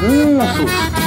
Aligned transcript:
sete 0.00 1.05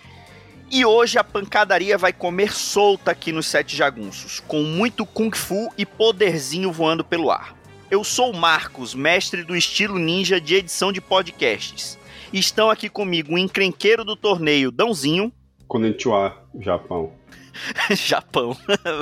E 0.74 0.84
hoje 0.84 1.20
a 1.20 1.22
pancadaria 1.22 1.96
vai 1.96 2.12
comer 2.12 2.52
solta 2.52 3.12
aqui 3.12 3.30
nos 3.30 3.46
Sete 3.46 3.76
Jagunços, 3.76 4.40
com 4.40 4.64
muito 4.64 5.06
Kung 5.06 5.30
Fu 5.30 5.72
e 5.78 5.86
poderzinho 5.86 6.72
voando 6.72 7.04
pelo 7.04 7.30
ar. 7.30 7.56
Eu 7.88 8.02
sou 8.02 8.32
o 8.32 8.36
Marcos, 8.36 8.92
mestre 8.92 9.44
do 9.44 9.54
estilo 9.54 10.00
ninja 10.00 10.40
de 10.40 10.56
edição 10.56 10.90
de 10.90 11.00
podcasts. 11.00 11.96
Estão 12.32 12.70
aqui 12.70 12.88
comigo 12.88 13.34
o 13.34 13.38
encrenqueiro 13.38 14.04
do 14.04 14.16
torneio, 14.16 14.72
Dãozinho. 14.72 15.32
Konnichiwa, 15.68 16.44
Japão. 16.58 17.12
Japão. 17.94 18.56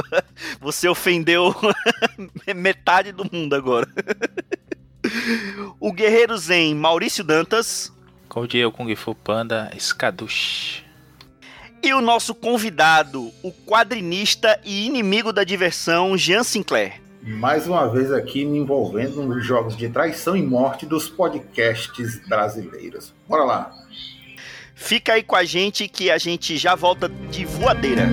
Você 0.61 0.87
ofendeu 0.87 1.55
metade 2.55 3.13
do 3.13 3.25
mundo 3.33 3.55
agora. 3.55 3.89
o 5.81 5.91
guerreiro 5.91 6.37
zen, 6.37 6.75
Maurício 6.75 7.25
Dantas. 7.25 7.91
Com 8.29 8.43
o 8.43 8.73
Kung 8.73 8.95
Fu 8.95 9.15
Panda, 9.15 9.71
Skadush. 9.75 10.82
E 11.85 11.93
o 11.93 12.01
nosso 12.01 12.33
convidado, 12.33 13.33
o 13.43 13.51
quadrinista 13.51 14.61
e 14.65 14.87
inimigo 14.87 15.33
da 15.33 15.43
diversão, 15.43 16.17
Jean 16.17 16.45
Sinclair. 16.45 17.01
Mais 17.21 17.67
uma 17.67 17.89
vez 17.89 18.13
aqui 18.13 18.45
me 18.45 18.59
envolvendo 18.59 19.21
nos 19.25 19.45
jogos 19.45 19.77
de 19.77 19.89
traição 19.89 20.37
e 20.37 20.43
morte 20.43 20.87
dos 20.87 21.09
podcasts 21.09 22.25
brasileiros. 22.29 23.13
Bora 23.29 23.43
lá! 23.43 23.73
Fica 24.77 25.15
aí 25.15 25.25
com 25.25 25.35
a 25.35 25.43
gente 25.43 25.89
que 25.89 26.09
a 26.09 26.19
gente 26.19 26.57
já 26.57 26.77
volta 26.77 27.09
de 27.09 27.45
voadeira. 27.45 28.09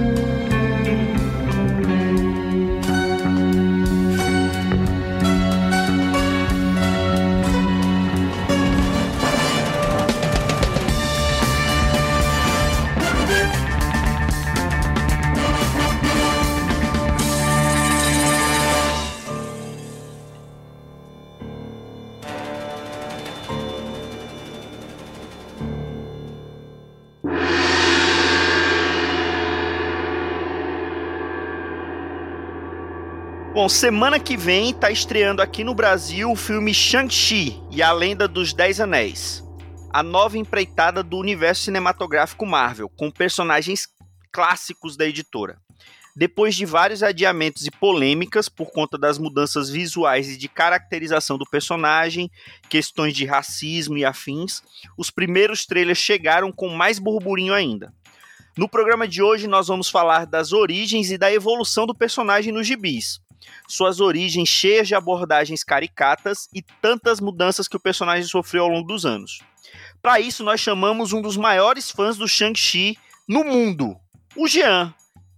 Semana 33.69 34.19
que 34.19 34.35
vem 34.35 34.73
tá 34.73 34.89
estreando 34.89 35.41
aqui 35.41 35.63
no 35.63 35.75
Brasil 35.75 36.31
o 36.31 36.35
filme 36.35 36.73
Shang-Chi 36.73 37.61
e 37.69 37.83
a 37.83 37.91
Lenda 37.91 38.27
dos 38.27 38.51
Dez 38.51 38.81
Anéis. 38.81 39.43
A 39.91 40.01
nova 40.01 40.37
empreitada 40.37 41.03
do 41.03 41.17
universo 41.17 41.63
cinematográfico 41.63 42.45
Marvel, 42.45 42.89
com 42.89 43.11
personagens 43.11 43.87
clássicos 44.31 44.97
da 44.97 45.05
editora. 45.05 45.59
Depois 46.15 46.55
de 46.55 46.65
vários 46.65 47.03
adiamentos 47.03 47.65
e 47.65 47.71
polêmicas 47.71 48.49
por 48.49 48.71
conta 48.71 48.97
das 48.97 49.19
mudanças 49.19 49.69
visuais 49.69 50.29
e 50.29 50.37
de 50.37 50.49
caracterização 50.49 51.37
do 51.37 51.45
personagem, 51.45 52.29
questões 52.69 53.13
de 53.13 53.25
racismo 53.25 53.97
e 53.97 54.03
afins, 54.03 54.63
os 54.97 55.11
primeiros 55.11 55.65
trailers 55.65 55.99
chegaram 55.99 56.51
com 56.51 56.69
mais 56.69 56.97
burburinho 56.97 57.53
ainda. 57.53 57.93
No 58.57 58.67
programa 58.67 59.07
de 59.07 59.21
hoje 59.21 59.47
nós 59.47 59.67
vamos 59.67 59.89
falar 59.89 60.25
das 60.25 60.51
origens 60.51 61.11
e 61.11 61.17
da 61.17 61.31
evolução 61.31 61.85
do 61.85 61.95
personagem 61.95 62.51
nos 62.51 62.65
gibis, 62.65 63.21
suas 63.67 63.99
origens 63.99 64.49
cheias 64.49 64.87
de 64.87 64.95
abordagens 64.95 65.63
caricatas 65.63 66.47
e 66.53 66.61
tantas 66.61 67.19
mudanças 67.19 67.67
que 67.67 67.77
o 67.77 67.79
personagem 67.79 68.27
sofreu 68.27 68.63
ao 68.63 68.69
longo 68.69 68.87
dos 68.87 69.05
anos. 69.05 69.39
Para 70.01 70.19
isso, 70.19 70.43
nós 70.43 70.59
chamamos 70.59 71.13
um 71.13 71.21
dos 71.21 71.37
maiores 71.37 71.91
fãs 71.91 72.17
do 72.17 72.27
Shang-Chi 72.27 72.97
no 73.27 73.43
mundo, 73.43 73.95
o 74.35 74.47
Jean, 74.47 74.93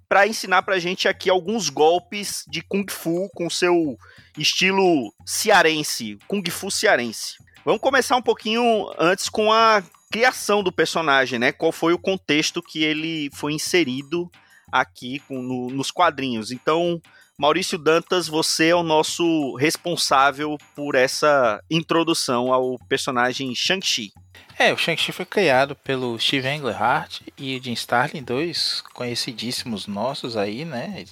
para 0.08 0.28
ensinar 0.28 0.62
pra 0.62 0.80
gente 0.80 1.08
aqui 1.08 1.30
alguns 1.30 1.70
golpes 1.70 2.46
de 2.48 2.62
Kung 2.62 2.86
Fu 2.90 3.30
com 3.34 3.50
seu 3.50 3.98
estilo 4.38 5.14
cearense, 5.26 6.18
Kung 6.28 6.44
Fu 6.50 6.70
cearense. 6.70 7.36
Vamos 7.66 7.82
começar 7.82 8.16
um 8.16 8.22
pouquinho 8.22 8.92
antes 8.98 9.30
com 9.30 9.52
a 9.52 9.84
criação 10.12 10.62
do 10.62 10.72
personagem, 10.72 11.40
né? 11.40 11.52
Qual 11.52 11.72
foi 11.72 11.94
o 11.94 12.00
contexto 12.00 12.62
que 12.62 12.84
ele 12.84 13.30
foi 13.34 13.54
inserido 13.54 14.30
aqui 14.72 15.20
com, 15.28 15.42
no, 15.42 15.70
nos 15.70 15.92
quadrinhos. 15.92 16.52
Então, 16.52 17.02
Maurício 17.42 17.80
Dantas, 17.80 18.28
você 18.28 18.68
é 18.68 18.76
o 18.76 18.84
nosso 18.84 19.56
responsável 19.56 20.60
por 20.76 20.94
essa 20.94 21.60
introdução 21.72 22.54
ao 22.54 22.78
personagem 22.88 23.56
Shang-Chi. 23.56 24.14
É, 24.60 24.72
o 24.72 24.78
Shang-Chi 24.78 25.12
foi 25.12 25.26
criado 25.26 25.76
pelo 25.76 26.20
Steve 26.20 26.48
Englehart 26.48 27.22
e 27.36 27.58
o 27.58 27.64
Jim 27.64 27.74
Starlin, 27.74 28.22
dois 28.22 28.84
conhecidíssimos 28.94 29.88
nossos 29.88 30.38
aí, 30.38 30.64
né? 30.64 31.04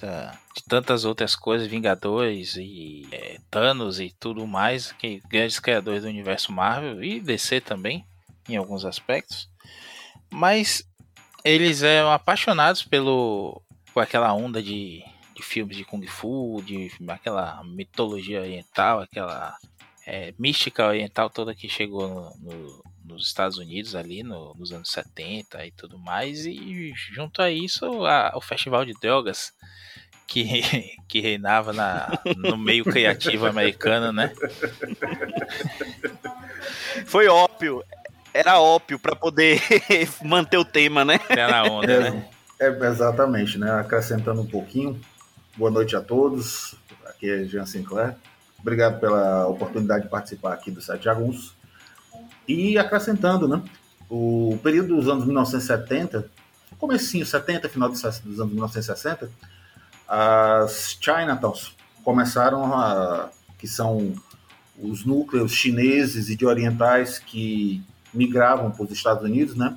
De 0.54 0.62
tantas 0.68 1.04
outras 1.04 1.34
coisas, 1.34 1.66
Vingadores 1.66 2.54
e 2.54 3.08
é, 3.10 3.38
Thanos 3.50 3.98
e 3.98 4.14
tudo 4.20 4.46
mais, 4.46 4.92
que 4.92 5.20
grandes 5.28 5.58
criadores 5.58 6.04
do 6.04 6.08
universo 6.08 6.52
Marvel 6.52 7.02
e 7.02 7.18
DC 7.18 7.60
também, 7.60 8.04
em 8.48 8.54
alguns 8.54 8.84
aspectos. 8.84 9.48
Mas 10.30 10.84
eles 11.44 11.82
eram 11.82 12.12
apaixonados 12.12 12.84
pelo 12.84 13.60
por 13.92 14.00
aquela 14.00 14.32
onda 14.32 14.62
de 14.62 15.02
de 15.40 15.46
filmes 15.46 15.76
de 15.76 15.84
Kung 15.84 16.06
Fu, 16.06 16.62
de 16.64 16.90
aquela 17.08 17.62
mitologia 17.64 18.40
oriental, 18.40 19.00
aquela 19.00 19.56
é, 20.06 20.34
mística 20.38 20.86
oriental 20.86 21.30
toda 21.30 21.54
que 21.54 21.68
chegou 21.68 22.08
no, 22.08 22.52
no, 22.52 22.84
nos 23.04 23.26
Estados 23.26 23.58
Unidos 23.58 23.94
ali 23.94 24.22
no, 24.22 24.54
nos 24.54 24.72
anos 24.72 24.90
70 24.90 25.66
e 25.66 25.70
tudo 25.72 25.98
mais. 25.98 26.44
E 26.46 26.92
junto 26.94 27.40
a 27.42 27.50
isso, 27.50 28.04
a, 28.04 28.32
o 28.34 28.40
Festival 28.40 28.84
de 28.84 28.92
Drogas 28.94 29.52
que, 30.26 30.62
que 31.08 31.20
reinava 31.20 31.72
na, 31.72 32.18
no 32.36 32.56
meio 32.56 32.84
criativo 32.84 33.46
americano, 33.46 34.12
né? 34.12 34.32
Foi 37.06 37.26
ópio. 37.26 37.82
Era 38.32 38.60
ópio 38.60 38.96
para 38.98 39.16
poder 39.16 39.60
manter 40.22 40.56
o 40.56 40.64
tema, 40.64 41.04
né? 41.04 41.18
Era 41.28 41.64
onda, 41.64 41.92
é, 41.92 42.10
né? 42.10 42.28
É, 42.60 42.68
exatamente, 42.68 43.58
né? 43.58 43.72
Acrescentando 43.72 44.42
um 44.42 44.46
pouquinho, 44.46 45.00
Boa 45.60 45.70
noite 45.70 45.94
a 45.94 46.00
todos. 46.00 46.74
Aqui 47.04 47.28
é 47.28 47.44
Jean 47.44 47.66
Sinclair. 47.66 48.16
Obrigado 48.58 48.98
pela 48.98 49.46
oportunidade 49.46 50.04
de 50.04 50.08
participar 50.08 50.54
aqui 50.54 50.70
do 50.70 50.80
Sete 50.80 51.04
Jagunço. 51.04 51.54
E 52.48 52.78
acrescentando, 52.78 53.46
né? 53.46 53.62
O 54.08 54.58
período 54.62 54.96
dos 54.96 55.06
anos 55.06 55.26
1970 55.26 56.30
comecinho, 56.78 57.26
70, 57.26 57.68
final 57.68 57.90
dos 57.90 58.02
anos 58.02 58.24
1960, 58.24 59.30
as 60.08 60.96
Chinatowns 60.98 61.76
começaram 62.02 62.72
a... 62.72 63.28
que 63.58 63.68
são 63.68 64.14
os 64.78 65.04
núcleos 65.04 65.52
chineses 65.52 66.30
e 66.30 66.36
de 66.36 66.46
orientais 66.46 67.18
que 67.18 67.84
migravam 68.14 68.70
para 68.70 68.84
os 68.86 68.90
Estados 68.90 69.22
Unidos, 69.24 69.54
né? 69.54 69.76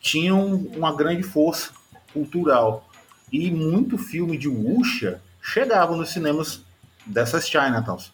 Tinham 0.00 0.52
uma 0.74 0.92
grande 0.96 1.22
força 1.22 1.70
cultural. 2.12 2.90
E 3.32 3.50
muito 3.50 3.98
filme 3.98 4.36
de 4.38 4.48
wuxia 4.48 5.20
chegava 5.42 5.96
nos 5.96 6.10
cinemas 6.12 6.64
dessas 7.04 7.48
Chinatowns. 7.48 8.12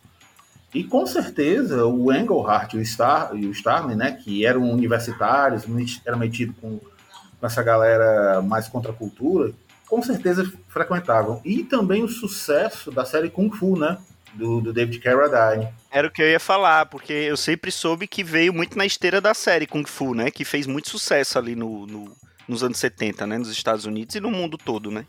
E 0.75 0.83
com 0.85 1.07
certeza 1.07 1.85
o 1.85 2.13
Engelhardt 2.13 2.77
e 2.77 2.81
o, 2.81 2.87
Star, 2.87 3.31
e 3.35 3.47
o 3.47 3.51
Starlin, 3.53 3.95
né, 3.95 4.13
que 4.13 4.47
eram 4.47 4.71
universitários, 4.71 5.65
eram 6.07 6.19
metidos 6.19 6.57
com, 6.61 6.79
com 6.79 7.47
essa 7.47 7.63
galera 7.63 8.41
mais 8.41 8.69
contra 8.69 8.91
a 8.91 8.95
cultura, 8.95 9.53
com 9.87 10.03
certeza 10.03 10.51
frequentavam. 10.69 11.43
E 11.45 11.63
também 11.63 12.03
o 12.03 12.09
sucesso 12.09 12.91
da 12.91 13.05
série 13.05 13.29
Kung 13.29 13.51
Fu, 13.51 13.79
né, 13.79 13.99
do, 14.33 14.63
do 14.63 14.73
David 14.73 14.99
Carradine. 15.01 15.69
Era 15.91 16.09
o 16.09 16.11
que 16.11 16.23
eu 16.23 16.29
ia 16.29 16.41
falar, 16.41 16.87
porque 16.87 17.13
eu 17.13 17.37
sempre 17.37 17.71
soube 17.71 18.07
que 18.07 18.25
veio 18.25 18.55
muito 18.55 18.79
na 18.79 18.87
esteira 18.87 19.21
da 19.21 19.35
série 19.35 19.67
Kung 19.67 19.85
Fu, 19.85 20.15
né, 20.15 20.31
que 20.31 20.45
fez 20.45 20.67
muito 20.67 20.89
sucesso 20.89 21.39
ali 21.39 21.55
no, 21.55 21.87
no 21.87 22.17
nos 22.49 22.63
anos 22.63 22.79
70, 22.79 23.27
né, 23.27 23.39
nos 23.39 23.51
Estados 23.51 23.85
Unidos 23.85 24.15
e 24.15 24.21
no 24.21 24.31
mundo 24.31 24.59
todo, 24.59 24.91
né. 24.91 25.07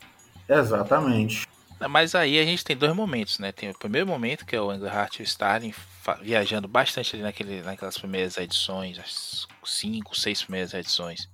Exatamente. 0.47 1.47
Mas 1.89 2.15
aí 2.15 2.39
a 2.39 2.45
gente 2.45 2.63
tem 2.63 2.77
dois 2.77 2.95
momentos, 2.95 3.39
né? 3.39 3.51
Tem 3.51 3.69
o 3.69 3.77
primeiro 3.77 4.07
momento, 4.07 4.45
que 4.45 4.55
é 4.55 4.61
o 4.61 4.73
Engelhardt 4.73 5.19
e 5.19 5.23
o 5.23 5.25
Stalin 5.25 5.73
viajando 6.21 6.67
bastante 6.67 7.15
ali 7.15 7.23
naquele, 7.23 7.61
naquelas 7.61 7.97
primeiras 7.97 8.37
edições, 8.37 8.99
as 8.99 9.47
cinco, 9.65 10.17
seis 10.17 10.41
primeiras 10.41 10.73
edições 10.73 11.29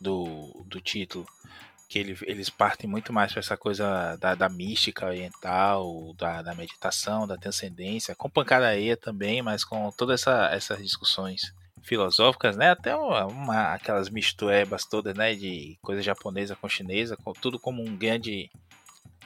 do, 0.00 0.64
do 0.66 0.80
título, 0.80 1.26
que 1.88 1.98
ele, 1.98 2.18
eles 2.22 2.50
partem 2.50 2.88
muito 2.88 3.12
mais 3.12 3.32
para 3.32 3.40
essa 3.40 3.56
coisa 3.56 4.16
da, 4.16 4.34
da 4.34 4.48
mística 4.48 5.06
oriental, 5.06 6.14
da, 6.18 6.42
da, 6.42 6.54
meditação, 6.54 7.26
da 7.26 7.36
transcendência, 7.36 8.14
com 8.14 8.28
pancadaria 8.28 8.96
também, 8.96 9.40
mas 9.40 9.64
com 9.64 9.90
todas 9.90 10.20
essa, 10.20 10.50
essas 10.52 10.82
discussões 10.82 11.54
filosóficas, 11.82 12.56
né? 12.56 12.70
Até 12.70 12.94
uma, 12.94 13.26
uma, 13.26 13.74
aquelas 13.74 14.10
misturebas 14.10 14.84
todas, 14.84 15.14
né? 15.14 15.34
De 15.34 15.78
coisa 15.82 16.02
japonesa 16.02 16.56
com 16.56 16.68
chinesa, 16.68 17.16
com, 17.16 17.32
tudo 17.32 17.58
como 17.58 17.82
um 17.82 17.96
grande 17.96 18.50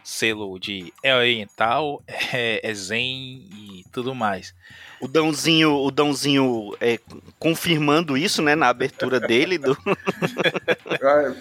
selo 0.04 0.58
de 0.58 0.93
é 1.02 1.14
oriental, 1.14 2.02
é, 2.32 2.60
é 2.69 2.75
zen 2.75 3.46
e 3.52 3.84
tudo 3.93 4.14
mais. 4.14 4.54
O 5.00 5.08
Dãozinho, 5.08 5.75
o 5.75 5.90
Dãozinho 5.90 6.75
é, 6.81 6.99
confirmando 7.38 8.16
isso, 8.16 8.43
né, 8.43 8.54
na 8.54 8.69
abertura 8.69 9.19
dele. 9.20 9.58
Do... 9.58 9.76
Ah, 11.02 11.34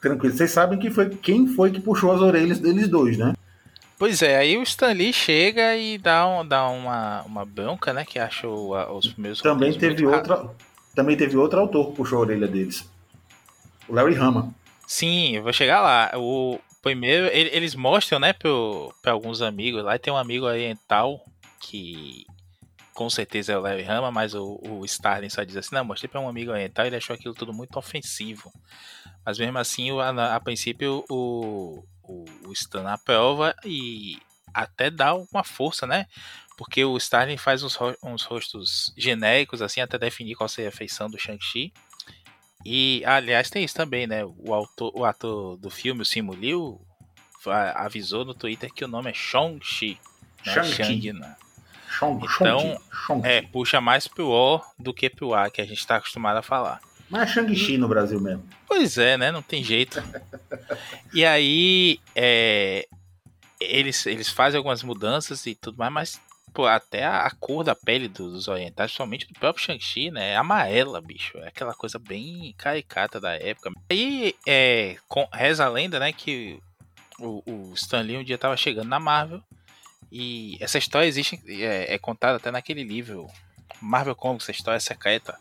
tranquilo, 0.00 0.34
vocês 0.34 0.50
sabem 0.50 0.78
que 0.78 0.90
foi 0.90 1.10
quem 1.10 1.46
foi 1.46 1.70
que 1.70 1.80
puxou 1.80 2.12
as 2.12 2.20
orelhas 2.20 2.58
deles 2.58 2.88
dois, 2.88 3.16
né? 3.16 3.34
Pois 3.98 4.22
é, 4.22 4.36
aí 4.36 4.56
o 4.56 4.62
Stanley 4.62 5.12
chega 5.12 5.76
e 5.76 5.98
dá, 5.98 6.26
um, 6.26 6.46
dá 6.46 6.68
uma, 6.68 7.22
uma 7.22 7.44
bronca, 7.44 7.92
né? 7.92 8.04
Que 8.04 8.18
achou 8.18 8.74
os 8.96 9.08
primeiros 9.08 9.40
Também 9.40 9.72
teve 9.72 10.04
outra. 10.04 10.50
Também 10.94 11.16
teve 11.16 11.36
outro 11.36 11.60
autor 11.60 11.90
que 11.90 11.96
puxou 11.96 12.18
a 12.18 12.20
orelha 12.22 12.46
deles. 12.46 12.88
O 13.88 13.94
Larry 13.94 14.16
Hama. 14.16 14.54
Sim, 14.86 15.36
eu 15.36 15.42
vou 15.42 15.52
chegar 15.52 15.80
lá. 15.80 16.12
O, 16.16 16.58
Primeiro, 16.84 17.28
eles 17.32 17.74
mostram, 17.74 18.18
né, 18.18 18.34
para 18.34 19.12
alguns 19.12 19.40
amigos 19.40 19.82
lá, 19.82 19.98
tem 19.98 20.12
um 20.12 20.18
amigo 20.18 20.44
oriental 20.44 21.18
que 21.58 22.26
com 22.92 23.08
certeza 23.08 23.54
é 23.54 23.56
o 23.56 23.60
Larry 23.62 23.84
Hama, 23.84 24.10
mas 24.10 24.34
o, 24.34 24.60
o 24.62 24.84
Starling 24.84 25.30
só 25.30 25.42
diz 25.44 25.56
assim, 25.56 25.74
não, 25.74 25.82
mostrei 25.82 26.10
para 26.10 26.20
um 26.20 26.28
amigo 26.28 26.52
oriental 26.52 26.84
e 26.84 26.88
ele 26.90 26.96
achou 26.96 27.14
aquilo 27.14 27.32
tudo 27.32 27.54
muito 27.54 27.78
ofensivo. 27.78 28.52
Mas 29.24 29.38
mesmo 29.38 29.56
assim, 29.56 29.98
a, 29.98 30.36
a 30.36 30.40
princípio, 30.40 31.02
o, 31.08 31.82
o, 32.08 32.24
o 32.46 32.52
Stan 32.52 32.88
aprova 32.88 33.54
e 33.64 34.18
até 34.52 34.90
dá 34.90 35.14
uma 35.14 35.42
força, 35.42 35.86
né? 35.86 36.06
Porque 36.56 36.84
o 36.84 36.96
Starling 36.96 37.36
faz 37.36 37.62
uns, 37.62 37.76
uns 38.02 38.22
rostos 38.22 38.92
genéricos, 38.96 39.60
assim, 39.60 39.80
até 39.80 39.98
definir 39.98 40.36
qual 40.36 40.48
seria 40.48 40.68
a 40.68 40.72
feição 40.72 41.10
do 41.10 41.18
Shang-Chi. 41.18 41.72
E, 42.64 43.02
aliás, 43.04 43.50
tem 43.50 43.64
isso 43.64 43.74
também, 43.74 44.06
né? 44.06 44.24
O, 44.24 44.54
autor, 44.54 44.92
o 44.94 45.04
ator 45.04 45.56
do 45.56 45.68
filme, 45.68 46.02
o 46.02 46.04
Simu 46.04 46.32
Liu, 46.32 46.80
avisou 47.74 48.24
no 48.24 48.34
Twitter 48.34 48.72
que 48.72 48.84
o 48.84 48.88
nome 48.88 49.10
é 49.10 49.14
Shang-Chi. 49.14 49.98
Shang, 50.44 50.68
Shang 50.68 51.12
né? 51.12 51.36
Shang, 51.88 52.24
então, 52.24 52.80
Shang 53.06 53.26
é, 53.26 53.42
puxa 53.42 53.80
mais 53.80 54.06
pro 54.06 54.28
O 54.28 54.60
do 54.78 54.94
que 54.94 55.10
pro 55.10 55.34
A, 55.34 55.50
que 55.50 55.60
a 55.60 55.64
gente 55.64 55.78
está 55.78 55.96
acostumado 55.96 56.36
a 56.36 56.42
falar. 56.42 56.80
Mas 57.14 57.30
é 57.30 57.32
Shang-Chi 57.32 57.78
no 57.78 57.86
Brasil 57.86 58.20
mesmo. 58.20 58.42
Pois 58.66 58.98
é, 58.98 59.16
né? 59.16 59.30
Não 59.30 59.40
tem 59.40 59.62
jeito. 59.62 60.02
e 61.14 61.24
aí, 61.24 62.00
é, 62.12 62.88
eles, 63.60 64.04
eles 64.04 64.28
fazem 64.28 64.58
algumas 64.58 64.82
mudanças 64.82 65.46
e 65.46 65.54
tudo 65.54 65.78
mais, 65.78 65.92
mas 65.92 66.20
pô, 66.52 66.66
até 66.66 67.04
a, 67.04 67.20
a, 67.20 67.30
cor 67.30 67.62
da 67.62 67.76
pele 67.76 68.08
dos 68.08 68.48
orientais, 68.48 68.90
principalmente 68.90 69.28
do 69.28 69.38
próprio 69.38 69.64
Shang-Chi, 69.64 70.10
né? 70.10 70.32
É 70.32 70.36
amarela, 70.36 71.00
bicho. 71.00 71.38
É 71.38 71.46
aquela 71.46 71.72
coisa 71.72 72.00
bem 72.00 72.52
caricata 72.58 73.20
da 73.20 73.36
época. 73.36 73.70
Aí 73.88 74.34
é, 74.44 74.96
com, 75.06 75.24
reza 75.32 75.64
a 75.64 75.68
lenda, 75.68 76.00
né, 76.00 76.12
que 76.12 76.58
o, 77.20 77.44
o 77.46 77.74
Stan 77.74 78.00
Lee 78.00 78.16
um 78.16 78.24
dia 78.24 78.36
tava 78.36 78.56
chegando 78.56 78.88
na 78.88 78.98
Marvel. 78.98 79.40
E 80.10 80.58
essa 80.60 80.78
história 80.78 81.06
existe, 81.06 81.40
é, 81.46 81.94
é 81.94 81.98
contada 81.98 82.38
até 82.38 82.50
naquele 82.50 82.82
livro 82.82 83.28
Marvel 83.80 84.16
Comics, 84.16 84.46
essa 84.46 84.58
história 84.58 84.80
secreta. 84.80 85.38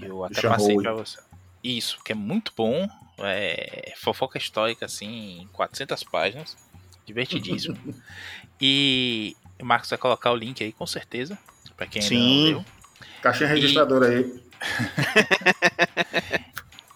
Eu 0.00 0.24
até 0.24 0.42
passei 0.42 0.76
pra 0.76 0.92
você. 0.92 1.18
Isso, 1.62 1.98
que 2.04 2.12
é 2.12 2.14
muito 2.14 2.52
bom. 2.56 2.88
É, 3.18 3.94
fofoca 3.96 4.38
histórica, 4.38 4.86
assim, 4.86 5.40
em 5.42 5.46
400 5.48 6.04
páginas. 6.04 6.56
Divertidíssimo. 7.06 7.76
e 8.60 9.36
o 9.60 9.64
Marcos 9.64 9.90
vai 9.90 9.98
colocar 9.98 10.30
o 10.32 10.36
link 10.36 10.62
aí, 10.62 10.72
com 10.72 10.86
certeza. 10.86 11.38
Pra 11.76 11.86
quem 11.86 12.02
Sim. 12.02 12.16
ainda 12.16 12.28
não 12.28 12.46
viu. 12.46 12.76
Caixinha 13.22 13.48
registradora 13.48 14.12
e... 14.12 14.16
aí. 14.16 14.46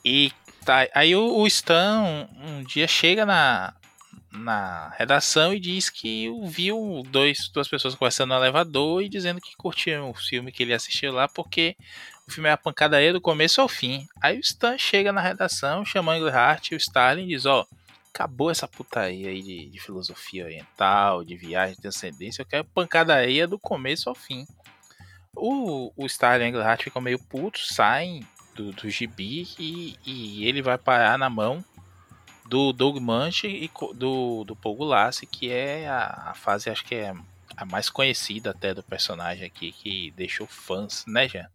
e 0.04 0.32
tá, 0.64 0.88
aí 0.94 1.14
o, 1.14 1.36
o 1.36 1.46
Stan 1.46 2.02
um, 2.02 2.28
um, 2.46 2.62
dia 2.64 2.88
chega 2.88 3.26
na, 3.26 3.74
na 4.32 4.94
redação 4.96 5.52
e 5.52 5.60
diz 5.60 5.90
que 5.90 6.30
viu 6.44 7.02
dois, 7.08 7.48
duas 7.48 7.68
pessoas 7.68 7.94
conversando 7.94 8.30
no 8.30 8.36
elevador 8.36 9.02
e 9.02 9.08
dizendo 9.08 9.40
que 9.40 9.56
curtiam 9.56 10.10
o 10.10 10.14
filme 10.14 10.52
que 10.52 10.62
ele 10.62 10.72
assistiu 10.72 11.12
lá 11.12 11.28
porque 11.28 11.76
o 12.30 12.32
filme 12.32 12.48
é 12.48 12.52
a 12.52 12.56
pancadaria 12.56 13.12
do 13.12 13.20
começo 13.20 13.60
ao 13.60 13.68
fim. 13.68 14.08
Aí 14.22 14.36
o 14.36 14.40
Stan 14.40 14.78
chega 14.78 15.12
na 15.12 15.20
redação, 15.20 15.84
chama 15.84 16.16
Englehart 16.16 16.70
e 16.70 16.74
o 16.74 16.78
Stalin 16.78 17.24
e 17.24 17.28
diz, 17.28 17.44
ó, 17.44 17.66
acabou 18.14 18.52
essa 18.52 18.68
putaria 18.68 19.30
aí 19.30 19.42
de, 19.42 19.68
de, 19.68 19.80
filosofia 19.80 20.44
oriental, 20.44 21.24
de 21.24 21.36
viagem 21.36 21.76
de 21.80 21.88
ascendência. 21.88 22.42
Eu 22.42 22.46
quero 22.46 22.64
pancadaria 22.64 23.48
do 23.48 23.58
começo 23.58 24.08
ao 24.08 24.14
fim. 24.14 24.46
O, 25.34 25.92
o 25.96 26.06
Stalin 26.06 26.46
Englehart 26.46 26.84
fica 26.84 27.00
meio 27.00 27.18
puto, 27.18 27.58
sai 27.58 28.20
do, 28.54 28.70
do 28.72 28.88
gibi 28.88 29.48
e, 29.58 29.96
e 30.06 30.46
ele 30.46 30.62
vai 30.62 30.78
parar 30.78 31.18
na 31.18 31.28
mão 31.28 31.64
do 32.46 32.72
Doug 32.72 32.98
Munch 32.98 33.44
e 33.44 33.68
do, 33.94 34.44
do 34.44 34.54
Paul 34.54 34.76
Gulassi, 34.76 35.26
que 35.26 35.50
é 35.50 35.88
a, 35.88 36.30
a, 36.30 36.34
fase, 36.34 36.70
acho 36.70 36.84
que 36.84 36.94
é 36.94 37.12
a 37.56 37.64
mais 37.64 37.90
conhecida 37.90 38.50
até 38.50 38.72
do 38.72 38.84
personagem 38.84 39.44
aqui, 39.44 39.72
que 39.72 40.12
deixou 40.12 40.46
fãs, 40.46 41.04
né, 41.06 41.28
Jean? 41.28 41.48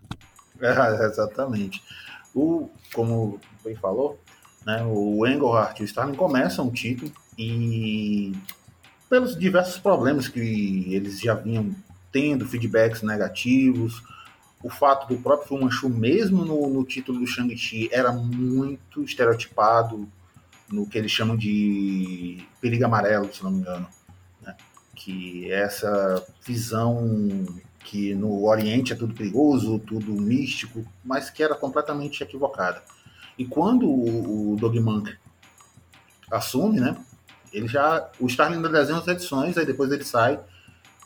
É, 0.62 1.06
exatamente. 1.06 1.84
O, 2.34 2.70
como 2.94 3.40
bem 3.64 3.76
falou, 3.76 4.20
né? 4.66 4.84
O 4.84 5.26
Engelhardt 5.26 5.82
e 5.82 5.86
o 5.86 5.88
Stalin 5.88 6.16
começam 6.16 6.68
o 6.68 6.72
título 6.72 7.12
e 7.38 8.34
pelos 9.10 9.38
diversos 9.38 9.78
problemas 9.78 10.28
que 10.28 10.94
eles 10.94 11.20
já 11.20 11.34
vinham 11.34 11.74
tendo, 12.12 12.48
feedbacks 12.48 13.02
negativos, 13.02 14.02
o 14.64 14.70
fato 14.70 15.08
do 15.08 15.22
próprio 15.22 15.48
Fu 15.48 15.60
Manchu, 15.60 15.90
mesmo 15.90 16.44
no, 16.44 16.68
no 16.68 16.84
título 16.84 17.20
do 17.20 17.28
Shang-Chi, 17.28 17.90
era 17.92 18.12
muito 18.12 19.04
estereotipado 19.04 20.10
no 20.68 20.88
que 20.88 20.98
eles 20.98 21.12
chamam 21.12 21.38
de 21.38 22.44
perigo 22.60 22.86
amarelo, 22.86 23.32
se 23.32 23.44
não 23.44 23.52
me 23.52 23.60
engano. 23.60 23.88
Né? 24.42 24.56
Que 24.96 25.52
é 25.52 25.62
essa 25.62 26.26
visão 26.44 27.46
que 27.86 28.16
no 28.16 28.46
Oriente 28.46 28.94
é 28.94 28.96
tudo 28.96 29.14
perigoso, 29.14 29.78
tudo 29.78 30.12
místico, 30.12 30.84
mas 31.04 31.30
que 31.30 31.44
era 31.44 31.54
completamente 31.54 32.24
equivocada. 32.24 32.82
E 33.38 33.46
quando 33.46 33.88
o, 33.88 34.54
o 34.54 34.58
assume, 36.32 36.80
né? 36.80 36.98
Ele 37.54 37.68
já. 37.68 38.10
O 38.20 38.26
Starling 38.26 38.58
ainda 38.58 38.70
desenha 38.70 38.98
as 38.98 39.08
edições, 39.08 39.58
aí 39.58 39.66
depois 39.66 39.92
ele 39.92 40.04
sai. 40.04 40.40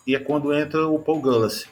E 0.08 0.16
é 0.16 0.20
quando 0.20 0.54
entra 0.54 0.88
o 0.88 0.98
Paul 0.98 1.20
Gullas, 1.20 1.68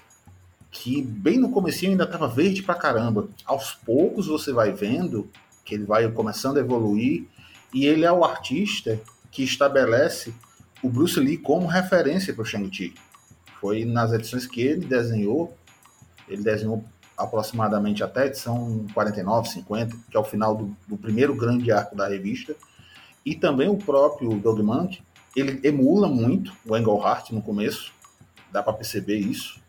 que 0.70 1.02
bem 1.02 1.40
no 1.40 1.52
comecinho 1.52 1.92
ainda 1.92 2.04
estava 2.04 2.28
verde 2.28 2.62
pra 2.62 2.76
caramba. 2.76 3.30
Aos 3.46 3.72
poucos 3.72 4.28
você 4.28 4.52
vai 4.52 4.74
vendo 4.74 5.30
que 5.64 5.74
ele 5.74 5.86
vai 5.86 6.08
começando 6.12 6.58
a 6.58 6.60
evoluir. 6.60 7.26
E 7.74 7.86
ele 7.86 8.06
é 8.06 8.12
o 8.12 8.26
artista 8.26 9.00
que 9.32 9.44
estabelece 9.44 10.34
o 10.84 10.90
Bruce 10.90 11.20
Lee 11.20 11.38
como 11.38 11.66
referência 11.66 12.34
para 12.34 12.44
o 12.44 12.46
Shang-Chi. 12.46 12.94
Foi 13.60 13.86
nas 13.86 14.12
edições 14.14 14.46
que 14.46 14.62
ele 14.62 14.86
desenhou, 14.86 15.56
ele 16.28 16.44
desenhou 16.44 16.84
aproximadamente 17.18 18.04
até 18.04 18.24
a 18.24 18.26
edição 18.28 18.86
49, 18.94 19.50
50, 19.50 19.96
que 20.10 20.16
é 20.16 20.20
o 20.20 20.24
final 20.24 20.56
do, 20.56 20.78
do 20.88 20.98
primeiro 20.98 21.36
grande 21.36 21.72
arco 21.72 21.96
da 21.96 22.08
revista. 22.08 22.56
E 23.26 23.36
também 23.36 23.68
o 23.68 23.78
próprio 23.78 24.38
Doug 24.40 24.60
Monk, 24.60 25.02
ele 25.36 25.60
emula 25.68 26.08
muito 26.08 26.54
o 26.66 26.78
Engelhart 26.78 27.32
no 27.32 27.42
começo, 27.42 27.92
dá 28.52 28.62
para 28.62 28.74
perceber 28.74 29.18
isso. 29.18 29.60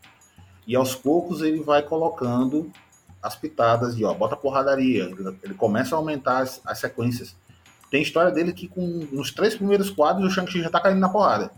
E 0.67 0.77
aos 0.77 0.95
poucos 0.95 1.41
ele 1.41 1.61
vai 1.63 1.83
colocando 1.83 2.71
as 3.23 3.35
pitadas 3.35 3.97
de, 3.97 4.05
ó, 4.05 4.13
bota 4.15 4.37
porradaria. 4.37 5.05
Ele, 5.05 5.39
ele 5.43 5.55
começa 5.55 5.95
a 5.95 5.99
aumentar 5.99 6.39
as, 6.39 6.61
as, 6.65 6.79
sequências. 6.79 7.35
Tem 7.91 8.03
história 8.03 8.31
dele 8.31 8.53
que 8.53 8.69
com 8.69 9.09
nos 9.11 9.33
três 9.33 9.55
primeiros 9.55 9.91
quadros 9.91 10.31
o 10.31 10.31
Shang-Chi 10.31 10.61
já 10.61 10.71
tá 10.71 10.81
caindo 10.81 11.01
na 11.01 11.09
porrada. 11.09 11.51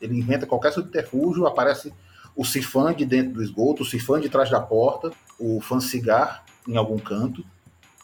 Ele 0.00 0.18
inventa 0.18 0.46
qualquer 0.46 0.72
subterfúgio, 0.72 1.46
aparece 1.46 1.92
o 2.34 2.44
Sifan 2.44 2.94
de 2.94 3.04
dentro 3.04 3.34
do 3.34 3.42
esgoto, 3.42 3.82
o 3.82 3.86
Sifan 3.86 4.20
de 4.20 4.28
trás 4.28 4.50
da 4.50 4.60
porta, 4.60 5.10
o 5.38 5.60
Fan 5.60 5.80
Cigar 5.80 6.44
em 6.68 6.76
algum 6.76 6.98
canto 6.98 7.44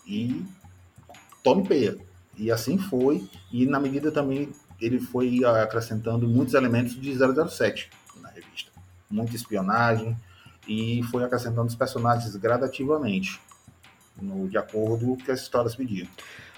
e 0.06 0.44
tome 1.42 1.66
peia. 1.66 1.98
E 2.36 2.50
assim 2.50 2.78
foi, 2.78 3.28
e 3.50 3.66
na 3.66 3.78
medida 3.78 4.10
também 4.10 4.50
ele 4.80 4.98
foi 4.98 5.44
acrescentando 5.44 6.26
muitos 6.26 6.54
elementos 6.54 6.98
de 6.98 7.14
007 7.14 7.90
na 8.20 8.30
revista. 8.30 8.70
Muita 9.10 9.36
espionagem, 9.36 10.16
e 10.66 11.02
foi 11.10 11.24
acrescentando 11.24 11.66
os 11.66 11.74
personagens 11.74 12.34
gradativamente, 12.36 13.40
no, 14.20 14.48
de 14.48 14.56
acordo 14.56 15.06
com 15.06 15.12
o 15.12 15.16
que 15.16 15.30
as 15.30 15.40
histórias 15.40 15.74
pediam. 15.74 16.08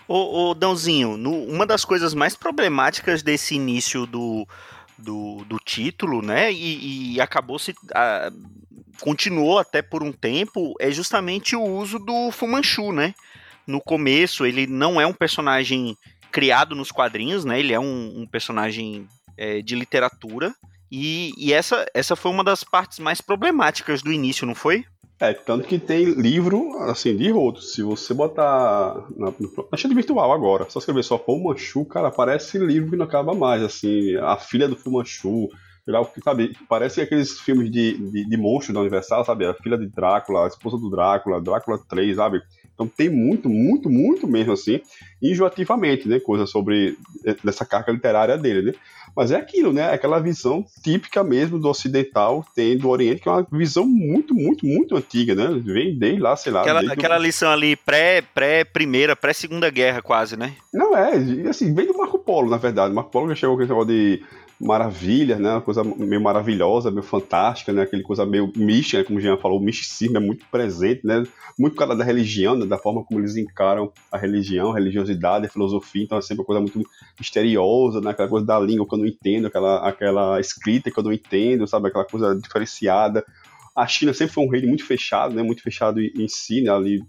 Ô, 0.07 0.51
ô 0.51 0.55
Dãozinho, 0.55 1.17
no, 1.17 1.33
uma 1.45 1.67
das 1.67 1.85
coisas 1.85 2.15
mais 2.15 2.37
problemáticas 2.37 3.23
desse 3.23 3.55
início 3.55 4.07
do, 4.07 4.47
do, 4.99 5.45
do 5.45 5.59
título, 5.59 6.23
né, 6.23 6.53
e, 6.53 7.15
e 7.15 7.21
acabou 7.21 7.59
se... 7.59 7.75
A, 7.95 8.31
continuou 9.01 9.59
até 9.59 9.83
por 9.83 10.03
um 10.03 10.13
tempo, 10.13 10.75
é 10.79 10.91
justamente 10.91 11.57
o 11.57 11.63
uso 11.63 11.99
do 11.99 12.31
Fumanchu, 12.31 12.93
né? 12.93 13.15
No 13.67 13.81
começo, 13.81 14.45
ele 14.45 14.67
não 14.67 15.01
é 15.01 15.07
um 15.07 15.13
personagem 15.13 15.97
criado 16.31 16.75
nos 16.75 16.91
quadrinhos, 16.91 17.45
né? 17.45 17.59
Ele 17.59 17.73
é 17.73 17.81
um, 17.81 18.23
um 18.23 18.27
personagem 18.27 19.09
é, 19.37 19.63
de 19.63 19.75
literatura. 19.75 20.55
E, 20.91 21.33
e, 21.37 21.53
essa, 21.53 21.87
essa 21.95 22.15
foi 22.15 22.31
uma 22.31 22.45
das 22.45 22.63
partes 22.63 22.99
mais 22.99 23.21
problemáticas 23.21 24.03
do 24.03 24.13
início, 24.13 24.47
não 24.47 24.55
foi? 24.55 24.85
É, 25.21 25.33
tanto 25.33 25.69
que 25.69 25.79
tem 25.79 26.05
livro, 26.05 26.77
assim, 26.83 27.17
de 27.17 27.31
rotos. 27.31 27.73
Se 27.73 27.83
você 27.83 28.13
botar 28.13 29.07
na, 29.17 29.27
na 29.27 29.95
virtual 29.95 30.33
agora, 30.33 30.69
só 30.69 30.81
escrever 30.81 31.05
só 31.05 31.19
Fumanchu, 31.19 31.85
cara, 31.85 32.11
parece 32.11 32.59
livro 32.59 32.91
que 32.91 32.97
não 32.97 33.07
acaba 33.07 33.33
mais, 33.33 33.63
assim, 33.63 34.17
a 34.17 34.37
filha 34.37 34.69
do 34.69 34.77
Fumanchu, 34.77 35.49
sabe, 36.23 36.57
parece 36.69 37.01
aqueles 37.01 37.39
filmes 37.41 37.71
de, 37.71 37.99
de, 37.99 38.25
de 38.25 38.37
monstro 38.37 38.73
da 38.73 38.81
Universal, 38.81 39.25
sabe, 39.25 39.47
a 39.47 39.55
filha 39.55 39.77
de 39.77 39.87
Drácula, 39.87 40.45
a 40.45 40.49
esposa 40.49 40.79
do 40.79 40.91
Drácula, 40.91 41.41
Drácula 41.41 41.79
3, 41.89 42.17
sabe, 42.17 42.43
então 42.75 42.89
tem 42.89 43.09
muito, 43.09 43.49
muito, 43.49 43.89
muito 43.89 44.27
mesmo 44.27 44.53
assim, 44.53 44.81
enjoativamente, 45.23 46.09
né? 46.09 46.19
Coisa 46.19 46.45
sobre 46.45 46.99
eh, 47.25 47.37
dessa 47.43 47.65
carga 47.65 47.93
literária 47.93 48.37
dele, 48.37 48.63
né? 48.63 48.75
Mas 49.17 49.31
é 49.31 49.37
aquilo, 49.37 49.73
né? 49.73 49.93
Aquela 49.93 50.19
visão 50.19 50.65
típica 50.83 51.23
mesmo 51.23 51.57
do 51.57 51.69
ocidental, 51.69 52.45
tem 52.53 52.77
do 52.77 52.89
Oriente, 52.89 53.21
que 53.21 53.29
é 53.29 53.33
uma 53.33 53.47
visão 53.53 53.87
muito, 53.87 54.35
muito, 54.35 54.67
muito 54.67 54.97
antiga, 54.97 55.37
né? 55.37 55.61
Vem 55.65 55.97
desde 55.97 56.21
lá, 56.21 56.35
sei 56.35 56.51
lá. 56.51 56.63
Aquela, 56.63 56.93
aquela 56.93 57.19
lição 57.19 57.49
ali 57.49 57.77
pré, 57.77 58.23
pré 58.35 58.65
primeira, 58.65 59.15
pré 59.15 59.33
segunda 59.33 59.71
guerra, 59.71 60.03
quase, 60.03 60.37
né? 60.37 60.55
Não 60.73 60.97
é, 60.97 61.15
assim, 61.49 61.73
vem 61.73 61.87
do 61.87 61.97
Marco 61.97 62.19
Polo, 62.19 62.51
na 62.51 62.57
verdade. 62.57 62.93
Marco 62.93 63.11
Polo 63.13 63.29
já 63.29 63.37
chegou 63.37 63.57
com 63.57 63.63
esse 63.63 63.71
negócio 63.71 63.93
de 63.93 64.21
maravilha, 64.61 65.37
né? 65.37 65.53
Uma 65.53 65.61
coisa 65.61 65.83
meio 65.83 66.21
maravilhosa, 66.21 66.91
meio 66.91 67.03
fantástica, 67.03 67.73
né? 67.73 67.83
Aquele 67.83 68.03
coisa 68.03 68.25
meio 68.25 68.53
mística, 68.57 68.99
né? 68.99 69.05
como 69.05 69.19
o 69.19 69.23
Jean 69.23 69.37
falou, 69.37 69.59
o 69.59 69.63
misticismo 69.63 70.17
é 70.17 70.21
muito 70.21 70.45
presente, 70.51 71.07
né? 71.07 71.25
Muito 71.59 71.77
causa 71.77 71.95
da 71.95 72.05
religião, 72.05 72.55
né? 72.55 72.67
da 72.67 72.79
forma 72.79 73.05
como 73.05 73.21
eles 73.21 73.37
encaram 73.37 73.93
a 74.11 74.17
religião, 74.17 74.71
a 74.71 74.75
religiosidade, 74.75 75.47
a 75.47 75.51
filosofia, 75.51 76.05
então 76.05 76.19
é 76.19 76.23
sempre 76.23 76.41
uma 76.41 76.47
coisa 76.47 76.61
muito 76.61 76.81
misteriosa, 77.19 78.01
né? 78.01 78.11
Aquela 78.11 78.29
coisa 78.29 78.47
da 78.47 78.59
língua 78.59 78.87
que 78.87 78.95
eu 78.95 78.99
não 78.99 79.07
entendo, 79.07 79.47
aquela, 79.47 79.89
aquela 79.89 80.41
escrita 80.41 80.91
que 80.91 80.99
eu 80.99 81.05
não 81.05 81.13
entendo, 81.13 81.67
sabe? 81.67 81.89
Aquela 81.89 82.05
coisa 82.05 82.35
diferenciada. 82.35 83.25
A 83.75 83.87
China 83.87 84.15
sempre 84.15 84.33
foi 84.33 84.45
um 84.45 84.49
reino 84.49 84.69
muito 84.69 84.85
fechado, 84.85 85.35
né? 85.35 85.43
Muito 85.43 85.63
fechado 85.63 86.01
em 86.01 86.29
si, 86.29 86.63
né? 86.63 86.71
Ali 86.71 87.03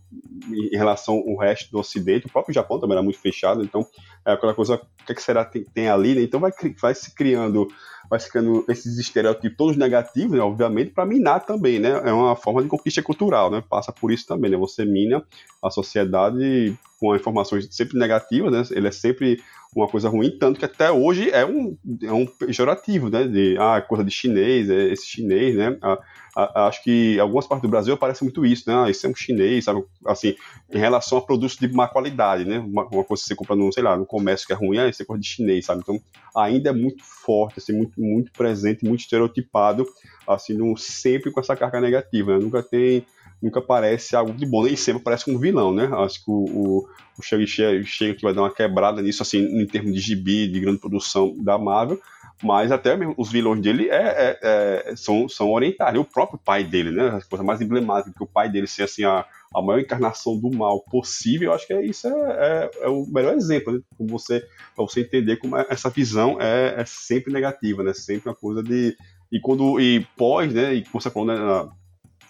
em 0.49 0.75
relação 0.75 1.15
ao 1.27 1.37
resto 1.37 1.71
do 1.71 1.79
Ocidente. 1.79 2.25
O 2.25 2.31
próprio 2.31 2.53
Japão 2.53 2.79
também 2.79 2.95
era 2.95 3.03
muito 3.03 3.19
fechado, 3.19 3.63
então 3.63 3.85
é 4.25 4.33
aquela 4.33 4.53
coisa, 4.53 4.75
o 4.75 5.05
que, 5.05 5.11
é 5.11 5.15
que 5.15 5.21
será 5.21 5.45
que 5.45 5.59
tem, 5.59 5.89
ali, 5.89 6.15
né? 6.15 6.21
Então 6.21 6.39
vai, 6.39 6.51
vai 6.81 6.95
se 6.95 7.13
criando 7.13 7.67
vai 8.09 8.19
se 8.19 8.29
criando 8.29 8.63
esses 8.69 8.97
estereótipos 8.97 9.57
todos 9.57 9.77
negativos, 9.77 10.37
né, 10.37 10.39
obviamente, 10.39 10.91
para 10.91 11.05
minar 11.05 11.45
também, 11.45 11.79
né? 11.79 11.89
É 12.05 12.13
uma 12.13 12.35
forma 12.35 12.61
de 12.61 12.69
conquista 12.69 13.01
cultural, 13.01 13.49
né? 13.49 13.63
Passa 13.67 13.91
por 13.91 14.11
isso 14.11 14.25
também, 14.27 14.51
né? 14.51 14.57
Você 14.57 14.85
mina 14.85 15.23
a 15.61 15.69
sociedade 15.69 16.77
com 16.99 17.15
informações 17.15 17.67
sempre 17.71 17.97
negativas, 17.97 18.51
né? 18.51 18.63
Ele 18.71 18.87
é 18.87 18.91
sempre 18.91 19.41
uma 19.75 19.89
coisa 19.89 20.07
ruim, 20.07 20.31
tanto 20.39 20.57
que 20.57 20.65
até 20.65 20.89
hoje 20.89 21.29
é 21.31 21.45
um, 21.45 21.77
é 22.01 22.11
um 22.13 22.25
pejorativo, 22.25 23.09
né? 23.09 23.27
De, 23.27 23.57
ah, 23.59 23.81
coisa 23.81 24.05
de 24.05 24.09
chinês, 24.09 24.69
é 24.69 24.93
esse 24.93 25.05
chinês, 25.05 25.53
né? 25.55 25.77
Ah, 25.81 26.67
acho 26.67 26.81
que 26.81 27.19
algumas 27.19 27.45
partes 27.45 27.63
do 27.63 27.71
Brasil 27.71 27.93
aparece 27.93 28.23
muito 28.23 28.45
isso, 28.45 28.69
né? 28.69 28.75
Ah, 28.75 28.89
isso 28.89 29.05
é 29.05 29.09
um 29.09 29.15
chinês, 29.15 29.65
sabe? 29.65 29.83
Assim, 30.05 30.35
em 30.71 30.77
relação 30.77 31.17
a 31.17 31.21
produtos 31.21 31.57
de 31.57 31.67
má 31.67 31.89
qualidade, 31.89 32.45
né? 32.45 32.59
Uma, 32.59 32.85
uma 32.85 33.03
coisa 33.03 33.21
que 33.21 33.27
você 33.27 33.35
compra 33.35 33.55
no, 33.55 33.71
sei 33.71 33.83
lá, 33.83 33.97
no 33.97 34.05
comércio 34.05 34.47
que 34.47 34.53
é 34.53 34.55
ruim, 34.55 34.77
ah, 34.77 34.87
isso 34.87 35.01
é 35.01 35.05
coisa 35.05 35.21
de 35.21 35.27
chinês, 35.27 35.65
sabe? 35.65 35.81
Então, 35.81 35.99
ainda 36.33 36.69
é 36.69 36.73
muito 36.73 37.03
forte, 37.03 37.59
assim, 37.59 37.73
muito, 37.73 37.99
muito 37.99 38.31
presente, 38.31 38.85
muito 38.85 39.01
estereotipado, 39.01 39.85
assim, 40.25 40.53
no, 40.53 40.77
sempre 40.77 41.31
com 41.31 41.41
essa 41.41 41.55
carga 41.55 41.81
negativa, 41.81 42.37
né? 42.37 42.43
Nunca 42.43 42.63
tem 42.63 43.05
nunca 43.45 43.61
parece 43.61 44.15
algo 44.15 44.33
de 44.33 44.45
bom, 44.45 44.63
nem 44.63 44.75
sempre 44.75 45.03
parece 45.03 45.29
um 45.29 45.37
vilão, 45.37 45.71
né? 45.71 45.87
Acho 45.93 46.23
que 46.23 46.31
o, 46.31 46.45
o, 46.45 46.89
o 47.17 47.21
chega, 47.21 47.83
chega 47.85 48.15
que 48.15 48.23
vai 48.23 48.33
dar 48.33 48.41
uma 48.41 48.53
quebrada 48.53 49.01
nisso, 49.01 49.21
assim, 49.21 49.39
em 49.39 49.65
termos 49.67 49.93
de 49.93 49.99
gibi, 49.99 50.47
de 50.47 50.59
grande 50.59 50.79
produção 50.79 51.35
da 51.37 51.57
Marvel, 51.57 51.99
mas 52.43 52.71
até 52.71 52.97
mesmo 52.97 53.13
os 53.17 53.31
vilões 53.31 53.61
dele 53.61 53.87
é, 53.89 53.95
é, 53.95 54.39
é, 54.41 54.95
são, 54.95 55.29
são 55.29 55.51
orientais. 55.51 55.95
O 55.97 56.03
próprio 56.03 56.39
pai 56.43 56.63
dele, 56.63 56.91
né? 56.91 57.07
A 57.07 57.21
coisa 57.21 57.43
mais 57.43 57.61
emblemática, 57.61 58.13
que 58.15 58.23
o 58.23 58.27
pai 58.27 58.49
dele 58.49 58.67
ser 58.67 58.83
assim, 58.83 59.03
a, 59.03 59.23
a 59.53 59.61
maior 59.61 59.79
encarnação 59.79 60.35
do 60.37 60.49
mal 60.49 60.81
possível, 60.81 61.49
eu 61.49 61.55
acho 61.55 61.67
que 61.67 61.73
é, 61.73 61.85
isso 61.85 62.07
é, 62.07 62.11
é, 62.11 62.71
é 62.85 62.89
o 62.89 63.05
melhor 63.05 63.35
exemplo, 63.35 63.73
né? 63.73 63.79
Como 63.95 64.09
você, 64.09 64.41
para 64.75 64.85
você 64.85 65.01
entender 65.01 65.37
como 65.37 65.55
é, 65.55 65.67
essa 65.69 65.89
visão 65.89 66.41
é, 66.41 66.81
é 66.81 66.85
sempre 66.85 67.31
negativa, 67.31 67.83
né? 67.83 67.93
Sempre 67.93 68.27
uma 68.27 68.35
coisa 68.35 68.63
de. 68.63 68.97
E 69.31 69.39
quando. 69.39 69.79
E 69.79 70.05
pós, 70.17 70.51
né? 70.51 70.73
E 70.73 70.83
como 70.83 70.99
você 70.99 71.11
falou, 71.11 71.27
né? 71.27 71.69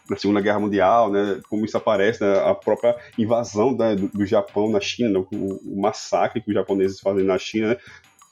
Na, 0.09 0.17
Segunda 0.17 0.41
Guerra 0.41 0.59
Mundial, 0.59 1.12
né, 1.12 1.39
como 1.50 1.65
isso 1.65 1.77
aparece, 1.77 2.24
né, 2.24 2.39
a 2.39 2.53
própria 2.53 2.95
invasão 3.17 3.75
né, 3.75 3.95
do, 3.95 4.07
do, 4.07 4.25
Japão 4.25 4.69
na 4.69 4.79
China, 4.79 5.09
né, 5.09 5.25
o, 5.31 5.59
o, 5.63 5.81
massacre 5.81 6.41
que 6.41 6.50
os 6.50 6.53
japoneses 6.53 7.00
fazem 7.00 7.24
na 7.24 7.38
China, 7.38 7.69
né, 7.69 7.77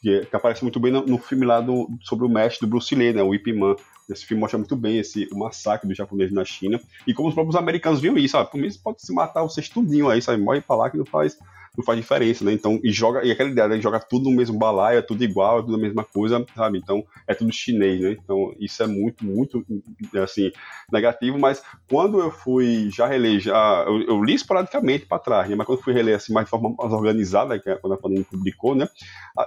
que, 0.01 0.25
que 0.25 0.35
aparece 0.35 0.63
muito 0.63 0.79
bem 0.79 0.91
no, 0.91 1.05
no 1.05 1.17
filme 1.17 1.45
lá 1.45 1.61
do, 1.61 1.89
sobre 2.01 2.25
o 2.25 2.29
mestre 2.29 2.67
do 2.67 2.69
Bruce 2.69 2.93
Lee, 2.93 3.13
né, 3.13 3.23
o 3.23 3.33
Ip 3.33 3.51
Man. 3.53 3.75
Esse 4.09 4.25
filme 4.25 4.41
mostra 4.41 4.57
muito 4.57 4.75
bem 4.75 4.99
esse, 4.99 5.29
o 5.31 5.39
massacre 5.39 5.87
dos 5.87 5.97
japoneses 5.97 6.33
na 6.33 6.43
China 6.43 6.79
e 7.07 7.13
como 7.13 7.29
os 7.29 7.33
próprios 7.33 7.55
americanos 7.55 8.01
viam 8.01 8.17
isso, 8.17 8.33
sabe? 8.33 8.51
Por 8.51 8.59
mim, 8.59 8.69
pode 8.83 9.01
se 9.01 9.13
matar 9.13 9.43
vocês 9.43 9.69
tudinho 9.69 10.09
aí, 10.09 10.21
sabe? 10.21 10.41
Morre 10.41 10.59
pra 10.59 10.75
lá 10.75 10.89
que 10.89 10.97
não 10.97 11.05
faz 11.05 11.37
não 11.75 11.83
faz 11.83 11.99
diferença, 11.99 12.45
né? 12.45 12.53
Então, 12.53 12.79
e 12.83 12.91
joga, 12.91 13.25
e 13.25 13.31
aquela 13.31 13.49
ideia, 13.49 13.67
né? 13.67 13.81
joga 13.81 13.99
tudo 13.99 14.29
no 14.29 14.35
mesmo 14.35 14.57
balaio, 14.57 14.99
é 14.99 15.01
tudo 15.01 15.23
igual, 15.23 15.59
é 15.59 15.61
tudo 15.63 15.75
a 15.75 15.79
mesma 15.79 16.03
coisa, 16.03 16.45
sabe? 16.55 16.77
Então, 16.77 17.03
é 17.27 17.33
tudo 17.33 17.51
chinês, 17.51 17.99
né? 17.99 18.11
Então, 18.11 18.53
isso 18.59 18.83
é 18.83 18.87
muito, 18.87 19.25
muito, 19.25 19.65
assim, 20.21 20.51
negativo, 20.91 21.39
mas 21.39 21.63
quando 21.89 22.19
eu 22.19 22.29
fui 22.29 22.89
já 22.91 23.07
reler, 23.07 23.39
já, 23.39 23.83
eu, 23.87 24.01
eu 24.03 24.23
li 24.23 24.35
esporadicamente 24.35 25.07
para 25.07 25.17
trás, 25.17 25.49
né? 25.49 25.55
Mas 25.55 25.65
quando 25.65 25.81
fui 25.81 25.93
reler, 25.93 26.15
assim, 26.15 26.31
mais 26.31 26.45
de 26.45 26.51
forma 26.51 26.75
mais 26.77 26.93
organizada, 26.93 27.59
que 27.59 27.69
é 27.69 27.75
quando 27.75 27.93
a 27.93 27.97
Panini 27.97 28.23
publicou, 28.23 28.75
né? 28.75 28.87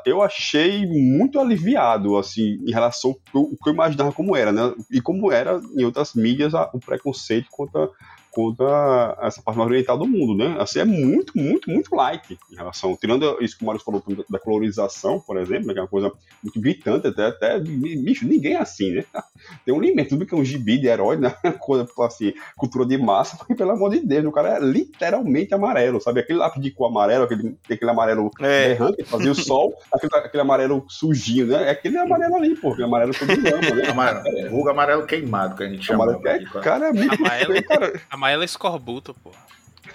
Eu 0.04 0.20
achei 0.20 0.84
muito 0.86 1.38
aliviado, 1.38 2.16
assim, 2.16 2.58
em 2.66 2.72
relação 2.72 3.14
ao 3.32 3.46
que 3.50 3.68
eu 3.68 3.72
imaginava 3.72 4.12
como 4.12 4.34
era, 4.34 4.50
né? 4.50 4.74
E 4.90 5.00
como 5.00 5.30
era 5.30 5.60
em 5.76 5.84
outras 5.84 6.14
mídias 6.14 6.54
o 6.54 6.80
preconceito 6.80 7.48
contra 7.52 7.88
contra 8.36 9.16
essa 9.22 9.40
parte 9.40 9.56
mais 9.56 9.70
oriental 9.70 9.96
do 9.96 10.06
mundo, 10.06 10.36
né? 10.36 10.56
Assim, 10.60 10.80
é 10.80 10.84
muito, 10.84 11.32
muito, 11.34 11.70
muito 11.70 11.96
light 11.96 12.38
em 12.52 12.54
relação, 12.54 12.94
tirando 12.94 13.38
isso 13.40 13.56
que 13.56 13.64
o 13.64 13.66
Mário 13.66 13.80
falou 13.80 14.04
da 14.28 14.38
colorização, 14.38 15.18
por 15.18 15.38
exemplo, 15.38 15.68
né, 15.68 15.72
que 15.72 15.78
é 15.78 15.82
uma 15.82 15.88
coisa 15.88 16.12
muito 16.42 16.60
gritante, 16.60 17.06
até, 17.06 17.28
até, 17.28 17.58
bicho, 17.58 18.26
ninguém 18.26 18.52
é 18.52 18.60
assim, 18.60 18.92
né? 18.92 19.04
Tem 19.64 19.74
um 19.74 19.80
limite, 19.80 20.10
tudo 20.10 20.26
que 20.26 20.34
é 20.34 20.36
um 20.36 20.44
gibi 20.44 20.76
de 20.76 20.86
herói, 20.86 21.16
né? 21.16 21.34
Coisa, 21.60 21.88
assim, 22.00 22.34
cultura 22.58 22.84
de 22.84 22.98
massa, 22.98 23.38
porque, 23.38 23.54
pelo 23.56 23.70
amor 23.70 23.90
de 23.90 24.00
Deus, 24.00 24.26
o 24.26 24.32
cara 24.32 24.58
é 24.58 24.60
literalmente 24.60 25.54
amarelo, 25.54 25.98
sabe? 25.98 26.20
Aquele 26.20 26.38
lápis 26.38 26.62
de 26.62 26.70
cor 26.70 26.90
amarelo, 26.90 27.24
aquele, 27.24 27.56
aquele 27.70 27.90
amarelo 27.90 28.30
é. 28.40 28.68
berrante, 28.68 29.02
fazia 29.04 29.32
o 29.32 29.34
sol, 29.34 29.72
aquele, 29.90 30.14
aquele 30.14 30.42
amarelo 30.42 30.84
sujinho, 30.90 31.46
né? 31.46 31.68
É 31.68 31.70
aquele 31.70 31.96
amarelo 31.96 32.36
ali, 32.36 32.54
pô, 32.54 32.68
aquele 32.68 32.84
amarelo 32.84 33.12
todo 33.14 33.28
lama, 33.28 33.76
né? 33.76 33.88
Amarelo, 33.88 34.38
é. 34.38 34.48
vulgo 34.50 34.68
amarelo 34.68 35.06
queimado, 35.06 35.56
que 35.56 35.62
a 35.62 35.68
gente 35.68 35.86
chama. 35.86 36.04
Amarelo, 36.04 36.28
é, 36.28 36.60
cara, 36.60 36.88
é 36.88 36.92
muito 36.92 37.14
amarelo, 37.14 37.64
cara. 37.64 38.00
Amarelo 38.10 38.25
escorbuto, 38.44 39.14
pô. 39.14 39.30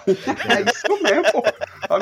É 0.06 0.70
isso 0.70 1.02
mesmo, 1.02 1.32
pô. 1.32 1.42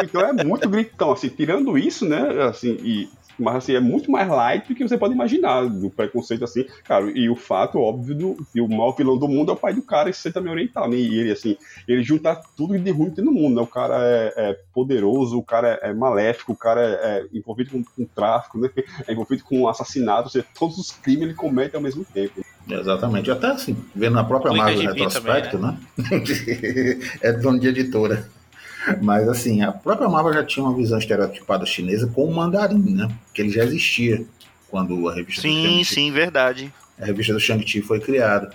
Então 0.02 0.20
é 0.20 0.44
muito 0.44 0.68
gritão, 0.68 1.12
assim, 1.12 1.28
tirando 1.28 1.76
isso, 1.76 2.06
né, 2.08 2.44
assim, 2.44 2.78
e 2.82 3.10
Mas 3.40 3.56
assim, 3.56 3.74
é 3.74 3.80
muito 3.80 4.10
mais 4.10 4.28
light 4.28 4.68
do 4.68 4.74
que 4.74 4.86
você 4.86 4.98
pode 4.98 5.14
imaginar, 5.14 5.66
do 5.66 5.88
preconceito 5.88 6.44
assim, 6.44 6.64
cara. 6.84 7.10
E 7.10 7.28
o 7.30 7.34
fato, 7.34 7.78
óbvio, 7.78 8.14
do, 8.14 8.46
que 8.52 8.60
o 8.60 8.68
maior 8.68 8.92
vilão 8.92 9.16
do 9.16 9.26
mundo 9.26 9.50
é 9.50 9.54
o 9.54 9.56
pai 9.56 9.72
do 9.72 9.82
cara, 9.82 10.10
e 10.10 10.12
você 10.12 10.30
também 10.30 10.52
oriental, 10.52 10.88
né? 10.88 10.96
E 10.96 11.18
ele, 11.18 11.32
assim, 11.32 11.56
ele 11.88 12.02
junta 12.02 12.40
tudo 12.54 12.78
de 12.78 12.90
ruim 12.90 13.08
que 13.08 13.16
tem 13.16 13.24
no 13.24 13.32
mundo, 13.32 13.56
né? 13.56 13.62
O 13.62 13.66
cara 13.66 13.96
é, 14.02 14.34
é 14.36 14.58
poderoso, 14.74 15.38
o 15.38 15.42
cara 15.42 15.78
é, 15.82 15.90
é 15.90 15.94
maléfico, 15.94 16.52
o 16.52 16.56
cara 16.56 16.82
é, 16.82 17.20
é 17.20 17.26
envolvido 17.32 17.70
com, 17.70 17.82
com, 17.82 18.04
tráfico, 18.04 18.58
né? 18.58 18.68
É 19.06 19.12
envolvido 19.12 19.42
com 19.42 19.66
assassinato, 19.66 20.24
ou 20.24 20.30
seja, 20.30 20.46
todos 20.58 20.76
os 20.76 20.90
crimes 20.90 21.22
ele 21.22 21.34
comete 21.34 21.74
ao 21.74 21.82
mesmo 21.82 22.04
tempo. 22.04 22.44
Exatamente. 22.74 23.30
Até 23.30 23.48
assim, 23.48 23.76
vendo 23.94 24.14
na 24.14 24.24
própria 24.24 24.52
Marvel 24.52 24.92
Retrospecto, 24.92 25.58
também, 25.58 25.78
né? 25.96 26.06
né? 26.10 26.98
é 27.20 27.32
dono 27.32 27.58
de 27.58 27.68
editora. 27.68 28.28
Mas 29.02 29.28
assim, 29.28 29.62
a 29.62 29.72
própria 29.72 30.08
Marvel 30.08 30.32
já 30.32 30.44
tinha 30.44 30.64
uma 30.64 30.74
visão 30.74 30.98
estereotipada 30.98 31.66
chinesa 31.66 32.06
com 32.06 32.24
o 32.24 32.34
mandarim, 32.34 32.94
né? 32.94 33.08
Que 33.34 33.42
ele 33.42 33.50
já 33.50 33.64
existia 33.64 34.24
quando 34.68 35.08
a 35.08 35.14
revista 35.14 35.42
Sim, 35.42 35.82
sim, 35.84 36.10
verdade. 36.10 36.72
A 36.98 37.04
revista 37.04 37.32
do 37.32 37.40
Shang-Chi 37.40 37.82
foi 37.82 38.00
criada. 38.00 38.50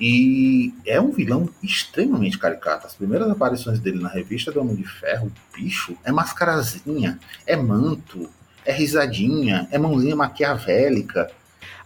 E 0.00 0.72
é 0.86 1.00
um 1.00 1.10
vilão 1.10 1.48
extremamente 1.62 2.38
caricato. 2.38 2.86
As 2.86 2.94
primeiras 2.94 3.28
aparições 3.28 3.80
dele 3.80 4.00
na 4.00 4.08
revista 4.08 4.52
do 4.52 4.60
Homem 4.60 4.76
de 4.76 4.84
Ferro, 4.84 5.30
bicho, 5.54 5.96
é 6.04 6.12
mascarazinha, 6.12 7.18
é 7.44 7.56
manto, 7.56 8.30
é 8.64 8.72
risadinha, 8.72 9.68
é 9.70 9.78
mãozinha 9.78 10.14
maquiavélica. 10.14 11.30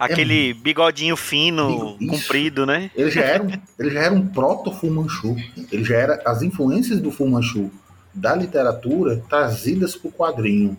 Aquele 0.02 0.50
é... 0.50 0.54
bigodinho 0.54 1.16
fino, 1.16 1.96
Isso. 2.00 2.10
comprido, 2.10 2.66
né? 2.66 2.90
Ele 2.92 3.08
já 3.08 3.20
era 3.20 3.40
um, 3.44 3.50
ele 3.78 3.90
já 3.90 4.00
era 4.00 4.12
um 4.12 4.26
proto-Fu 4.26 4.90
Manchu. 4.90 5.36
Ele 5.70 5.84
já 5.84 5.96
era 5.96 6.20
as 6.26 6.42
influências 6.42 7.00
do 7.00 7.12
Fu 7.12 7.28
Manchu 7.28 7.70
da 8.12 8.34
literatura 8.34 9.22
trazidas 9.28 9.94
para 9.94 10.08
o 10.08 10.12
quadrinho. 10.12 10.76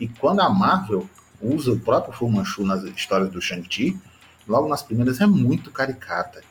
E 0.00 0.08
quando 0.08 0.40
a 0.40 0.48
Marvel 0.48 1.06
usa 1.38 1.72
o 1.72 1.78
próprio 1.78 2.14
Fu 2.14 2.30
Manchu 2.30 2.64
nas 2.64 2.82
histórias 2.84 3.28
do 3.28 3.42
Shang-Chi, 3.42 3.94
logo 4.48 4.68
nas 4.68 4.82
primeiras 4.82 5.20
é 5.20 5.26
muito 5.26 5.70
caricata. 5.70 6.42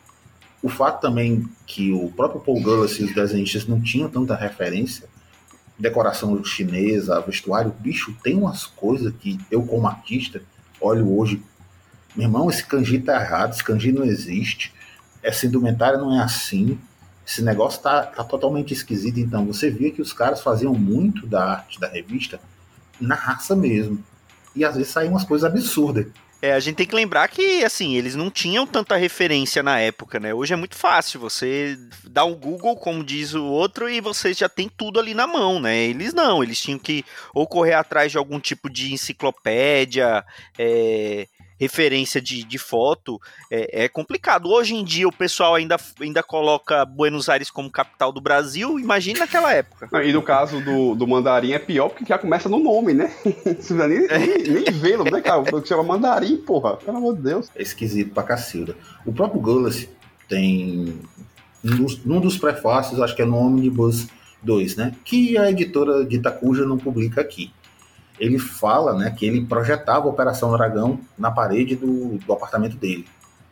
O 0.61 0.69
fato 0.69 1.01
também 1.01 1.43
que 1.65 1.91
o 1.91 2.11
próprio 2.11 2.39
Paul 2.39 2.61
Gullis 2.61 2.99
e 2.99 3.03
os 3.03 3.15
desenhistas 3.15 3.65
não 3.65 3.81
tinham 3.81 4.07
tanta 4.09 4.35
referência, 4.35 5.09
decoração 5.77 6.43
chinesa, 6.43 7.19
vestuário, 7.21 7.73
bicho, 7.79 8.15
tem 8.23 8.35
umas 8.35 8.67
coisas 8.67 9.11
que 9.19 9.39
eu 9.49 9.63
como 9.63 9.87
artista 9.87 10.39
olho 10.79 11.17
hoje 11.17 11.41
meu 12.15 12.27
irmão, 12.27 12.49
esse 12.49 12.65
kanji 12.65 12.99
tá 12.99 13.19
errado, 13.19 13.53
esse 13.53 13.63
kanji 13.63 13.91
não 13.91 14.03
existe, 14.03 14.73
essa 15.21 15.45
indumentária 15.45 15.97
não 15.97 16.15
é 16.15 16.23
assim, 16.23 16.79
esse 17.25 17.41
negócio 17.41 17.81
tá, 17.81 18.03
tá 18.03 18.23
totalmente 18.23 18.73
esquisito. 18.73 19.19
Então, 19.19 19.45
você 19.45 19.69
via 19.69 19.91
que 19.91 20.01
os 20.01 20.13
caras 20.13 20.41
faziam 20.41 20.73
muito 20.73 21.25
da 21.25 21.43
arte 21.43 21.79
da 21.79 21.87
revista 21.87 22.39
na 23.01 23.15
raça 23.15 23.55
mesmo. 23.55 24.03
E 24.55 24.63
às 24.63 24.75
vezes 24.75 24.91
saíam 24.91 25.11
umas 25.11 25.23
coisas 25.23 25.49
absurdas. 25.49 26.07
É, 26.41 26.53
a 26.53 26.59
gente 26.59 26.75
tem 26.75 26.85
que 26.85 26.93
lembrar 26.93 27.27
que, 27.27 27.63
assim, 27.63 27.95
eles 27.95 28.13
não 28.13 28.29
tinham 28.29 28.67
tanta 28.67 28.95
referência 28.95 29.63
na 29.63 29.79
época, 29.79 30.19
né? 30.19 30.31
Hoje 30.33 30.53
é 30.53 30.55
muito 30.55 30.75
fácil, 30.75 31.19
você 31.19 31.75
dá 32.03 32.23
um 32.23 32.35
Google, 32.35 32.75
como 32.75 33.03
diz 33.03 33.33
o 33.33 33.43
outro, 33.43 33.89
e 33.89 33.99
você 33.99 34.31
já 34.31 34.47
tem 34.47 34.69
tudo 34.69 34.99
ali 34.99 35.15
na 35.15 35.25
mão, 35.25 35.59
né? 35.59 35.75
Eles 35.75 36.13
não, 36.13 36.43
eles 36.43 36.61
tinham 36.61 36.77
que 36.77 37.03
ou 37.33 37.47
correr 37.47 37.73
atrás 37.73 38.11
de 38.11 38.19
algum 38.19 38.39
tipo 38.39 38.69
de 38.69 38.93
enciclopédia, 38.93 40.23
é, 40.59 41.27
referência 41.59 42.21
de, 42.21 42.43
de 42.43 42.57
foto, 42.57 43.19
é, 43.49 43.85
é, 43.85 43.89
complicado. 43.89 44.49
Hoje 44.49 44.75
em 44.75 44.83
dia 44.83 45.07
o 45.07 45.11
pessoal 45.11 45.55
ainda, 45.55 45.77
ainda 45.99 46.21
coloca 46.21 46.85
Buenos 46.85 47.29
Aires 47.29 47.49
como 47.49 47.69
capital 47.69 48.11
do 48.11 48.21
Brasil, 48.21 48.79
imagina 48.79 49.19
naquela 49.19 49.53
época. 49.53 49.89
E 50.03 50.11
no 50.11 50.21
caso 50.21 50.61
do, 50.61 50.95
do 50.95 51.07
Mandarim 51.07 51.53
é 51.53 51.59
pior 51.59 51.89
porque 51.89 52.05
já 52.05 52.17
começa 52.17 52.49
no 52.49 52.59
nome, 52.59 52.93
né? 52.93 53.13
Você 53.59 53.73
nem, 53.73 54.07
nem, 54.07 54.63
nem 54.63 54.63
vê 54.71 54.97
né, 54.97 55.21
cara? 55.21 55.43
Que 55.43 55.67
chama 55.67 55.83
Mandarim, 55.83 56.37
porra, 56.37 56.77
pelo 56.77 56.97
amor 56.97 57.15
de 57.15 57.21
Deus. 57.21 57.49
É 57.55 57.61
esquisito 57.61 58.13
pra 58.13 58.23
cacilda. 58.23 58.75
O 59.05 59.13
próprio 59.13 59.41
Gullis 59.41 59.87
tem. 60.27 60.99
Num 61.63 62.19
dos 62.19 62.37
prefácios, 62.37 63.01
acho 63.01 63.15
que 63.15 63.23
é 63.23 63.25
no 63.25 63.37
Omnibus 63.37 64.07
2, 64.43 64.75
né? 64.75 64.93
Que 65.03 65.35
a 65.35 65.49
editora 65.49 66.05
de 66.05 66.17
Itacuja 66.17 66.63
não 66.63 66.77
publica 66.77 67.21
aqui 67.21 67.51
ele 68.19 68.39
fala 68.39 68.93
né, 68.93 69.11
que 69.11 69.25
ele 69.25 69.45
projetava 69.45 70.07
a 70.07 70.09
Operação 70.09 70.51
Dragão 70.51 70.99
na 71.17 71.31
parede 71.31 71.75
do, 71.75 72.17
do 72.17 72.33
apartamento 72.33 72.77
dele. 72.77 73.05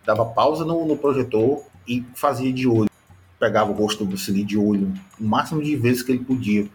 Dava 0.06 0.26
pausa 0.26 0.66
no, 0.66 0.86
no, 0.86 0.98
projetor 0.98 1.64
e 1.88 2.04
fazia 2.16 2.52
de 2.52 2.68
olho. 2.68 2.90
Pegava 3.40 3.72
o 3.72 3.74
rosto 3.74 4.06
do 4.06 4.16
Lee 4.32 4.44
de 4.44 4.58
olho, 4.58 4.94
o 5.20 5.24
máximo 5.24 5.62
de 5.62 5.76
vezes 5.76 6.02
que 6.02 6.12
ele 6.12 6.24
podia 6.24 6.68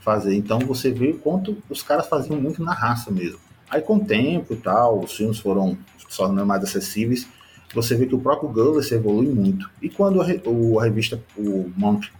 fazer. 0.00 0.34
Então 0.34 0.60
você 0.60 0.90
vê 0.90 1.10
o 1.10 1.18
quanto 1.18 1.58
os 1.68 1.82
caras 1.82 2.06
faziam 2.06 2.40
muito 2.40 2.62
na 2.62 2.72
raça 2.72 3.10
mesmo. 3.10 3.38
Aí 3.68 3.80
com 3.80 3.96
o 3.96 4.04
tempo 4.04 4.52
e 4.52 4.56
tal, 4.56 5.00
os 5.00 5.16
filmes 5.16 5.38
foram 5.38 5.78
só 6.08 6.28
não 6.28 6.44
mais 6.44 6.62
acessíveis, 6.62 7.26
você 7.74 7.94
vê 7.94 8.06
que 8.06 8.14
o 8.14 8.20
próprio 8.20 8.50
Gullis 8.50 8.92
evolui 8.92 9.28
muito. 9.28 9.70
E 9.80 9.88
quando 9.88 10.20
a, 10.20 10.26
o, 10.44 10.78
a 10.78 10.84
revista, 10.84 11.22
o 11.36 11.72
Monk 11.76 12.10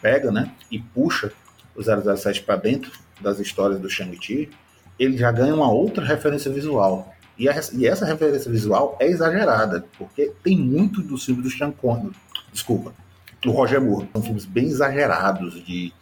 pega 0.00 0.30
né, 0.30 0.52
e 0.70 0.78
puxa 0.78 1.32
o 1.74 1.82
007 1.82 2.42
para 2.42 2.56
dentro 2.56 2.92
das 3.20 3.38
histórias 3.40 3.80
do 3.80 3.90
Shang-Chi, 3.90 4.50
ele 5.02 5.16
já 5.16 5.32
ganha 5.32 5.54
uma 5.54 5.70
outra 5.70 6.04
referência 6.04 6.50
visual. 6.50 7.12
E, 7.36 7.48
a, 7.48 7.60
e, 7.72 7.86
essa 7.86 8.04
referência 8.04 8.50
visual 8.50 8.96
é 9.00 9.08
exagerada, 9.08 9.84
porque 9.98 10.32
tem 10.44 10.56
muito 10.56 11.02
dos 11.02 11.24
filmes 11.24 11.42
do 11.42 11.50
Sean 11.50 11.72
Connery, 11.72 12.14
desculpa, 12.52 12.92
do 13.42 13.50
Roger 13.50 13.80
Moore. 13.80 14.08
São 14.12 14.22
filmes 14.22 14.44
bem 14.44 14.66
exagerados, 14.66 15.54
de, 15.64 15.92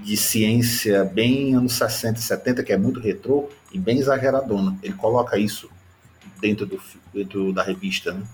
de 0.00 0.16
ciência 0.16 1.04
bem 1.04 1.54
anos 1.54 1.74
60 1.74 2.18
e 2.18 2.22
70, 2.22 2.64
que 2.64 2.72
é 2.72 2.76
muito 2.76 2.98
retrô, 2.98 3.48
e 3.72 3.78
bem 3.78 3.98
exageradona. 3.98 4.76
Ele 4.82 4.94
coloca 4.94 5.38
isso 5.38 5.70
dentro, 6.40 6.66
do, 6.66 6.80
dentro 7.14 7.52
da 7.52 7.62
revista, 7.62 8.12
né? 8.12 8.24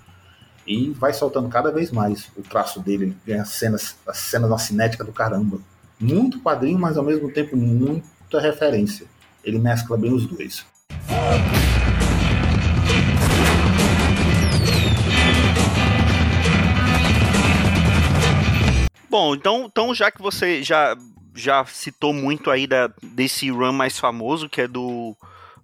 E 0.66 0.90
vai 0.90 1.12
soltando 1.12 1.48
cada 1.48 1.70
vez 1.70 1.90
mais 1.90 2.30
o 2.36 2.42
traço 2.42 2.80
dele, 2.80 3.04
ele 3.04 3.16
ganha 3.26 3.44
cenas, 3.44 3.96
as 4.06 4.18
cenas 4.18 4.48
na 4.48 4.58
cinética 4.58 5.04
do 5.04 5.12
caramba. 5.12 5.58
Muito 6.00 6.40
quadrinho, 6.40 6.78
mas 6.78 6.96
ao 6.96 7.04
mesmo 7.04 7.30
tempo 7.30 7.56
muita 7.56 8.40
referência. 8.40 9.06
Ele 9.44 9.58
mescla 9.58 9.96
bem 9.96 10.12
os 10.12 10.26
dois. 10.26 10.64
Bom, 19.12 19.34
então, 19.34 19.66
então 19.66 19.94
já 19.94 20.10
que 20.10 20.22
você 20.22 20.62
já, 20.62 20.96
já 21.34 21.64
citou 21.66 22.14
muito 22.14 22.50
aí 22.50 22.66
da, 22.66 22.90
desse 23.02 23.50
run 23.50 23.72
mais 23.72 23.98
famoso, 23.98 24.48
que 24.48 24.62
é 24.62 24.66
do, 24.66 25.14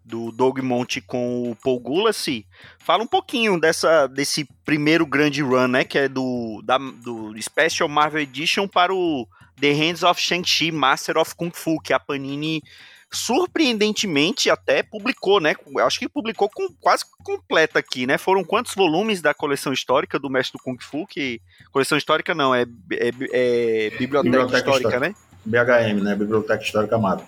do 0.04 0.30
Doug 0.30 0.58
Monte 0.58 1.00
com 1.00 1.50
o 1.50 1.56
Paul 1.56 1.80
Gulassi, 1.80 2.44
fala 2.78 3.02
um 3.02 3.06
pouquinho 3.06 3.58
dessa, 3.58 4.06
desse 4.06 4.46
primeiro 4.66 5.06
grande 5.06 5.40
run, 5.40 5.68
né, 5.68 5.84
que 5.84 5.96
é 5.96 6.08
do, 6.08 6.60
da, 6.62 6.76
do 6.76 7.34
Special 7.40 7.88
Marvel 7.88 8.20
Edition 8.20 8.68
para 8.68 8.92
o 8.92 9.26
The 9.58 9.72
Hands 9.72 10.02
of 10.02 10.20
Shang-Chi 10.20 10.70
Master 10.70 11.16
of 11.16 11.34
Kung 11.34 11.50
Fu, 11.50 11.80
que 11.80 11.94
a 11.94 11.98
Panini 11.98 12.62
surpreendentemente 13.10 14.50
até 14.50 14.82
publicou, 14.82 15.40
né? 15.40 15.54
Acho 15.80 15.98
que 15.98 16.08
publicou 16.08 16.48
com 16.48 16.68
quase 16.80 17.04
completa 17.24 17.78
aqui, 17.78 18.06
né? 18.06 18.18
Foram 18.18 18.44
quantos 18.44 18.74
volumes 18.74 19.22
da 19.22 19.32
coleção 19.32 19.72
histórica 19.72 20.18
do 20.18 20.28
Mestre 20.28 20.58
do 20.58 20.62
Kung 20.62 20.76
Fu? 20.78 21.06
Que 21.06 21.40
coleção 21.72 21.96
histórica 21.96 22.34
não 22.34 22.54
é, 22.54 22.62
é, 22.92 23.08
é 23.32 23.90
biblioteca, 23.98 24.22
biblioteca, 24.22 24.58
histórica, 24.58 24.88
histórica, 24.88 25.00
né? 25.00 25.14
BHM, 25.44 26.02
né? 26.02 26.14
Biblioteca 26.14 26.62
Histórica 26.62 26.96
Amado. 26.96 27.22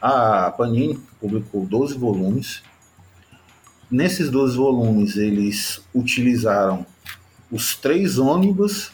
A 0.00 0.50
Panini 0.50 1.00
publicou 1.20 1.64
12 1.64 1.96
volumes. 1.96 2.62
Nesses 3.90 4.30
12 4.30 4.56
volumes, 4.56 5.16
eles 5.16 5.82
utilizaram 5.94 6.84
os 7.50 7.76
três 7.76 8.18
ônibus 8.18 8.92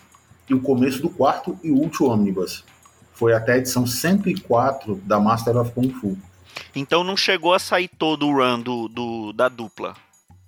e 0.48 0.54
o 0.54 0.60
começo 0.60 1.00
do 1.00 1.08
quarto 1.08 1.58
e 1.62 1.70
último 1.70 2.08
ônibus. 2.08 2.64
Foi 3.12 3.32
até 3.32 3.52
a 3.54 3.58
edição 3.58 3.86
104 3.86 4.96
da 5.04 5.18
Master 5.18 5.56
of 5.56 5.72
Kung 5.72 5.90
Fu. 5.90 6.16
Então 6.74 7.02
não 7.02 7.16
chegou 7.16 7.54
a 7.54 7.58
sair 7.58 7.88
todo 7.88 8.26
o 8.26 8.32
run 8.32 8.60
do, 8.60 8.88
do, 8.88 9.32
da 9.32 9.48
dupla. 9.48 9.94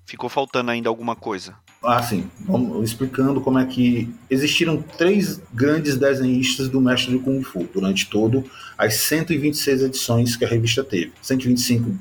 Ficou 0.04 0.28
faltando 0.28 0.70
ainda 0.70 0.88
alguma 0.88 1.14
coisa. 1.14 1.54
Ah, 1.82 2.02
sim. 2.02 2.30
Vamos 2.40 2.90
explicando 2.90 3.40
como 3.40 3.58
é 3.58 3.64
que 3.64 4.12
existiram 4.28 4.82
três 4.82 5.40
grandes 5.52 5.96
desenhistas 5.96 6.68
do 6.68 6.80
Mestre 6.80 7.12
do 7.12 7.20
Kung 7.20 7.42
Fu 7.42 7.64
durante 7.72 8.08
todo 8.10 8.44
as 8.76 8.94
126 8.94 9.82
edições 9.82 10.36
que 10.36 10.44
a 10.44 10.48
revista 10.48 10.84
teve. 10.84 11.12
125 11.22 11.98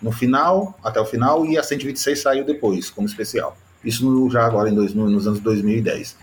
no 0.00 0.10
final, 0.10 0.76
até 0.82 1.00
o 1.00 1.04
final, 1.04 1.46
e 1.46 1.56
a 1.56 1.62
126 1.62 2.20
saiu 2.20 2.44
depois, 2.44 2.90
como 2.90 3.06
especial. 3.06 3.56
Isso 3.84 4.04
no, 4.04 4.28
já 4.28 4.44
agora 4.44 4.68
em 4.68 4.74
dois, 4.74 4.92
no, 4.92 5.08
nos 5.08 5.28
anos 5.28 5.38
2010. 5.38 6.16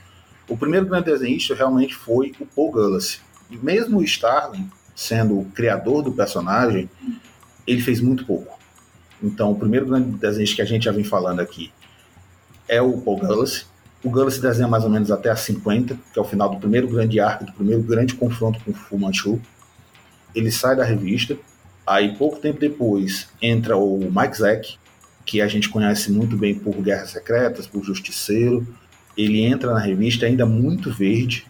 O 0.50 0.58
primeiro 0.58 0.86
grande 0.86 1.06
desenhista 1.06 1.56
realmente 1.56 1.96
foi 1.96 2.34
o 2.40 2.46
Paul 2.46 2.72
Gullis. 2.72 3.22
E 3.50 3.58
mesmo 3.58 4.00
o 4.00 4.04
Starling, 4.04 4.70
sendo 5.00 5.40
o 5.40 5.46
criador 5.46 6.04
do 6.04 6.12
personagem, 6.12 6.90
ele 7.66 7.80
fez 7.80 8.02
muito 8.02 8.26
pouco. 8.26 8.60
Então, 9.24 9.50
o 9.50 9.56
primeiro 9.56 9.86
grande 9.86 10.12
desenho 10.18 10.54
que 10.54 10.62
a 10.62 10.66
gente 10.66 10.84
já 10.84 10.92
vem 10.92 11.06
falando 11.06 11.40
aqui 11.40 11.72
é 12.68 12.82
o 12.82 12.98
Paul 12.98 13.18
Gullis. 13.18 13.66
O 14.04 14.10
Gullis 14.10 14.40
desenha 14.40 14.68
mais 14.68 14.84
ou 14.84 14.90
menos 14.90 15.10
até 15.10 15.30
a 15.30 15.38
50, 15.38 15.98
que 16.12 16.20
é 16.20 16.22
o 16.22 16.26
final 16.26 16.50
do 16.50 16.60
primeiro 16.60 16.90
grande 16.90 17.18
arco, 17.18 17.46
do 17.46 17.54
primeiro 17.54 17.82
grande 17.82 18.14
confronto 18.14 18.60
com 18.60 18.72
o 18.72 18.74
Fu 18.74 19.00
Manchu. 19.00 19.42
Ele 20.36 20.52
sai 20.52 20.76
da 20.76 20.84
revista. 20.84 21.38
Aí, 21.88 22.18
pouco 22.18 22.38
tempo 22.38 22.60
depois, 22.60 23.30
entra 23.42 23.78
o 23.78 24.00
Mike 24.14 24.38
Zack, 24.38 24.78
que 25.26 25.40
a 25.40 25.48
gente 25.48 25.70
conhece 25.70 26.12
muito 26.12 26.36
bem 26.36 26.56
por 26.56 26.76
Guerras 26.82 27.12
Secretas, 27.12 27.66
por 27.66 27.86
Justiceiro. 27.86 28.68
Ele 29.16 29.46
entra 29.46 29.74
na 29.74 29.80
revista 29.80 30.26
ainda 30.26 30.46
muito 30.46 30.92
verde, 30.92 31.49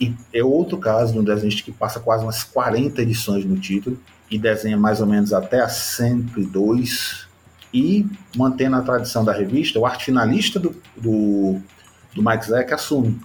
e 0.00 0.14
é 0.32 0.44
outro 0.44 0.78
caso 0.78 1.12
de 1.12 1.18
um 1.18 1.24
desenhista 1.24 1.62
que 1.62 1.72
passa 1.72 2.00
quase 2.00 2.24
umas 2.24 2.44
40 2.44 3.00
edições 3.02 3.44
no 3.44 3.58
título, 3.58 3.98
e 4.30 4.38
desenha 4.38 4.76
mais 4.76 5.00
ou 5.00 5.06
menos 5.06 5.32
até 5.32 5.60
a 5.60 5.68
102. 5.68 7.26
E, 7.72 8.06
mantendo 8.36 8.76
a 8.76 8.82
tradição 8.82 9.24
da 9.24 9.32
revista, 9.32 9.78
o 9.78 9.86
arte 9.86 10.06
finalista 10.06 10.58
do, 10.58 10.74
do, 10.96 11.60
do 12.14 12.22
Mike 12.22 12.46
Zack 12.46 12.72
assume, 12.72 13.20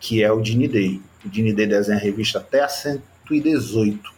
que 0.00 0.22
é 0.22 0.30
o 0.30 0.40
Dini 0.40 0.68
Day. 0.68 1.00
O 1.24 1.28
Dini 1.28 1.52
Day 1.52 1.66
desenha 1.66 1.98
a 1.98 2.00
revista 2.00 2.38
até 2.38 2.62
a 2.62 2.68
118 2.68 4.16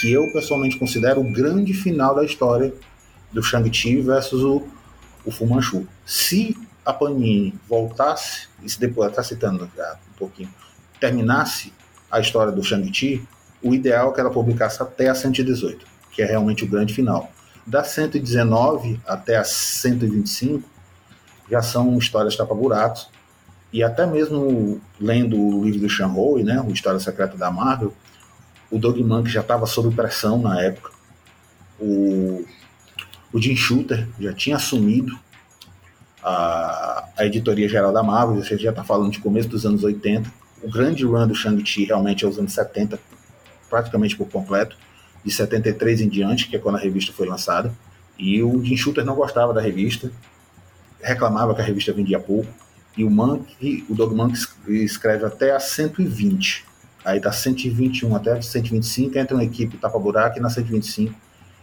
que 0.00 0.12
eu 0.12 0.30
pessoalmente 0.32 0.78
considero 0.78 1.20
o 1.20 1.32
grande 1.32 1.74
final 1.74 2.14
da 2.14 2.24
história 2.24 2.72
do 3.32 3.42
Shang-Chi 3.42 4.00
versus 4.00 4.42
o, 4.42 4.62
o 5.24 5.30
Fu 5.30 5.46
Manchu. 5.46 5.86
Se 6.06 6.56
a 6.84 6.92
Panini 6.92 7.54
voltasse, 7.68 8.48
se 8.66 8.78
depois 8.78 9.10
está 9.10 9.22
citando 9.22 9.68
já 9.76 9.98
um 10.10 10.18
pouquinho, 10.18 10.50
terminasse 11.00 11.72
a 12.10 12.20
história 12.20 12.52
do 12.52 12.62
Shang-Chi, 12.62 13.26
o 13.62 13.74
ideal 13.74 14.10
é 14.10 14.14
que 14.14 14.20
ela 14.20 14.30
publicasse 14.30 14.82
até 14.82 15.08
a 15.08 15.14
118, 15.14 15.86
que 16.10 16.22
é 16.22 16.26
realmente 16.26 16.64
o 16.64 16.68
grande 16.68 16.94
final. 16.94 17.30
Da 17.66 17.84
119 17.84 19.00
até 19.06 19.36
a 19.36 19.44
125 19.44 20.68
já 21.50 21.62
são 21.62 21.96
histórias 21.98 22.36
tapa-buracos, 22.36 23.08
e 23.72 23.82
até 23.82 24.04
mesmo 24.06 24.80
lendo 25.00 25.36
o 25.36 25.64
livro 25.64 25.80
do 25.80 25.88
Shan 25.88 26.08
Hui, 26.08 26.42
né, 26.42 26.60
o 26.60 26.72
História 26.72 26.98
Secreta 26.98 27.36
da 27.36 27.50
Marvel, 27.50 27.94
o 28.70 28.78
Doug 28.78 28.98
Monk 28.98 29.28
já 29.28 29.40
estava 29.40 29.66
sob 29.66 29.94
pressão 29.94 30.40
na 30.40 30.60
época. 30.60 30.90
O, 31.78 32.44
o 33.32 33.40
Jim 33.40 33.56
Shooter 33.56 34.08
já 34.18 34.32
tinha 34.32 34.56
assumido 34.56 35.16
a, 36.22 37.08
a 37.16 37.26
editoria 37.26 37.68
geral 37.68 37.92
da 37.92 38.02
Marvel, 38.02 38.42
você 38.42 38.56
já 38.58 38.70
está 38.70 38.84
falando 38.84 39.12
de 39.12 39.20
começo 39.20 39.48
dos 39.48 39.64
anos 39.64 39.82
80. 39.82 40.39
O 40.62 40.70
grande 40.70 41.04
run 41.04 41.26
do 41.26 41.34
Shang-Chi 41.34 41.84
realmente 41.84 42.24
é 42.24 42.28
os 42.28 42.38
anos 42.38 42.52
70, 42.52 42.98
praticamente 43.68 44.16
por 44.16 44.28
completo, 44.28 44.76
de 45.24 45.30
73 45.30 46.02
em 46.02 46.08
diante, 46.08 46.48
que 46.48 46.56
é 46.56 46.58
quando 46.58 46.76
a 46.76 46.78
revista 46.78 47.12
foi 47.12 47.26
lançada. 47.26 47.72
E 48.18 48.42
o 48.42 48.62
Jim 48.62 48.76
Shooter 48.76 49.04
não 49.04 49.14
gostava 49.14 49.52
da 49.54 49.60
revista, 49.60 50.10
reclamava 51.00 51.54
que 51.54 51.60
a 51.60 51.64
revista 51.64 51.92
vendia 51.92 52.18
pouco. 52.18 52.48
E 52.96 53.04
o 53.04 53.10
Monk, 53.10 53.86
o 53.88 53.94
Doug 53.94 54.12
Monk 54.12 54.36
escreve 54.68 55.24
até 55.24 55.54
a 55.54 55.60
120. 55.60 56.66
Aí 57.04 57.18
da 57.18 57.32
121 57.32 58.14
até 58.14 58.40
125 58.40 59.16
entra 59.16 59.34
uma 59.34 59.44
equipe 59.44 59.78
tapa-buraco 59.78 60.38
e 60.38 60.40
na 60.40 60.50
125 60.50 61.14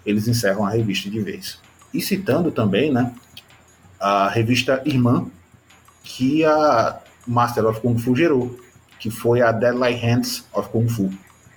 eles 0.05 0.27
encerram 0.27 0.65
a 0.65 0.69
revista 0.69 1.10
de 1.10 1.19
vez. 1.19 1.60
E 1.93 2.01
citando 2.01 2.49
também 2.49 2.91
né, 2.91 3.13
a 3.99 4.29
revista 4.29 4.81
Irmã, 4.86 5.27
que 6.03 6.43
a 6.45 6.99
Master 7.27 7.65
of 7.65 7.81
Kung 7.81 7.97
Fu 7.97 8.15
gerou, 8.15 8.57
que 8.99 9.10
foi 9.10 9.41
a 9.41 9.51
Deadly 9.51 9.93
Hands 9.95 10.45
of 10.53 10.69
Kung 10.69 10.88
Fu, 10.88 11.13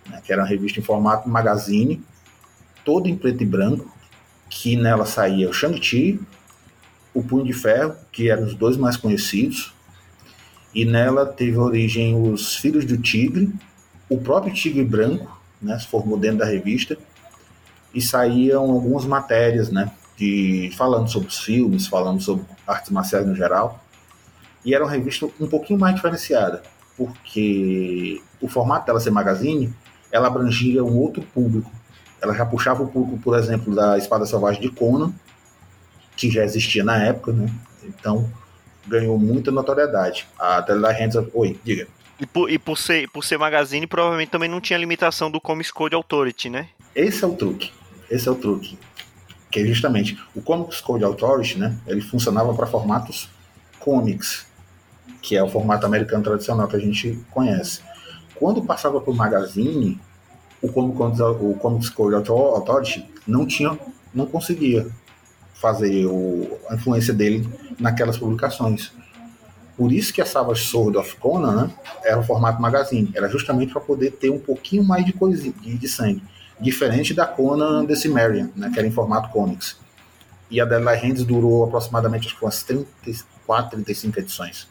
né, 0.09 0.21
que 0.25 0.33
era 0.33 0.43
uma 0.43 0.49
revista 0.49 0.81
em 0.81 0.83
formato 0.83 1.29
magazine, 1.29 2.03
toda 2.85 3.09
em 3.09 3.17
preto 3.17 3.43
e 3.43 3.47
branco, 3.47 3.91
que 4.49 4.77
nela 4.77 5.07
saía 5.07 5.49
o 5.49 5.53
Shang-Chi, 5.53 6.21
o 7.15 7.23
Punho 7.23 7.45
de 7.45 7.53
Ferro, 7.53 7.95
que 8.13 8.31
eram 8.31 8.45
os 8.45 8.55
dois 8.55 8.77
mais 8.77 8.97
conhecidos, 8.97 9.73
e 10.75 10.85
nela 10.85 11.27
teve 11.27 11.57
origem 11.57 12.15
os 12.15 12.57
Filhos 12.57 12.85
do 12.85 12.97
Tigre, 12.97 13.53
o 14.09 14.19
próprio 14.19 14.53
Tigre 14.53 14.85
Branco 14.85 15.41
né, 15.61 15.79
se 15.79 15.87
formou 15.87 16.19
dentro 16.19 16.39
da 16.39 16.45
revista 16.45 16.97
e 17.95 18.01
saíam 18.01 18.71
algumas 18.71 19.05
matérias, 19.05 19.71
né, 19.71 19.91
de, 20.17 20.71
falando 20.77 21.11
sobre 21.11 21.29
os 21.29 21.39
filmes, 21.39 21.87
falando 21.87 22.21
sobre 22.21 22.45
artes 22.67 22.91
marciais 22.91 23.27
no 23.27 23.35
geral. 23.35 23.85
E 24.65 24.75
era 24.75 24.85
uma 24.85 24.91
revista 24.91 25.27
um 25.41 25.49
pouquinho 25.49 25.79
mais 25.79 25.95
diferenciada, 25.95 26.63
porque 27.01 28.21
o 28.43 28.47
formato 28.47 28.85
dela 28.85 29.01
ser 29.01 29.11
magazine, 29.11 29.73
ela 30.13 30.27
abrangia 30.27 30.85
um 30.85 30.99
outro 30.99 31.23
público. 31.23 31.73
Ela 32.21 32.35
já 32.35 32.45
puxava 32.45 32.83
o 32.83 32.89
público, 32.89 33.23
por 33.23 33.39
exemplo, 33.39 33.75
da 33.75 33.97
Espada 33.97 34.27
Selvagem 34.27 34.61
de 34.61 34.69
Conan, 34.69 35.11
que 36.15 36.31
já 36.31 36.45
existia 36.45 36.85
na 36.85 37.03
época, 37.03 37.33
né? 37.33 37.51
Então 37.83 38.31
ganhou 38.87 39.19
muita 39.19 39.51
notoriedade. 39.51 40.29
A 40.39 40.61
Tela 40.61 40.93
Hands 40.93 41.17
of... 41.17 41.31
Oi, 41.33 41.59
diga. 41.65 41.89
E 42.21 42.27
por, 42.27 42.51
e 42.51 42.59
por, 42.59 42.77
ser, 42.77 43.09
por 43.09 43.25
ser 43.25 43.39
magazine, 43.39 43.87
provavelmente 43.87 44.29
também 44.31 44.49
não 44.49 44.61
tinha 44.61 44.79
limitação 44.79 45.31
do 45.31 45.41
Comics 45.41 45.71
Code 45.71 45.95
Authority, 45.95 46.51
né? 46.51 46.69
Esse 46.95 47.25
é 47.25 47.27
o 47.27 47.35
truque. 47.35 47.73
Esse 48.11 48.29
é 48.29 48.31
o 48.31 48.35
truque. 48.35 48.79
Que 49.51 49.61
é 49.61 49.65
justamente 49.65 50.23
o 50.35 50.43
Comics 50.43 50.83
Code 50.83 51.03
Authority, 51.03 51.59
né? 51.59 51.79
Ele 51.87 52.03
funcionava 52.03 52.53
para 52.53 52.67
formatos 52.67 53.31
comics, 53.79 54.47
que 55.21 55.37
é 55.37 55.43
o 55.43 55.49
formato 55.49 55.87
americano 55.87 56.23
tradicional 56.25 56.67
que 56.67 56.77
a 56.77 56.81
gente 56.81 57.19
conhece. 57.31 57.81
Quando 58.35 58.63
passava 58.63 59.01
para 59.01 59.11
o 59.11 59.17
magazine, 59.17 60.01
o 60.63 60.69
Comics 61.59 61.91
Code 61.91 62.15
Authority 62.15 63.09
não 63.27 63.47
tinha, 63.47 63.79
não 64.15 64.27
conseguia 64.27 64.87
fazer 65.55 66.07
o, 66.07 66.59
a 66.69 66.75
influência 66.75 67.13
dele 67.13 67.49
naquelas 67.79 68.17
publicações. 68.17 68.93
Por 69.77 69.93
isso 69.93 70.13
que 70.13 70.21
a 70.21 70.27
Savage 70.27 70.65
Sword 70.65 70.99
of 70.99 71.17
Conan 71.17 71.67
né, 71.67 71.71
era 72.03 72.19
o 72.19 72.23
formato 72.23 72.61
magazine. 72.61 73.11
Era 73.15 73.29
justamente 73.29 73.73
para 73.73 73.81
poder 73.81 74.13
ter 74.13 74.31
um 74.31 74.39
pouquinho 74.39 74.85
mais 74.85 75.05
de, 75.05 75.13
coisa, 75.13 75.43
de, 75.43 75.51
de 75.51 75.89
sangue. 75.89 76.23
Diferente 76.59 77.15
da 77.15 77.27
Conan 77.27 77.87
The 77.87 77.95
Cimmerian, 77.95 78.51
né, 78.55 78.71
que 78.73 78.79
era 78.79 78.87
em 78.87 78.91
formato 78.91 79.31
comics. 79.31 79.79
E 80.51 80.61
a 80.61 80.65
Deadline 80.65 80.99
Hands 80.99 81.25
durou 81.25 81.65
aproximadamente 81.65 82.27
acho 82.27 82.37
que 82.39 82.45
umas 82.45 82.63
34, 82.63 83.71
35 83.71 84.19
edições. 84.19 84.69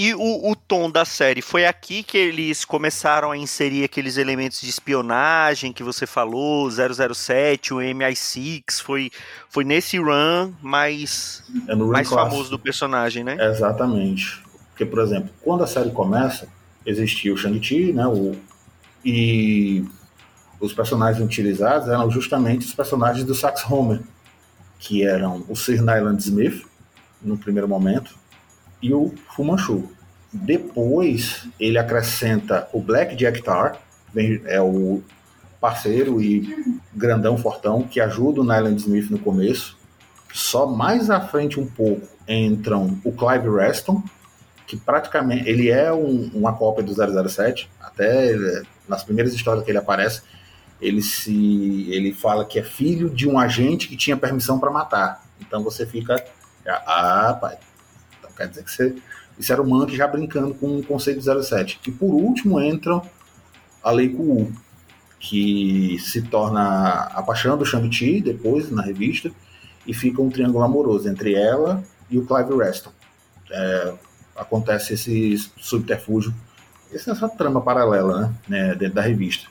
E 0.00 0.14
o, 0.14 0.52
o, 0.52 0.54
tom 0.54 0.88
da 0.88 1.04
série 1.04 1.42
foi 1.42 1.66
aqui 1.66 2.04
que 2.04 2.16
eles 2.16 2.64
começaram 2.64 3.32
a 3.32 3.36
inserir 3.36 3.82
aqueles 3.82 4.16
elementos 4.16 4.60
de 4.60 4.70
espionagem 4.70 5.72
que 5.72 5.82
você 5.82 6.06
falou, 6.06 6.70
007, 6.70 7.74
o 7.74 7.78
MI6, 7.78 8.80
foi, 8.80 9.10
foi 9.48 9.64
nesse 9.64 9.98
run 9.98 10.52
mais, 10.62 11.42
é 11.66 11.74
mais 11.74 12.08
famoso 12.08 12.48
do 12.48 12.60
personagem, 12.60 13.24
né? 13.24 13.36
Exatamente. 13.40 14.40
Porque, 14.68 14.86
por 14.86 15.00
exemplo, 15.00 15.30
quando 15.42 15.64
a 15.64 15.66
série 15.66 15.90
começa, 15.90 16.46
existia 16.86 17.34
o 17.34 17.36
Shang-Chi, 17.36 17.92
né? 17.92 18.06
O, 18.06 18.36
e 19.04 19.84
os 20.60 20.72
personagens 20.72 21.26
utilizados 21.26 21.88
eram 21.88 22.08
justamente 22.08 22.64
os 22.64 22.72
personagens 22.72 23.24
do 23.24 23.34
Sax 23.34 23.68
Homer, 23.68 24.00
que 24.78 25.04
eram 25.04 25.44
o 25.48 25.56
Sir 25.56 25.82
Nyland 25.82 26.22
Smith, 26.22 26.64
no 27.20 27.36
primeiro 27.36 27.66
momento, 27.66 28.16
e 28.82 28.92
o 28.92 29.12
Fu 29.34 29.44
Manchu. 29.44 29.90
Depois 30.32 31.48
ele 31.58 31.78
acrescenta 31.78 32.68
o 32.72 32.80
Black 32.80 33.16
Jack 33.16 33.42
Tar, 33.42 33.78
é 34.46 34.60
o 34.60 35.02
parceiro 35.60 36.20
e 36.20 36.76
grandão 36.94 37.36
fortão 37.36 37.82
que 37.82 38.00
ajuda 38.00 38.40
o 38.40 38.44
Nyland 38.44 38.76
Smith 38.80 39.10
no 39.10 39.18
começo. 39.18 39.76
Só 40.32 40.66
mais 40.66 41.10
à 41.10 41.20
frente 41.20 41.58
um 41.58 41.66
pouco 41.66 42.06
entram 42.28 42.98
o 43.04 43.12
Clive 43.12 43.48
Reston, 43.48 44.02
que 44.66 44.76
praticamente 44.76 45.48
ele 45.48 45.70
é 45.70 45.92
um, 45.92 46.30
uma 46.34 46.52
cópia 46.52 46.84
do 46.84 46.92
007, 47.28 47.70
até 47.80 48.28
ele, 48.28 48.62
nas 48.86 49.02
primeiras 49.02 49.32
histórias 49.32 49.64
que 49.64 49.70
ele 49.70 49.78
aparece, 49.78 50.22
ele 50.80 51.02
se 51.02 51.88
ele 51.90 52.12
fala 52.12 52.44
que 52.44 52.58
é 52.58 52.62
filho 52.62 53.08
de 53.08 53.26
um 53.26 53.38
agente 53.38 53.88
que 53.88 53.96
tinha 53.96 54.16
permissão 54.16 54.58
para 54.58 54.70
matar. 54.70 55.24
Então 55.40 55.62
você 55.62 55.86
fica 55.86 56.22
ah, 56.66 57.36
pai, 57.40 57.56
Quer 58.38 58.48
dizer 58.48 58.64
que 58.64 58.70
você, 58.70 58.94
isso 59.36 59.52
era 59.52 59.60
o 59.60 59.68
Monkey 59.68 59.96
já 59.96 60.06
brincando 60.06 60.54
com 60.54 60.78
o 60.78 60.82
conceito 60.84 61.20
07. 61.20 61.80
E 61.86 61.90
por 61.90 62.14
último 62.14 62.60
entra 62.60 63.02
a 63.82 63.90
Lei 63.90 64.10
Ku, 64.10 64.52
que 65.18 65.98
se 65.98 66.22
torna 66.22 67.08
a 67.12 67.20
paixão 67.22 67.58
do 67.58 67.66
Shang-Chi 67.66 68.20
depois 68.20 68.70
na 68.70 68.82
revista 68.82 69.32
e 69.84 69.92
fica 69.92 70.22
um 70.22 70.30
triângulo 70.30 70.64
amoroso 70.64 71.08
entre 71.08 71.34
ela 71.34 71.82
e 72.08 72.16
o 72.16 72.24
Clive 72.24 72.56
Reston. 72.56 72.92
É, 73.50 73.94
acontece 74.36 74.94
esse 74.94 75.36
subterfúgio, 75.56 76.32
essa 76.92 77.28
trama 77.28 77.60
paralela 77.60 78.20
né, 78.20 78.34
né, 78.68 78.74
dentro 78.76 78.94
da 78.94 79.02
revista. 79.02 79.48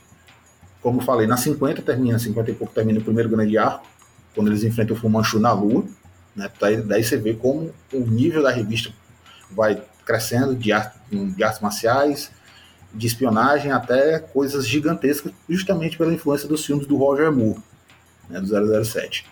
Como 0.82 1.02
falei, 1.02 1.28
na 1.28 1.36
50 1.36 1.82
termina, 1.82 2.18
50 2.18 2.52
e 2.52 2.54
pouco 2.54 2.74
termina 2.74 3.00
o 3.00 3.04
primeiro 3.04 3.28
grande 3.28 3.58
arco, 3.58 3.86
quando 4.34 4.48
eles 4.48 4.64
enfrentam 4.64 4.96
o 4.96 5.00
Fumanchu 5.00 5.40
na 5.40 5.52
Lua, 5.52 5.84
né? 6.38 6.50
Daí, 6.62 6.78
daí 6.84 7.04
você 7.04 7.18
vê 7.18 7.34
como 7.34 7.74
o 7.92 8.00
nível 8.00 8.44
da 8.44 8.52
revista 8.52 8.94
vai 9.50 9.82
crescendo 10.06 10.56
de, 10.56 10.72
arte, 10.72 10.98
de 11.10 11.44
artes 11.44 11.60
marciais, 11.60 12.32
de 12.94 13.08
espionagem 13.08 13.72
até 13.72 14.20
coisas 14.20 14.66
gigantescas, 14.66 15.34
justamente 15.50 15.98
pela 15.98 16.14
influência 16.14 16.48
dos 16.48 16.64
filmes 16.64 16.86
do 16.86 16.96
Roger 16.96 17.32
Moore, 17.32 17.60
né, 18.30 18.40
do 18.40 18.86
007. 18.86 19.26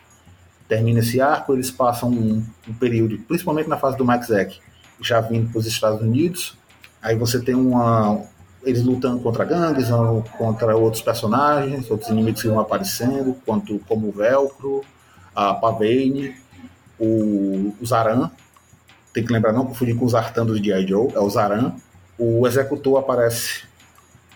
Termina 0.67 0.99
esse 0.99 1.21
arco, 1.21 1.53
eles 1.53 1.69
passam 1.69 2.09
um, 2.09 2.43
um 2.67 2.73
período, 2.73 3.17
principalmente 3.19 3.69
na 3.69 3.77
fase 3.77 3.95
do 3.97 4.03
Max 4.03 4.27
Zack, 4.27 4.59
já 4.99 5.21
vindo 5.21 5.49
para 5.51 5.59
os 5.59 5.67
Estados 5.67 6.01
Unidos. 6.01 6.57
Aí 7.01 7.15
você 7.15 7.39
tem 7.39 7.53
uma. 7.53 8.23
eles 8.63 8.83
lutando 8.83 9.19
contra 9.19 9.45
gangues, 9.45 9.89
contra 10.37 10.75
outros 10.75 11.03
personagens, 11.03 11.89
outros 11.91 12.09
inimigos 12.09 12.41
que 12.41 12.47
vão 12.47 12.59
aparecendo, 12.59 13.37
quanto 13.45 13.77
como 13.87 14.09
o 14.09 14.11
Velcro, 14.11 14.83
a 15.35 15.53
Pavane, 15.53 16.35
o, 16.99 17.75
o 17.79 17.85
Zaran. 17.85 18.31
Tem 19.13 19.25
que 19.25 19.31
lembrar 19.31 19.53
não 19.53 19.65
confundir 19.65 19.95
com 19.95 20.05
os 20.05 20.11
Zartan 20.11 20.45
do 20.45 20.57
G.I. 20.57 20.87
Joe, 20.87 21.13
é 21.13 21.19
o 21.19 21.29
Zaran. 21.29 21.73
O 22.17 22.45
Executor 22.47 22.99
aparece 22.99 23.63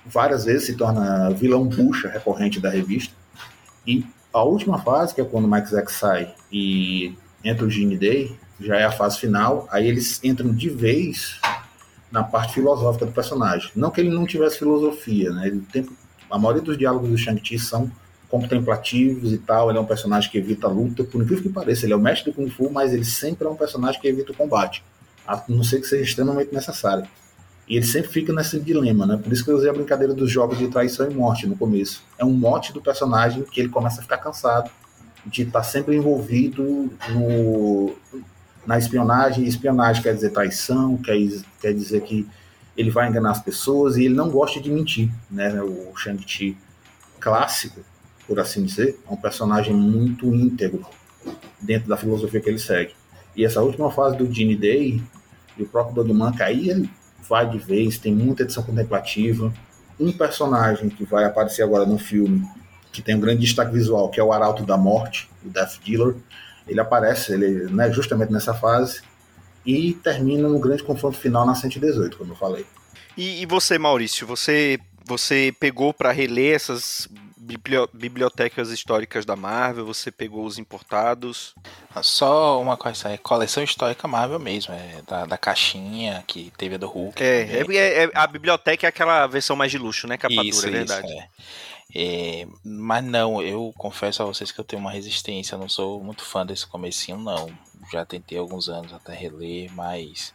várias 0.06 0.46
vezes, 0.46 0.66
se 0.66 0.76
torna 0.76 1.30
vilão 1.32 1.66
bucha 1.66 2.08
recorrente 2.08 2.60
da 2.60 2.70
revista. 2.70 3.14
E 3.86 4.06
a 4.34 4.44
última 4.44 4.80
fase, 4.80 5.14
que 5.14 5.22
é 5.22 5.26
quando 5.26 5.46
o 5.46 5.52
Mike 5.52 5.70
Zack 5.70 5.92
sai 5.92 6.34
e 6.52 7.16
entra 7.44 7.66
o 7.66 7.70
Gene 7.70 7.98
Day, 7.98 8.38
já 8.60 8.78
é 8.78 8.84
a 8.84 8.92
fase 8.92 9.20
final, 9.20 9.68
aí 9.72 9.88
eles 9.88 10.20
entram 10.24 10.54
de 10.54 10.70
vez 10.70 11.40
na 12.12 12.24
parte 12.24 12.56
filosófica 12.56 13.06
do 13.06 13.12
personagem. 13.12 13.72
Não 13.76 13.92
que 13.92 14.02
ele 14.02 14.10
não 14.10 14.26
tivesse 14.26 14.60
filosofia, 14.60 15.32
né? 15.32 15.48
Ele 15.48 15.62
tem, 15.72 15.88
a 16.30 16.38
maioria 16.38 16.62
dos 16.62 16.78
diálogos 16.78 17.10
do 17.10 17.18
Shang-Chi 17.18 17.58
são 17.60 17.90
contemplativos 18.30 19.34
e 19.34 19.38
tal. 19.38 19.70
Ele 19.70 19.78
é 19.78 19.82
um 19.82 19.86
personagem 19.86 20.30
que 20.30 20.38
evita 20.38 20.68
a 20.68 20.70
luta, 20.70 21.04
por 21.04 21.22
incrível 21.22 21.44
que 21.44 21.50
pareça. 21.50 21.86
Ele 21.86 21.94
é 21.94 21.96
o 21.96 22.00
mestre 22.00 22.32
do 22.32 22.36
Kung 22.36 22.50
Fu, 22.50 22.70
mas 22.70 22.94
ele 22.94 23.06
sempre 23.06 23.48
é 23.48 23.50
um 23.50 23.56
personagem 23.56 24.00
que 24.00 24.08
evita 24.08 24.32
o 24.32 24.36
combate, 24.36 24.84
a 25.28 25.44
não 25.48 25.64
ser 25.64 25.82
que 25.82 25.88
seja 25.88 26.04
extremamente 26.04 26.54
necessário. 26.54 27.06
E 27.68 27.76
ele 27.76 27.86
sempre 27.86 28.10
fica 28.10 28.34
nesse 28.34 28.60
dilema, 28.60 29.06
né? 29.06 29.20
Por 29.22 29.32
isso 29.32 29.44
que 29.44 29.52
eu 29.52 29.56
usei 29.56 29.70
a 29.70 29.74
brincadeira 29.74 30.14
dos 30.14 30.32
jogos 30.32 30.58
de 30.58 30.68
traição 30.68 31.10
e 31.10 31.14
morte 31.14 31.46
no 31.46 31.56
começo. 31.56 32.04
É 32.18 32.26
um 32.26 32.32
mote 32.32 32.74
do 32.74 32.82
personagem 32.82 33.44
que 33.44 33.60
ele 33.60 33.70
começa 33.70 34.00
a 34.00 34.04
ficar 34.04 34.18
cansado 34.18 34.72
de 35.26 35.44
estar 35.44 35.62
sempre 35.64 35.96
envolvido 35.96 36.92
no, 37.10 37.96
na 38.66 38.80
espionagem. 38.80 39.46
Espionagem 39.46 40.02
quer 40.02 40.16
dizer 40.16 40.32
traição, 40.32 40.98
quer, 40.98 41.16
quer 41.62 41.74
dizer 41.74 42.02
que 42.02 42.28
ele 42.76 42.90
vai 42.90 43.08
enganar 43.08 43.32
as 43.32 43.42
pessoas 43.42 43.98
e 43.98 44.06
ele 44.06 44.16
não 44.16 44.32
gosta 44.32 44.60
de 44.60 44.72
mentir, 44.72 45.12
né? 45.30 45.62
O 45.62 45.96
Shang-Chi 45.96 46.58
clássico, 47.20 47.82
por 48.30 48.40
assim 48.40 48.64
dizer, 48.64 49.00
é 49.10 49.12
um 49.12 49.18
personagem 49.18 49.74
muito 49.74 50.28
íntegro 50.28 50.86
dentro 51.60 51.90
da 51.90 51.98
filosofia 51.98 52.40
que 52.40 52.48
ele 52.48 52.60
segue. 52.60 52.94
E 53.36 53.44
essa 53.44 53.60
última 53.60 53.90
fase 53.90 54.16
do 54.16 54.32
Gene 54.32 54.56
Day 54.56 55.02
e 55.58 55.64
o 55.64 55.66
próprio 55.66 55.96
Dogman 55.96 56.32
aí 56.40 56.70
ele 56.70 56.88
vai 57.28 57.50
de 57.50 57.58
vez, 57.58 57.98
tem 57.98 58.14
muita 58.14 58.44
edição 58.44 58.62
contemplativa. 58.62 59.52
Um 60.00 60.12
personagem 60.12 60.90
que 60.90 61.04
vai 61.04 61.26
aparecer 61.26 61.64
agora 61.64 61.88
no 61.88 61.98
filme, 61.98 62.48
que 62.92 63.02
tem 63.02 63.16
um 63.16 63.20
grande 63.20 63.42
destaque 63.42 63.74
visual, 63.74 64.10
que 64.10 64.20
é 64.20 64.24
o 64.24 64.32
Arauto 64.32 64.64
da 64.64 64.78
Morte, 64.78 65.28
o 65.44 65.50
Death 65.50 65.80
Dealer, 65.84 66.16
ele 66.68 66.80
aparece 66.80 67.34
ele, 67.34 67.66
né, 67.72 67.92
justamente 67.92 68.32
nessa 68.32 68.54
fase 68.54 69.02
e 69.66 69.94
termina 69.94 70.48
no 70.48 70.60
grande 70.60 70.84
confronto 70.84 71.18
final 71.18 71.48
na 71.48 71.56
118, 71.56 72.16
como 72.16 72.34
eu 72.34 72.38
falei. 72.38 72.66
E, 73.18 73.42
e 73.42 73.46
você, 73.48 73.80
Maurício, 73.80 74.28
você, 74.28 74.80
você 75.04 75.52
pegou 75.60 75.92
para 75.94 76.12
reler 76.12 76.56
essas 76.56 77.10
bibliotecas 77.94 78.70
históricas 78.70 79.26
da 79.26 79.36
Marvel, 79.36 79.86
você 79.86 80.12
pegou 80.12 80.46
os 80.46 80.58
importados? 80.58 81.56
Só 82.02 82.62
uma 82.62 82.78
coisa, 82.78 83.10
é 83.10 83.18
coleção 83.18 83.64
histórica 83.64 84.08
Marvel 84.08 84.40
mesmo, 84.40 84.74
é 84.74 85.02
da, 85.08 85.26
da 85.26 85.38
caixinha 85.38 86.24
que 86.28 86.52
teve 86.58 86.76
a 86.76 86.78
do 86.78 86.88
Hulk. 86.88 87.22
É, 87.22 87.64
é, 87.64 88.04
é, 88.04 88.12
a 88.14 88.28
biblioteca 88.28 88.86
é 88.86 88.90
aquela 88.90 89.26
versão 89.28 89.56
mais 89.56 89.72
de 89.72 89.78
luxo, 89.78 90.08
né? 90.08 90.18
Capa 90.18 90.34
isso, 90.44 90.62
dura, 90.62 90.70
é 90.70 90.80
verdade. 90.80 91.08
Isso, 91.08 91.18
é. 91.18 91.28
É, 91.96 92.48
mas 92.64 93.04
não, 93.04 93.42
eu 93.42 93.74
confesso 93.76 94.22
a 94.22 94.26
vocês 94.26 94.52
que 94.52 94.60
eu 94.60 94.64
tenho 94.64 94.80
uma 94.80 94.92
resistência, 94.92 95.58
não 95.58 95.68
sou 95.68 96.04
muito 96.04 96.24
fã 96.24 96.46
desse 96.46 96.68
comecinho, 96.68 97.18
não. 97.18 97.50
Já 97.92 98.06
tentei 98.06 98.38
alguns 98.38 98.70
anos 98.70 98.94
até 98.94 99.14
reler, 99.14 99.72
mas 99.74 100.34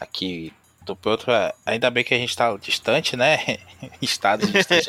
aqui 0.00 0.52
tô 0.84 0.96
por 0.96 1.10
outra. 1.10 1.54
Ainda 1.64 1.90
bem 1.90 2.04
que 2.04 2.14
a 2.14 2.18
gente 2.18 2.36
tá 2.36 2.56
distante, 2.56 3.16
né? 3.16 3.58
Estados 4.00 4.50
distantes. 4.52 4.88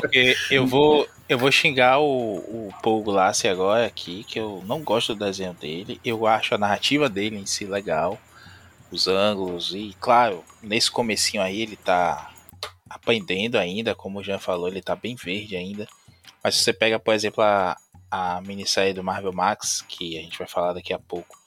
Porque 0.00 0.36
eu 0.50 0.66
vou, 0.66 1.08
eu 1.28 1.38
vou 1.38 1.50
xingar 1.50 1.98
o, 1.98 2.36
o 2.36 2.74
Paul 2.82 3.02
Glass 3.02 3.44
agora 3.44 3.86
aqui, 3.86 4.24
que 4.24 4.38
eu 4.38 4.62
não 4.66 4.82
gosto 4.82 5.14
do 5.14 5.24
desenho 5.24 5.54
dele. 5.54 6.00
Eu 6.04 6.26
acho 6.26 6.54
a 6.54 6.58
narrativa 6.58 7.08
dele 7.08 7.38
em 7.38 7.46
si 7.46 7.64
legal. 7.64 8.18
Os 8.90 9.08
ângulos, 9.08 9.72
e 9.74 9.96
claro, 9.98 10.44
nesse 10.62 10.90
comecinho 10.90 11.42
aí 11.42 11.62
ele 11.62 11.76
tá 11.76 12.30
aprendendo 12.88 13.56
ainda, 13.56 13.94
como 13.94 14.18
o 14.18 14.22
Jean 14.22 14.38
falou, 14.38 14.68
ele 14.68 14.82
tá 14.82 14.94
bem 14.94 15.14
verde 15.14 15.56
ainda. 15.56 15.88
Mas 16.44 16.56
se 16.56 16.64
você 16.64 16.74
pega, 16.74 16.98
por 16.98 17.14
exemplo, 17.14 17.42
a, 17.42 17.76
a 18.10 18.42
minissérie 18.42 18.92
do 18.92 19.02
Marvel 19.02 19.32
Max, 19.32 19.82
que 19.88 20.18
a 20.18 20.20
gente 20.20 20.38
vai 20.38 20.46
falar 20.46 20.74
daqui 20.74 20.92
a 20.92 20.98
pouco, 20.98 21.38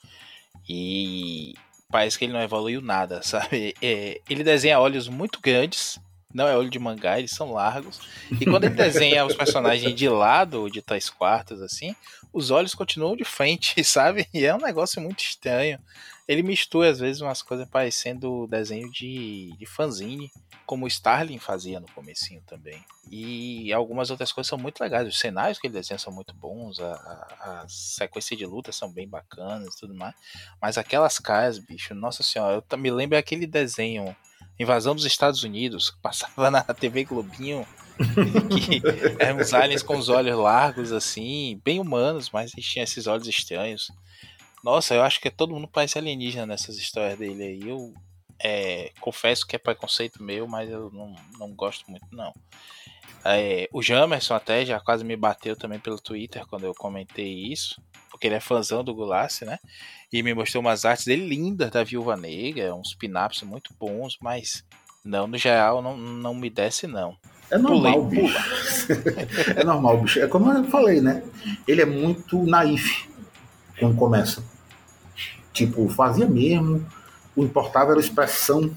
e 0.68 1.54
parece 1.96 2.18
que 2.18 2.26
ele 2.26 2.34
não 2.34 2.42
evoluiu 2.42 2.82
nada, 2.82 3.22
sabe? 3.24 3.74
É, 3.80 4.20
ele 4.28 4.44
desenha 4.44 4.78
olhos 4.78 5.08
muito 5.08 5.40
grandes, 5.40 5.98
não 6.34 6.46
é 6.46 6.54
olho 6.54 6.68
de 6.68 6.78
mangá, 6.78 7.18
eles 7.18 7.30
são 7.30 7.52
largos. 7.52 7.98
E 8.38 8.44
quando 8.44 8.64
ele 8.64 8.74
desenha 8.76 9.24
os 9.24 9.34
personagens 9.34 9.94
de 9.94 10.06
lado 10.06 10.60
ou 10.60 10.68
de 10.68 10.82
três 10.82 11.08
quartos, 11.08 11.62
assim, 11.62 11.96
os 12.34 12.50
olhos 12.50 12.74
continuam 12.74 13.16
de 13.16 13.24
frente, 13.24 13.80
sabe? 13.82 14.28
E 14.34 14.44
é 14.44 14.54
um 14.54 14.60
negócio 14.60 15.00
muito 15.00 15.20
estranho. 15.20 15.78
Ele 16.28 16.42
mistura, 16.42 16.90
às 16.90 16.98
vezes, 16.98 17.22
umas 17.22 17.40
coisas 17.40 17.68
parecendo 17.68 18.46
desenho 18.48 18.90
de, 18.90 19.54
de 19.56 19.66
fanzine, 19.66 20.30
como 20.64 20.84
o 20.84 20.88
Starling 20.88 21.38
fazia 21.38 21.78
no 21.78 21.86
comecinho 21.92 22.42
também. 22.46 22.84
E 23.10 23.72
algumas 23.72 24.10
outras 24.10 24.32
coisas 24.32 24.48
são 24.48 24.58
muito 24.58 24.80
legais. 24.80 25.06
Os 25.06 25.20
cenários 25.20 25.58
que 25.58 25.68
ele 25.68 25.74
desenha 25.74 25.98
são 25.98 26.12
muito 26.12 26.34
bons, 26.34 26.80
a, 26.80 26.92
a, 26.92 27.62
a 27.62 27.68
sequência 27.68 28.36
de 28.36 28.44
luta 28.44 28.72
são 28.72 28.90
bem 28.90 29.08
bacanas 29.08 29.74
e 29.74 29.78
tudo 29.78 29.94
mais. 29.94 30.14
Mas 30.60 30.76
aquelas 30.76 31.18
caras, 31.20 31.58
bicho, 31.58 31.94
nossa 31.94 32.24
senhora, 32.24 32.64
eu 32.68 32.78
me 32.78 32.90
lembro 32.90 33.16
aquele 33.16 33.46
desenho 33.46 34.16
Invasão 34.58 34.94
dos 34.94 35.04
Estados 35.04 35.42
Unidos, 35.42 35.90
que 35.90 36.00
passava 36.00 36.50
na 36.50 36.62
TV 36.62 37.04
Globinho, 37.04 37.66
que 38.50 38.82
eram 39.22 39.38
uns 39.38 39.52
aliens 39.52 39.82
com 39.82 39.96
os 39.96 40.08
olhos 40.08 40.36
largos, 40.36 40.92
assim, 40.92 41.60
bem 41.64 41.78
humanos, 41.78 42.30
mas 42.30 42.52
eles 42.52 42.66
tinham 42.66 42.84
esses 42.84 43.06
olhos 43.06 43.28
estranhos. 43.28 43.90
Nossa, 44.62 44.94
eu 44.94 45.02
acho 45.02 45.20
que 45.20 45.30
todo 45.30 45.54
mundo 45.54 45.68
parece 45.68 45.98
alienígena 45.98 46.46
nessas 46.46 46.76
histórias 46.76 47.18
dele 47.18 47.42
aí. 47.42 47.68
Eu 47.68 47.92
é, 48.42 48.92
confesso 49.00 49.46
que 49.46 49.56
é 49.56 49.58
preconceito 49.58 50.22
meu, 50.22 50.46
mas 50.46 50.70
eu 50.70 50.90
não, 50.90 51.14
não 51.38 51.54
gosto 51.54 51.90
muito, 51.90 52.06
não. 52.10 52.32
É, 53.24 53.68
o 53.72 53.82
Jamerson 53.82 54.34
até 54.34 54.64
já 54.64 54.78
quase 54.78 55.04
me 55.04 55.16
bateu 55.16 55.56
também 55.56 55.80
pelo 55.80 56.00
Twitter 56.00 56.46
quando 56.46 56.64
eu 56.64 56.74
comentei 56.74 57.52
isso, 57.52 57.82
porque 58.10 58.26
ele 58.26 58.36
é 58.36 58.40
fãzão 58.40 58.84
do 58.84 58.94
Gulassi, 58.94 59.44
né? 59.44 59.58
E 60.12 60.22
me 60.22 60.32
mostrou 60.32 60.60
umas 60.60 60.84
artes 60.84 61.06
dele 61.06 61.26
lindas 61.26 61.70
da 61.70 61.82
Viúva 61.82 62.16
Negra, 62.16 62.74
uns 62.74 62.94
pin-ups 62.94 63.42
muito 63.42 63.74
bons, 63.78 64.16
mas 64.20 64.64
não, 65.04 65.26
no 65.26 65.36
geral, 65.36 65.82
não, 65.82 65.96
não 65.96 66.34
me 66.34 66.48
desce, 66.48 66.86
não. 66.86 67.16
É 67.50 67.58
normal, 67.58 68.04
Pulei, 68.04 68.22
bicho. 68.22 68.92
é 69.56 69.64
normal, 69.64 70.00
bicho. 70.00 70.20
É 70.20 70.26
como 70.26 70.52
eu 70.52 70.64
falei, 70.64 71.00
né? 71.00 71.22
Ele 71.66 71.82
é 71.82 71.86
muito 71.86 72.44
naif 72.44 73.08
quando 73.78 73.96
começa. 73.96 74.42
Tipo, 75.52 75.88
fazia 75.88 76.26
mesmo. 76.26 76.84
O 77.34 77.44
importava 77.44 77.92
era 77.92 78.00
a 78.00 78.02
expressão 78.02 78.74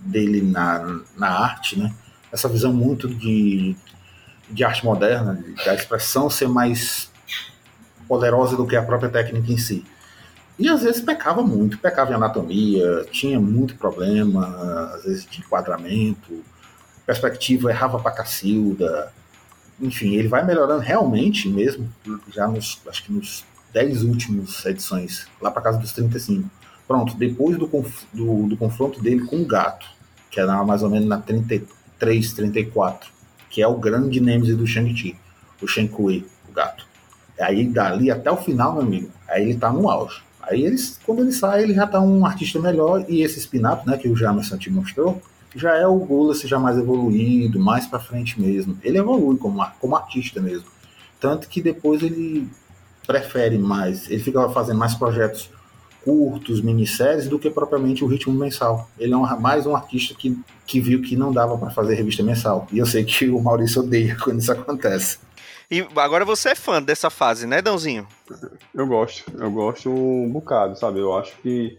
dele 0.00 0.42
na, 0.42 1.00
na 1.16 1.28
arte, 1.28 1.78
né? 1.78 1.94
Essa 2.30 2.48
visão 2.48 2.72
muito 2.72 3.08
de, 3.08 3.76
de 4.50 4.64
arte 4.64 4.84
moderna, 4.84 5.42
da 5.64 5.74
expressão 5.74 6.30
ser 6.30 6.48
mais 6.48 7.10
poderosa 8.08 8.56
do 8.56 8.66
que 8.66 8.76
a 8.76 8.82
própria 8.82 9.10
técnica 9.10 9.52
em 9.52 9.58
si. 9.58 9.84
E 10.58 10.68
às 10.68 10.82
vezes 10.82 11.00
pecava 11.00 11.42
muito, 11.42 11.78
pecava 11.78 12.12
em 12.12 12.14
anatomia, 12.14 13.06
tinha 13.10 13.40
muito 13.40 13.74
problema, 13.76 14.92
às 14.94 15.04
vezes 15.04 15.26
de 15.26 15.40
enquadramento, 15.40 16.44
perspectiva 17.06 17.70
errava 17.70 17.98
pra 17.98 18.10
cacilda. 18.10 19.12
Enfim, 19.80 20.14
ele 20.14 20.28
vai 20.28 20.44
melhorando 20.44 20.80
realmente 20.80 21.48
mesmo, 21.48 21.92
já 22.28 22.46
nos, 22.46 22.80
acho 22.86 23.04
que 23.04 23.12
nos 23.12 23.44
10 23.72 24.02
últimos 24.02 24.64
edições, 24.66 25.26
lá 25.40 25.50
para 25.50 25.62
casa 25.62 25.78
dos 25.78 25.92
35. 25.92 26.48
Pronto, 26.86 27.16
depois 27.16 27.56
do, 27.56 27.66
do, 27.66 28.46
do, 28.48 28.56
confronto 28.56 29.00
dele 29.00 29.24
com 29.24 29.40
o 29.40 29.46
gato, 29.46 29.86
que 30.30 30.38
era 30.38 30.62
mais 30.64 30.82
ou 30.82 30.90
menos 30.90 31.08
na 31.08 31.18
33, 31.18 32.32
34, 32.32 33.10
que 33.48 33.62
é 33.62 33.66
o 33.66 33.76
grande 33.76 34.20
Nemesis 34.20 34.56
do 34.56 34.66
Shang-Chi, 34.66 35.16
o 35.60 35.66
Shen 35.66 35.88
Kui, 35.88 36.26
o 36.48 36.52
gato. 36.52 36.86
Aí 37.40 37.66
dali 37.66 38.10
até 38.10 38.30
o 38.30 38.36
final, 38.36 38.74
meu 38.74 38.82
amigo, 38.82 39.10
aí 39.28 39.42
ele 39.42 39.58
tá 39.58 39.72
no 39.72 39.88
auge. 39.88 40.22
Aí 40.42 40.64
eles, 40.64 40.98
quando 41.06 41.22
ele 41.22 41.32
sai, 41.32 41.62
ele 41.62 41.72
já 41.74 41.86
tá 41.86 42.00
um 42.00 42.26
artista 42.26 42.60
melhor, 42.60 43.04
e 43.08 43.22
esse 43.22 43.38
spin-up, 43.38 43.88
né, 43.88 43.96
que 43.96 44.08
o 44.08 44.16
Jamerson 44.16 44.58
te 44.58 44.70
mostrou, 44.70 45.22
já 45.54 45.76
é 45.76 45.86
o 45.86 45.96
Gulas 45.96 46.40
já 46.40 46.58
mais 46.58 46.78
evoluído, 46.78 47.60
mais 47.60 47.86
para 47.86 47.98
frente 47.98 48.40
mesmo. 48.40 48.76
Ele 48.82 48.98
evolui 48.98 49.36
como, 49.36 49.64
como 49.80 49.96
artista 49.96 50.40
mesmo. 50.40 50.66
Tanto 51.20 51.48
que 51.48 51.62
depois 51.62 52.02
ele 52.02 52.48
prefere 53.06 53.58
mais, 53.58 54.10
ele 54.10 54.22
fica 54.22 54.48
fazendo 54.50 54.78
mais 54.78 54.94
projetos 54.94 55.50
curtos, 56.04 56.60
minisséries, 56.60 57.28
do 57.28 57.38
que 57.38 57.48
propriamente 57.48 58.04
o 58.04 58.06
ritmo 58.06 58.34
mensal. 58.34 58.88
Ele 58.98 59.12
é 59.12 59.16
um, 59.16 59.40
mais 59.40 59.66
um 59.66 59.74
artista 59.74 60.14
que, 60.14 60.36
que 60.66 60.80
viu 60.80 61.00
que 61.00 61.16
não 61.16 61.32
dava 61.32 61.56
para 61.56 61.70
fazer 61.70 61.94
revista 61.94 62.22
mensal. 62.22 62.66
E 62.72 62.78
eu 62.78 62.86
sei 62.86 63.04
que 63.04 63.28
o 63.28 63.40
Maurício 63.40 63.82
odeia 63.82 64.16
quando 64.22 64.40
isso 64.40 64.52
acontece. 64.52 65.18
E 65.70 65.86
agora 65.96 66.24
você 66.24 66.50
é 66.50 66.54
fã 66.54 66.82
dessa 66.82 67.08
fase, 67.08 67.46
né, 67.46 67.62
Dãozinho? 67.62 68.06
Eu 68.74 68.86
gosto, 68.86 69.24
eu 69.38 69.50
gosto 69.50 69.88
um 69.90 70.28
bocado, 70.28 70.78
sabe? 70.78 70.98
Eu 70.98 71.16
acho 71.16 71.32
que 71.40 71.78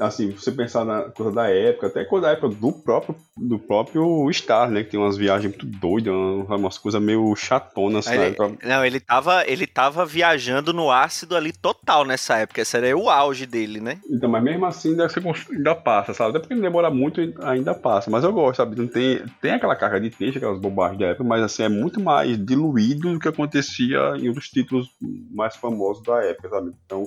assim, 0.00 0.30
você 0.30 0.50
pensar 0.50 0.84
na 0.84 1.02
coisa 1.02 1.32
da 1.32 1.48
época, 1.48 1.88
até 1.88 2.04
coisa 2.04 2.26
da 2.26 2.32
época 2.32 2.48
do 2.48 2.72
próprio, 2.72 3.14
do 3.36 3.58
próprio 3.58 4.30
Star, 4.32 4.70
né? 4.70 4.82
Que 4.82 4.90
tem 4.90 5.00
umas 5.00 5.16
viagens 5.16 5.54
muito 5.54 5.66
doidas, 5.66 6.12
umas 6.14 6.78
coisas 6.78 7.00
meio 7.00 7.34
chatonas. 7.36 8.06
Ele, 8.06 8.36
não, 8.62 8.84
ele 8.84 9.00
tava, 9.00 9.44
ele 9.46 9.66
tava 9.66 10.06
viajando 10.06 10.72
no 10.72 10.90
ácido 10.90 11.36
ali 11.36 11.52
total 11.52 12.04
nessa 12.04 12.38
época. 12.38 12.62
Esse 12.62 12.76
era 12.76 12.96
o 12.96 13.10
auge 13.10 13.46
dele, 13.46 13.80
né? 13.80 13.98
Então, 14.08 14.28
mas 14.28 14.42
mesmo 14.42 14.64
assim 14.66 14.90
ainda, 14.90 15.08
ainda 15.50 15.74
passa, 15.74 16.14
sabe? 16.14 16.30
Até 16.30 16.38
porque 16.40 16.54
não 16.54 16.62
demora 16.62 16.90
muito, 16.90 17.20
ainda 17.42 17.74
passa. 17.74 18.10
Mas 18.10 18.24
eu 18.24 18.32
gosto, 18.32 18.58
sabe? 18.58 18.76
Não 18.76 18.86
tem, 18.86 19.22
tem 19.40 19.52
aquela 19.52 19.76
carga 19.76 20.00
de 20.00 20.10
texto, 20.10 20.38
aquelas 20.38 20.60
bobagens 20.60 20.98
da 20.98 21.06
época, 21.06 21.24
mas 21.24 21.42
assim, 21.42 21.62
é 21.62 21.68
muito 21.68 22.00
mais 22.00 22.36
diluído 22.44 23.12
do 23.12 23.20
que 23.20 23.28
acontecia 23.28 24.14
em 24.16 24.28
outros 24.28 24.48
títulos 24.48 24.88
mais 25.30 25.56
famosos 25.56 26.02
da 26.02 26.22
época, 26.24 26.48
sabe? 26.48 26.72
Então, 26.84 27.06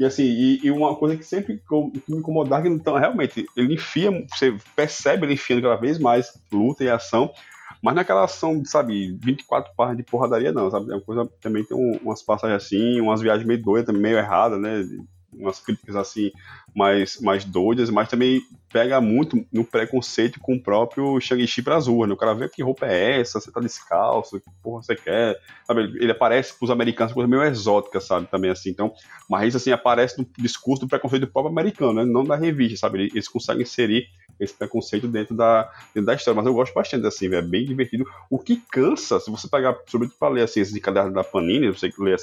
e 0.00 0.04
assim, 0.06 0.22
e, 0.22 0.60
e, 0.64 0.70
uma 0.70 0.96
coisa 0.96 1.14
que 1.14 1.22
sempre 1.22 1.60
me 2.08 2.16
incomodava, 2.16 2.66
então, 2.66 2.96
realmente, 2.96 3.44
ele 3.54 3.74
enfia, 3.74 4.10
você 4.30 4.56
percebe 4.74 5.26
ele 5.26 5.34
enfiando 5.34 5.60
cada 5.60 5.76
vez 5.76 5.98
mais 5.98 6.32
luta 6.50 6.82
e 6.82 6.88
ação, 6.88 7.30
mas 7.82 7.94
naquela 7.94 8.24
ação, 8.24 8.64
sabe, 8.64 9.14
24 9.22 9.74
parras 9.76 9.98
de 9.98 10.02
porradaria, 10.02 10.52
não, 10.52 10.70
sabe? 10.70 10.90
É 10.90 10.94
uma 10.94 11.02
coisa 11.02 11.30
também 11.42 11.64
tem 11.64 11.76
um, 11.76 11.98
umas 12.02 12.22
passagens 12.22 12.64
assim, 12.64 12.98
umas 12.98 13.20
viagens 13.20 13.46
meio 13.46 13.62
doidas, 13.62 13.94
meio 13.94 14.16
erradas, 14.16 14.58
né? 14.58 14.82
Umas 15.32 15.60
críticas 15.60 15.96
assim, 15.96 16.32
mais, 16.74 17.20
mais 17.20 17.44
doidas, 17.44 17.90
mas 17.90 18.08
também 18.08 18.42
pega 18.72 19.00
muito 19.00 19.44
no 19.52 19.64
preconceito 19.64 20.38
com 20.40 20.54
o 20.54 20.62
próprio 20.62 21.20
Shang-Chi 21.20 21.62
pras 21.62 21.86
ruas, 21.86 22.08
né? 22.08 22.14
O 22.14 22.16
cara 22.16 22.34
vê 22.34 22.48
que 22.48 22.62
roupa 22.62 22.86
é 22.86 23.20
essa, 23.20 23.40
você 23.40 23.50
tá 23.50 23.60
descalço, 23.60 24.40
que 24.40 24.50
porra 24.62 24.82
você 24.82 24.94
quer, 24.94 25.38
sabe? 25.66 25.82
Ele 26.00 26.12
aparece 26.12 26.56
pros 26.56 26.70
americanos 26.70 27.12
coisa 27.12 27.28
meio 27.28 27.42
exótica, 27.42 28.00
sabe? 28.00 28.26
Também 28.28 28.50
assim, 28.50 28.70
então, 28.70 28.92
mas 29.28 29.48
isso 29.48 29.56
assim 29.56 29.72
aparece 29.72 30.18
no 30.18 30.26
discurso 30.38 30.84
do 30.84 30.88
preconceito 30.88 31.26
do 31.26 31.32
próprio 31.32 31.52
americano, 31.52 31.94
né? 31.94 32.04
Não 32.04 32.24
da 32.24 32.36
revista, 32.36 32.78
sabe? 32.78 33.10
Eles 33.12 33.28
conseguem 33.28 33.62
inserir 33.62 34.06
esse 34.38 34.54
preconceito 34.54 35.06
dentro 35.06 35.36
da, 35.36 35.70
dentro 35.94 36.06
da 36.06 36.14
história, 36.14 36.36
mas 36.36 36.46
eu 36.46 36.54
gosto 36.54 36.72
bastante 36.72 37.06
assim, 37.06 37.32
é 37.34 37.42
bem 37.42 37.64
divertido. 37.64 38.04
O 38.30 38.38
que 38.38 38.56
cansa, 38.72 39.20
se 39.20 39.30
você 39.30 39.48
pegar, 39.48 39.76
sobretudo 39.86 40.16
para 40.18 40.32
ler 40.32 40.42
assim, 40.42 40.60
esse 40.60 40.80
caderno 40.80 41.12
da 41.12 41.22
Panini, 41.22 41.68
você 41.68 41.92
lê, 41.98 42.16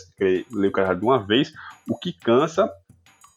lê 0.51 0.67
o 0.67 0.71
caderno 0.71 0.99
de 0.99 1.05
uma 1.05 1.19
vez, 1.19 1.53
o 1.87 1.95
que 1.95 2.11
cansa 2.11 2.71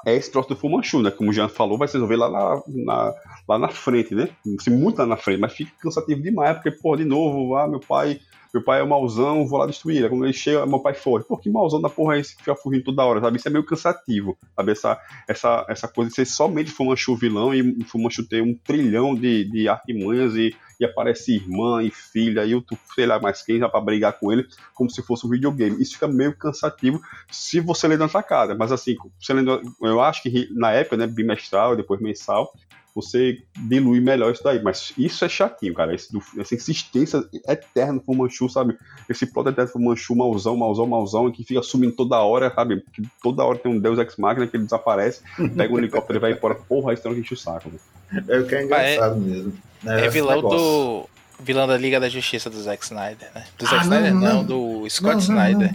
é 0.06 0.14
esse 0.14 0.30
troço 0.30 0.48
do 0.48 0.56
Fumanchu, 0.56 1.02
né? 1.02 1.10
Como 1.10 1.30
o 1.30 1.32
Jean 1.32 1.48
falou, 1.48 1.78
vai 1.78 1.88
se 1.88 1.94
resolver 1.94 2.16
lá 2.16 2.30
na, 2.30 2.62
na, 2.66 3.14
lá 3.48 3.58
na 3.58 3.68
frente, 3.68 4.14
né? 4.14 4.28
Assim, 4.58 4.70
muito 4.70 4.98
lá 4.98 5.06
na 5.06 5.16
frente, 5.16 5.40
mas 5.40 5.52
fica 5.52 5.72
cansativo 5.78 6.22
demais, 6.22 6.54
porque, 6.54 6.70
pô, 6.70 6.96
de 6.96 7.04
novo, 7.04 7.54
ah, 7.56 7.68
meu 7.68 7.80
pai 7.80 8.20
meu 8.52 8.62
pai 8.62 8.80
é 8.80 8.82
um 8.84 8.88
mauzão, 8.88 9.46
vou 9.46 9.58
lá 9.58 9.66
destruir. 9.66 10.08
Quando 10.08 10.24
ele 10.24 10.32
chega, 10.32 10.66
meu 10.66 10.80
pai 10.80 10.94
foge. 10.94 11.24
Pô, 11.24 11.36
que 11.36 11.48
mauzão 11.48 11.80
da 11.80 11.88
porra 11.88 12.16
é 12.16 12.20
esse 12.20 12.34
que 12.34 12.42
fica 12.42 12.54
fugindo 12.54 12.84
toda 12.84 13.04
hora, 13.04 13.20
sabe? 13.20 13.36
Isso 13.36 13.48
é 13.48 13.50
meio 13.50 13.64
cansativo, 13.64 14.36
sabe? 14.56 14.72
Essa, 14.72 15.00
essa, 15.28 15.66
essa 15.68 15.88
coisa 15.88 16.10
de 16.10 16.16
ser 16.16 16.24
somente 16.24 16.70
Fumanchu 16.70 17.14
vilão 17.14 17.54
e 17.54 17.84
Fumanchu 17.84 18.26
ter 18.26 18.42
um 18.42 18.54
trilhão 18.54 19.14
de, 19.14 19.44
de 19.44 19.68
artimanhas 19.68 20.34
e, 20.34 20.54
e 20.80 20.84
aparece 20.84 21.34
irmã 21.34 21.82
e 21.82 21.90
filha 21.90 22.44
e 22.44 22.54
outro, 22.54 22.76
sei 22.94 23.06
lá 23.06 23.20
mais 23.20 23.42
quem, 23.42 23.58
já 23.58 23.68
pra 23.68 23.80
brigar 23.80 24.18
com 24.18 24.32
ele, 24.32 24.46
como 24.74 24.90
se 24.90 25.02
fosse 25.02 25.26
um 25.26 25.30
videogame. 25.30 25.80
Isso 25.80 25.94
fica 25.94 26.08
meio 26.08 26.36
cansativo 26.36 27.00
se 27.30 27.60
você 27.60 27.86
ler 27.86 27.98
na 27.98 28.08
sacada. 28.08 28.54
Mas 28.54 28.72
assim, 28.72 28.96
você 29.20 29.32
lendo, 29.32 29.60
eu 29.80 30.00
acho 30.00 30.22
que 30.22 30.48
na 30.52 30.72
época, 30.72 30.96
né, 30.96 31.06
bimestral, 31.06 31.76
depois 31.76 32.00
mensal, 32.00 32.52
você 32.94 33.38
dilui 33.56 34.00
melhor 34.00 34.32
isso 34.32 34.42
daí. 34.42 34.62
Mas 34.62 34.92
isso 34.96 35.24
é 35.24 35.28
chatinho, 35.28 35.74
cara. 35.74 35.94
Esse, 35.94 36.08
essa 36.38 36.54
insistência 36.54 37.24
eterna 37.48 38.00
pro 38.00 38.14
Manchu, 38.14 38.48
sabe? 38.48 38.76
Esse 39.08 39.26
plot 39.26 39.48
eterno 39.48 39.70
pro 39.70 39.80
Manchu, 39.80 40.14
mauzão, 40.14 40.56
mauzão, 40.56 40.86
mauzão, 40.86 41.30
que 41.30 41.44
fica 41.44 41.62
sumindo 41.62 41.94
toda 41.94 42.18
hora, 42.18 42.52
sabe? 42.54 42.82
Que 42.92 43.02
toda 43.22 43.44
hora 43.44 43.58
tem 43.58 43.72
um 43.72 43.78
Deus 43.78 43.98
Ex 43.98 44.16
Machina 44.16 44.46
que 44.46 44.56
ele 44.56 44.64
desaparece, 44.64 45.22
pega 45.56 45.72
um 45.72 45.78
helicóptero 45.78 46.18
e 46.18 46.20
vai 46.20 46.32
embora. 46.32 46.54
Porra, 46.54 46.92
isso 46.92 47.02
tem 47.02 47.14
que 47.14 47.20
enche 47.20 47.34
o 47.34 47.36
saco. 47.36 47.70
Né? 47.70 48.24
É 48.28 48.38
o 48.38 48.46
que 48.46 48.54
é 48.54 48.64
engraçado 48.64 49.14
ah, 49.14 49.16
é, 49.16 49.20
mesmo. 49.20 49.52
É, 49.86 50.06
é 50.06 50.08
vilão 50.08 50.40
do. 50.40 51.08
Vilão 51.42 51.66
da 51.66 51.76
Liga 51.76 51.98
da 51.98 52.08
Justiça 52.08 52.50
do 52.50 52.60
Zack 52.60 52.84
Snyder, 52.84 53.30
né? 53.34 53.44
Do 53.58 53.64
Zack 53.64 53.78
ah, 53.78 53.82
Snyder, 53.82 54.14
não, 54.14 54.20
não, 54.20 54.44
do 54.44 54.90
Scott 54.90 55.14
não, 55.14 55.20
Snyder. 55.20 55.74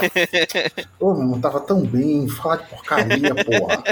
Pô, 0.98 1.14
não 1.14 1.38
tava 1.38 1.60
tão 1.60 1.82
bem, 1.82 2.26
fala 2.28 2.56
de 2.56 2.68
porcaria, 2.68 3.34
porra. 3.34 3.84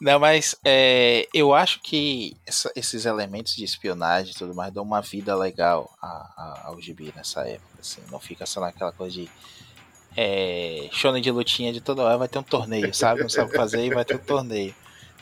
Não, 0.00 0.18
mas 0.20 0.54
é, 0.64 1.26
eu 1.34 1.52
acho 1.52 1.80
que 1.80 2.36
essa, 2.46 2.70
esses 2.76 3.04
elementos 3.04 3.56
de 3.56 3.64
espionagem 3.64 4.32
e 4.32 4.36
tudo 4.36 4.54
mais 4.54 4.72
dão 4.72 4.84
uma 4.84 5.02
vida 5.02 5.34
legal 5.34 5.90
a, 6.00 6.06
a, 6.06 6.62
ao 6.66 6.80
gibi 6.80 7.12
nessa 7.16 7.46
época. 7.48 7.80
Assim, 7.80 8.00
não 8.10 8.20
fica 8.20 8.46
só 8.46 8.60
naquela 8.60 8.92
coisa 8.92 9.16
de 9.16 9.28
é, 10.16 10.88
shonen 10.92 11.22
de 11.22 11.30
lutinha 11.30 11.72
de 11.72 11.80
toda 11.80 12.02
hora 12.02 12.18
vai 12.18 12.28
ter 12.28 12.38
um 12.38 12.44
torneio, 12.44 12.94
sabe? 12.94 13.22
Não 13.22 13.28
sabe 13.28 13.54
fazer 13.54 13.84
e 13.84 13.90
vai 13.94 14.04
ter 14.04 14.16
um 14.16 14.24
torneio. 14.24 14.74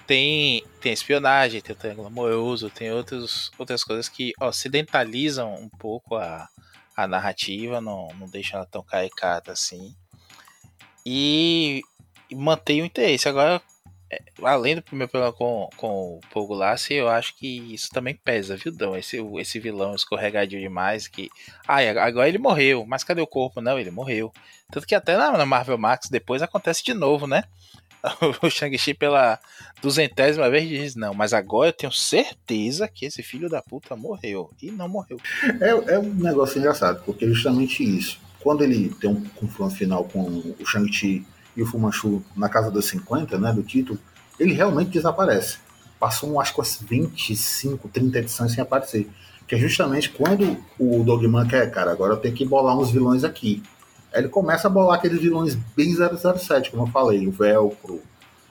Tem, 0.07 0.63
tem 0.81 0.93
espionagem, 0.93 1.61
tem 1.61 1.75
o 1.75 1.79
triângulo 1.79 2.07
amoroso, 2.07 2.71
tem 2.71 2.93
outros, 2.93 3.51
outras 3.59 3.83
coisas 3.83 4.09
que 4.09 4.33
ocidentalizam 4.41 5.55
um 5.55 5.69
pouco 5.69 6.17
a, 6.17 6.49
a 6.97 7.07
narrativa, 7.07 7.81
não, 7.81 8.09
não 8.19 8.29
deixam 8.29 8.59
ela 8.59 8.67
tão 8.67 8.83
caricata 8.83 9.53
assim. 9.53 9.95
E, 11.05 11.83
e 12.31 12.35
mantém 12.35 12.83
o 12.83 12.85
interesse. 12.85 13.29
Agora, 13.29 13.61
além 14.43 14.77
do 14.77 14.83
primeiro 14.83 15.11
problema 15.11 15.33
com, 15.33 15.69
com 15.77 16.17
o 16.17 16.21
Pogo 16.31 16.55
Lassi, 16.55 16.95
eu 16.95 17.09
acho 17.09 17.35
que 17.37 17.75
isso 17.75 17.91
também 17.91 18.15
pesa, 18.15 18.57
viu, 18.57 18.73
Dão? 18.73 18.97
Esse, 18.97 19.19
esse 19.39 19.59
vilão 19.59 19.95
escorregadio 19.95 20.61
demais 20.61 21.09
que. 21.09 21.29
Ah, 21.67 21.79
agora 22.03 22.29
ele 22.29 22.39
morreu, 22.39 22.85
mas 22.87 23.05
cadê 23.05 23.21
o 23.21 23.27
corpo? 23.27 23.61
Não, 23.61 23.79
ele 23.79 23.91
morreu. 23.91 24.33
Tanto 24.71 24.87
que 24.87 24.95
até 24.95 25.17
na, 25.17 25.33
na 25.33 25.47
Marvel 25.47 25.79
Max 25.79 26.09
depois 26.09 26.43
acontece 26.43 26.85
de 26.85 26.95
novo, 26.95 27.27
né? 27.27 27.45
O 28.43 28.51
Shang-Chi 28.51 28.95
pela 28.95 29.39
duzentésima 29.83 30.49
vez 30.49 30.69
diz: 30.69 30.95
Não, 30.95 31.15
mas 31.15 31.33
agora 31.33 31.71
eu 31.71 31.73
tenho 31.73 31.93
certeza 31.93 32.89
que 32.89 33.07
esse 33.07 33.23
filho 33.23 33.49
da 33.49 33.63
puta 33.63 33.97
morreu. 33.97 34.51
E 34.63 34.71
não 34.71 34.89
morreu. 34.89 35.19
É, 35.61 35.95
é 35.95 35.99
um 35.99 36.15
negócio 36.15 36.59
engraçado, 36.59 37.03
porque 37.05 37.27
justamente 37.27 37.83
isso. 37.83 38.21
Quando 38.41 38.63
ele 38.63 38.95
tem 39.01 39.11
um 39.11 39.25
confronto 39.31 39.75
final 39.75 40.05
com 40.05 40.21
o 40.21 40.65
Shang-Chi 40.65 41.27
e 41.57 41.63
o 41.63 41.67
Fumanchu 41.67 42.23
na 42.37 42.49
casa 42.49 42.71
dos 42.71 42.87
50, 42.87 43.39
né, 43.39 43.53
do 43.53 43.63
título, 43.63 43.99
ele 44.39 44.53
realmente 44.53 44.91
desaparece. 44.91 45.59
Passou, 45.99 46.39
acho 46.41 46.53
que 46.53 46.61
umas 46.61 46.79
25, 46.83 47.89
30 47.89 48.19
edições 48.19 48.53
sem 48.53 48.63
aparecer. 48.63 49.09
Que 49.49 49.55
é 49.55 49.59
justamente 49.59 50.11
quando 50.11 50.59
o 50.79 51.03
Dogman 51.03 51.47
quer, 51.47 51.71
cara, 51.71 51.93
agora 51.93 52.15
eu 52.15 52.19
tenho 52.19 52.35
que 52.35 52.45
bolar 52.45 52.77
uns 52.77 52.91
vilões 52.91 53.25
aqui. 53.25 53.63
Aí 54.13 54.21
ele 54.21 54.29
começa 54.29 54.67
a 54.67 54.71
bolar 54.71 54.99
aqueles 54.99 55.21
vilões 55.21 55.55
bem 55.77 55.95
007, 55.95 56.71
como 56.71 56.83
eu 56.83 56.89
falei, 56.89 57.27
o 57.27 57.31
Velcro, 57.31 58.03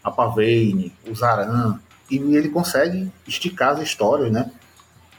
a 0.04 0.10
Pavane, 0.10 0.92
o 1.08 1.14
Zaran, 1.14 1.80
e 2.10 2.18
ele 2.18 2.50
consegue 2.50 3.12
esticar 3.28 3.74
as 3.74 3.82
histórias, 3.82 4.32
né? 4.32 4.52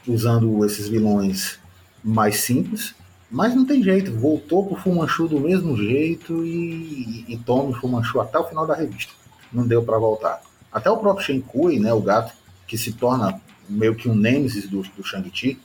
Usando 0.07 0.65
esses 0.65 0.87
vilões 0.87 1.59
mais 2.03 2.39
simples 2.39 2.95
mas 3.29 3.53
não 3.53 3.65
tem 3.65 3.83
jeito, 3.83 4.15
voltou 4.15 4.65
pro 4.65 4.77
Fumanchu 4.77 5.27
do 5.27 5.39
mesmo 5.39 5.75
jeito 5.75 6.45
e, 6.45 7.25
e, 7.27 7.33
e 7.33 7.37
tome 7.37 7.73
Fumanchu 7.73 8.21
até 8.21 8.39
o 8.39 8.45
final 8.45 8.65
da 8.65 8.73
revista. 8.73 9.11
Não 9.51 9.67
deu 9.67 9.83
para 9.83 9.97
voltar. 9.97 10.41
Até 10.71 10.89
o 10.89 10.97
próprio 10.97 11.25
Shenkui, 11.25 11.79
né, 11.79 11.93
o 11.93 12.01
gato, 12.01 12.33
que 12.65 12.77
se 12.77 12.93
torna 12.93 13.41
meio 13.69 13.95
que 13.95 14.07
um 14.07 14.15
nêmesis 14.15 14.67
do, 14.67 14.81
do 14.81 15.03
Shang-Chi, 15.03 15.59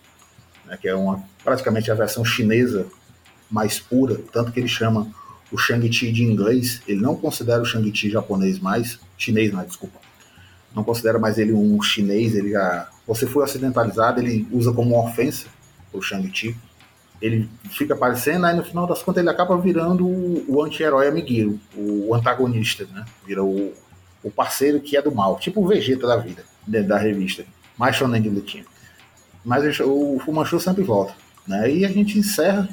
né, 0.66 0.77
que 0.81 0.88
é 0.88 0.94
uma, 0.94 1.22
praticamente 1.44 1.90
a 1.90 1.94
versão 1.94 2.25
chinesa 2.25 2.87
mais 3.51 3.79
pura, 3.79 4.20
tanto 4.33 4.51
que 4.51 4.59
ele 4.59 4.68
chama 4.68 5.09
o 5.51 5.59
Shang-Chi 5.59 6.11
de 6.11 6.25
inglês, 6.25 6.81
ele 6.88 7.01
não 7.01 7.14
considera 7.14 7.61
o 7.61 7.64
Shang-Chi 7.64 8.11
japonês 8.11 8.59
mais, 8.59 8.98
chinês 9.16 9.53
mais, 9.53 9.68
desculpa, 9.68 10.01
não 10.75 10.83
considera 10.83 11.18
mais 11.18 11.38
ele 11.38 11.53
um 11.53 11.81
chinês, 11.83 12.35
ele 12.35 12.51
já, 12.53 12.88
você 13.07 13.27
foi 13.27 13.44
ocidentalizado, 13.44 14.21
ele 14.21 14.48
usa 14.50 14.73
como 14.73 14.94
uma 14.94 15.04
ofensa 15.04 15.46
o 15.92 16.00
Shang-Chi, 16.00 16.56
ele 17.23 17.48
fica 17.70 17.94
aparecendo, 17.94 18.44
aí 18.44 18.56
no 18.56 18.64
final 18.64 18.85
das 18.85 19.00
contas 19.00 19.23
ele 19.23 19.31
acaba 19.31 19.56
virando 19.56 20.04
o, 20.04 20.44
o 20.48 20.62
anti-herói 20.62 21.06
amiguinho, 21.06 21.58
o, 21.77 22.12
antagonista, 22.12 22.85
né? 22.92 23.04
Vira 23.25 23.44
o, 23.44 23.73
o 24.25 24.31
parceiro 24.31 24.81
que 24.81 24.96
é 24.96 25.02
do 25.02 25.14
mal, 25.14 25.38
tipo 25.38 25.62
o 25.62 25.66
Vegeta 25.68 26.04
da 26.04 26.16
vida, 26.16 26.44
dentro 26.66 26.88
da 26.88 26.98
revista. 26.98 27.44
Mais 27.79 27.94
shonen 27.94 28.20
de 28.20 28.29
lutinha. 28.29 28.64
Mas 29.44 29.79
o 29.81 30.18
Fumanchu 30.25 30.58
sempre 30.58 30.83
volta, 30.83 31.14
né? 31.46 31.73
E 31.73 31.85
a 31.85 31.88
gente 31.88 32.18
encerra 32.18 32.68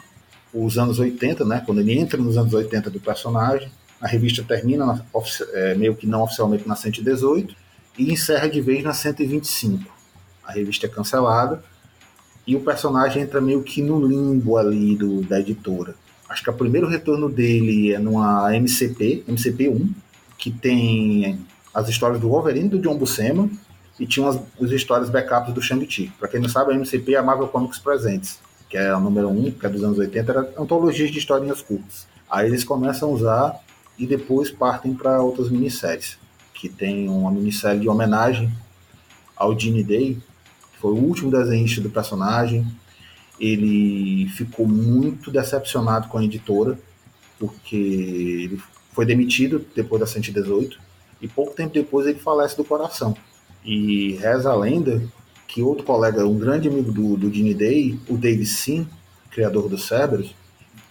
os 0.51 0.79
anos 0.79 0.97
80, 0.97 1.45
né? 1.45 1.61
Quando 1.63 1.81
ele 1.81 1.97
entra 1.97 2.19
nos 2.19 2.35
anos 2.35 2.53
80 2.53 2.89
do 2.89 2.99
personagem, 2.99 3.71
a 4.01 4.07
revista 4.07 4.43
termina 4.43 4.83
na, 4.83 5.01
é, 5.53 5.75
meio 5.75 5.95
que 5.95 6.07
não 6.07 6.23
oficialmente 6.23 6.67
na 6.67 6.75
118 6.75 7.55
e 7.99 8.11
encerra 8.11 8.49
de 8.49 8.61
vez 8.61 8.83
na 8.83 8.93
125. 8.93 9.91
A 10.43 10.51
revista 10.51 10.87
é 10.87 10.89
cancelada 10.89 11.63
e 12.49 12.55
o 12.55 12.61
personagem 12.61 13.21
entra 13.21 13.39
meio 13.39 13.61
que 13.61 13.79
no 13.79 14.03
limbo 14.03 14.57
ali 14.57 14.95
do, 14.95 15.21
da 15.21 15.39
editora. 15.39 15.93
Acho 16.27 16.43
que 16.43 16.49
o 16.49 16.53
primeiro 16.53 16.87
retorno 16.87 17.29
dele 17.29 17.93
é 17.93 17.99
numa 17.99 18.51
MCP, 18.55 19.23
MCP 19.27 19.69
1, 19.69 19.93
que 20.35 20.49
tem 20.49 21.45
as 21.71 21.87
histórias 21.87 22.19
do 22.19 22.27
Wolverine 22.27 22.67
do 22.67 22.79
John 22.79 22.97
Buscema 22.97 23.47
e 23.99 24.07
tinha 24.07 24.27
as, 24.27 24.39
as 24.59 24.71
histórias 24.71 25.11
backups 25.11 25.53
do 25.53 25.61
Shang-Chi. 25.61 26.11
Para 26.19 26.27
quem 26.27 26.39
não 26.39 26.49
sabe, 26.49 26.71
a 26.71 26.75
MCP 26.75 27.13
é 27.13 27.17
a 27.19 27.21
Marvel 27.21 27.49
Comics 27.49 27.77
Presents, 27.77 28.39
que 28.67 28.77
é 28.77 28.89
a 28.89 28.99
número 28.99 29.29
1, 29.29 29.51
que 29.51 29.67
é 29.67 29.69
dos 29.69 29.83
anos 29.83 29.99
80, 29.99 30.31
era 30.31 30.53
antologias 30.57 31.11
de 31.11 31.19
historinhas 31.19 31.61
curtas. 31.61 32.07
Aí 32.27 32.47
eles 32.47 32.63
começam 32.63 33.09
a 33.09 33.11
usar 33.11 33.59
e 33.95 34.07
depois 34.07 34.49
partem 34.49 34.95
para 34.95 35.21
outras 35.21 35.51
minisséries 35.51 36.17
que 36.55 36.67
tem 36.67 37.07
uma 37.09 37.29
minissérie 37.29 37.81
de 37.81 37.87
homenagem 37.87 38.51
ao 39.37 39.57
Gene 39.57 39.83
Day, 39.83 40.17
foi 40.79 40.91
o 40.91 40.97
último 40.97 41.29
desenhista 41.29 41.81
do 41.81 41.89
personagem. 41.89 42.65
Ele 43.39 44.27
ficou 44.29 44.67
muito 44.67 45.31
decepcionado 45.31 46.07
com 46.07 46.17
a 46.17 46.23
editora, 46.23 46.77
porque 47.37 47.75
ele 47.75 48.61
foi 48.91 49.05
demitido 49.05 49.65
depois 49.75 49.99
da 49.99 50.07
118 50.07 50.79
e 51.21 51.27
pouco 51.27 51.53
tempo 51.53 51.73
depois 51.73 52.07
ele 52.07 52.19
falece 52.19 52.55
do 52.55 52.63
coração. 52.63 53.15
E 53.63 54.13
reza 54.13 54.51
a 54.51 54.55
lenda 54.55 55.01
que 55.47 55.61
outro 55.61 55.83
colega, 55.83 56.25
um 56.25 56.37
grande 56.37 56.67
amigo 56.67 56.91
do, 56.91 57.17
do 57.17 57.33
Gene 57.33 57.53
Day, 57.53 57.99
o 58.07 58.15
David 58.15 58.45
Sim, 58.45 58.87
criador 59.31 59.67
do 59.67 59.77
Cerberus, 59.77 60.33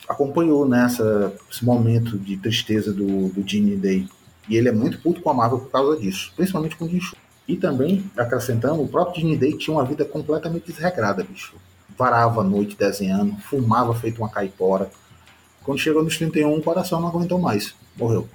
acompanhou 0.09 0.67
nessa 0.67 1.33
esse 1.51 1.65
momento 1.65 2.19
de 2.19 2.37
tristeza 2.37 2.93
do, 2.93 3.29
do 3.29 3.47
Gene 3.47 3.77
Day. 3.77 4.09
E 4.49 4.57
ele 4.57 4.69
é 4.69 4.73
muito 4.73 4.99
puto 5.01 5.21
com 5.21 5.31
a 5.31 5.35
Marvel 5.35 5.61
por 5.61 5.71
causa 5.71 6.01
disso, 6.01 6.33
principalmente 6.35 6.77
com 6.77 6.87
o 6.87 6.89
Jim 6.89 7.01
E 7.49 7.57
também, 7.57 8.05
acrescentando, 8.15 8.83
o 8.83 8.89
próprio 8.89 9.23
Gene 9.23 9.37
Day 9.37 9.57
tinha 9.57 9.75
uma 9.75 9.85
vida 9.85 10.05
completamente 10.05 10.71
desregrada, 10.71 11.25
bicho. 11.25 11.55
Varava 11.97 12.43
a 12.43 12.45
noite 12.45 12.77
desenhando, 12.77 13.35
fumava 13.41 13.95
feito 13.95 14.19
uma 14.19 14.29
caipora. 14.29 14.91
Quando 15.65 15.79
chegou 15.79 16.05
nos 16.05 16.19
31, 16.19 16.55
o 16.55 16.63
coração 16.63 17.01
não 17.01 17.09
aguentou 17.09 17.39
mais. 17.39 17.75
Morreu. 17.97 18.29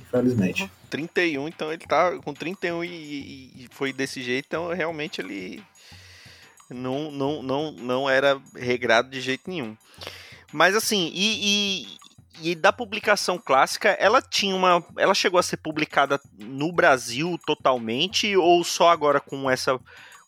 Infelizmente. 0.00 0.70
31, 0.88 1.48
então 1.48 1.72
ele 1.72 1.84
tá 1.86 2.16
com 2.18 2.32
31 2.32 2.84
e, 2.84 2.88
e 2.88 3.68
foi 3.70 3.92
desse 3.92 4.22
jeito, 4.22 4.46
então 4.46 4.68
realmente 4.68 5.20
ele 5.20 5.62
não, 6.68 7.10
não, 7.10 7.42
não, 7.42 7.72
não 7.72 8.10
era 8.10 8.40
regrado 8.54 9.10
de 9.10 9.20
jeito 9.20 9.48
nenhum. 9.48 9.76
Mas 10.52 10.74
assim, 10.74 11.10
e, 11.14 11.86
e, 12.40 12.50
e, 12.50 12.54
da 12.54 12.72
publicação 12.72 13.38
clássica, 13.38 13.90
ela 13.90 14.22
tinha 14.22 14.54
uma. 14.54 14.82
Ela 14.96 15.14
chegou 15.14 15.38
a 15.38 15.42
ser 15.42 15.56
publicada 15.58 16.20
no 16.38 16.72
Brasil 16.72 17.38
totalmente, 17.46 18.36
ou 18.36 18.62
só 18.64 18.90
agora 18.90 19.20
com 19.20 19.50
essa 19.50 19.78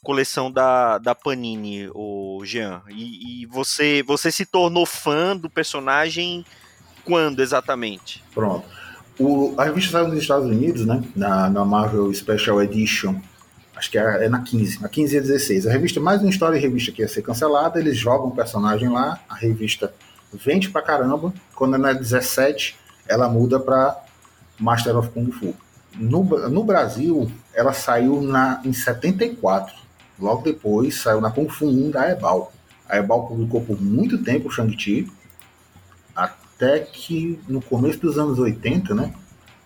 coleção 0.03 0.51
da, 0.51 0.99
da 0.99 1.15
Panini, 1.15 1.89
o 1.95 2.43
Jean? 2.45 2.83
E, 2.89 3.43
e 3.43 3.47
você, 3.47 4.03
você 4.03 4.31
se 4.31 4.45
tornou 4.45 4.85
fã 4.85 5.37
do 5.37 5.49
personagem 5.49 6.45
quando 7.05 7.41
exatamente? 7.41 8.23
Pronto. 8.35 8.67
O, 9.19 9.55
a 9.59 9.65
revista 9.65 9.93
saiu 9.93 10.09
nos 10.09 10.19
Estados 10.19 10.47
Unidos, 10.47 10.87
né? 10.87 11.03
Na, 11.15 11.49
na 11.49 11.65
Marvel 11.65 12.13
Special 12.13 12.63
Edition. 12.63 13.21
Acho 13.77 13.91
que 13.91 13.99
é, 13.99 14.25
é 14.25 14.29
na 14.29 14.41
15, 14.41 14.81
na 14.81 14.89
15 14.89 15.17
e 15.17 15.21
16. 15.21 15.67
A 15.67 15.73
revista, 15.73 16.01
mais 16.01 16.21
uma 16.21 16.31
história 16.31 16.59
de 16.59 16.65
revista 16.65 16.93
que 16.93 17.03
ia 17.03 17.09
ser 17.09 17.23
cancelada, 17.23 17.79
eles 17.79 17.97
jogam 17.97 18.29
o 18.29 18.35
personagem 18.35 18.89
lá, 18.89 19.21
a 19.29 19.35
revista 19.35 19.93
vende 20.33 20.71
pra 20.71 20.83
caramba. 20.83 21.33
Quando 21.55 21.77
é 21.77 21.79
na 21.79 21.93
17, 21.93 22.77
ela 23.07 23.29
muda 23.29 23.59
pra 23.61 23.97
Master 24.59 24.97
of 24.97 25.11
Kung 25.11 25.31
Fu. 25.31 25.55
No, 25.95 26.25
no 26.49 26.65
Brasil, 26.65 27.31
ela 27.55 27.73
saiu 27.73 28.23
na, 28.23 28.61
em 28.65 28.73
74. 28.73 29.75
Logo 30.19 30.43
depois, 30.43 31.01
saiu 31.01 31.21
na 31.21 31.31
Kung 31.31 31.49
Fu 31.49 31.67
1 31.67 31.91
da 31.91 32.11
Ebal. 32.11 32.53
A 32.89 32.97
Ebal 32.99 33.27
publicou 33.27 33.61
por 33.61 33.81
muito 33.81 34.23
tempo 34.23 34.49
o 34.49 34.51
Shang-Chi, 34.51 35.11
até 36.15 36.81
que 36.81 37.39
no 37.49 37.61
começo 37.61 37.99
dos 37.99 38.19
anos 38.19 38.39
80, 38.39 38.95
né, 38.95 39.13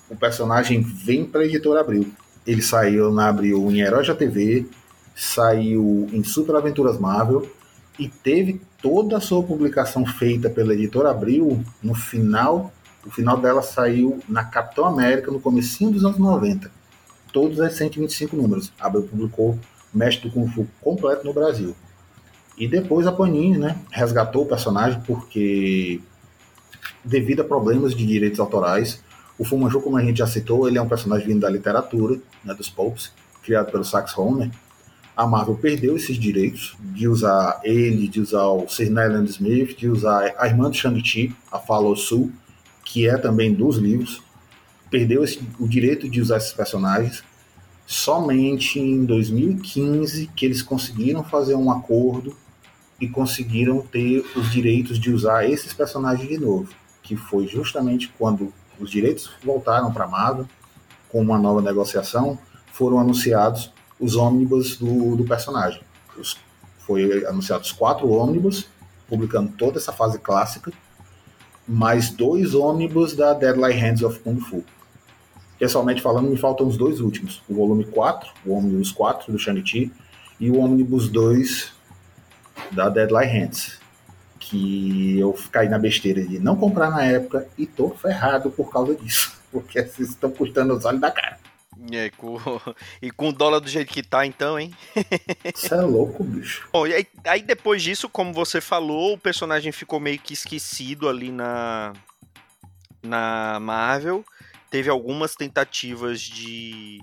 o 0.08 0.16
personagem 0.16 0.80
vem 0.80 1.24
para 1.24 1.42
a 1.42 1.44
editora 1.44 1.80
Abril. 1.80 2.12
Ele 2.46 2.62
saiu 2.62 3.12
na 3.12 3.28
Abril 3.28 3.70
em 3.70 3.80
Heróis 3.80 4.06
da 4.06 4.14
TV, 4.14 4.66
saiu 5.14 6.08
em 6.12 6.22
Super 6.22 6.56
Aventuras 6.56 6.98
Marvel 6.98 7.50
e 7.98 8.08
teve 8.08 8.60
toda 8.80 9.16
a 9.16 9.20
sua 9.20 9.42
publicação 9.42 10.04
feita 10.04 10.50
pela 10.50 10.74
editora 10.74 11.10
Abril 11.10 11.64
no 11.82 11.94
final, 11.94 12.72
o 13.04 13.10
final 13.10 13.38
dela 13.38 13.62
saiu 13.62 14.20
na 14.28 14.44
Capitão 14.44 14.84
América 14.84 15.30
no 15.30 15.40
comecinho 15.40 15.90
dos 15.90 16.04
anos 16.04 16.18
90. 16.18 16.70
Todos 17.32 17.58
os 17.58 17.72
125 17.72 18.36
números. 18.36 18.72
A 18.80 18.86
Abril 18.86 19.04
publicou 19.04 19.58
Mestre 19.92 20.28
do 20.28 20.34
Kung 20.34 20.48
Fu 20.48 20.66
completo 20.80 21.24
no 21.24 21.32
Brasil. 21.32 21.74
E 22.56 22.66
depois 22.66 23.06
a 23.06 23.12
Panini, 23.12 23.58
né, 23.58 23.76
resgatou 23.90 24.42
o 24.42 24.46
personagem 24.46 25.00
porque 25.06 26.00
devido 27.04 27.40
a 27.40 27.44
problemas 27.44 27.94
de 27.94 28.06
direitos 28.06 28.40
autorais, 28.40 29.02
o 29.38 29.44
Fumanchu, 29.44 29.80
como 29.80 29.96
a 29.96 30.02
gente 30.02 30.18
já 30.18 30.26
citou, 30.26 30.66
ele 30.66 30.78
é 30.78 30.82
um 30.82 30.88
personagem 30.88 31.26
vindo 31.26 31.40
da 31.40 31.50
literatura, 31.50 32.18
né, 32.42 32.54
dos 32.54 32.70
Popes, 32.70 33.12
criado 33.42 33.70
pelo 33.70 33.84
Sax 33.84 34.16
Homer, 34.16 34.50
a 35.16 35.26
Marvel 35.26 35.56
perdeu 35.56 35.96
esses 35.96 36.18
direitos 36.18 36.76
de 36.78 37.08
usar 37.08 37.60
ele, 37.64 38.06
de 38.06 38.20
usar 38.20 38.48
o 38.48 38.68
Sir 38.68 38.90
Nyland 38.90 39.30
Smith, 39.30 39.74
de 39.74 39.88
usar 39.88 40.34
a 40.36 40.46
irmã 40.46 40.70
de 40.70 40.76
Shang-Chi, 40.76 41.34
a 41.50 41.58
Fallow 41.58 41.96
Su, 41.96 42.30
que 42.84 43.08
é 43.08 43.16
também 43.16 43.54
dos 43.54 43.78
livros. 43.78 44.22
Perdeu 44.90 45.24
esse, 45.24 45.40
o 45.58 45.66
direito 45.66 46.08
de 46.08 46.20
usar 46.20 46.36
esses 46.36 46.52
personagens. 46.52 47.24
Somente 47.86 48.78
em 48.78 49.06
2015 49.06 50.26
que 50.36 50.44
eles 50.44 50.60
conseguiram 50.60 51.24
fazer 51.24 51.54
um 51.54 51.70
acordo 51.70 52.36
e 53.00 53.08
conseguiram 53.08 53.80
ter 53.80 54.22
os 54.36 54.50
direitos 54.50 54.98
de 54.98 55.10
usar 55.10 55.48
esses 55.48 55.72
personagens 55.72 56.28
de 56.28 56.36
novo, 56.36 56.68
que 57.02 57.16
foi 57.16 57.46
justamente 57.46 58.12
quando 58.18 58.52
os 58.78 58.90
direitos 58.90 59.30
voltaram 59.42 59.90
para 59.92 60.04
a 60.04 60.08
Marvel 60.08 60.46
com 61.08 61.22
uma 61.22 61.38
nova 61.38 61.62
negociação, 61.62 62.38
foram 62.72 62.98
anunciados 62.98 63.72
os 63.98 64.16
ônibus 64.16 64.76
do, 64.76 65.16
do 65.16 65.24
personagem. 65.24 65.80
Os, 66.18 66.36
foi 66.78 67.26
anunciados 67.26 67.72
quatro 67.72 68.08
ônibus, 68.10 68.68
publicando 69.08 69.52
toda 69.52 69.78
essa 69.78 69.92
fase 69.92 70.18
clássica, 70.18 70.72
mais 71.66 72.10
dois 72.10 72.54
ônibus 72.54 73.14
da 73.14 73.34
Deadline 73.34 73.80
Hands 73.80 74.02
of 74.02 74.20
Kung 74.20 74.38
Fu. 74.40 74.64
Pessoalmente 75.58 76.02
falando, 76.02 76.28
me 76.28 76.36
faltam 76.36 76.66
os 76.66 76.76
dois 76.76 77.00
últimos: 77.00 77.42
o 77.48 77.54
volume 77.54 77.84
4, 77.84 78.30
o 78.44 78.52
ônibus 78.52 78.92
4 78.92 79.32
do 79.32 79.38
Shang-Chi, 79.38 79.90
e 80.38 80.50
o 80.50 80.58
ônibus 80.58 81.08
2 81.08 81.72
da 82.72 82.88
Deadline 82.88 83.26
Hands. 83.26 83.80
Que 84.38 85.18
eu 85.18 85.36
caí 85.50 85.68
na 85.68 85.78
besteira 85.78 86.24
de 86.24 86.38
não 86.38 86.54
comprar 86.54 86.90
na 86.90 87.02
época 87.02 87.48
e 87.58 87.66
tô 87.66 87.90
ferrado 87.90 88.50
por 88.50 88.70
causa 88.70 88.94
disso, 88.94 89.36
porque 89.50 89.82
vocês 89.82 90.10
estão 90.10 90.30
custando 90.30 90.74
os 90.74 90.84
olhos 90.84 91.00
da 91.00 91.10
cara. 91.10 91.38
É, 91.92 92.10
com... 92.10 92.36
E 93.02 93.10
com 93.10 93.28
o 93.28 93.32
dólar 93.32 93.60
do 93.60 93.68
jeito 93.68 93.92
que 93.92 94.02
tá, 94.02 94.24
então, 94.26 94.58
hein? 94.58 94.74
Você 95.54 95.74
é 95.74 95.80
louco, 95.80 96.24
bicho. 96.24 96.68
Bom, 96.72 96.86
e 96.86 96.94
aí, 96.94 97.06
aí, 97.24 97.42
depois 97.42 97.82
disso, 97.82 98.08
como 98.08 98.32
você 98.32 98.60
falou, 98.60 99.14
o 99.14 99.18
personagem 99.18 99.72
ficou 99.72 100.00
meio 100.00 100.18
que 100.18 100.32
esquecido 100.32 101.08
ali 101.08 101.30
na, 101.30 101.92
na 103.02 103.58
Marvel. 103.60 104.24
Teve 104.70 104.90
algumas 104.90 105.34
tentativas 105.34 106.20
de. 106.20 107.02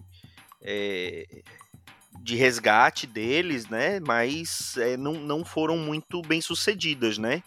É, 0.62 1.26
de 2.22 2.36
resgate 2.36 3.06
deles, 3.06 3.68
né? 3.68 4.00
Mas 4.00 4.78
é, 4.78 4.96
não, 4.96 5.14
não 5.14 5.44
foram 5.44 5.78
muito 5.78 6.22
bem 6.22 6.40
sucedidas, 6.40 7.18
né? 7.18 7.44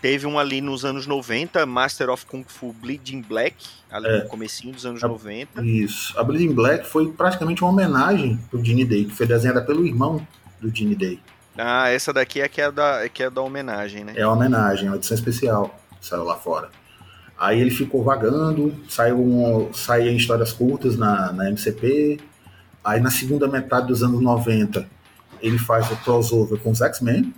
Teve 0.00 0.26
um 0.26 0.38
ali 0.38 0.60
nos 0.60 0.84
anos 0.84 1.06
90, 1.06 1.66
Master 1.66 2.08
of 2.10 2.24
Kung 2.24 2.44
Fu 2.46 2.72
Bleeding 2.72 3.20
Black, 3.20 3.56
ali 3.90 4.06
é. 4.06 4.22
no 4.22 4.28
comecinho 4.28 4.72
dos 4.72 4.86
anos 4.86 5.02
a, 5.02 5.08
90. 5.08 5.64
Isso. 5.64 6.18
A 6.18 6.22
Bleeding 6.22 6.54
Black 6.54 6.86
foi 6.86 7.10
praticamente 7.10 7.62
uma 7.62 7.72
homenagem 7.72 8.38
pro 8.48 8.64
Gene 8.64 8.84
Day, 8.84 9.06
que 9.06 9.14
foi 9.14 9.26
desenhada 9.26 9.60
pelo 9.60 9.84
irmão 9.84 10.24
do 10.60 10.74
Gene 10.74 10.94
Day. 10.94 11.20
Ah, 11.56 11.88
essa 11.88 12.12
daqui 12.12 12.40
é 12.40 12.48
que 12.48 12.60
é 12.60 12.70
da, 12.70 13.04
é 13.04 13.08
que 13.08 13.24
é 13.24 13.30
da 13.30 13.40
homenagem, 13.40 14.04
né? 14.04 14.12
É 14.14 14.22
a 14.22 14.30
homenagem, 14.30 14.86
é 14.86 14.90
uma 14.90 14.96
edição 14.96 15.16
especial, 15.16 15.76
saiu 16.00 16.22
lá 16.22 16.36
fora. 16.36 16.70
Aí 17.36 17.60
ele 17.60 17.70
ficou 17.70 18.04
vagando, 18.04 18.72
saiu 18.88 19.18
um, 19.18 19.72
saía 19.74 20.12
em 20.12 20.16
histórias 20.16 20.52
curtas 20.52 20.96
na, 20.96 21.32
na 21.32 21.50
MCP. 21.50 22.20
Aí 22.84 23.00
na 23.00 23.10
segunda 23.10 23.48
metade 23.48 23.88
dos 23.88 24.04
anos 24.04 24.20
90, 24.20 24.86
ele 25.40 25.58
faz 25.58 25.90
o 25.90 25.96
crossover 25.96 26.60
com 26.60 26.70
os 26.70 26.80
X-Men, 26.80 27.34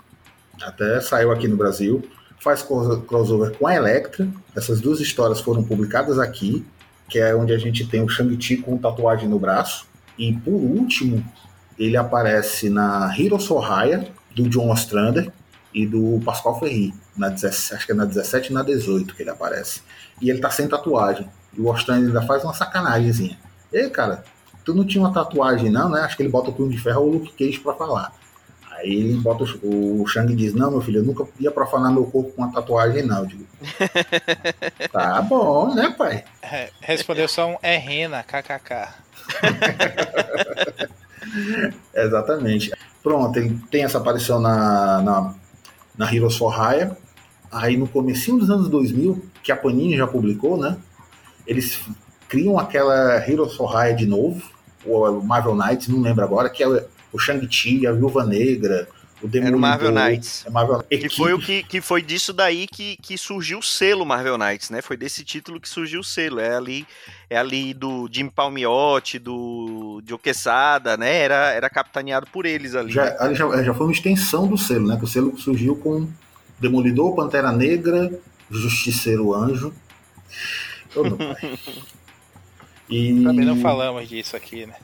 até 0.62 1.00
saiu 1.00 1.32
aqui 1.32 1.48
no 1.48 1.56
Brasil 1.56 2.02
faz 2.40 2.62
crossover 2.62 3.56
com 3.56 3.66
a 3.66 3.74
Electra. 3.74 4.28
Essas 4.56 4.80
duas 4.80 4.98
histórias 5.00 5.40
foram 5.40 5.62
publicadas 5.62 6.18
aqui, 6.18 6.66
que 7.08 7.18
é 7.18 7.34
onde 7.34 7.52
a 7.52 7.58
gente 7.58 7.86
tem 7.86 8.02
o 8.02 8.08
Shang-Chi 8.08 8.58
com 8.58 8.78
tatuagem 8.78 9.28
no 9.28 9.38
braço. 9.38 9.86
E 10.18 10.32
por 10.32 10.54
último, 10.54 11.24
ele 11.78 11.96
aparece 11.96 12.68
na 12.68 13.14
Hero 13.16 13.38
Soraya, 13.38 14.08
do 14.34 14.48
John 14.48 14.70
Ostrander 14.70 15.30
e 15.74 15.86
do 15.86 16.20
Pascal 16.24 16.58
Ferri, 16.58 16.94
na 17.16 17.28
17, 17.28 17.74
acho 17.74 17.86
que 17.86 17.92
é 17.92 17.94
na 17.94 18.04
17 18.04 18.50
e 18.50 18.52
na 18.52 18.62
18 18.62 19.14
que 19.14 19.22
ele 19.22 19.30
aparece. 19.30 19.82
E 20.20 20.30
ele 20.30 20.40
tá 20.40 20.50
sem 20.50 20.68
tatuagem. 20.68 21.28
E 21.56 21.60
o 21.60 21.68
Ostrander 21.68 22.08
ainda 22.08 22.22
faz 22.22 22.44
uma 22.44 22.54
sacanagemzinha. 22.54 23.38
Ei, 23.72 23.88
cara, 23.90 24.24
tu 24.64 24.74
não 24.74 24.84
tinha 24.84 25.02
uma 25.02 25.12
tatuagem 25.12 25.70
não, 25.70 25.90
né? 25.90 26.00
Acho 26.00 26.16
que 26.16 26.22
ele 26.22 26.30
bota 26.30 26.50
o 26.50 26.52
punho 26.52 26.70
de 26.70 26.78
ferro 26.78 27.02
ou 27.02 27.08
o 27.08 27.12
Luke 27.14 27.32
Cage 27.32 27.58
pra 27.58 27.74
falar. 27.74 28.12
Aí 28.80 28.94
ele 28.94 29.14
bota 29.20 29.44
o, 29.62 30.02
o 30.02 30.06
Shang 30.06 30.34
diz: 30.34 30.54
Não, 30.54 30.70
meu 30.70 30.80
filho, 30.80 31.00
eu 31.00 31.04
nunca 31.04 31.26
ia 31.38 31.50
profanar 31.50 31.92
meu 31.92 32.04
corpo 32.04 32.32
com 32.32 32.42
uma 32.42 32.52
tatuagem, 32.52 33.04
não. 33.04 33.18
Eu 33.18 33.26
digo, 33.26 33.46
tá 34.90 35.20
bom, 35.20 35.74
né, 35.74 35.94
pai? 35.96 36.24
Respondeu 36.80 37.28
só 37.28 37.50
um 37.50 37.56
é 37.62 37.76
rena, 37.76 38.22
kkk. 38.22 38.88
Exatamente. 41.94 42.72
Pronto, 43.02 43.38
ele 43.38 43.58
tem 43.70 43.84
essa 43.84 43.98
aparição 43.98 44.40
na, 44.40 45.02
na, 45.02 45.34
na 45.96 46.14
Heroes 46.14 46.36
for 46.36 46.54
Hire. 46.54 46.92
Aí 47.52 47.76
no 47.76 47.86
comecinho 47.86 48.38
dos 48.38 48.48
anos 48.48 48.68
2000, 48.68 49.22
que 49.42 49.52
a 49.52 49.56
Panini 49.56 49.96
já 49.96 50.06
publicou, 50.06 50.56
né? 50.56 50.78
Eles 51.46 51.80
criam 52.28 52.58
aquela 52.58 53.16
Heroes 53.28 53.54
for 53.54 53.70
Hire 53.74 53.96
de 53.96 54.06
novo, 54.06 54.40
o 54.86 55.20
Marvel 55.20 55.54
Knights, 55.54 55.88
não 55.88 56.00
lembro 56.00 56.24
agora, 56.24 56.48
que 56.48 56.62
é 56.62 56.86
o 57.12 57.18
Shang-Chi, 57.18 57.86
a 57.86 57.92
Viúva 57.92 58.24
Negra, 58.24 58.88
o 59.22 59.28
Demolidor. 59.28 59.46
Era 59.48 59.56
o 59.56 59.60
Marvel 59.60 59.92
Knights. 59.92 60.44
É 60.46 60.50
Marvel... 60.50 60.82
Que 60.82 61.08
foi, 61.08 61.32
o 61.34 61.38
que, 61.38 61.62
que 61.62 61.80
foi 61.80 62.02
disso 62.02 62.32
daí 62.32 62.66
que, 62.66 62.96
que 62.96 63.18
surgiu 63.18 63.58
o 63.58 63.62
selo 63.62 64.04
Marvel 64.04 64.38
Knights, 64.38 64.70
né? 64.70 64.80
Foi 64.80 64.96
desse 64.96 65.24
título 65.24 65.60
que 65.60 65.68
surgiu 65.68 66.00
o 66.00 66.04
selo. 66.04 66.40
É 66.40 66.56
ali, 66.56 66.86
é 67.28 67.36
ali 67.36 67.74
do 67.74 68.08
Jim 68.10 68.28
Palmiotti, 68.28 69.18
do 69.18 70.02
Joe 70.06 70.18
Quesada, 70.18 70.96
né? 70.96 71.18
Era, 71.18 71.52
era 71.52 71.68
capitaneado 71.68 72.26
por 72.32 72.46
eles 72.46 72.74
ali. 72.74 72.92
Já, 72.92 73.04
né? 73.04 73.34
já, 73.34 73.62
já 73.62 73.74
foi 73.74 73.86
uma 73.86 73.92
extensão 73.92 74.46
do 74.46 74.56
selo, 74.56 74.86
né? 74.86 74.96
Que 74.96 75.04
o 75.04 75.08
selo 75.08 75.38
surgiu 75.38 75.76
com 75.76 76.08
Demolidor, 76.58 77.14
Pantera 77.14 77.52
Negra, 77.52 78.10
Justiceiro 78.50 79.34
Anjo. 79.34 79.72
Oh. 80.96 81.02
E... 82.90 83.22
Também 83.22 83.46
não 83.46 83.56
falamos 83.56 84.08
disso 84.08 84.36
aqui, 84.36 84.66
né? 84.66 84.74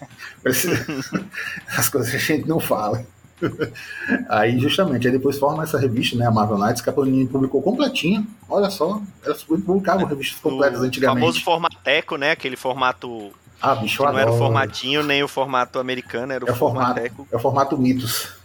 As 1.76 1.88
coisas 1.88 2.10
que 2.10 2.16
a 2.16 2.36
gente 2.36 2.48
não 2.48 2.60
fala. 2.60 3.04
Aí, 4.28 4.58
justamente, 4.58 5.06
aí 5.06 5.12
depois 5.12 5.38
forma 5.38 5.62
essa 5.62 5.78
revista, 5.78 6.16
né? 6.16 6.26
A 6.26 6.30
Marvel 6.30 6.58
Knights, 6.58 6.80
que 6.80 6.88
a 6.88 6.92
Panini 6.92 7.26
publicou 7.26 7.60
completinha. 7.60 8.26
Olha 8.48 8.70
só, 8.70 9.00
elas 9.22 9.42
publicavam 9.42 10.06
revistas 10.06 10.40
completas 10.40 10.80
antigamente. 10.80 11.18
O 11.18 11.20
famoso 11.20 11.44
formateco, 11.44 12.16
né? 12.16 12.30
Aquele 12.30 12.56
formato. 12.56 13.30
Ah, 13.60 13.74
bicho, 13.74 14.02
Não 14.02 14.18
era 14.18 14.30
o 14.30 14.38
formatinho, 14.38 15.02
nem 15.02 15.22
o 15.22 15.28
formato 15.28 15.78
americano, 15.78 16.32
era 16.32 16.44
o, 16.44 16.48
é 16.48 16.52
o 16.52 16.56
formato. 16.56 17.00
É 17.00 17.36
o 17.36 17.38
formato 17.38 17.76
Mitos. 17.78 18.35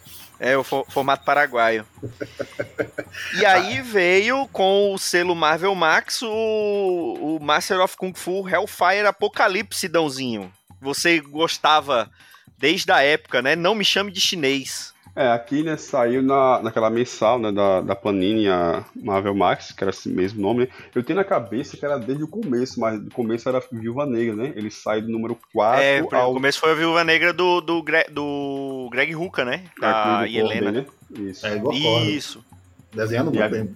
É, 0.44 0.58
o 0.58 0.64
formato 0.64 1.24
paraguaio. 1.24 1.86
e 3.40 3.46
aí 3.46 3.80
veio 3.80 4.48
com 4.48 4.92
o 4.92 4.98
selo 4.98 5.36
Marvel 5.36 5.76
Max 5.76 6.24
o, 6.24 6.28
o 6.28 7.40
Master 7.40 7.80
of 7.80 7.96
Kung 7.96 8.12
Fu 8.16 8.50
Hellfire 8.50 9.06
Apocalipse, 9.06 9.88
Dãozinho. 9.88 10.52
Você 10.82 11.20
gostava 11.20 12.10
desde 12.58 12.92
a 12.92 13.04
época, 13.04 13.40
né? 13.40 13.56
Não 13.56 13.76
me 13.76 13.86
chame 13.86 14.12
de 14.12 14.20
chinês. 14.20 14.91
É, 15.14 15.28
aqui 15.32 15.62
né, 15.62 15.76
saiu 15.76 16.22
na, 16.22 16.62
naquela 16.62 16.90
mensal 16.90 17.38
né, 17.38 17.52
da, 17.52 17.82
da 17.82 17.96
Panini, 17.96 18.48
a 18.48 18.86
Marvel 18.96 19.36
Max, 19.36 19.74
que 19.74 19.84
era 19.84 19.92
esse 19.92 20.08
mesmo 20.08 20.42
nome. 20.42 20.62
Né? 20.62 20.68
Eu 20.96 21.04
tenho 21.04 21.18
na 21.18 21.26
cabeça 21.26 21.76
que 21.76 21.84
era 21.84 21.98
desde 21.98 22.24
o 22.24 22.28
começo, 22.28 22.80
mas 22.80 23.02
no 23.02 23.12
começo 23.12 23.50
era 23.50 23.62
Viúva 23.72 24.06
Negra, 24.06 24.36
né? 24.36 24.54
Ele 24.56 24.72
sai 24.72 25.02
do 25.02 25.10
número 25.10 25.38
4 25.54 25.82
É, 25.82 26.00
ao... 26.14 26.32
o 26.32 26.34
começo 26.36 26.60
foi 26.60 26.72
a 26.72 26.76
Viúva 26.76 27.04
Negra 27.04 27.34
do, 27.34 27.60
do, 27.60 27.84
Gre 27.84 28.06
do 28.10 28.90
Greg 28.90 29.14
Hooker, 29.14 29.46
né? 29.46 29.66
É, 29.78 29.82
da 29.82 30.24
é, 30.26 30.32
Helena. 30.32 30.72
Né? 30.72 30.86
Isso. 31.20 31.46
É, 31.46 31.58
igual 31.58 31.76
Isso. 31.76 32.46
Desenhando 32.94 33.32
muito 33.32 33.50
bem. 33.50 33.76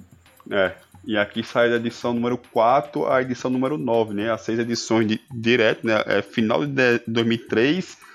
É, 0.52 0.72
e 1.06 1.18
aqui 1.18 1.44
sai 1.44 1.70
da 1.70 1.76
edição 1.76 2.14
número 2.14 2.38
4 2.38 3.08
à 3.08 3.22
edição 3.22 3.52
número 3.52 3.78
9, 3.78 4.14
né? 4.14 4.32
As 4.32 4.42
seis 4.42 4.58
edições 4.58 5.06
de, 5.06 5.20
direto, 5.34 5.86
né? 5.86 6.02
É 6.06 6.22
final 6.22 6.66
de 6.66 7.00
2003 7.06 8.06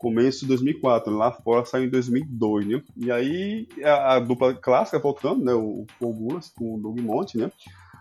começo 0.00 0.40
de 0.40 0.46
2004, 0.46 1.14
lá 1.14 1.30
fora 1.30 1.64
saiu 1.64 1.84
em 1.84 1.90
2002, 1.90 2.66
né? 2.66 2.82
E 2.96 3.12
aí 3.12 3.68
a, 3.84 4.14
a 4.14 4.18
dupla 4.18 4.54
clássica 4.54 4.98
voltando, 4.98 5.44
né? 5.44 5.52
O 5.52 5.86
Paul 6.00 6.14
Gulas 6.14 6.48
com 6.48 6.74
o 6.74 6.78
Doug 6.80 6.98
Monte, 7.00 7.36
né? 7.36 7.52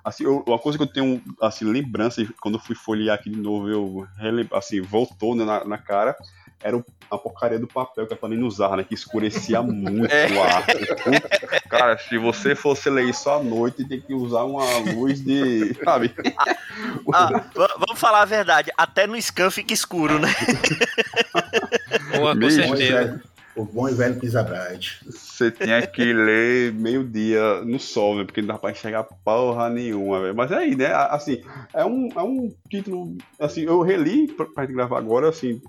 Assim, 0.02 0.24
eu, 0.24 0.42
uma 0.48 0.58
coisa 0.58 0.78
que 0.78 0.84
eu 0.84 0.88
tenho 0.88 1.22
assim 1.42 1.66
lembrança 1.66 2.26
quando 2.42 2.56
eu 2.56 2.62
fui 2.62 2.74
folhear 2.74 3.16
aqui 3.16 3.30
de 3.30 3.38
novo, 3.38 3.70
eu 3.70 4.08
assim 4.54 4.80
voltou 4.80 5.36
né, 5.36 5.44
na, 5.44 5.66
na 5.66 5.78
cara 5.78 6.16
era 6.62 6.84
a 7.10 7.18
porcaria 7.18 7.58
do 7.58 7.68
papel 7.68 8.06
que 8.06 8.14
a 8.14 8.18
Panini 8.18 8.44
usava, 8.44 8.76
né? 8.76 8.84
Que 8.84 8.94
escurecia 8.94 9.62
muito 9.62 10.12
é. 10.14 10.28
o 10.32 10.44
ar. 10.44 10.66
Cara, 11.70 11.98
se 11.98 12.18
você 12.18 12.54
fosse 12.54 12.90
ler 12.90 13.06
isso 13.06 13.30
à 13.30 13.42
noite, 13.42 13.88
tem 13.88 14.02
que 14.02 14.14
usar 14.14 14.44
uma 14.44 14.66
luz 14.94 15.24
de. 15.24 15.74
Sabe? 15.84 16.14
Ah, 17.14 17.46
vamos 17.56 18.00
falar 18.00 18.22
a 18.22 18.26
verdade, 18.26 18.72
até 18.78 19.08
no 19.08 19.20
scan 19.22 19.50
fica 19.50 19.74
escuro, 19.74 20.20
né? 20.20 20.30
Boa, 22.20 22.36
com 22.40 22.50
certeza. 22.50 23.22
O 23.60 23.66
bom 23.66 23.90
e 23.90 23.94
velho 23.94 24.18
Pisa. 24.18 24.40
Você 25.06 25.52
tinha 25.52 25.86
que 25.86 26.14
ler 26.14 26.72
meio-dia 26.72 27.62
no 27.66 27.78
sol, 27.78 28.16
né? 28.16 28.24
Porque 28.24 28.40
não 28.40 28.48
dá 28.48 28.58
pra 28.58 28.72
enxergar 28.72 29.04
porra 29.04 29.70
nenhuma, 29.70 30.22
velho. 30.22 30.34
Mas 30.34 30.50
é 30.50 30.56
aí, 30.56 30.78
né? 30.78 30.94
Assim, 30.94 31.42
é 31.74 31.84
um, 31.84 32.08
é 32.16 32.24
um 32.24 32.50
título. 32.70 33.18
Assim, 33.38 33.64
eu 33.64 33.82
reli 33.82 34.30
pra, 34.30 34.46
pra 34.46 34.66
gravar 34.66 34.98
agora, 34.98 35.28
assim. 35.28 35.62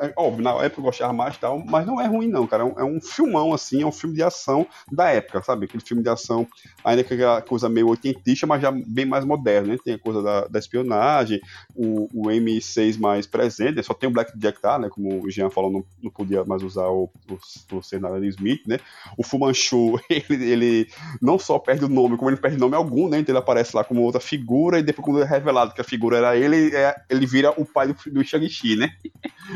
É, 0.00 0.14
óbvio, 0.16 0.42
na 0.42 0.52
época 0.64 0.80
eu 0.80 0.84
gostava 0.84 1.12
mais 1.12 1.36
tal, 1.36 1.62
mas 1.64 1.86
não 1.86 2.00
é 2.00 2.06
ruim, 2.06 2.26
não, 2.26 2.46
cara. 2.46 2.62
É 2.62 2.66
um, 2.66 2.80
é 2.80 2.84
um 2.84 3.00
filmão, 3.02 3.52
assim, 3.52 3.82
é 3.82 3.86
um 3.86 3.92
filme 3.92 4.16
de 4.16 4.22
ação 4.22 4.66
da 4.90 5.10
época, 5.10 5.42
sabe? 5.42 5.66
Aquele 5.66 5.84
filme 5.84 6.02
de 6.02 6.08
ação, 6.08 6.46
ainda 6.82 7.04
que 7.04 7.12
aquela 7.12 7.42
coisa 7.42 7.68
meio 7.68 7.88
oitentista, 7.88 8.46
mas 8.46 8.62
já 8.62 8.70
bem 8.70 9.04
mais 9.04 9.26
moderno, 9.26 9.68
né? 9.68 9.78
Tem 9.84 9.94
a 9.94 9.98
coisa 9.98 10.22
da, 10.22 10.46
da 10.46 10.58
espionagem, 10.58 11.40
o, 11.74 12.08
o 12.14 12.28
M6 12.30 12.98
mais 12.98 13.26
presente, 13.26 13.82
só 13.82 13.92
tem 13.92 14.08
o 14.08 14.12
Black 14.12 14.36
Jack, 14.38 14.60
tá, 14.60 14.78
né? 14.78 14.88
Como 14.88 15.22
o 15.22 15.30
Jean 15.30 15.50
falou, 15.50 15.70
não, 15.70 15.84
não 16.02 16.10
podia 16.10 16.42
mais 16.44 16.62
usar 16.62 16.86
o 16.88 17.10
o, 17.30 17.76
o 17.76 17.82
cenário 17.82 18.24
Smith, 18.24 18.62
né? 18.66 18.78
O 19.16 19.22
Fumanchu, 19.22 20.00
ele, 20.08 20.44
ele 20.44 20.88
não 21.20 21.38
só 21.38 21.58
perde 21.58 21.84
o 21.84 21.88
nome, 21.88 22.16
como 22.16 22.30
ele 22.30 22.36
perde 22.36 22.56
nome 22.56 22.74
algum, 22.74 23.08
né? 23.08 23.18
Então 23.18 23.32
ele 23.32 23.38
aparece 23.38 23.76
lá 23.76 23.84
como 23.84 24.02
outra 24.02 24.20
figura, 24.20 24.78
e 24.78 24.82
depois, 24.82 25.04
quando 25.04 25.22
é 25.22 25.24
revelado 25.24 25.74
que 25.74 25.80
a 25.80 25.84
figura 25.84 26.18
era 26.18 26.36
ele, 26.36 26.74
é, 26.74 26.94
ele 27.08 27.26
vira 27.26 27.52
o 27.56 27.64
pai 27.64 27.88
do, 27.88 27.96
do 28.10 28.24
Shang-Chi, 28.24 28.76
né? 28.76 28.90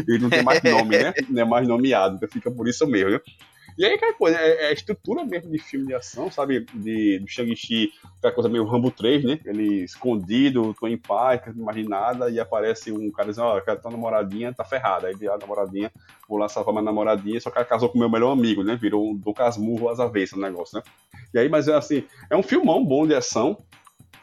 Ele 0.07 0.19
não 0.19 0.31
tem 0.31 0.43
mais 0.43 0.63
nome, 0.65 0.99
né? 0.99 1.13
Não 1.29 1.43
é 1.43 1.45
mais 1.45 1.67
nomeado, 1.67 2.17
então 2.17 2.29
fica 2.29 2.51
por 2.51 2.69
isso 2.69 2.87
mesmo, 2.87 3.11
né? 3.11 3.21
E 3.77 3.85
aí, 3.85 3.95
aquela 3.95 4.13
coisa, 4.13 4.39
é, 4.39 4.65
é, 4.65 4.67
a 4.69 4.73
estrutura 4.73 5.25
mesmo 5.25 5.51
de 5.51 5.59
filme 5.59 5.87
de 5.87 5.95
ação, 5.95 6.31
sabe? 6.31 6.67
De, 6.75 7.19
do 7.19 7.29
Shang-Chi, 7.29 7.93
aquela 8.19 8.35
coisa 8.35 8.49
meio 8.49 8.65
Rambo 8.65 8.91
3, 8.91 9.25
né? 9.25 9.41
Ele 9.45 9.85
escondido, 9.85 10.75
tô 10.79 10.87
em 10.87 10.99
paz, 10.99 11.41
não 11.55 11.63
imagina 11.63 11.89
nada, 11.89 12.31
e 12.31 12.39
aparece 12.39 12.93
um 12.93 13.11
cara 13.11 13.29
dizendo, 13.29 13.47
ó, 13.47 13.59
oh, 13.59 13.61
quero 13.61 13.81
tua 13.81 13.91
namoradinha, 13.91 14.53
tá 14.53 14.65
ferrada. 14.65 15.09
Aí 15.09 15.15
vira 15.15 15.35
a 15.35 15.39
namoradinha, 15.39 15.91
vou 16.29 16.39
lá 16.39 16.49
salvar 16.49 16.73
minha 16.75 16.85
namoradinha, 16.85 17.41
só 17.41 17.51
que 17.51 17.59
ela 17.59 17.65
casou 17.65 17.89
com 17.89 17.99
meu 17.99 18.11
melhor 18.11 18.33
amigo, 18.33 18.63
né? 18.63 18.77
Virou 18.77 19.11
um 19.11 19.17
do 19.17 19.33
Casmurro 19.33 19.89
às 19.89 20.01
avessas 20.01 20.39
o 20.39 20.41
negócio, 20.41 20.79
né? 20.79 20.83
E 21.33 21.39
aí, 21.39 21.49
mas 21.49 21.69
assim, 21.69 22.05
é 22.29 22.37
um 22.37 22.43
filmão 22.43 22.85
bom 22.85 23.07
de 23.07 23.15
ação, 23.15 23.57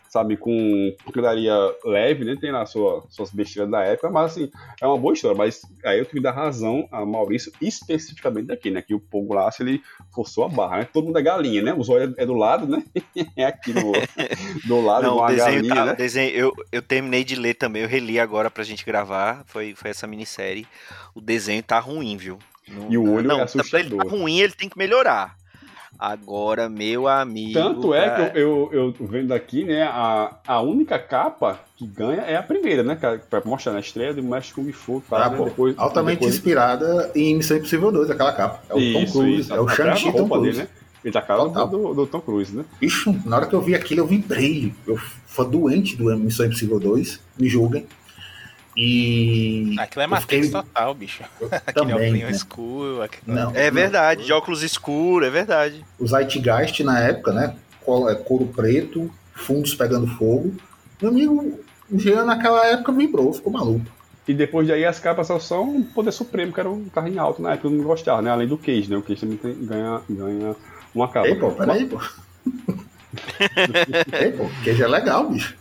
sabe, 0.10 0.38
com 0.38 0.95
porcaria 1.03 1.53
leve, 1.84 2.26
né? 2.26 2.36
Tem 2.39 2.51
lá 2.51 2.66
sua, 2.66 3.05
suas 3.10 3.32
besteiras 3.32 3.70
da 3.70 3.82
época, 3.84 4.10
mas 4.10 4.32
assim, 4.32 4.51
é 4.82 4.88
uma 4.88 4.97
boa 4.97 5.14
história. 5.14 5.38
Mas 5.38 5.62
aí 5.86 5.99
eu 5.99 6.05
tive 6.05 6.18
que 6.18 6.24
dar 6.24 6.32
razão 6.32 6.88
a 6.91 7.05
Maurício, 7.05 7.51
especificamente 7.62 8.47
daqui, 8.47 8.72
né? 8.72 8.82
Que 8.82 8.93
o 8.93 8.99
Pogo 8.99 9.34
Laço, 9.34 9.64
ele 9.64 9.82
forçou 10.14 10.45
a 10.45 10.49
barra, 10.49 10.80
né? 10.80 10.88
Todo 10.91 11.05
mundo 11.05 11.20
é 11.20 11.22
galinha, 11.22 11.62
né? 11.62 11.74
Os 11.74 11.89
olhos 11.89 12.14
é 12.18 12.26
do 12.26 12.34
lado, 12.34 12.68
né? 12.68 12.84
é 13.36 13.45
aqui 13.45 13.74
do, 13.74 13.91
do 14.66 14.82
lado, 14.82 15.03
Não, 15.03 15.18
uma 15.18 15.34
galinha, 15.34 15.76
tá, 15.76 15.86
né? 15.86 15.95
Desenho, 15.95 16.32
eu, 16.32 16.53
eu 16.72 16.82
terminei 16.82 17.24
de 17.24 17.36
ler 17.36 17.55
também, 17.55 17.84
eu 17.84 17.89
reli 17.89 18.20
agora 18.20 18.49
pra 18.49 18.64
gente 18.64 18.86
gravar, 18.86 19.43
foi, 19.45 19.76
foi 19.76 19.91
essa 19.91 20.08
minissérie. 20.08 20.68
O 21.14 21.22
desenho 21.22 21.64
tá 21.64 21.80
ruim, 21.80 22.18
viu? 22.18 22.39
e 22.89 22.97
o 22.97 23.12
olho 23.12 23.28
não, 23.28 23.39
é 23.39 23.43
assustador. 23.43 23.70
Pra 23.70 23.80
ele 23.80 24.10
tá 24.10 24.18
ruim, 24.18 24.39
ele 24.39 24.53
tem 24.53 24.70
que 24.70 24.78
melhorar. 24.78 25.38
Agora, 25.99 26.69
meu 26.69 27.07
amigo. 27.07 27.53
Tanto 27.53 27.93
é 27.93 28.29
que 28.29 28.39
eu, 28.39 28.69
eu, 28.71 28.93
eu 28.99 29.07
vendo 29.07 29.33
aqui, 29.33 29.63
né? 29.63 29.83
A, 29.83 30.35
a 30.45 30.61
única 30.61 30.99
capa 30.99 31.59
que 31.75 31.87
ganha 31.87 32.21
é 32.21 32.35
a 32.35 32.43
primeira, 32.43 32.83
né? 32.83 32.95
Pra 33.29 33.41
mostrar 33.43 33.73
na 33.73 33.79
estreia 33.79 34.13
do 34.13 34.21
Mestre 34.21 34.53
Kung 34.53 34.71
Fu. 34.71 35.01
Tá, 35.09 35.25
ah, 35.25 35.29
né? 35.29 35.43
depois, 35.43 35.75
Altamente 35.77 36.19
depois... 36.19 36.35
inspirada 36.35 37.11
em 37.15 37.35
Missão 37.35 37.57
Impossível 37.57 37.91
2, 37.91 38.11
aquela 38.11 38.33
capa. 38.33 38.61
É 38.69 38.75
o 38.75 38.79
isso, 38.79 38.93
Tom 38.93 39.11
Cruise, 39.11 39.41
isso. 39.41 39.53
é 39.53 39.59
o 39.59 39.67
Shang-Chi 39.67 40.11
Tom 40.11 40.29
Cruise. 40.29 40.57
Dele, 40.57 40.57
né? 40.63 40.67
Ele 41.03 41.13
tá 41.13 41.21
cara 41.21 41.45
do, 41.45 41.93
do, 41.93 42.07
Tom 42.07 42.19
Cruise, 42.19 42.55
né? 42.55 42.65
Bicho, 42.79 43.15
na 43.25 43.37
hora 43.37 43.45
que 43.45 43.53
eu 43.53 43.61
vi 43.61 43.73
aquilo, 43.73 44.01
eu 44.01 44.07
vibrei. 44.07 44.73
Eu 44.85 44.97
fui 44.97 45.45
doente 45.45 45.95
do 45.95 46.05
Missão 46.17 46.45
Impossível 46.45 46.79
2, 46.79 47.19
me 47.39 47.47
julguem. 47.47 47.87
E. 48.78 49.75
Aquilo 49.80 50.03
é 50.03 50.07
Matrix 50.07 50.45
fiquei... 50.45 50.61
total, 50.61 50.93
bicho. 50.93 51.23
Aquele 51.65 51.93
óculos 51.93 52.11
né? 52.11 52.32
escuro. 52.32 53.01
Aquilo... 53.01 53.36
Não, 53.36 53.51
é 53.55 53.71
verdade, 53.71 54.19
não. 54.21 54.28
de 54.28 54.34
óculos 54.34 54.61
escuro, 54.61 55.25
é 55.25 55.30
verdade. 55.32 55.84
O 55.99 56.05
Zeitgeist 56.07 56.84
na 56.84 56.99
época, 56.99 57.34
né? 57.34 57.55
É, 58.09 58.15
couro 58.15 58.45
preto, 58.47 59.09
fundos 59.34 59.73
pegando 59.73 60.05
fogo. 60.05 60.53
Meu 61.01 61.09
amigo, 61.09 61.59
o 61.89 61.99
Jean 61.99 62.25
naquela 62.25 62.67
época 62.67 62.91
vibrou, 62.91 63.34
ficou 63.34 63.51
maluco. 63.51 63.86
E 64.28 64.34
depois 64.34 64.67
daí 64.67 64.86
as 64.86 64.99
capas 64.99 65.28
só 65.28 65.39
são 65.39 65.78
o 65.78 65.84
Poder 65.86 66.11
Supremo, 66.11 66.51
que 66.51 66.59
era 66.59 66.69
um 66.69 66.86
carrinho 66.89 67.21
alto 67.21 67.41
na 67.41 67.53
época, 67.53 67.69
eu 67.69 67.71
não 67.71 67.84
gostava, 67.84 68.21
né? 68.21 68.30
Além 68.30 68.47
do 68.47 68.57
Cage, 68.57 68.89
né? 68.89 68.97
O 68.97 69.01
Cage 69.01 69.21
também 69.21 69.38
tem, 69.38 69.65
ganha, 69.65 70.01
ganha 70.09 70.55
uma 70.93 71.07
capa. 71.07 71.28
Ei, 71.28 71.36
pô, 71.36 71.49
peraí, 71.51 71.86
pô. 71.86 71.97
Ei, 74.19 74.32
pô, 74.34 74.49
Cage 74.65 74.84
é 74.84 74.88
legal, 74.88 75.30
bicho. 75.30 75.55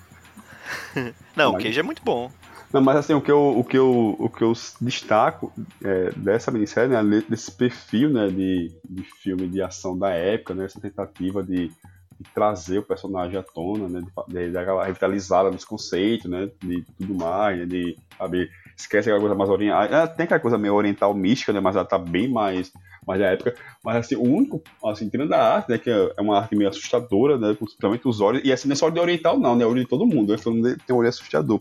Não, 1.36 1.52
o 1.52 1.58
Cage 1.58 1.78
é 1.78 1.82
muito 1.82 2.02
bom. 2.04 2.30
Não, 2.76 2.82
mas 2.82 2.96
assim, 2.96 3.14
o 3.14 3.22
que 3.22 3.30
eu, 3.30 3.58
o 3.58 3.64
que 3.64 3.78
eu, 3.78 4.16
o 4.18 4.28
que 4.28 4.44
eu 4.44 4.52
destaco 4.82 5.50
é, 5.82 6.10
dessa 6.10 6.50
minissérie, 6.50 6.90
né, 6.90 7.22
desse 7.26 7.50
perfil 7.50 8.10
né, 8.10 8.28
de, 8.28 8.70
de 8.86 9.02
filme 9.02 9.48
de 9.48 9.62
ação 9.62 9.98
da 9.98 10.10
época, 10.10 10.52
né, 10.52 10.66
essa 10.66 10.78
tentativa 10.78 11.42
de, 11.42 11.68
de 11.68 12.30
trazer 12.34 12.80
o 12.80 12.82
personagem 12.82 13.38
à 13.38 13.42
tona, 13.42 13.88
né, 13.88 14.02
de, 14.28 14.50
de, 14.50 14.58
aquela 14.58 14.84
revitalizada 14.84 15.50
nos 15.50 15.64
conceitos, 15.64 16.30
né, 16.30 16.50
de 16.62 16.84
tudo 16.98 17.14
mais, 17.14 17.60
né, 17.60 17.64
de, 17.64 17.96
sabe, 18.18 18.50
esquece 18.76 19.08
aquela 19.08 19.20
coisa 19.20 19.34
mais 19.34 19.48
oriental, 19.48 20.08
tem 20.08 20.24
aquela 20.24 20.40
coisa 20.40 20.58
meio 20.58 20.74
oriental 20.74 21.14
mística, 21.14 21.54
né, 21.54 21.60
mas 21.60 21.76
ela 21.76 21.84
tá 21.86 21.96
bem 21.96 22.28
mais, 22.28 22.70
mais 23.06 23.20
da 23.20 23.26
época. 23.28 23.54
Mas 23.84 23.96
assim, 23.96 24.16
o 24.16 24.22
único, 24.22 24.62
assim, 24.84 25.08
tirando 25.08 25.32
a 25.32 25.54
arte, 25.54 25.70
né, 25.70 25.78
que 25.78 25.88
é 25.88 26.20
uma 26.20 26.38
arte 26.38 26.56
meio 26.56 26.68
assustadora, 26.68 27.38
né, 27.38 27.54
principalmente 27.54 28.08
os 28.08 28.20
olhos, 28.20 28.42
e 28.44 28.52
assim, 28.52 28.68
não 28.68 28.72
é 28.72 28.76
só 28.76 28.90
de 28.90 28.98
oriental, 28.98 29.38
não, 29.38 29.54
né, 29.54 29.64
é 29.64 29.66
olho 29.66 29.80
de 29.82 29.88
todo 29.88 30.06
mundo, 30.06 30.32
né, 30.32 30.38
todo 30.42 30.54
mundo 30.54 30.76
tem 30.86 30.94
um 30.94 30.98
olho 30.98 31.08
assustador. 31.08 31.60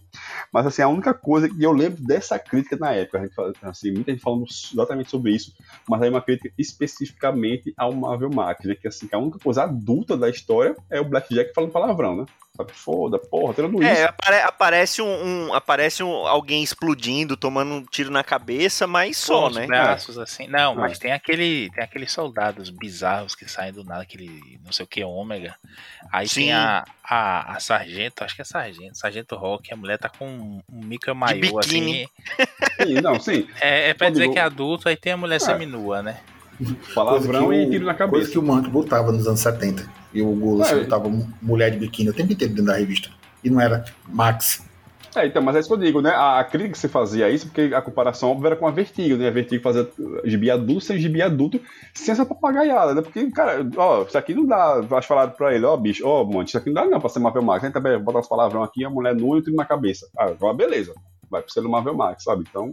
Mas 0.51 0.65
assim, 0.65 0.81
a 0.81 0.87
única 0.87 1.13
coisa 1.13 1.47
que 1.47 1.61
eu 1.61 1.71
lembro 1.71 2.01
dessa 2.03 2.39
crítica 2.39 2.75
na 2.77 2.93
época, 2.93 3.19
a 3.19 3.21
gente, 3.21 3.35
assim, 3.61 3.91
muita 3.91 4.11
gente 4.11 4.21
falando 4.21 4.45
exatamente 4.73 5.09
sobre 5.09 5.31
isso, 5.31 5.53
mas 5.87 6.01
aí 6.01 6.09
uma 6.09 6.21
crítica 6.21 6.51
especificamente 6.57 7.73
ao 7.77 7.93
Marvel 7.93 8.31
Max, 8.31 8.65
né, 8.65 8.75
que 8.75 8.87
assim, 8.87 9.07
que 9.07 9.15
a 9.15 9.19
única 9.19 9.39
coisa 9.39 9.63
adulta 9.63 10.17
da 10.17 10.29
história 10.29 10.75
é 10.89 10.99
o 10.99 11.05
Blackjack 11.05 11.53
falando 11.53 11.71
palavrão, 11.71 12.15
né? 12.15 12.25
Sabe, 12.55 12.71
foda, 12.71 13.19
porra, 13.19 13.53
tirando 13.53 13.83
é, 13.83 13.91
isso. 13.91 14.01
É, 14.01 14.05
apare 14.05 14.41
aparece, 14.41 15.01
um, 15.01 15.25
um, 15.25 15.53
aparece 15.53 16.01
um, 16.01 16.09
alguém 16.25 16.63
explodindo, 16.63 17.35
tomando 17.35 17.73
um 17.73 17.83
tiro 17.83 18.09
na 18.09 18.23
cabeça, 18.23 18.87
mas 18.87 19.17
só, 19.17 19.49
né? 19.49 19.67
braços, 19.67 20.17
assim. 20.17 20.47
Não, 20.47 20.71
É. 20.71 20.75
mas 20.75 20.97
tem 20.97 21.11
aquele, 21.11 21.34
tem 21.37 21.83
aqueles 21.83 22.11
soldados 22.11 22.69
bizarros 22.69 23.35
que 23.35 23.49
saem 23.49 23.73
do 23.73 23.83
nada, 23.83 24.01
aquele 24.03 24.59
não 24.63 24.71
sei 24.71 24.85
o 24.85 24.87
que, 24.87 25.03
ômega. 25.03 25.55
Aí 26.11 26.27
Sim. 26.27 26.41
tem 26.41 26.53
a, 26.53 26.83
a, 27.03 27.55
a 27.55 27.59
sargento, 27.59 28.23
acho 28.23 28.35
que 28.35 28.41
é 28.41 28.45
sargento, 28.45 28.97
sargento 28.97 29.35
Rock, 29.35 29.73
a 29.73 29.75
mulher 29.77 29.97
tá 29.97 30.09
com 30.09 30.27
um, 30.27 30.61
um 30.71 30.83
micro 30.85 31.15
maiô, 31.15 31.59
assim. 31.59 32.07
Sim, 32.81 32.93
não, 33.01 33.19
sim, 33.19 33.47
É, 33.61 33.89
é 33.89 33.93
pra 33.93 34.09
dizer 34.09 34.29
que 34.29 34.39
é 34.39 34.41
adulto, 34.41 34.87
aí 34.89 34.95
tem 34.95 35.13
a 35.13 35.17
mulher 35.17 35.35
É. 35.37 35.39
seminua, 35.39 36.01
né? 36.01 36.19
palavrão 36.93 37.47
Coisa 37.47 37.61
que 37.61 37.65
e 37.65 37.67
o- 37.67 37.71
tiro 37.71 37.85
na 37.85 37.93
Coisa 37.93 38.11
cabeça. 38.13 38.31
que 38.31 38.39
o 38.39 38.41
Mank 38.41 38.69
botava 38.69 39.11
nos 39.11 39.27
anos 39.27 39.41
70. 39.41 39.85
E 40.13 40.21
o 40.21 40.31
Gulas 40.35 40.71
É. 40.71 40.75
botava 40.79 41.09
mulher 41.41 41.69
de 41.71 41.77
biquíni 41.77 42.09
o 42.09 42.13
tempo 42.13 42.31
inteiro 42.31 42.53
dentro 42.53 42.71
da 42.71 42.77
revista. 42.77 43.09
E 43.43 43.49
não 43.49 43.59
era 43.59 43.83
Max. 44.07 44.63
É, 45.15 45.25
então, 45.27 45.41
mas 45.41 45.55
é 45.55 45.59
isso 45.59 45.69
que 45.69 45.73
eu 45.73 45.79
digo, 45.79 46.01
né? 46.01 46.09
A, 46.11 46.39
a 46.39 46.43
crítica 46.43 46.73
que 46.73 46.77
você 46.77 46.89
fazia 46.89 47.29
isso, 47.29 47.47
porque 47.47 47.73
a 47.73 47.81
comparação 47.81 48.31
óbvia 48.31 48.49
era 48.49 48.55
com 48.55 48.67
a 48.67 48.71
Vertigo, 48.71 49.15
né? 49.15 49.27
A 49.27 49.31
Vertigo 49.31 49.63
fazia 49.63 49.87
gibi 50.25 50.51
adulto 50.51 50.81
sem 50.81 50.99
gibi 50.99 51.21
adulto, 51.21 51.59
sem 51.93 52.11
essa 52.11 52.25
papagaiada, 52.25 52.93
né? 52.93 53.01
Porque, 53.01 53.31
cara, 53.31 53.65
ó, 53.77 54.03
isso 54.03 54.17
aqui 54.17 54.33
não 54.33 54.45
dá. 54.45 54.81
Acho 54.91 55.07
falado 55.07 55.35
pra 55.35 55.55
ele, 55.55 55.65
ó, 55.65 55.77
bicho, 55.77 56.05
ó, 56.05 56.25
mano, 56.25 56.43
isso 56.43 56.57
aqui 56.57 56.67
não 56.69 56.83
dá 56.83 56.85
não 56.85 56.99
pra 56.99 57.09
ser 57.09 57.19
Marvel 57.19 57.43
Max. 57.43 57.63
A 57.63 57.67
gente 57.67 57.73
também 57.73 57.97
bota 57.97 58.19
as 58.19 58.27
palavrão 58.27 58.63
aqui, 58.63 58.83
a 58.83 58.89
mulher 58.89 59.15
nua 59.15 59.39
e 59.39 59.41
tudo 59.41 59.55
na 59.55 59.65
cabeça. 59.65 60.07
Ah, 60.17 60.53
beleza. 60.53 60.93
Vai 61.29 61.41
pro 61.41 61.51
ser 61.51 61.61
Marvel 61.61 61.95
Max, 61.95 62.23
sabe? 62.23 62.43
Então, 62.49 62.71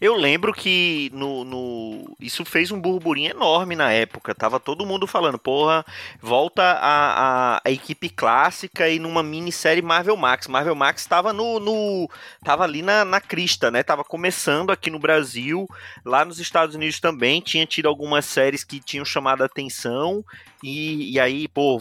Eu 0.00 0.14
lembro 0.16 0.52
que 0.52 1.10
no, 1.12 1.44
no- 1.44 2.16
isso 2.20 2.44
fez 2.44 2.70
um 2.70 2.80
burburinho 2.80 3.30
enorme 3.30 3.74
na 3.76 3.90
época. 3.92 4.34
Tava 4.34 4.58
todo 4.60 4.86
mundo 4.86 5.06
falando, 5.06 5.38
porra, 5.38 5.84
volta 6.20 6.62
a, 6.62 7.56
a, 7.56 7.62
a 7.64 7.70
equipe 7.70 8.08
clássica 8.08 8.88
e 8.88 8.98
numa 8.98 9.22
minissérie 9.22 9.82
Marvel 9.82 10.16
Max. 10.16 10.46
Marvel 10.48 10.74
Max 10.74 11.06
tava 11.06 11.32
no. 11.32 11.58
no 11.60 12.10
tava 12.42 12.64
ali 12.64 12.82
na, 12.82 13.04
na 13.04 13.20
crista, 13.20 13.70
né? 13.70 13.82
Tava 13.82 14.04
começando 14.04 14.70
aqui 14.70 14.90
no 14.90 14.98
Brasil, 14.98 15.66
lá 16.04 16.24
nos 16.24 16.38
Estados 16.38 16.74
Unidos 16.74 17.00
também. 17.00 17.40
Tinha 17.40 17.66
tido 17.66 17.88
algumas 17.88 18.24
séries 18.24 18.64
que 18.64 18.80
tinham 18.80 19.04
chamado 19.04 19.42
a 19.42 19.46
atenção. 19.46 20.24
E, 20.62 21.12
e 21.12 21.20
aí, 21.20 21.46
pô, 21.48 21.80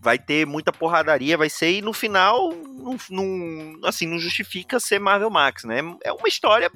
vai 0.00 0.18
ter 0.18 0.46
muita 0.46 0.72
porradaria, 0.72 1.36
vai 1.36 1.50
ser, 1.50 1.70
e 1.78 1.82
no 1.82 1.92
final, 1.92 2.50
não, 2.50 2.96
não- 3.10 3.78
assim, 3.86 4.06
não 4.06 4.18
justifica 4.18 4.80
ser 4.80 4.98
Marvel 4.98 5.30
Max, 5.30 5.64
né? 5.64 5.78
É 6.02 6.12
uma 6.12 6.26
história 6.26 6.70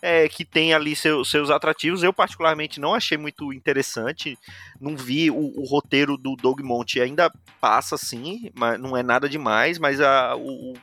é, 0.00 0.28
que 0.28 0.44
tem 0.44 0.72
ali 0.74 0.94
seu- 0.94 1.24
seus 1.24 1.50
atrativos. 1.50 2.02
Eu, 2.02 2.12
particularmente, 2.12 2.78
não 2.80 2.94
achei 2.94 3.18
muito 3.18 3.52
interessante. 3.52 4.38
Não 4.80 4.96
vi 4.96 5.30
o, 5.30 5.36
o 5.36 5.64
roteiro 5.64 6.16
do 6.16 6.36
Doug 6.36 6.60
Monte 6.60 7.00
ainda 7.00 7.30
passa 7.60 7.94
assim, 7.96 8.50
mas 8.54 8.78
não 8.80 8.96
é 8.96 9.02
nada 9.02 9.28
demais. 9.28 9.78
Mas 9.78 10.00
a, 10.00 10.36
o- 10.36 10.74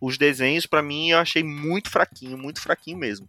os 0.00 0.18
desenhos, 0.18 0.66
pra 0.66 0.82
mim, 0.82 1.10
eu 1.10 1.18
achei 1.18 1.42
muito 1.44 1.90
fraquinho, 1.90 2.36
muito 2.38 2.60
fraquinho 2.60 2.98
mesmo. 2.98 3.28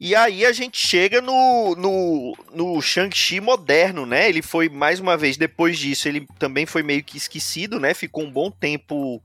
E 0.00 0.14
aí 0.14 0.44
a 0.44 0.52
gente 0.52 0.76
chega 0.76 1.22
no, 1.22 1.74
no, 1.76 2.36
no 2.54 2.82
Shang-Chi 2.82 3.40
moderno, 3.40 4.04
né? 4.04 4.28
Ele 4.28 4.42
foi, 4.42 4.68
mais 4.68 5.00
uma 5.00 5.16
vez, 5.16 5.36
depois 5.36 5.78
disso, 5.78 6.06
ele 6.06 6.26
também 6.38 6.66
foi 6.66 6.82
meio 6.82 7.02
que 7.02 7.16
esquecido, 7.16 7.80
né? 7.80 7.94
Ficou 7.94 8.22
um 8.22 8.30
bom 8.30 8.50
tempo 8.50 9.22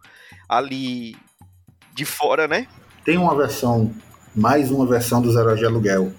ali 0.48 1.18
de 1.94 2.06
fora, 2.06 2.48
né? 2.48 2.66
Tem 3.04 3.18
uma 3.18 3.36
versão, 3.36 3.94
mais 4.34 4.72
uma 4.72 4.86
versão 4.86 5.22
dos 5.22 5.36
Heróis 5.36 5.60
de 5.60 5.66
Aluguel, 5.66 6.14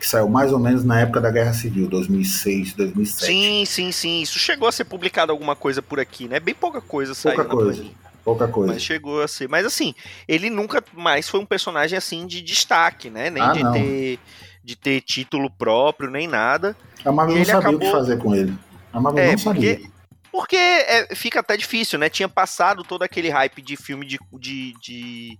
que 0.00 0.08
saiu 0.08 0.28
mais 0.28 0.50
ou 0.50 0.58
menos 0.58 0.82
na 0.82 1.00
época 1.00 1.20
da 1.20 1.30
Guerra 1.30 1.52
Civil, 1.52 1.86
2006, 1.86 2.72
2007. 2.72 3.26
Sim, 3.26 3.64
sim, 3.66 3.92
sim. 3.92 4.22
Isso 4.22 4.38
chegou 4.38 4.66
a 4.66 4.72
ser 4.72 4.86
publicado 4.86 5.30
alguma 5.30 5.54
coisa 5.54 5.82
por 5.82 6.00
aqui, 6.00 6.26
né? 6.26 6.40
Bem 6.40 6.54
pouca 6.54 6.80
coisa 6.80 7.14
saiu 7.14 7.36
Pouca 7.36 7.50
coisa. 7.50 7.84
Pouca 8.26 8.48
coisa. 8.48 8.72
Mas 8.72 8.82
chegou 8.82 9.22
a 9.22 9.28
ser. 9.28 9.48
Mas 9.48 9.64
assim, 9.64 9.94
ele 10.26 10.50
nunca 10.50 10.82
mais 10.92 11.28
foi 11.28 11.38
um 11.38 11.46
personagem 11.46 11.96
assim 11.96 12.26
de 12.26 12.42
destaque, 12.42 13.08
né? 13.08 13.30
Nem 13.30 13.40
Ah, 13.40 13.52
de 13.52 13.62
não. 13.62 13.70
ter 13.72 14.18
de 14.64 14.74
ter 14.74 15.00
título 15.00 15.48
próprio, 15.48 16.10
nem 16.10 16.26
nada. 16.26 16.76
A 17.04 17.12
Marvel 17.12 17.36
não 17.36 17.44
sabia 17.44 17.58
o 17.58 17.62
que 17.78 17.86
acabou- 17.86 17.90
fazer 17.92 18.18
com 18.18 18.34
ele. 18.34 18.52
A 18.92 19.00
Marvel 19.00 19.22
É, 19.22 19.30
não 19.30 19.38
sabia. 19.38 19.76
porque, 19.76 19.90
porque 20.32 20.56
é, 20.56 21.14
fica 21.14 21.38
até 21.38 21.56
difícil, 21.56 22.00
né? 22.00 22.08
Tinha 22.08 22.28
passado 22.28 22.82
todo 22.82 23.04
aquele 23.04 23.28
hype 23.30 23.62
de 23.62 23.76
filme 23.76 24.04
de, 24.04 24.18
de, 24.40 24.74
de- 24.82 25.38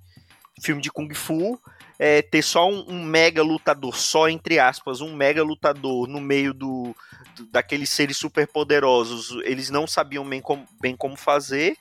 filme 0.63 0.81
de 0.81 0.93
Kung 0.93 1.13
Fu, 1.13 1.61
é, 1.99 2.23
ter 2.23 2.41
só 2.41 2.71
um, 2.71 2.85
um 2.89 3.05
mega 3.05 3.43
lutador, 3.43 3.97
só 3.97 4.29
entre 4.29 4.61
aspas, 4.61 5.01
um 5.01 5.13
mega 5.13 5.43
lutador 5.43 6.07
no 6.07 6.21
meio 6.21 6.55
do, 6.55 6.95
do- 7.35 7.47
daqueles 7.47 7.91
seres 7.91 8.17
super 8.17 8.47
poderosos, 8.47 9.33
eles 9.45 9.71
não 9.71 9.89
sabiam 9.89 10.25
bem 10.25 10.41
como, 10.41 10.65
bem 10.81 10.95
como 10.97 11.17
fazer, 11.17 11.77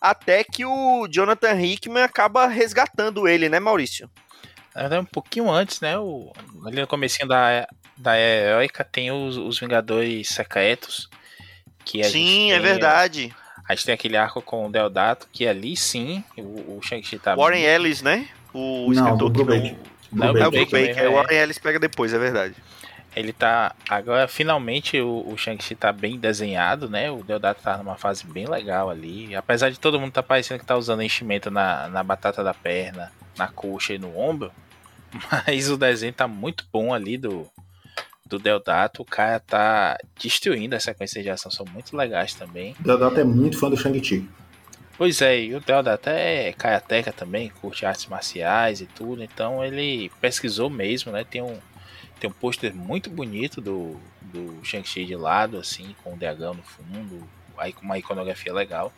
até 0.00 0.44
que 0.44 0.64
o 0.64 1.06
Jonathan 1.08 1.60
Hickman 1.60 2.02
acaba 2.02 2.46
resgatando 2.46 3.26
ele, 3.28 3.48
né, 3.48 3.58
Maurício? 3.60 4.10
Um 5.00 5.04
pouquinho 5.06 5.50
antes, 5.50 5.80
né? 5.80 5.98
O, 5.98 6.32
ali 6.66 6.80
no 6.80 6.86
comecinho 6.86 7.26
da, 7.26 7.66
da 7.96 8.18
Heroica 8.18 8.84
tem 8.84 9.10
os, 9.10 9.36
os 9.38 9.58
Vingadores 9.58 10.28
Secretos. 10.28 11.08
Que 11.84 12.00
a 12.00 12.04
gente 12.08 12.12
Sim, 12.12 12.52
é 12.52 12.58
verdade. 12.58 13.34
A 13.68 13.74
gente 13.74 13.86
tem 13.86 13.94
aquele 13.94 14.16
arco 14.16 14.42
com 14.42 14.66
o 14.66 14.70
Deodato, 14.70 15.28
que 15.32 15.46
ali 15.46 15.76
sim, 15.76 16.22
o, 16.36 16.76
o 16.76 16.80
Shang-Chi 16.82 17.18
tá 17.18 17.34
Warren 17.34 17.62
bem- 17.62 17.74
Ellis, 17.74 18.02
né? 18.02 18.28
O 18.52 18.92
Não, 18.92 19.04
escritor 19.04 19.30
do 19.30 19.44
que 19.44 19.50
não... 19.50 19.78
Não, 20.12 20.26
É 20.26 20.30
o 20.30 20.32
Brubaker 20.50 20.50
Brubaker, 20.50 20.86
mesmo, 20.86 21.00
é, 21.00 21.08
o 21.08 21.12
é. 21.12 21.14
Warren 21.14 21.38
Ellis 21.38 21.58
pega 21.58 21.78
depois, 21.78 22.12
é 22.12 22.18
verdade. 22.18 22.54
Ele 23.16 23.32
tá. 23.32 23.74
Agora, 23.88 24.28
finalmente, 24.28 25.00
o, 25.00 25.26
o 25.26 25.38
Shang-Chi 25.38 25.74
tá 25.74 25.90
bem 25.90 26.18
desenhado, 26.18 26.86
né? 26.86 27.10
O 27.10 27.24
Deodato 27.24 27.62
tá 27.62 27.78
numa 27.78 27.96
fase 27.96 28.26
bem 28.26 28.46
legal 28.46 28.90
ali. 28.90 29.34
Apesar 29.34 29.70
de 29.70 29.80
todo 29.80 29.98
mundo 29.98 30.12
tá 30.12 30.22
parecendo 30.22 30.60
que 30.60 30.66
tá 30.66 30.76
usando 30.76 31.02
enchimento 31.02 31.50
na, 31.50 31.88
na 31.88 32.02
batata 32.02 32.44
da 32.44 32.52
perna, 32.52 33.10
na 33.38 33.48
coxa 33.48 33.94
e 33.94 33.98
no 33.98 34.18
ombro. 34.18 34.52
Mas 35.46 35.70
o 35.70 35.78
desenho 35.78 36.12
tá 36.12 36.28
muito 36.28 36.66
bom 36.70 36.92
ali 36.92 37.16
do, 37.16 37.48
do 38.26 38.38
Deodato. 38.38 39.00
O 39.00 39.06
cara 39.06 39.40
tá 39.40 39.96
destruindo 40.20 40.76
as 40.76 40.84
sequências 40.84 41.24
de 41.24 41.30
ação, 41.30 41.50
são 41.50 41.64
muito 41.72 41.96
legais 41.96 42.34
também. 42.34 42.76
O 42.78 42.82
Deodato 42.82 43.18
é 43.18 43.24
muito 43.24 43.58
fã 43.58 43.70
do 43.70 43.78
Shang-Chi. 43.78 44.28
Pois 44.98 45.22
é, 45.22 45.40
e 45.40 45.54
o 45.54 45.60
Deodato 45.60 46.10
é 46.10 46.52
karateka 46.52 47.12
também, 47.12 47.50
curte 47.60 47.86
artes 47.86 48.06
marciais 48.06 48.80
e 48.80 48.86
tudo, 48.86 49.22
então 49.22 49.62
ele 49.64 50.10
pesquisou 50.20 50.70
mesmo, 50.70 51.12
né? 51.12 51.22
Tem 51.22 51.42
um, 51.42 51.58
tem 52.20 52.30
um 52.30 52.32
pôster 52.32 52.74
muito 52.74 53.10
bonito 53.10 53.60
do, 53.60 53.96
do 54.22 54.58
Shang-Chi 54.62 55.04
de 55.04 55.16
lado, 55.16 55.58
assim, 55.58 55.94
com 56.02 56.14
o 56.14 56.16
dragão 56.16 56.54
no 56.54 56.62
fundo, 56.62 57.26
aí 57.58 57.72
com 57.72 57.84
uma 57.84 57.98
iconografia 57.98 58.52
legal. 58.52 58.92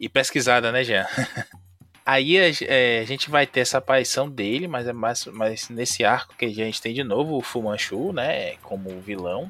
E 0.00 0.08
pesquisada, 0.08 0.72
né, 0.72 0.82
Jean? 0.84 1.06
Aí 2.04 2.36
a, 2.36 2.50
é, 2.62 2.98
a 2.98 3.04
gente 3.04 3.30
vai 3.30 3.46
ter 3.46 3.60
essa 3.60 3.78
aparição 3.78 4.28
dele, 4.28 4.66
mas 4.66 4.88
é 4.88 4.92
mais, 4.92 5.24
mas 5.26 5.68
nesse 5.68 6.04
arco 6.04 6.34
que 6.36 6.44
a 6.44 6.48
gente 6.48 6.82
tem 6.82 6.92
de 6.92 7.04
novo 7.04 7.36
o 7.36 7.40
Fu 7.40 7.62
Manchu, 7.62 8.12
né, 8.12 8.56
como 8.56 9.00
vilão. 9.00 9.48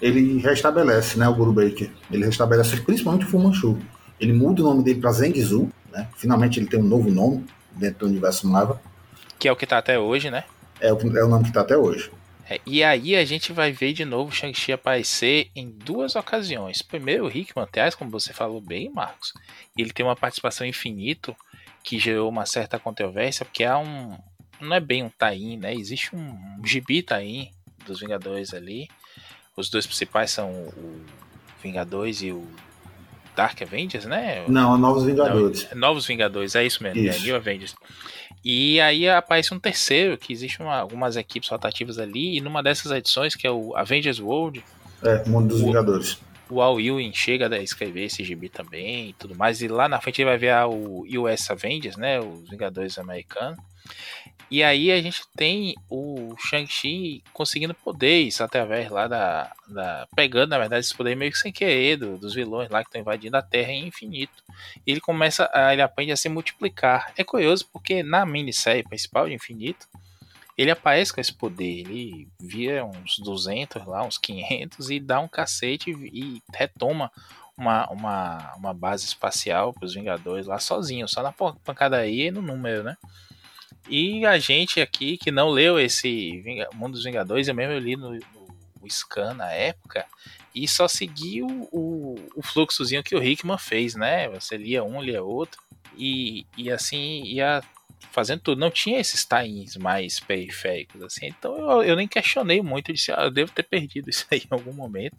Ele 0.00 0.38
restabelece, 0.38 1.18
né, 1.18 1.26
o 1.26 1.34
Guru 1.34 1.52
Baker. 1.52 1.90
Ele 2.10 2.26
restabelece 2.26 2.78
principalmente 2.82 3.24
o 3.24 3.28
Fu 3.28 3.38
Manchu. 3.38 3.78
Ele 4.20 4.34
muda 4.34 4.60
o 4.60 4.66
nome 4.66 4.84
dele 4.84 5.00
para 5.00 5.12
Zeng 5.12 5.32
né? 5.90 6.08
Finalmente 6.16 6.60
ele 6.60 6.66
tem 6.66 6.78
um 6.78 6.84
novo 6.84 7.10
nome 7.10 7.46
dentro 7.72 8.00
do 8.00 8.06
universo 8.06 8.46
Marvel. 8.46 8.78
Que 9.38 9.48
é 9.48 9.52
o 9.52 9.56
que 9.56 9.66
tá 9.66 9.78
até 9.78 9.98
hoje, 9.98 10.30
né? 10.30 10.44
É 10.80 10.92
o, 10.92 11.16
é 11.16 11.24
o 11.24 11.28
nome 11.28 11.44
que 11.44 11.52
tá 11.52 11.60
até 11.60 11.76
hoje. 11.76 12.10
É, 12.50 12.60
e 12.64 12.82
aí 12.82 13.14
a 13.14 13.24
gente 13.24 13.52
vai 13.52 13.72
ver 13.72 13.92
de 13.92 14.04
novo 14.04 14.30
o 14.30 14.34
Shang-Chi 14.34 14.72
aparecer 14.72 15.50
em 15.54 15.70
duas 15.70 16.16
ocasiões. 16.16 16.80
Primeiro, 16.80 17.24
o 17.24 17.28
Rick 17.28 17.52
Manteas, 17.54 17.94
como 17.94 18.10
você 18.10 18.32
falou 18.32 18.60
bem, 18.60 18.90
Marcos. 18.90 19.34
Ele 19.76 19.92
tem 19.92 20.04
uma 20.04 20.16
participação 20.16 20.66
infinito 20.66 21.36
que 21.84 21.98
gerou 21.98 22.28
uma 22.28 22.46
certa 22.46 22.78
controvérsia, 22.78 23.44
porque 23.44 23.64
há 23.64 23.78
um. 23.78 24.16
Não 24.60 24.74
é 24.74 24.80
bem 24.80 25.04
um 25.04 25.10
Tain, 25.10 25.58
né? 25.58 25.74
Existe 25.74 26.16
um, 26.16 26.18
um 26.58 26.66
gibi 26.66 27.02
Tain 27.02 27.50
dos 27.86 28.00
Vingadores 28.00 28.54
ali. 28.54 28.88
Os 29.56 29.68
dois 29.68 29.86
principais 29.86 30.30
são 30.30 30.50
o 30.50 31.04
Vingadores 31.62 32.22
e 32.22 32.32
o 32.32 32.46
Dark 33.36 33.60
Avengers, 33.62 34.04
né? 34.04 34.44
Não, 34.48 34.74
é 34.74 34.78
Novos 34.78 35.04
Vingadores. 35.04 35.68
Não, 35.70 35.78
Novos 35.78 36.06
Vingadores, 36.06 36.56
é 36.56 36.64
isso 36.64 36.82
mesmo, 36.82 37.00
Isso. 37.00 37.20
é 37.20 37.22
New 37.22 37.36
Avengers. 37.36 37.74
E 38.44 38.80
aí 38.80 39.08
aparece 39.08 39.52
um 39.52 39.58
terceiro, 39.58 40.16
que 40.16 40.32
existe 40.32 40.60
uma- 40.60 40.76
algumas 40.78 41.16
equipes 41.16 41.48
rotativas 41.48 41.98
ali, 41.98 42.36
e 42.36 42.40
numa 42.40 42.62
dessas 42.62 42.90
edições, 42.92 43.34
que 43.34 43.46
é 43.46 43.50
o 43.50 43.76
Avengers 43.76 44.20
World, 44.20 44.64
É, 45.02 45.24
Mundo 45.28 45.48
dos 45.48 45.62
O- 45.62 45.66
Vingadores. 45.66 46.18
O 46.50 46.60
Al 46.60 46.80
Ewing 46.80 47.12
chega 47.12 47.48
a 47.54 47.58
escrever 47.58 48.04
esse 48.04 48.24
gibi 48.24 48.48
também 48.48 49.10
e 49.10 49.12
tudo 49.12 49.34
mais. 49.34 49.62
E 49.62 49.68
lá 49.68 49.88
na 49.88 50.00
frente 50.00 50.20
ele 50.20 50.30
vai 50.30 50.38
ver 50.38 50.54
o 50.66 51.04
US 51.22 51.50
Avengers, 51.50 51.96
né? 51.96 52.20
Os 52.20 52.48
Vingadores 52.48 52.98
Americanos. 52.98 53.58
E 54.50 54.62
aí 54.62 54.90
a 54.90 55.00
gente 55.02 55.22
tem 55.36 55.74
o 55.90 56.34
Shang-Chi 56.38 57.22
conseguindo 57.34 57.74
poderes 57.74 58.40
através 58.40 58.90
lá 58.90 59.06
da, 59.06 59.52
da. 59.68 60.08
pegando, 60.16 60.50
na 60.50 60.58
verdade, 60.58 60.80
esse 60.80 60.96
poder 60.96 61.14
meio 61.14 61.30
que 61.30 61.38
sem 61.38 61.52
querer 61.52 61.98
do, 61.98 62.16
dos 62.16 62.34
vilões 62.34 62.70
lá 62.70 62.82
que 62.82 62.88
estão 62.88 63.00
invadindo 63.00 63.36
a 63.36 63.42
Terra 63.42 63.72
em 63.72 63.86
infinito. 63.86 64.42
E 64.86 64.90
ele 64.90 65.00
começa. 65.00 65.50
A, 65.52 65.72
ele 65.74 65.82
aprende 65.82 66.12
a 66.12 66.16
se 66.16 66.30
multiplicar. 66.30 67.12
É 67.16 67.22
curioso 67.22 67.68
porque 67.70 68.02
na 68.02 68.24
minissérie 68.24 68.82
principal 68.82 69.28
de 69.28 69.34
Infinito, 69.34 69.86
ele 70.58 70.72
aparece 70.72 71.12
com 71.12 71.20
esse 71.20 71.32
poder. 71.32 71.80
Ele 71.80 72.28
vira 72.40 72.84
uns 72.84 73.16
200 73.20 73.86
lá, 73.86 74.04
uns 74.04 74.18
500 74.18 74.90
e 74.90 74.98
dá 74.98 75.20
um 75.20 75.28
cacete 75.28 75.90
e 75.90 76.42
retoma 76.52 77.12
uma, 77.56 77.88
uma, 77.90 78.54
uma 78.56 78.74
base 78.74 79.04
espacial 79.04 79.72
para 79.72 79.86
os 79.86 79.94
Vingadores 79.94 80.46
lá 80.46 80.58
sozinho, 80.58 81.08
só 81.08 81.22
na 81.22 81.32
pancadaria 81.32 82.26
e 82.26 82.30
no 82.32 82.42
número, 82.42 82.82
né? 82.82 82.96
E 83.88 84.26
a 84.26 84.36
gente 84.38 84.80
aqui 84.80 85.16
que 85.16 85.30
não 85.30 85.48
leu 85.48 85.78
esse 85.78 86.42
Mundo 86.74 86.94
dos 86.94 87.04
Vingadores, 87.04 87.46
eu 87.46 87.54
mesmo 87.54 87.78
li 87.78 87.96
no, 87.96 88.10
no 88.12 88.90
Scan 88.90 89.34
na 89.34 89.52
época, 89.52 90.04
e 90.54 90.66
só 90.66 90.88
seguiu 90.88 91.46
o, 91.72 92.16
o 92.34 92.42
fluxozinho 92.42 93.02
que 93.02 93.14
o 93.14 93.22
Hickman 93.22 93.58
fez, 93.58 93.94
né? 93.94 94.28
Você 94.30 94.56
lia 94.56 94.82
um, 94.82 95.00
lia 95.00 95.22
outro, 95.22 95.60
e, 95.96 96.46
e 96.56 96.70
assim 96.70 97.22
ia 97.24 97.62
fazendo 98.12 98.40
tudo. 98.40 98.60
Não 98.60 98.70
tinha 98.70 99.00
esses 99.00 99.24
times 99.24 99.76
mais 99.76 100.20
periféricos, 100.20 101.02
assim. 101.02 101.26
Então 101.26 101.56
eu, 101.56 101.82
eu 101.82 101.96
nem 101.96 102.08
questionei 102.08 102.62
muito, 102.62 102.90
eu 102.90 102.94
disse, 102.94 103.12
ah, 103.12 103.22
eu 103.22 103.30
devo 103.30 103.52
ter 103.52 103.62
perdido 103.62 104.10
isso 104.10 104.26
aí 104.30 104.40
em 104.40 104.54
algum 104.54 104.72
momento. 104.72 105.16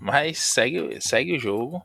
Mas 0.00 0.38
segue, 0.38 1.00
segue 1.00 1.36
o 1.36 1.40
jogo. 1.40 1.82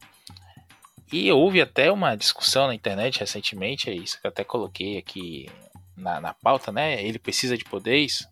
E 1.12 1.32
houve 1.32 1.62
até 1.62 1.92
uma 1.92 2.16
discussão 2.16 2.68
na 2.68 2.76
internet 2.76 3.20
recentemente, 3.20 3.90
é 3.90 3.94
isso 3.94 4.20
que 4.20 4.26
eu 4.26 4.30
até 4.30 4.44
coloquei 4.44 4.98
aqui 4.98 5.48
na, 5.96 6.20
na 6.20 6.34
pauta, 6.34 6.72
né? 6.72 7.04
Ele 7.04 7.20
precisa 7.20 7.58
de 7.58 7.64
poderes. 7.64 8.28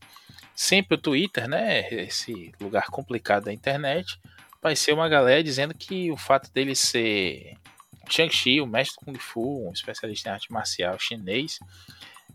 Sempre 0.55 0.95
o 0.95 1.01
Twitter, 1.01 1.47
né? 1.47 1.87
Esse 1.91 2.51
lugar 2.59 2.87
complicado 2.87 3.45
da 3.45 3.53
internet. 3.53 4.19
Apareceu 4.53 4.95
uma 4.95 5.09
galera 5.09 5.43
dizendo 5.43 5.73
que 5.73 6.11
o 6.11 6.17
fato 6.17 6.51
dele 6.51 6.75
ser 6.75 7.57
Shang-Chi, 8.09 8.61
o 8.61 8.67
mestre 8.67 9.03
Kung 9.03 9.17
Fu, 9.17 9.67
um 9.67 9.71
especialista 9.71 10.29
em 10.29 10.31
arte 10.33 10.51
marcial 10.51 10.97
chinês, 10.99 11.59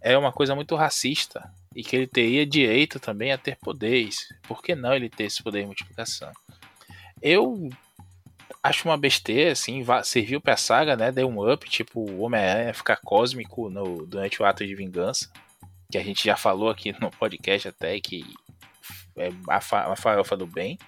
é 0.01 0.17
uma 0.17 0.33
coisa 0.33 0.55
muito 0.55 0.75
racista 0.75 1.51
e 1.75 1.83
que 1.83 1.97
ele 1.97 2.07
teria 2.07 2.47
direito 2.47 2.99
também 2.99 3.33
a 3.33 3.39
ter 3.39 3.57
poderes. 3.57 4.29
Por 4.43 4.63
que 4.63 4.75
não 4.75 4.95
ele 4.95 5.09
ter 5.09 5.25
esse 5.25 5.43
poder 5.43 5.61
de 5.61 5.67
multiplicação? 5.67 6.33
Eu 7.21 7.69
acho 8.63 8.89
uma 8.89 8.97
besteira, 8.97 9.53
assim, 9.53 9.85
serviu 10.05 10.41
pra 10.41 10.57
saga, 10.57 10.97
né? 10.97 11.13
Deu 11.13 11.29
um 11.29 11.53
up, 11.53 11.69
tipo, 11.69 12.01
o 12.01 12.21
Homem-Aranha 12.21 12.75
ficar 12.75 12.97
cósmico 12.97 13.69
no, 13.69 14.07
durante 14.07 14.41
o 14.41 14.45
ato 14.45 14.67
de 14.67 14.75
vingança. 14.75 15.31
Que 15.91 15.99
a 15.99 16.05
gente 16.05 16.25
já 16.25 16.37
falou 16.37 16.69
aqui 16.69 16.95
no 17.01 17.11
podcast 17.11 17.69
até 17.69 17.99
que 18.01 18.25
é 19.17 19.31
a, 19.49 19.61
fa 19.61 19.93
a 19.93 19.97
farofa 19.97 20.37
do 20.37 20.47
bem. 20.47 20.79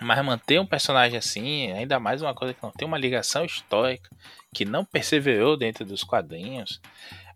Mas 0.00 0.24
manter 0.24 0.60
um 0.60 0.66
personagem 0.66 1.18
assim, 1.18 1.72
ainda 1.72 1.98
mais 1.98 2.22
uma 2.22 2.34
coisa 2.34 2.54
que 2.54 2.62
não 2.62 2.70
tem 2.70 2.86
uma 2.86 2.98
ligação 2.98 3.44
histórica, 3.44 4.08
que 4.54 4.64
não 4.64 4.84
perseverou 4.84 5.56
dentro 5.56 5.84
dos 5.84 6.04
quadrinhos, 6.04 6.80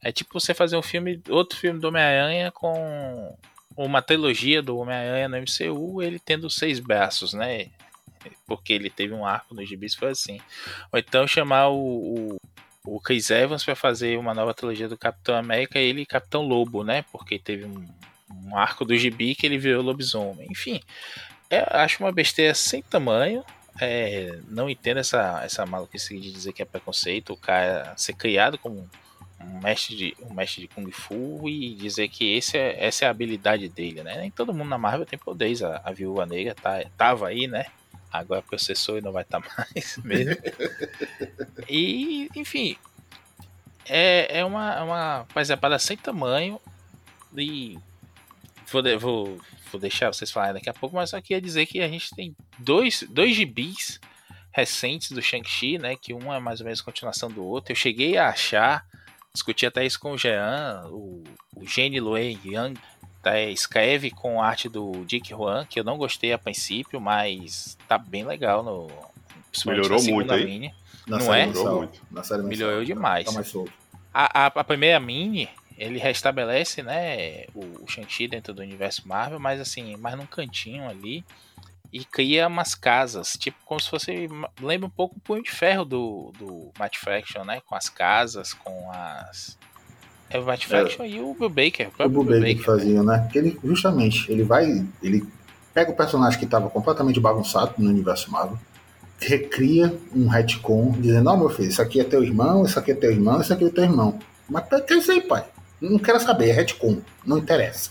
é 0.03 0.11
tipo 0.13 0.39
você 0.39 0.55
fazer 0.55 0.77
um 0.77 0.83
filme, 0.83 1.21
outro 1.29 1.59
filme 1.59 1.81
do 1.81 1.89
Homem-Aranha 1.89 2.51
com 2.51 3.37
uma 3.77 4.03
trilogia 4.03 4.63
do 4.63 4.77
Homem-Aranha 4.77 5.29
no 5.29 5.39
MCU, 5.39 6.03
ele 6.03 6.19
tendo 6.19 6.49
seis 6.51 6.79
braços, 6.79 7.33
né? 7.33 7.71
porque 8.47 8.73
ele 8.73 8.91
teve 8.91 9.15
um 9.15 9.25
arco 9.25 9.55
nos 9.55 9.69
gibis, 9.69 9.95
foi 9.95 10.11
assim. 10.11 10.41
Ou 10.93 10.99
então 10.99 11.27
chamar 11.27 11.69
o, 11.69 11.77
o, 11.77 12.37
o 12.87 13.01
Chris 13.01 13.31
Evans 13.31 13.65
para 13.65 13.75
fazer 13.75 14.19
uma 14.19 14.35
nova 14.35 14.55
trilogia 14.55 14.89
do 14.89 14.99
Capitão 14.99 15.35
América, 15.35 15.79
ele 15.79 16.07
Capitão 16.07 16.43
Lobo, 16.43 16.85
né? 16.85 17.05
Porque 17.11 17.39
teve 17.39 17.65
um, 17.65 17.85
um 18.31 18.57
arco 18.57 18.85
do 18.85 18.97
gibi 18.97 19.35
que 19.35 19.47
ele 19.47 19.59
virou 19.59 19.83
lobisomem. 19.83 20.47
Enfim, 20.51 20.81
é, 21.57 21.67
acho 21.83 22.03
uma 22.03 22.13
besteira 22.13 22.55
sem 22.55 22.83
tamanho. 22.83 23.45
É, 23.81 24.39
não 24.49 24.69
entendo 24.69 24.99
essa, 24.99 25.41
essa 25.45 25.65
maluquice 25.65 26.19
de 26.19 26.31
dizer 26.31 26.53
que 26.53 26.63
é 26.63 26.65
preconceito, 26.65 27.33
o 27.33 27.37
cara 27.37 27.95
ser 27.97 28.13
criado 28.15 28.59
como 28.59 28.89
um 29.41 29.61
mestre 29.61 29.97
de, 29.97 30.17
um 30.23 30.35
mestre 30.35 30.63
de 30.63 30.69
Kung 30.69 30.91
Fu 30.93 31.49
e 31.49 31.75
dizer 31.75 32.09
que 32.09 32.37
esse 32.37 32.57
é, 32.57 32.85
essa 32.85 33.05
é 33.05 33.09
a 33.09 33.11
habilidade 33.11 33.69
dele, 33.69 34.03
né? 34.03 34.19
Nem 34.19 34.31
todo 34.31 34.55
mundo 34.55 34.69
na 34.69 34.79
Marvel 34.79 35.07
tem 35.07 35.19
poderes, 35.19 35.63
a, 35.63 35.81
a 35.85 35.91
Viúva 35.93 36.27
Negra 36.27 36.55
tá, 36.55 36.85
tava 36.97 37.29
aí, 37.29 37.47
né? 37.47 37.67
agora 38.13 38.43
processou 38.43 38.99
e 38.99 39.01
não 39.01 39.11
vai 39.11 39.23
estar 39.23 39.41
tá 39.41 39.49
mais 39.75 39.97
mesmo. 40.05 40.37
e, 41.69 42.29
enfim, 42.37 42.77
é, 43.89 44.41
é 44.41 44.45
uma, 44.45 44.83
uma 44.83 45.27
para 45.61 45.79
sem 45.79 45.97
tamanho 45.97 46.61
e 47.37 47.79
vou, 48.71 48.83
vou, 48.99 49.41
vou 49.73 49.81
deixar 49.81 50.13
vocês 50.13 50.31
falarem 50.31 50.55
daqui 50.55 50.71
a 50.71 50.75
pouco, 50.75 50.95
mas 50.95 51.11
só 51.11 51.21
queria 51.21 51.41
dizer 51.41 51.67
que 51.67 51.81
a 51.81 51.89
gente 51.89 52.15
tem 52.15 52.37
dois, 52.59 53.05
dois 53.09 53.35
gibis 53.35 54.01
recentes 54.53 55.13
do 55.13 55.23
Shang-Chi, 55.23 55.79
né, 55.79 55.97
que 55.97 56.13
um 56.13 56.33
é 56.33 56.39
mais 56.39 56.61
ou 56.61 56.65
menos 56.65 56.81
continuação 56.81 57.31
do 57.31 57.43
outro. 57.45 57.73
Eu 57.73 57.77
cheguei 57.77 58.19
a 58.19 58.29
achar, 58.29 58.87
discuti 59.33 59.65
até 59.65 59.85
isso 59.85 59.99
com 59.99 60.13
o 60.13 60.19
Jean, 60.19 60.85
o, 60.91 61.23
o 61.57 61.67
Gene 61.67 62.01
Lue 62.01 62.39
Yang, 62.45 62.79
Tá, 63.23 63.37
é, 63.37 63.51
escreve 63.53 64.11
com 64.11 64.43
arte 64.43 64.69
do 64.69 65.05
Dick 65.07 65.31
Juan, 65.31 65.65
que 65.65 65.79
eu 65.79 65.85
não 65.85 65.97
gostei 65.97 66.33
a 66.33 66.39
princípio, 66.39 67.01
mas 67.01 67.79
tá 67.87 67.97
bem 67.97 68.25
legal 68.25 68.65
no. 68.65 68.89
Melhorou 69.65 70.03
muito 70.03 70.33
aí. 70.33 70.73
Na 71.07 71.19
não 71.19 71.33
é? 71.33 71.47
Melhorou 71.47 71.77
muito. 71.79 72.01
Na 72.11 72.25
série 72.25 72.43
Melhorou 72.43 72.81
tá 72.81 72.85
demais. 72.85 73.25
Tá 73.27 73.31
mais 73.31 73.47
solto. 73.47 73.73
A, 74.13 74.47
a, 74.47 74.47
a, 74.47 74.65
primeira 74.65 74.99
mini, 74.99 75.49
ele 75.83 75.99
restabelece, 75.99 76.83
né, 76.83 77.45
o, 77.55 77.83
o 77.83 77.89
Shang-Chi 77.89 78.29
dentro 78.29 78.55
do 78.55 78.63
universo 78.63 79.07
Marvel, 79.07 79.41
mas 79.41 79.61
assim, 79.61 79.97
mais 79.97 80.17
num 80.17 80.27
cantinho 80.27 80.89
ali. 80.89 81.25
E 81.93 82.05
cria 82.07 82.47
umas 82.47 82.75
casas, 82.75 83.33
tipo 83.33 83.59
como 83.67 83.79
se 83.79 83.91
fosse. 83.91 84.27
Lembra 84.63 84.87
um 84.87 84.91
pouco 84.91 85.17
o 85.17 85.21
Punho 85.21 85.43
de 85.43 85.51
Ferro 85.51 85.85
do, 85.85 86.33
do 86.39 86.71
Matt 86.79 86.97
Fraction, 86.97 87.45
né? 87.45 87.61
Com 87.67 87.75
as 87.75 87.91
casas, 87.91 88.55
com 88.55 88.91
as 88.91 89.59
é 90.31 90.39
o 90.39 90.45
Matt 90.47 90.65
Fraction 90.65 91.05
é, 91.05 91.09
e 91.11 91.21
o 91.21 91.35
Bill 91.35 91.51
Baker. 91.51 91.91
O, 91.99 92.05
o 92.05 92.09
Bill 92.09 92.25
Baker, 92.25 92.41
Baker 92.41 92.65
fazia, 92.65 93.03
né? 93.03 93.19
Porque 93.19 93.39
ele, 93.39 93.61
justamente, 93.63 94.33
ele 94.33 94.43
vai. 94.43 94.87
Ele 95.03 95.23
pega 95.75 95.91
o 95.91 95.97
personagem 95.97 96.39
que 96.39 96.47
estava 96.47 96.71
completamente 96.71 97.21
bagunçado 97.21 97.75
no 97.77 97.91
universo 97.91 98.31
Marvel, 98.31 98.59
recria 99.19 99.95
um 100.17 100.29
retcon, 100.29 100.93
dizendo: 100.99 101.25
Não, 101.25 101.37
meu 101.37 101.51
filho, 101.51 101.69
isso 101.69 101.83
aqui 101.83 102.01
é 102.01 102.05
teu 102.05 102.25
irmão, 102.25 102.65
isso 102.65 102.79
aqui 102.79 102.93
é 102.93 102.95
teu 102.95 103.11
irmão, 103.11 103.43
isso 103.43 103.53
aqui 103.53 103.67
é 103.67 103.69
teu 103.69 103.85
irmão. 103.85 104.19
Mas 104.49 104.65
que 104.87 104.95
isso 104.95 105.13
aí, 105.13 105.21
pai? 105.21 105.45
Não 105.91 105.99
quero 105.99 106.21
saber, 106.21 106.51
é 106.51 106.53
retcon, 106.53 107.01
não 107.27 107.39
interessa. 107.39 107.91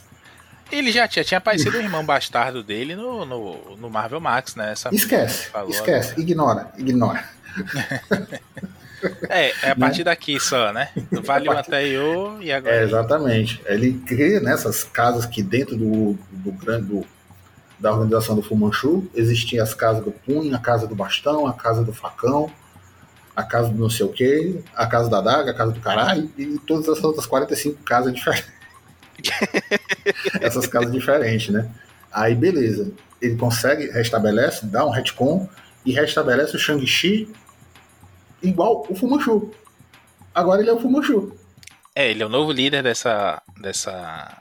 Ele 0.71 0.91
já 0.91 1.07
tinha, 1.07 1.25
tinha 1.25 1.37
aparecido 1.37 1.77
o 1.77 1.81
irmão 1.81 2.05
bastardo 2.05 2.63
dele 2.63 2.95
no, 2.95 3.25
no, 3.25 3.75
no 3.75 3.89
Marvel 3.89 4.21
Max, 4.21 4.55
né? 4.55 4.71
Essa 4.71 4.89
esquece, 4.93 5.49
esquece, 5.67 6.11
agora. 6.11 6.21
ignora, 6.21 6.71
ignora. 6.77 7.29
É, 9.29 9.51
é 9.63 9.71
a 9.71 9.75
partir 9.75 9.99
né? 9.99 10.03
daqui 10.03 10.39
só, 10.39 10.71
né? 10.71 10.89
Vale 11.23 11.49
o 11.49 11.51
anterior 11.51 12.37
e 12.39 12.51
agora. 12.51 12.75
É, 12.75 12.83
exatamente. 12.83 13.59
Ele 13.65 13.93
cria 13.93 14.39
nessas 14.39 14.83
casas 14.83 15.25
que 15.25 15.41
dentro 15.41 15.75
do, 15.75 16.15
do 16.31 16.51
grande. 16.51 16.85
Do, 16.85 17.05
da 17.79 17.91
organização 17.91 18.35
do 18.35 18.43
Fumanchu, 18.43 19.09
existiam 19.15 19.63
as 19.63 19.73
casas 19.73 20.03
do 20.05 20.11
punho, 20.11 20.55
a 20.55 20.59
casa 20.59 20.85
do 20.85 20.93
bastão, 20.93 21.47
a 21.47 21.53
casa 21.53 21.83
do 21.83 21.91
facão, 21.91 22.51
a 23.41 23.43
casa 23.43 23.69
do 23.69 23.77
não 23.77 23.89
sei 23.89 24.05
o 24.05 24.09
que, 24.09 24.63
a 24.75 24.85
casa 24.85 25.09
da 25.09 25.21
daga, 25.21 25.51
a 25.51 25.53
casa 25.53 25.71
do 25.71 25.79
caralho, 25.79 26.31
e 26.37 26.57
todas 26.59 26.87
as 26.87 27.03
outras 27.03 27.25
45 27.25 27.83
casas 27.83 28.13
diferentes. 28.13 28.51
Essas 30.39 30.67
casas 30.67 30.91
diferentes, 30.91 31.49
né? 31.49 31.69
Aí 32.11 32.35
beleza. 32.35 32.91
Ele 33.21 33.35
consegue, 33.35 33.91
restabelece, 33.91 34.65
dá 34.65 34.85
um 34.85 34.89
retcon 34.89 35.47
e 35.85 35.91
restabelece 35.91 36.55
o 36.55 36.59
Shang-Chi 36.59 37.31
igual 38.41 38.85
o 38.89 38.95
Fumanchu. 38.95 39.51
Agora 40.33 40.61
ele 40.61 40.69
é 40.69 40.73
o 40.73 40.79
Fumanchu. 40.79 41.35
É, 41.93 42.09
ele 42.09 42.23
é 42.23 42.25
o 42.25 42.29
novo 42.29 42.51
líder 42.51 42.81
dessa, 42.81 43.41
dessa 43.59 44.40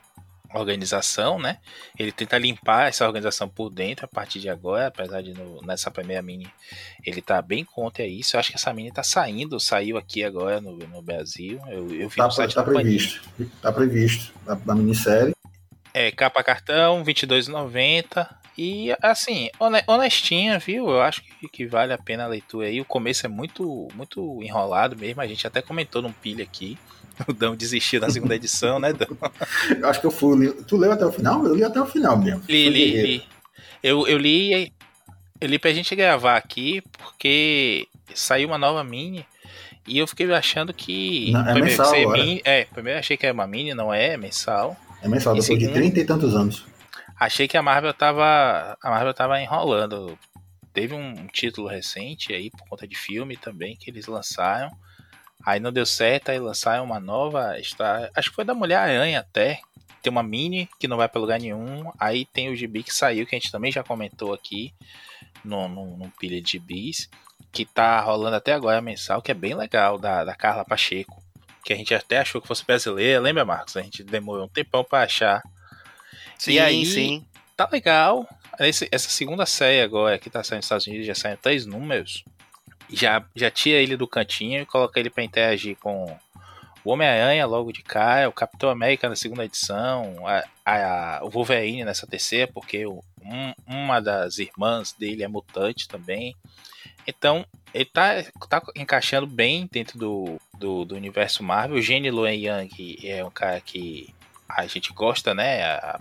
organização, 0.53 1.39
né? 1.39 1.57
Ele 1.97 2.11
tenta 2.11 2.37
limpar 2.37 2.87
essa 2.87 3.05
organização 3.05 3.47
por 3.47 3.69
dentro 3.69 4.05
a 4.05 4.07
partir 4.07 4.39
de 4.39 4.49
agora, 4.49 4.87
apesar 4.87 5.21
de 5.21 5.33
no, 5.33 5.61
nessa 5.61 5.89
primeira 5.89 6.21
mini 6.21 6.49
ele 7.05 7.21
tá 7.21 7.41
bem 7.41 7.63
contra 7.63 8.05
isso. 8.05 8.35
Eu 8.35 8.39
acho 8.39 8.49
que 8.49 8.55
essa 8.55 8.73
mini 8.73 8.91
tá 8.91 9.03
saindo, 9.03 9.59
saiu 9.59 9.97
aqui 9.97 10.23
agora 10.23 10.59
no, 10.59 10.75
no 10.75 11.01
Brasil. 11.01 11.59
Eu, 11.67 11.93
eu 11.93 12.09
vi 12.09 12.15
tá, 12.15 12.25
no 12.25 12.31
site 12.31 12.55
tá 12.55 12.63
previsto, 12.63 13.21
tá 13.61 13.71
previsto 13.71 14.33
na, 14.45 14.59
na 14.65 14.75
minissérie. 14.75 15.33
É, 15.93 16.11
capa 16.11 16.43
cartão, 16.43 17.03
22,90. 17.03 18.27
E 18.57 18.95
assim, 19.01 19.49
honestinha, 19.87 20.59
viu? 20.59 20.89
Eu 20.89 21.01
acho 21.01 21.23
que, 21.23 21.47
que, 21.47 21.65
vale 21.65 21.93
a 21.93 21.97
pena 21.97 22.25
a 22.25 22.27
leitura 22.27 22.67
aí. 22.67 22.81
O 22.81 22.85
começo 22.85 23.25
é 23.25 23.29
muito 23.29 23.87
muito 23.95 24.41
enrolado 24.43 24.95
mesmo. 24.97 25.21
A 25.21 25.27
gente 25.27 25.47
até 25.47 25.61
comentou 25.61 26.01
num 26.01 26.11
pilha 26.11 26.43
aqui. 26.43 26.77
O 27.27 27.33
Dão 27.33 27.55
desistiu 27.55 27.99
na 28.01 28.09
segunda 28.09 28.35
edição, 28.35 28.79
né, 28.79 28.93
Dão? 28.93 29.07
Eu 29.79 29.87
acho 29.89 29.99
que 30.01 30.07
eu 30.07 30.11
fui. 30.11 30.51
Tu 30.67 30.75
leu 30.77 30.91
até 30.91 31.05
o 31.05 31.11
final? 31.11 31.45
Eu 31.45 31.53
li 31.55 31.63
até 31.63 31.79
o 31.81 31.85
final 31.85 32.17
mesmo. 32.17 32.41
Li, 32.47 32.69
li, 32.69 33.01
li. 33.01 33.23
Eu, 33.83 34.07
eu 34.07 34.17
li. 34.17 34.71
Ele 35.39 35.57
pra 35.59 35.73
gente 35.73 35.95
gravar 35.95 36.37
aqui, 36.37 36.81
porque 36.97 37.87
saiu 38.13 38.47
uma 38.49 38.57
nova 38.57 38.83
mini 38.83 39.25
e 39.87 39.97
eu 39.97 40.07
fiquei 40.07 40.31
achando 40.33 40.73
que. 40.73 41.31
Não, 41.31 41.39
é 41.41 41.53
primeiro, 41.53 41.65
mensal 41.65 41.93
agora. 41.95 42.17
mini- 42.23 42.41
é, 42.45 42.65
primeiro 42.65 42.99
achei 42.99 43.17
que 43.17 43.25
era 43.25 43.33
uma 43.33 43.47
mini, 43.47 43.73
não 43.73 43.93
é, 43.93 44.09
é 44.13 44.17
mensal. 44.17 44.75
É 45.01 45.07
mensal, 45.07 45.33
depois 45.33 45.57
de 45.59 45.65
segundo- 45.65 45.73
30 45.81 45.99
e 45.99 46.05
tantos 46.05 46.35
anos. 46.35 46.65
Achei 47.19 47.47
que 47.47 47.57
a 47.57 47.61
Marvel 47.61 47.93
tava. 47.93 48.77
A 48.81 48.89
Marvel 48.89 49.13
tava 49.13 49.39
enrolando. 49.41 50.17
Teve 50.73 50.93
um 50.93 51.27
título 51.27 51.67
recente 51.67 52.33
aí, 52.33 52.49
por 52.49 52.65
conta 52.69 52.87
de 52.87 52.95
filme 52.95 53.35
também, 53.35 53.75
que 53.75 53.89
eles 53.91 54.07
lançaram. 54.07 54.71
Aí 55.45 55.59
não 55.59 55.71
deu 55.71 55.85
certo, 55.85 56.29
aí 56.29 56.39
lançaram 56.39 56.83
uma 56.83 56.99
nova 56.99 57.59
história. 57.59 58.09
Acho 58.15 58.29
que 58.29 58.35
foi 58.35 58.45
da 58.45 58.53
Mulher-Aranha 58.53 59.19
até. 59.19 59.59
Tem 60.01 60.09
uma 60.11 60.23
mini 60.23 60.67
que 60.79 60.87
não 60.87 60.97
vai 60.97 61.07
pra 61.07 61.21
lugar 61.21 61.39
nenhum. 61.39 61.91
Aí 61.99 62.25
tem 62.25 62.49
o 62.49 62.55
gibi 62.55 62.83
que 62.83 62.93
saiu, 62.93 63.25
que 63.25 63.35
a 63.35 63.39
gente 63.39 63.51
também 63.51 63.71
já 63.71 63.83
comentou 63.83 64.33
aqui 64.33 64.73
no, 65.45 65.67
no, 65.67 65.97
no 65.97 66.09
pilha 66.19 66.41
de 66.41 66.51
gibis. 66.51 67.09
Que 67.51 67.65
tá 67.65 67.99
rolando 68.01 68.35
até 68.35 68.53
agora 68.53 68.81
mensal, 68.81 69.21
que 69.21 69.29
é 69.31 69.33
bem 69.35 69.53
legal, 69.53 69.97
da, 69.97 70.23
da 70.23 70.33
Carla 70.35 70.63
Pacheco. 70.65 71.21
Que 71.63 71.73
a 71.73 71.75
gente 71.75 71.93
até 71.93 72.17
achou 72.19 72.41
que 72.41 72.47
fosse 72.47 72.65
brasileira. 72.65 73.19
Lembra, 73.19 73.45
Marcos? 73.45 73.77
A 73.77 73.81
gente 73.81 74.03
demorou 74.03 74.45
um 74.45 74.49
tempão 74.49 74.83
pra 74.83 75.03
achar. 75.03 75.41
Sim, 76.37 76.57
aí- 76.59 76.85
sim. 76.85 77.25
tá 77.55 77.67
legal. 77.71 78.27
Esse- 78.59 78.89
essa 78.91 79.09
segunda 79.09 79.45
série 79.45 79.81
agora 79.81 80.17
que 80.17 80.29
tá 80.29 80.43
saindo 80.43 80.59
nos 80.59 80.65
Estados 80.65 80.87
Unidos 80.87 81.05
já 81.05 81.13
saiu 81.15 81.37
três 81.37 81.65
números. 81.65 82.23
Já, 82.91 83.23
já 83.35 83.49
tira 83.49 83.79
ele 83.79 83.95
do 83.97 84.07
cantinho 84.07 84.61
e 84.61 84.65
coloca 84.65 84.99
ele 84.99 85.09
pra 85.09 85.23
interagir 85.23 85.77
com 85.77 86.17
o 86.83 86.91
Homem-Aranha 86.91 87.45
logo 87.45 87.71
de 87.71 87.83
cara, 87.83 88.27
o 88.27 88.33
Capitão 88.33 88.69
América 88.69 89.07
na 89.07 89.15
segunda 89.15 89.45
edição, 89.45 90.15
a, 90.27 90.43
a- 90.65 91.19
o 91.23 91.29
Wolverine 91.29 91.85
nessa 91.85 92.07
terceira, 92.07 92.51
porque 92.51 92.85
o- 92.85 93.03
um- 93.23 93.53
uma 93.67 93.99
das 93.99 94.39
irmãs 94.39 94.91
dele 94.93 95.23
é 95.23 95.27
mutante 95.27 95.87
também. 95.87 96.35
Então, 97.07 97.45
ele 97.73 97.85
tá, 97.85 98.23
tá 98.49 98.61
encaixando 98.75 99.25
bem 99.27 99.67
dentro 99.71 99.97
do, 99.97 100.39
do, 100.57 100.85
do 100.85 100.95
universo 100.95 101.43
Marvel. 101.43 101.77
O 101.77 101.81
Gene 101.81 102.11
Luen 102.11 102.39
Yang 102.45 103.07
é 103.07 103.23
um 103.23 103.31
cara 103.31 103.59
que 103.61 104.13
a 104.49 104.65
gente 104.67 104.91
gosta, 104.91 105.33
né? 105.33 105.63
a- 105.63 105.99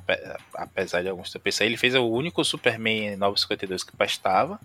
Apesar 0.54 1.02
de 1.02 1.08
alguns 1.08 1.30
tropeços. 1.30 1.60
Ele 1.62 1.76
fez 1.76 1.94
o 1.94 2.04
único 2.06 2.44
Superman 2.44 3.16
952 3.16 3.84
que 3.84 3.96
prestava. 3.96 4.58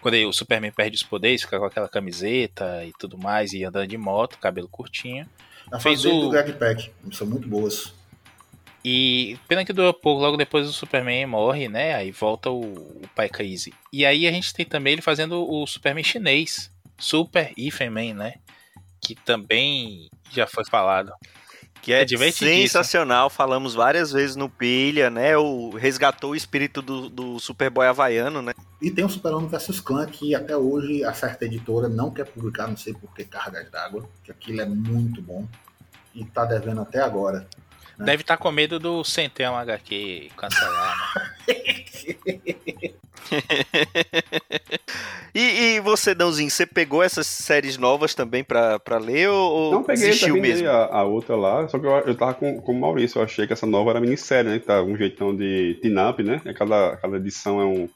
Quando 0.00 0.14
o 0.28 0.32
Superman 0.32 0.70
perde 0.72 0.96
os 0.96 1.02
poderes, 1.02 1.42
fica 1.42 1.58
com 1.58 1.64
aquela 1.64 1.88
camiseta 1.88 2.84
e 2.84 2.92
tudo 2.98 3.18
mais, 3.18 3.52
e 3.52 3.64
andando 3.64 3.86
de 3.88 3.98
moto, 3.98 4.38
cabelo 4.38 4.68
curtinho. 4.68 5.26
A 5.70 5.78
Fez 5.78 6.04
o- 6.04 6.20
do 6.22 6.30
Greg 6.30 6.52
Pack. 6.54 6.90
São 7.12 7.26
muito 7.26 7.46
boas. 7.48 7.92
E 8.84 9.36
pena 9.48 9.64
que 9.64 9.72
durou 9.72 9.92
pouco, 9.92 10.22
logo 10.22 10.36
depois 10.36 10.66
o 10.68 10.72
Superman 10.72 11.26
morre, 11.26 11.68
né? 11.68 11.94
Aí 11.94 12.10
volta 12.12 12.48
o, 12.48 12.62
o 12.62 13.02
Pai 13.14 13.28
Crazy. 13.28 13.74
E 13.92 14.06
aí 14.06 14.26
a 14.26 14.32
gente 14.32 14.54
tem 14.54 14.64
também 14.64 14.94
ele 14.94 15.02
fazendo 15.02 15.44
o 15.50 15.66
Superman 15.66 16.04
chinês, 16.04 16.70
Super 16.96 17.52
Ifenman, 17.56 18.14
né? 18.14 18.34
Que 19.00 19.14
também 19.14 20.08
já 20.32 20.46
foi 20.46 20.64
falado. 20.64 21.12
Que 21.82 21.92
é, 21.92 22.02
É 22.02 22.30
sensacional, 22.30 23.30
falamos 23.30 23.74
várias 23.74 24.12
vezes 24.12 24.36
no 24.36 24.48
Pilha, 24.48 25.10
né? 25.10 25.36
O 25.36 25.70
resgatou 25.70 26.30
o 26.30 26.36
espírito 26.36 26.82
do, 26.82 27.08
do 27.08 27.38
Superboy 27.38 27.86
havaiano, 27.86 28.42
né? 28.42 28.54
E 28.80 28.90
tem 28.90 29.04
o 29.04 29.08
Super-Homem 29.08 29.48
vs 29.48 29.80
Clã, 29.80 30.06
que 30.06 30.34
até 30.34 30.56
hoje 30.56 31.04
a 31.04 31.12
certa 31.12 31.44
editora 31.44 31.88
não 31.88 32.10
quer 32.10 32.24
publicar, 32.24 32.68
não 32.68 32.76
sei 32.76 32.94
por 32.94 33.12
que 33.14 33.24
cargas 33.24 33.70
d'água, 33.70 34.08
que 34.22 34.30
aquilo 34.30 34.60
é 34.60 34.66
muito 34.66 35.20
bom. 35.22 35.46
E 36.14 36.24
tá 36.24 36.44
devendo 36.44 36.80
até 36.80 37.00
agora. 37.00 37.46
É. 37.98 38.04
Deve 38.04 38.22
estar 38.22 38.36
com 38.36 38.50
medo 38.50 38.78
do 38.78 39.02
Centel 39.04 39.54
HQ 39.56 40.30
cancelar, 40.36 41.34
né? 41.46 42.94
E, 45.34 45.76
e 45.76 45.80
você, 45.80 46.14
Dãozinho, 46.14 46.50
você 46.50 46.66
pegou 46.66 47.02
essas 47.02 47.26
séries 47.26 47.76
novas 47.76 48.14
também 48.14 48.42
pra, 48.42 48.78
pra 48.80 48.98
ler 48.98 49.28
ou, 49.28 49.70
Não 49.70 49.82
peguei, 49.84 50.08
desistiu 50.08 50.34
mesmo? 50.36 50.68
a, 50.68 50.86
a 50.86 51.04
outra 51.04 51.36
lá, 51.36 51.68
só 51.68 51.78
que 51.78 51.86
eu, 51.86 51.90
eu 51.90 52.16
tava 52.16 52.34
com, 52.34 52.60
com 52.60 52.72
o 52.72 52.80
Maurício, 52.80 53.18
eu 53.18 53.22
achei 53.22 53.46
que 53.46 53.52
essa 53.52 53.66
nova 53.66 53.90
era 53.90 54.00
minissérie, 54.00 54.50
né? 54.50 54.58
Que 54.58 54.66
tá 54.66 54.82
um 54.82 54.96
jeitão 54.96 55.36
de 55.36 55.78
tin-up, 55.80 56.22
né? 56.22 56.40
Cada, 56.56 56.96
cada 56.96 57.16
edição 57.18 57.60
é 57.60 57.64
um 57.64 57.88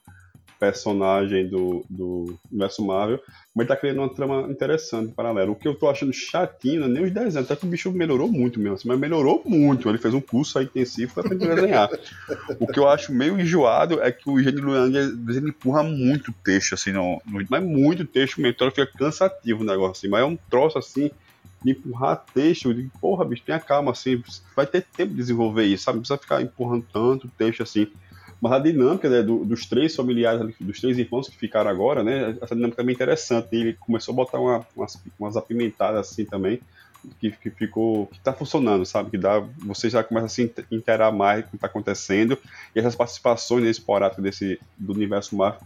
personagem 0.63 1.49
do, 1.49 1.85
do 1.91 2.39
universo 2.49 2.87
Marvel, 2.87 3.19
mas 3.53 3.67
tá 3.67 3.75
criando 3.75 3.99
uma 3.99 4.09
trama 4.09 4.43
interessante, 4.49 5.13
paralela. 5.13 5.51
O 5.51 5.57
que 5.57 5.67
eu 5.67 5.75
tô 5.75 5.89
achando 5.89 6.13
chatinho, 6.13 6.83
não 6.83 6.87
é 6.87 6.91
nem 6.91 7.03
os 7.03 7.11
desenhos, 7.11 7.37
até 7.37 7.57
que 7.57 7.67
o 7.67 7.69
bicho 7.69 7.91
melhorou 7.91 8.29
muito 8.31 8.61
mesmo, 8.61 8.77
assim, 8.77 8.87
mas 8.87 8.97
melhorou 8.97 9.43
muito. 9.45 9.89
Ele 9.89 9.99
fez 9.99 10.15
um 10.15 10.21
curso 10.21 10.61
aí 10.61 10.67
intensivo 10.67 11.15
pra 11.15 11.25
aprender 11.25 11.51
a 11.51 11.55
desenhar. 11.57 11.91
o 12.61 12.67
que 12.69 12.79
eu 12.79 12.87
acho 12.89 13.13
meio 13.13 13.41
enjoado 13.41 14.01
é 14.01 14.13
que 14.13 14.31
o 14.31 14.41
Gene 14.41 14.61
Luang, 14.61 14.97
ele 14.97 15.49
empurra 15.49 15.83
muito 15.83 16.33
texto, 16.45 16.75
assim, 16.75 16.93
no, 16.93 17.21
mas 17.51 17.61
muito 17.61 18.05
texto 18.05 18.41
mesmo, 18.41 18.55
então 18.55 18.71
fica 18.71 18.87
cansativo 18.87 19.65
o 19.65 19.67
negócio, 19.67 19.99
assim, 19.99 20.09
mas 20.09 20.23
é 20.23 20.25
um 20.25 20.39
troço 20.49 20.79
assim 20.79 21.11
de 21.65 21.73
empurrar 21.73 22.25
texto, 22.33 22.73
digo, 22.73 22.91
porra, 23.01 23.25
bicho, 23.25 23.43
tenha 23.45 23.59
calma, 23.59 23.91
assim, 23.91 24.23
vai 24.55 24.67
ter 24.67 24.83
tempo 24.97 25.11
de 25.11 25.17
desenvolver 25.17 25.65
isso, 25.65 25.83
sabe? 25.83 25.97
Não 25.97 26.03
precisa 26.03 26.19
ficar 26.19 26.41
empurrando 26.41 26.87
tanto 26.93 27.29
texto 27.37 27.65
assim. 27.65 27.89
Mas 28.43 28.53
a 28.53 28.59
dinâmica 28.59 29.09
né, 29.09 29.23
do- 29.23 29.45
dos 29.45 29.67
três 29.67 29.95
familiares, 29.95 30.53
dos 30.61 30.81
três 30.81 30.99
irmãos 30.99 31.29
que 31.29 31.37
ficaram 31.37 31.71
agora, 31.71 32.03
né? 32.03 32.37
Essa 32.43 32.57
dinâmica 32.57 32.83
é 32.83 32.85
bem 32.85 32.93
interessante. 32.95 33.49
Ele 33.53 33.75
começou 33.75 34.13
a 34.13 34.17
botar 34.17 34.41
uma- 34.41 34.67
umas, 34.75 35.01
umas 35.19 35.37
apimentadas 35.37 36.11
assim 36.11 36.25
também, 36.25 36.61
que, 37.21 37.31
que 37.31 37.51
ficou. 37.51 38.09
que 38.09 38.19
tá 38.21 38.33
funcionando, 38.33 38.85
sabe? 38.85 39.11
Que 39.11 39.19
dá. 39.19 39.39
Você 39.65 39.89
já 39.89 40.03
começa 40.03 40.27
a 40.27 40.29
se 40.29 40.43
inte- 40.43 40.65
interar 40.73 41.13
mais 41.13 41.43
com 41.45 41.51
o 41.51 41.53
que 41.53 41.59
tá 41.59 41.69
acontecendo. 41.69 42.37
E 42.75 42.81
essas 42.81 42.97
participações 42.97 43.63
nesse 43.63 43.79
esporádico 43.79 44.21
desse, 44.21 44.59
do 44.77 44.93
universo 44.93 45.37
Marvel 45.37 45.61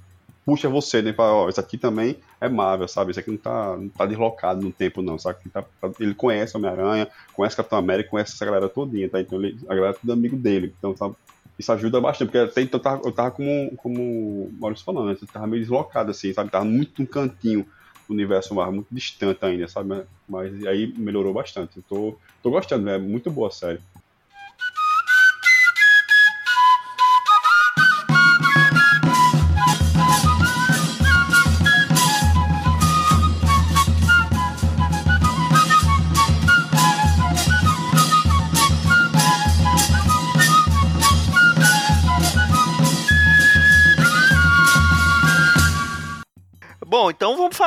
puxa 0.44 0.68
você, 0.68 1.02
né? 1.02 1.12
Fala, 1.12 1.32
ó, 1.32 1.48
isso 1.48 1.58
aqui 1.58 1.76
também 1.76 2.18
é 2.40 2.48
Marvel, 2.48 2.86
sabe? 2.86 3.10
Isso 3.10 3.18
aqui 3.18 3.30
não 3.32 3.36
tá, 3.38 3.76
não 3.76 3.88
tá 3.88 4.06
deslocado 4.06 4.62
no 4.62 4.70
tempo, 4.70 5.02
não, 5.02 5.18
sabe? 5.18 5.38
Ele, 5.44 5.50
tá- 5.50 5.64
tá- 5.80 5.90
ele 5.98 6.14
conhece 6.14 6.56
Homem-Aranha, 6.56 7.08
conhece 7.32 7.56
Capitão 7.56 7.78
América, 7.78 8.10
conhece 8.10 8.32
essa 8.34 8.44
galera 8.44 8.68
todinha, 8.68 9.08
tá? 9.08 9.20
Então 9.20 9.42
ele, 9.42 9.58
a 9.68 9.74
galera 9.74 9.92
é 9.94 9.98
tudo 9.98 10.12
amigo 10.12 10.36
dele. 10.36 10.72
Então, 10.78 10.96
sabe? 10.96 11.16
Isso 11.58 11.72
ajuda 11.72 12.00
bastante, 12.00 12.28
porque 12.28 12.50
até 12.50 12.60
então 12.60 12.78
eu 12.78 12.82
tava, 12.82 13.02
eu 13.06 13.12
tava 13.12 13.30
como, 13.30 13.74
como 13.76 14.02
o 14.02 14.52
Maurício 14.60 14.84
falando, 14.84 15.08
né? 15.08 15.16
Eu 15.20 15.28
tava 15.28 15.46
meio 15.46 15.62
deslocado, 15.62 16.10
assim, 16.10 16.32
sabe? 16.32 16.50
Tava 16.50 16.64
muito 16.64 17.00
num 17.00 17.06
cantinho 17.06 17.66
do 18.06 18.14
universo 18.14 18.54
Marvel, 18.54 18.74
muito 18.74 18.88
distante 18.94 19.44
ainda, 19.44 19.66
sabe? 19.66 20.04
Mas, 20.28 20.64
aí 20.66 20.92
melhorou 20.96 21.32
bastante. 21.32 21.78
Eu 21.78 21.82
tô, 21.82 22.18
tô 22.42 22.50
gostando, 22.50 22.84
né? 22.84 22.96
É 22.96 22.98
muito 22.98 23.30
boa 23.30 23.48
a 23.48 23.50
série. 23.50 23.80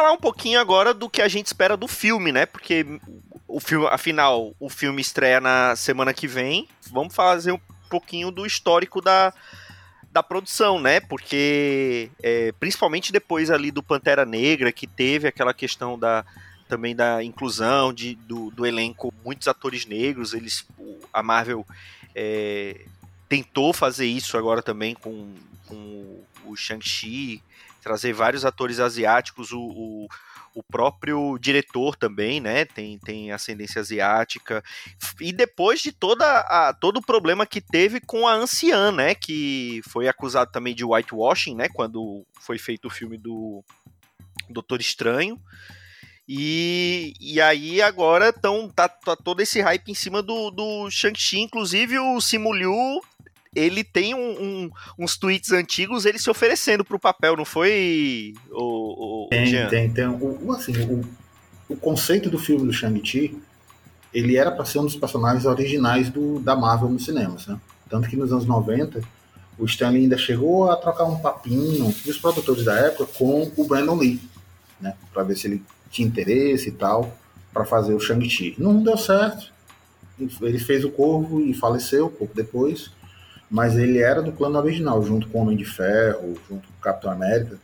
Falar 0.10 0.14
um 0.14 0.18
pouquinho 0.18 0.60
agora 0.60 0.93
do 0.93 1.10
que 1.10 1.22
a 1.22 1.28
gente 1.28 1.47
espera 1.47 1.78
do 1.78 1.88
filme, 1.88 2.32
né? 2.32 2.45
Porque 2.45 2.86
o 3.47 3.60
filme, 3.60 3.88
afinal, 3.88 4.53
o 4.60 4.70
filme 4.70 5.01
estreia 5.01 5.39
na 5.39 5.76
semana 5.76 6.14
que 6.14 6.28
vem. 6.28 6.68
Vamos 6.91 7.14
fazer 7.14 7.51
um 7.51 7.60
pouquinho 7.89 8.32
do 8.32 8.45
histórico 8.45 9.01
da, 9.01 9.34
da 10.12 10.24
produção, 10.24 10.80
né? 10.80 10.99
Porque 10.99 12.10
é, 12.22 12.51
principalmente 12.60 13.12
depois 13.12 13.51
ali 13.51 13.72
do 13.72 13.84
Pantera 13.84 14.26
Negra, 14.26 14.72
que 14.72 14.88
teve 14.88 15.28
aquela 15.28 15.53
questão 15.53 15.97
da 15.97 16.26
também 16.68 16.95
da 16.95 17.24
inclusão 17.24 17.91
de, 17.91 18.14
do, 18.14 18.51
do 18.51 18.64
elenco, 18.64 19.12
muitos 19.26 19.47
atores 19.47 19.88
negros, 19.88 20.36
eles 20.36 20.68
a 21.12 21.24
Marvel 21.24 21.66
é, 22.14 22.86
tentou 23.28 23.74
fazer 23.74 24.05
isso 24.05 24.38
agora 24.38 24.62
também 24.62 24.93
com, 24.93 25.34
com 25.66 26.22
o 26.45 26.55
Shang-Chi, 26.55 27.41
trazer 27.82 28.13
vários 28.13 28.45
atores 28.45 28.80
asiáticos, 28.80 29.51
o, 29.51 29.59
o, 29.59 30.07
o 30.55 30.63
próprio 30.63 31.38
diretor 31.39 31.95
também, 31.95 32.39
né, 32.39 32.65
tem, 32.65 32.97
tem 32.99 33.32
ascendência 33.32 33.80
asiática, 33.80 34.63
e 35.19 35.32
depois 35.32 35.82
de 35.82 35.91
toda 35.91 36.25
a, 36.25 36.73
todo 36.73 36.97
o 36.97 37.05
problema 37.05 37.45
que 37.45 37.61
teve 37.61 37.99
com 37.99 38.27
a 38.27 38.34
anciã, 38.34 38.91
né, 38.91 39.15
que 39.15 39.82
foi 39.88 40.07
acusado 40.07 40.51
também 40.51 40.75
de 40.75 40.86
whitewashing, 40.86 41.55
né, 41.55 41.69
quando 41.69 42.25
foi 42.39 42.57
feito 42.57 42.88
o 42.88 42.91
filme 42.91 43.17
do 43.17 43.63
Doutor 44.49 44.82
Estranho, 44.82 45.39
e, 46.32 47.15
e 47.19 47.41
aí 47.41 47.82
agora 47.82 48.32
tão, 48.32 48.69
tá, 48.69 48.88
tá 48.88 49.15
todo 49.15 49.41
esse 49.41 49.61
hype 49.61 49.89
em 49.89 49.95
cima 49.95 50.21
do, 50.21 50.51
do 50.51 50.88
Shang-Chi, 50.91 51.39
inclusive 51.39 51.97
o 51.97 52.21
Simu 52.21 52.53
Liu, 52.53 53.01
ele 53.56 53.84
tem 53.84 54.14
um- 54.14 54.41
um- 54.43 54.70
uns 54.97 55.18
tweets 55.18 55.52
antigos 55.52 56.06
ele 56.06 56.20
se 56.20 56.30
oferecendo 56.30 56.84
pro 56.86 57.00
papel, 57.00 57.36
não 57.36 57.45
foi, 57.45 58.34
o, 58.52 59.26
o 59.26 59.28
Tem, 59.30 59.45
Jean? 59.45 59.70
tem, 59.70 59.89
tem. 59.91 60.06
O, 60.08 60.39
o- 60.47 60.54
assim, 60.54 60.74
o, 60.84 61.04
o 61.68 61.76
conceito 61.76 62.30
do 62.30 62.38
filme 62.38 62.66
do 62.68 62.74
Shang-Chi, 62.74 63.38
ele 64.14 64.38
era 64.38 64.52
para 64.52 64.66
ser 64.66 64.80
um 64.80 64.86
dos 64.86 64.95
personagens 64.95 65.45
originais 65.45 66.10
do, 66.10 66.39
da 66.39 66.56
Marvel 66.56 66.89
nos 66.89 67.06
cinemas, 67.06 67.47
né? 67.47 67.60
Tanto 67.89 68.08
que 68.08 68.16
nos 68.16 68.32
anos 68.32 68.45
90, 68.45 69.02
o 69.58 69.66
Stanley 69.66 70.04
ainda 70.04 70.18
chegou 70.18 70.70
a 70.70 70.76
trocar 70.76 71.06
um 71.06 71.20
papinho 71.20 71.93
dos 72.06 72.18
produtores 72.18 72.66
da 72.66 72.76
época 72.76 73.06
com 73.18 73.52
o 73.58 73.64
Brandon 73.68 73.95
Lee, 73.95 74.22
né, 74.80 74.95
para 75.14 75.24
ver 75.24 75.36
se 75.36 75.47
ele 75.47 75.64
tinha 75.91 76.08
interesse 76.08 76.70
e 76.70 76.72
tal 76.72 77.16
para 77.52 77.66
fazer 77.66 77.95
o 77.95 78.00
Shang-Chi. 78.00 78.56
Não 78.60 78.82
deu 78.84 78.95
certo. 78.97 79.52
Ele 80.41 80.60
fez 80.60 80.84
o 80.86 80.91
Corvo 80.91 81.41
e 81.41 81.54
faleceu 81.54 82.10
pouco 82.10 82.36
depois, 82.36 82.91
mas 83.50 83.78
ele 83.78 84.00
era 84.00 84.22
do 84.22 84.32
plano 84.32 84.60
original, 84.60 85.04
junto 85.04 85.28
com 85.30 85.39
o 85.39 85.41
Homem 85.41 85.58
de 85.58 85.66
Ferro, 85.66 86.36
junto 86.50 86.68
com 86.68 86.74
o 86.74 86.82
Capitão 86.82 87.12
América, 87.12 87.58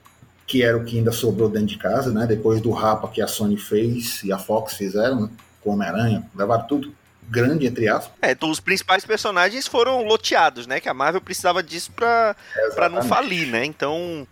que 0.48 0.64
era 0.64 0.78
o 0.78 0.84
que 0.84 0.98
ainda 0.98 1.12
sobrou 1.12 1.50
dentro 1.50 1.68
de 1.68 1.78
casa, 1.78 2.12
né? 2.12 2.26
Depois 2.26 2.62
do 2.62 2.72
rapa 2.72 3.08
que 3.08 3.22
a 3.22 3.28
Sony 3.28 3.58
fez 3.58 4.24
e 4.24 4.32
a 4.32 4.38
Fox 4.38 4.74
fizeram, 4.74 5.22
né? 5.22 5.30
com 5.62 5.72
Homem-Aranha, 5.72 6.24
levaram 6.36 6.68
tudo 6.68 6.96
grande, 7.28 7.66
entre 7.66 7.88
aspas. 7.88 8.14
É, 8.22 8.32
então 8.32 8.52
os 8.52 8.60
principais 8.60 9.04
personagens 9.04 9.68
foram 9.68 10.04
loteados, 10.04 10.68
né? 10.68 10.80
Que 10.80 10.88
a 10.88 10.94
Marvel 10.94 11.22
precisava 11.22 11.64
disso 11.64 11.92
pra, 11.92 12.36
pra 12.76 12.88
não 12.88 13.02
falir, 13.02 13.48
né? 13.48 13.66
Então, 13.66 14.28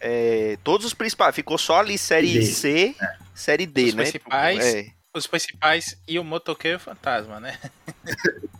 é, 0.00 0.56
todos 0.64 0.86
os 0.86 0.94
principais, 0.94 1.34
ficou 1.34 1.58
só 1.58 1.80
ali 1.80 1.98
série 1.98 2.32
D. 2.32 2.46
C, 2.46 2.94
é. 3.00 3.16
série 3.34 3.66
D, 3.66 3.84
os 3.84 3.94
né? 3.94 4.02
Principais, 4.04 4.74
é. 4.74 4.86
Os 5.14 5.26
principais 5.26 5.96
e 6.08 6.18
o 6.18 6.24
motoqueiro 6.24 6.78
fantasma, 6.78 7.38
né? 7.38 7.58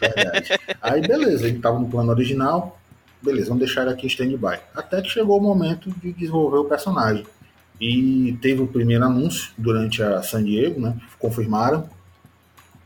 Verdade. 0.00 0.58
Aí 0.80 1.00
beleza, 1.00 1.48
ele 1.48 1.58
tava 1.58 1.78
no 1.78 1.88
plano 1.88 2.10
original, 2.10 2.78
beleza, 3.22 3.48
vamos 3.48 3.64
deixar 3.64 3.82
ele 3.82 3.90
aqui 3.90 4.06
em 4.06 4.08
stand-by. 4.08 4.58
Até 4.74 5.00
que 5.02 5.08
chegou 5.08 5.38
o 5.38 5.42
momento 5.42 5.90
de 5.90 6.12
desenvolver 6.12 6.58
o 6.58 6.64
personagem. 6.64 7.26
E 7.80 8.38
teve 8.40 8.62
o 8.62 8.66
primeiro 8.66 9.04
anúncio 9.04 9.50
durante 9.58 10.02
a 10.02 10.22
San 10.22 10.44
Diego, 10.44 10.80
né? 10.80 10.96
Confirmaram 11.18 11.88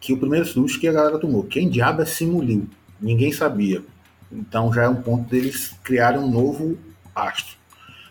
que 0.01 0.13
o 0.13 0.19
primeiro 0.19 0.47
susto 0.47 0.81
que 0.81 0.89
a 0.89 0.93
galera 0.93 1.19
tomou. 1.19 1.45
Quem 1.45 1.69
diabo 1.69 2.03
é 2.03 2.07
Simulil? 2.07 2.69
Ninguém 3.01 3.33
sabia. 3.33 3.83
Então 4.31 4.73
já 4.73 4.85
é 4.85 4.89
um 4.89 5.03
ponto 5.03 5.29
deles 5.29 5.75
criarem 5.83 6.21
um 6.21 6.31
novo 6.31 6.79
astro. 7.15 7.57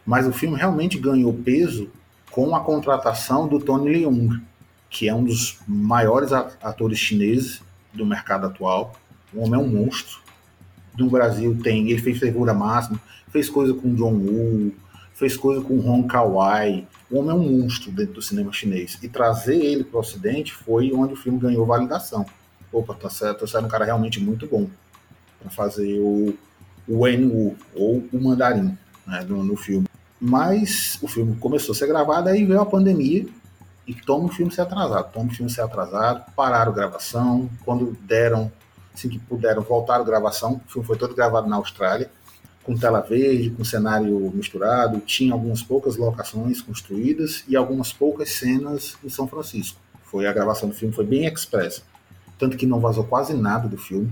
Mas 0.06 0.28
o 0.28 0.32
filme 0.32 0.56
realmente 0.56 0.98
ganhou 0.98 1.34
peso 1.34 1.90
com 2.32 2.56
a 2.56 2.60
contratação 2.60 3.48
do 3.48 3.60
Tony 3.60 3.90
Leung, 3.90 4.40
que 4.90 5.10
é 5.10 5.14
um 5.14 5.24
dos 5.24 5.60
maiores 5.68 6.32
atores 6.32 7.00
chineses 7.00 7.62
do 7.98 8.06
mercado 8.06 8.48
atual. 8.48 8.94
O 9.34 9.42
homem 9.42 9.60
é 9.60 9.64
um 9.64 9.68
monstro. 9.68 10.20
No 10.98 11.10
Brasil 11.10 11.60
tem, 11.62 11.90
ele 11.90 12.02
fez 12.02 12.18
figura 12.18 12.54
máxima, 12.54 13.00
fez 13.30 13.50
coisa 13.50 13.74
com 13.74 13.94
John 13.94 14.14
Woo, 14.14 14.74
fez 15.14 15.36
coisa 15.36 15.62
com 15.62 15.78
Hong 15.80 16.08
Kawai. 16.08 16.88
O 17.10 17.20
homem 17.20 17.32
é 17.32 17.34
um 17.34 17.60
monstro 17.60 17.92
dentro 17.92 18.16
do 18.16 18.22
cinema 18.22 18.52
chinês. 18.52 18.98
E 19.02 19.08
trazer 19.08 19.58
ele 19.58 19.84
para 19.84 19.98
o 19.98 20.00
Ocidente 20.00 20.54
foi 20.54 20.92
onde 20.94 21.14
o 21.14 21.18
filme 21.18 21.40
ganhou 21.40 21.66
validação. 21.66 22.26
Opa, 22.72 22.94
tá 22.94 23.10
certo, 23.10 23.42
tá 23.42 23.48
certo 23.48 23.66
um 23.66 23.70
cara 23.70 23.86
realmente 23.86 24.20
muito 24.20 24.48
bom 24.48 24.68
para 25.40 25.50
fazer 25.50 26.00
o, 26.00 26.34
o 26.88 26.98
Wu, 26.98 27.56
ou 27.76 28.04
o 28.12 28.20
Mandarim, 28.20 28.78
né, 29.06 29.26
no, 29.28 29.44
no 29.44 29.56
filme. 29.56 29.88
Mas 30.20 30.98
o 31.02 31.08
filme 31.08 31.36
começou 31.38 31.74
a 31.74 31.76
ser 31.76 31.88
gravado, 31.88 32.30
aí 32.30 32.44
veio 32.44 32.60
a 32.60 32.66
pandemia 32.66 33.26
e 33.88 33.94
toma 33.94 34.26
o 34.26 34.30
filme 34.30 34.52
ser 34.52 34.62
atrasado, 34.62 35.12
toma 35.14 35.32
o 35.32 35.34
filme 35.34 35.50
ser 35.50 35.62
atrasado, 35.62 36.30
pararam 36.36 36.74
gravação, 36.74 37.50
quando 37.64 37.98
deram, 38.02 38.52
assim 38.94 39.08
que 39.08 39.18
puderam, 39.18 39.62
voltaram 39.62 40.04
gravação, 40.04 40.62
o 40.68 40.72
filme 40.72 40.86
foi 40.86 40.98
todo 40.98 41.16
gravado 41.16 41.48
na 41.48 41.56
Austrália, 41.56 42.12
com 42.64 42.76
tela 42.76 43.00
verde, 43.00 43.50
com 43.50 43.64
cenário 43.64 44.30
misturado, 44.36 45.00
tinha 45.00 45.32
algumas 45.32 45.64
poucas 45.64 45.96
locações 45.96 46.62
construídas 46.62 47.46
e 47.48 47.56
algumas 47.56 47.94
poucas 47.94 48.34
cenas 48.34 48.98
em 49.02 49.10
São 49.10 49.26
Francisco. 49.26 49.80
Foi 50.04 50.28
a 50.28 50.34
gravação 50.34 50.68
do 50.68 50.76
filme 50.76 50.94
foi 50.94 51.06
bem 51.06 51.26
expressa, 51.26 51.82
tanto 52.38 52.58
que 52.58 52.66
não 52.66 52.82
vazou 52.82 53.06
quase 53.06 53.34
nada 53.34 53.70
do 53.70 53.78
filme, 53.78 54.12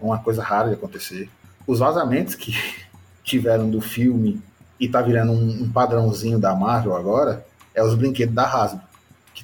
uma 0.00 0.18
coisa 0.18 0.42
rara 0.42 0.68
de 0.68 0.74
acontecer. 0.74 1.28
Os 1.66 1.78
vazamentos 1.78 2.34
que 2.34 2.54
tiveram 3.22 3.68
do 3.68 3.82
filme 3.82 4.42
e 4.78 4.88
tá 4.88 5.02
virando 5.02 5.32
um, 5.32 5.64
um 5.64 5.70
padrãozinho 5.70 6.38
da 6.38 6.54
Marvel 6.54 6.96
agora 6.96 7.46
é 7.74 7.84
os 7.84 7.94
brinquedos 7.94 8.34
da 8.34 8.44
Hasbro, 8.44 8.89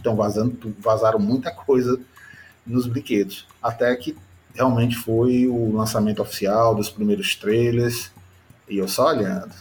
estão 0.06 0.14
vazando, 0.14 0.74
vazaram 0.78 1.18
muita 1.18 1.50
coisa 1.50 1.98
nos 2.64 2.86
brinquedos, 2.86 3.46
até 3.62 3.94
que 3.96 4.16
realmente 4.54 4.96
foi 4.96 5.46
o 5.46 5.76
lançamento 5.76 6.22
oficial 6.22 6.74
dos 6.74 6.88
primeiros 6.88 7.34
trailers 7.34 8.10
e 8.68 8.78
eu 8.78 8.88
só 8.88 9.08
olhando. 9.08 9.52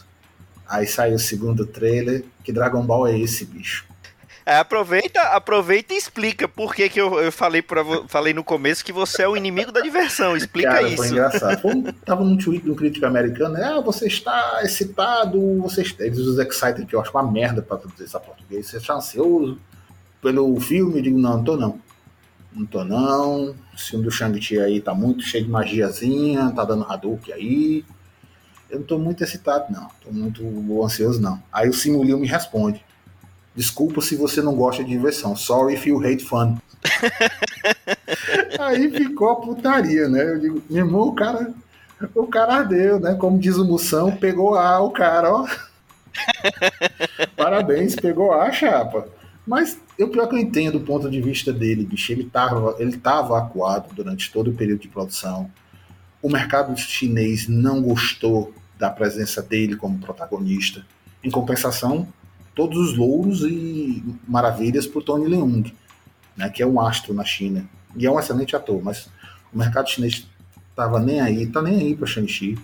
Aí 0.68 0.86
sai 0.86 1.12
o 1.12 1.18
segundo 1.18 1.64
trailer. 1.66 2.24
Que 2.42 2.52
Dragon 2.52 2.84
Ball 2.84 3.06
é 3.06 3.18
esse, 3.18 3.44
bicho? 3.44 3.84
É, 4.44 4.56
aproveita, 4.58 5.20
aproveita 5.20 5.92
e 5.92 5.96
explica 5.96 6.46
por 6.46 6.74
que, 6.74 6.88
que 6.88 7.00
eu, 7.00 7.20
eu 7.20 7.32
falei, 7.32 7.60
pra, 7.60 7.84
falei 8.06 8.32
no 8.32 8.44
começo 8.44 8.84
que 8.84 8.92
você 8.92 9.22
é 9.22 9.28
o 9.28 9.36
inimigo 9.36 9.72
da 9.72 9.80
diversão. 9.80 10.36
Explica 10.36 10.70
Cara, 10.70 10.82
isso. 10.82 10.96
Foi 10.98 11.08
engraçado. 11.08 11.60
Foi, 11.60 11.92
tava 12.04 12.24
num 12.24 12.36
tweet 12.36 12.64
de 12.64 12.70
um 12.70 12.74
crítico 12.74 13.06
americano, 13.06 13.54
né? 13.54 13.64
Ah, 13.64 13.80
você 13.80 14.06
está 14.06 14.60
excitado, 14.62 15.58
você 15.58 15.82
está. 15.82 16.04
Eles 16.04 16.18
usam 16.18 16.44
excited, 16.44 16.86
que 16.86 16.94
eu 16.94 17.00
acho 17.00 17.10
uma 17.10 17.30
merda 17.30 17.60
pra 17.60 17.76
traduzir 17.76 18.04
isso 18.04 18.16
a 18.16 18.20
português. 18.20 18.66
Você 18.66 18.76
está 18.76 18.94
ansioso 18.94 19.58
pelo 20.26 20.58
filme? 20.60 20.96
Eu 20.96 21.02
digo, 21.02 21.18
não, 21.18 21.36
não 21.36 21.44
tô 21.44 21.56
não. 21.56 21.80
Não 22.52 22.66
tô 22.66 22.84
não. 22.84 23.50
O 23.50 23.78
filme 23.78 24.04
do 24.04 24.10
Shang-Chi 24.10 24.58
aí 24.58 24.80
tá 24.80 24.94
muito 24.94 25.22
cheio 25.22 25.44
de 25.44 25.50
magiazinha, 25.50 26.50
tá 26.50 26.64
dando 26.64 26.84
Hadouken 26.84 27.34
aí 27.34 27.84
eu 28.68 28.76
não 28.76 28.82
estou 28.82 28.98
muito 28.98 29.22
excitado, 29.22 29.72
não. 29.72 29.86
Estou 29.86 30.12
muito 30.12 30.84
ansioso, 30.84 31.20
não. 31.20 31.40
Aí 31.52 31.68
o 31.68 31.72
Simulio 31.72 32.18
me 32.18 32.26
responde. 32.26 32.84
Desculpa 33.54 34.00
se 34.00 34.16
você 34.16 34.42
não 34.42 34.54
gosta 34.54 34.82
de 34.82 34.90
diversão. 34.90 35.36
Sorry 35.36 35.74
if 35.74 35.86
you 35.86 35.98
hate 36.04 36.24
fun. 36.24 36.58
Aí 38.60 38.90
ficou 38.90 39.30
a 39.30 39.36
putaria, 39.36 40.08
né? 40.08 40.30
Eu 40.30 40.38
digo, 40.38 40.62
meu 40.68 40.84
irmão, 40.84 41.08
o 41.08 41.14
cara, 41.14 41.54
o 42.14 42.26
cara 42.26 42.56
ardeu, 42.56 43.00
né? 43.00 43.14
Como 43.14 43.38
diz 43.38 43.56
o 43.56 43.64
Moção, 43.64 44.14
pegou 44.16 44.56
A 44.56 44.80
o 44.80 44.90
cara, 44.90 45.32
ó. 45.32 45.46
Parabéns, 47.36 47.94
pegou 47.94 48.32
A, 48.32 48.52
chapa. 48.52 49.08
Mas 49.46 49.78
eu 49.98 50.08
pior 50.08 50.28
que 50.28 50.34
eu 50.34 50.38
entendo 50.40 50.76
o 50.76 50.80
ponto 50.80 51.08
de 51.08 51.20
vista 51.20 51.52
dele, 51.52 51.84
bicho. 51.84 52.10
Ele 52.12 52.24
tava, 52.24 52.76
ele 52.78 52.96
tava 52.96 53.38
acuado 53.38 53.94
durante 53.94 54.32
todo 54.32 54.50
o 54.50 54.54
período 54.54 54.80
de 54.80 54.88
produção 54.88 55.50
o 56.26 56.28
mercado 56.28 56.76
chinês 56.76 57.46
não 57.46 57.80
gostou 57.80 58.52
da 58.76 58.90
presença 58.90 59.40
dele 59.40 59.76
como 59.76 59.98
protagonista. 59.98 60.84
Em 61.22 61.30
compensação, 61.30 62.08
todos 62.52 62.76
os 62.78 62.96
louros 62.96 63.42
e 63.42 64.02
maravilhas 64.26 64.86
o 64.86 65.00
Tony 65.00 65.28
Leung, 65.28 65.72
né, 66.36 66.48
que 66.48 66.64
é 66.64 66.66
um 66.66 66.80
astro 66.80 67.14
na 67.14 67.24
China. 67.24 67.64
E 67.94 68.04
é 68.04 68.10
um 68.10 68.18
excelente 68.18 68.56
ator, 68.56 68.82
mas 68.82 69.08
o 69.52 69.58
mercado 69.58 69.88
chinês 69.88 70.26
estava 70.68 70.98
nem 70.98 71.20
aí, 71.20 71.46
tá 71.46 71.62
nem 71.62 71.78
aí 71.78 71.94
para 71.94 72.08
Shang-Chi. 72.08 72.58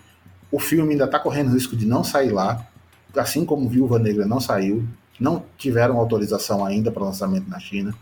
O 0.50 0.58
filme 0.58 0.92
ainda 0.92 1.04
está 1.04 1.20
correndo 1.20 1.52
risco 1.52 1.76
de 1.76 1.86
não 1.86 2.02
sair 2.02 2.30
lá, 2.30 2.66
assim 3.14 3.44
como 3.44 3.68
Viúva 3.68 3.96
Negra 3.96 4.26
não 4.26 4.40
saiu, 4.40 4.84
não 5.22 5.44
tiveram 5.56 5.98
autorização 5.98 6.64
ainda 6.66 6.90
para 6.90 7.04
lançamento 7.04 7.48
na 7.48 7.60
China. 7.60 7.94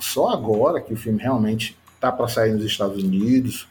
Só 0.00 0.30
agora 0.30 0.80
que 0.80 0.92
o 0.92 0.96
filme 0.96 1.22
realmente 1.22 1.78
está 1.94 2.10
para 2.10 2.26
sair 2.26 2.52
nos 2.52 2.64
Estados 2.64 3.02
Unidos, 3.02 3.68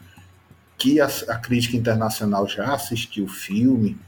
que 0.78 0.98
a, 0.98 1.06
a 1.28 1.36
crítica 1.36 1.76
internacional 1.76 2.48
já 2.48 2.72
assistiu 2.72 3.26
o 3.26 3.28
filme 3.28 3.98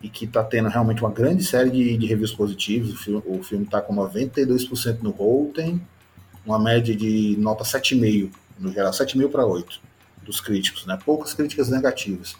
e 0.00 0.08
que 0.08 0.26
está 0.26 0.44
tendo 0.44 0.68
realmente 0.68 1.02
uma 1.02 1.10
grande 1.10 1.44
série 1.44 1.70
de, 1.70 1.96
de 1.96 2.06
reviews 2.06 2.32
positivos. 2.32 3.06
O 3.26 3.42
filme 3.42 3.64
está 3.64 3.82
com 3.82 3.94
92% 3.96 5.00
no 5.02 5.10
Rotten, 5.10 5.80
uma 6.46 6.58
média 6.58 6.94
de 6.94 7.36
nota 7.36 7.64
7,5, 7.64 8.30
no 8.58 8.72
geral, 8.72 8.92
7,5 8.92 9.28
para 9.28 9.44
8 9.44 9.80
dos 10.22 10.40
críticos, 10.40 10.86
né? 10.86 10.96
Poucas 11.04 11.34
críticas 11.34 11.68
negativas. 11.68 12.36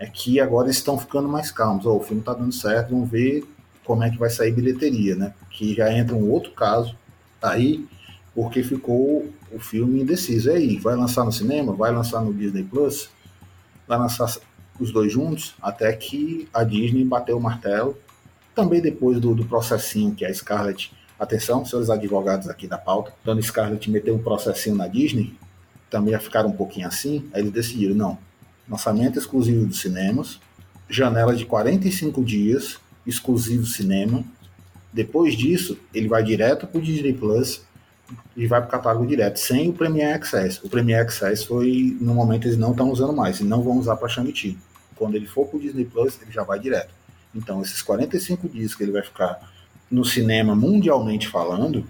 É 0.00 0.06
que 0.06 0.40
agora 0.40 0.68
estão 0.68 0.98
ficando 0.98 1.28
mais 1.28 1.52
calmos. 1.52 1.86
Oh, 1.86 1.96
o 1.96 2.00
filme 2.00 2.20
está 2.20 2.34
dando 2.34 2.52
certo, 2.52 2.90
vamos 2.90 3.08
ver 3.08 3.46
como 3.88 4.04
é 4.04 4.10
que 4.10 4.18
vai 4.18 4.28
sair 4.28 4.52
bilheteria, 4.52 5.16
né? 5.16 5.32
Que 5.50 5.74
já 5.74 5.90
entra 5.90 6.14
um 6.14 6.30
outro 6.30 6.52
caso 6.52 6.94
aí, 7.40 7.88
porque 8.34 8.62
ficou 8.62 9.32
o 9.50 9.58
filme 9.58 10.02
indeciso. 10.02 10.50
E 10.50 10.52
aí, 10.52 10.76
vai 10.76 10.94
lançar 10.94 11.24
no 11.24 11.32
cinema? 11.32 11.72
Vai 11.72 11.90
lançar 11.90 12.20
no 12.20 12.34
Disney 12.34 12.62
Plus? 12.62 13.08
vai 13.86 13.98
lançar 13.98 14.30
os 14.78 14.92
dois 14.92 15.10
juntos, 15.10 15.54
até 15.62 15.90
que 15.94 16.46
a 16.52 16.62
Disney 16.62 17.02
bateu 17.02 17.38
o 17.38 17.40
martelo. 17.40 17.96
Também 18.54 18.82
depois 18.82 19.18
do, 19.18 19.34
do 19.34 19.46
processinho 19.46 20.14
que 20.14 20.26
a 20.26 20.34
Scarlett. 20.34 20.92
Atenção, 21.18 21.64
seus 21.64 21.88
advogados 21.88 22.48
aqui 22.48 22.68
da 22.68 22.76
pauta. 22.76 23.14
Dona 23.24 23.40
Scarlett 23.40 23.90
meteu 23.90 24.14
um 24.14 24.22
processinho 24.22 24.76
na 24.76 24.86
Disney, 24.86 25.34
também 25.88 26.12
já 26.12 26.20
ficaram 26.20 26.50
um 26.50 26.52
pouquinho 26.52 26.86
assim. 26.86 27.28
Aí 27.32 27.40
eles 27.40 27.52
decidiram: 27.52 27.94
não, 27.94 28.18
lançamento 28.68 29.18
exclusivo 29.18 29.64
dos 29.64 29.80
cinemas, 29.80 30.38
janela 30.88 31.34
de 31.34 31.46
45 31.46 32.22
dias, 32.22 32.78
exclusivo 33.08 33.66
cinema. 33.66 34.22
Depois 34.92 35.34
disso, 35.34 35.78
ele 35.94 36.08
vai 36.08 36.22
direto 36.22 36.66
para 36.66 36.78
o 36.78 36.82
Disney 36.82 37.14
Plus 37.14 37.62
e 38.36 38.46
vai 38.46 38.60
para 38.60 38.68
o 38.68 38.70
catálogo 38.70 39.06
direto, 39.06 39.38
sem 39.38 39.68
o 39.68 39.72
Premiere 39.72 40.12
Access. 40.12 40.60
O 40.64 40.68
Premiere 40.68 41.02
Access 41.02 41.44
foi, 41.44 41.96
no 42.00 42.14
momento, 42.14 42.46
eles 42.46 42.56
não 42.56 42.70
estão 42.70 42.90
usando 42.90 43.12
mais, 43.12 43.40
e 43.40 43.44
não 43.44 43.62
vão 43.62 43.78
usar 43.78 43.96
para 43.96 44.08
Shang-Chi. 44.08 44.56
Quando 44.96 45.14
ele 45.14 45.26
for 45.26 45.46
para 45.46 45.56
o 45.56 45.60
Disney 45.60 45.84
Plus, 45.84 46.18
ele 46.22 46.32
já 46.32 46.42
vai 46.42 46.58
direto. 46.58 46.94
Então, 47.34 47.60
esses 47.60 47.82
45 47.82 48.48
dias 48.48 48.74
que 48.74 48.82
ele 48.82 48.92
vai 48.92 49.02
ficar 49.02 49.38
no 49.90 50.04
cinema 50.04 50.54
mundialmente 50.54 51.28
falando, 51.28 51.84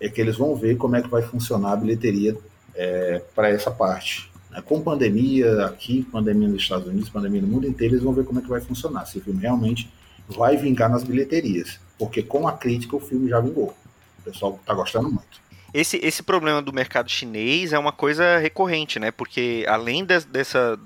é 0.00 0.08
que 0.08 0.20
eles 0.20 0.36
vão 0.36 0.54
ver 0.54 0.76
como 0.76 0.96
é 0.96 1.02
que 1.02 1.08
vai 1.08 1.22
funcionar 1.22 1.72
a 1.72 1.76
bilheteria 1.76 2.36
é, 2.74 3.22
para 3.34 3.48
essa 3.48 3.70
parte. 3.70 4.30
Né? 4.50 4.62
Com 4.64 4.80
pandemia 4.80 5.66
aqui, 5.66 6.06
pandemia 6.10 6.48
nos 6.48 6.62
Estados 6.62 6.86
Unidos, 6.86 7.08
pandemia 7.08 7.42
no 7.42 7.48
mundo 7.48 7.66
inteiro, 7.66 7.94
eles 7.94 8.04
vão 8.04 8.12
ver 8.12 8.24
como 8.24 8.38
é 8.38 8.42
que 8.42 8.48
vai 8.48 8.60
funcionar. 8.60 9.06
Se 9.06 9.18
o 9.18 9.20
filme 9.20 9.40
realmente 9.40 9.90
vai 10.28 10.56
vingar 10.56 10.90
nas 10.90 11.02
bilheterias. 11.02 11.78
Porque 11.98 12.22
com 12.22 12.46
a 12.46 12.52
crítica 12.52 12.96
o 12.96 13.00
filme 13.00 13.28
já 13.28 13.40
vingou. 13.40 13.74
O 14.20 14.22
pessoal 14.22 14.60
tá 14.64 14.74
gostando 14.74 15.10
muito. 15.10 15.48
Esse, 15.72 15.98
esse 16.02 16.22
problema 16.22 16.62
do 16.62 16.72
mercado 16.72 17.10
chinês 17.10 17.72
é 17.72 17.78
uma 17.78 17.92
coisa 17.92 18.38
recorrente, 18.38 18.98
né? 18.98 19.10
Porque 19.10 19.64
além 19.68 20.04
de, 20.04 20.20
dessa 20.20 20.78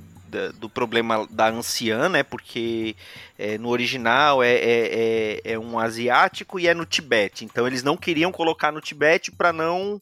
do 0.58 0.68
problema 0.68 1.26
da 1.30 1.50
anciã, 1.50 2.08
né? 2.08 2.22
Porque 2.22 2.96
é, 3.38 3.58
no 3.58 3.68
original 3.68 4.42
é, 4.42 4.54
é, 4.54 4.60
é, 4.64 5.52
é, 5.52 5.58
um 5.58 5.78
asiático 5.78 6.58
e 6.58 6.66
é 6.66 6.74
no 6.74 6.86
Tibete. 6.86 7.44
Então 7.44 7.66
eles 7.66 7.82
não 7.82 7.96
queriam 7.96 8.32
colocar 8.32 8.72
no 8.72 8.80
Tibete 8.80 9.30
para 9.30 9.52
não 9.52 10.00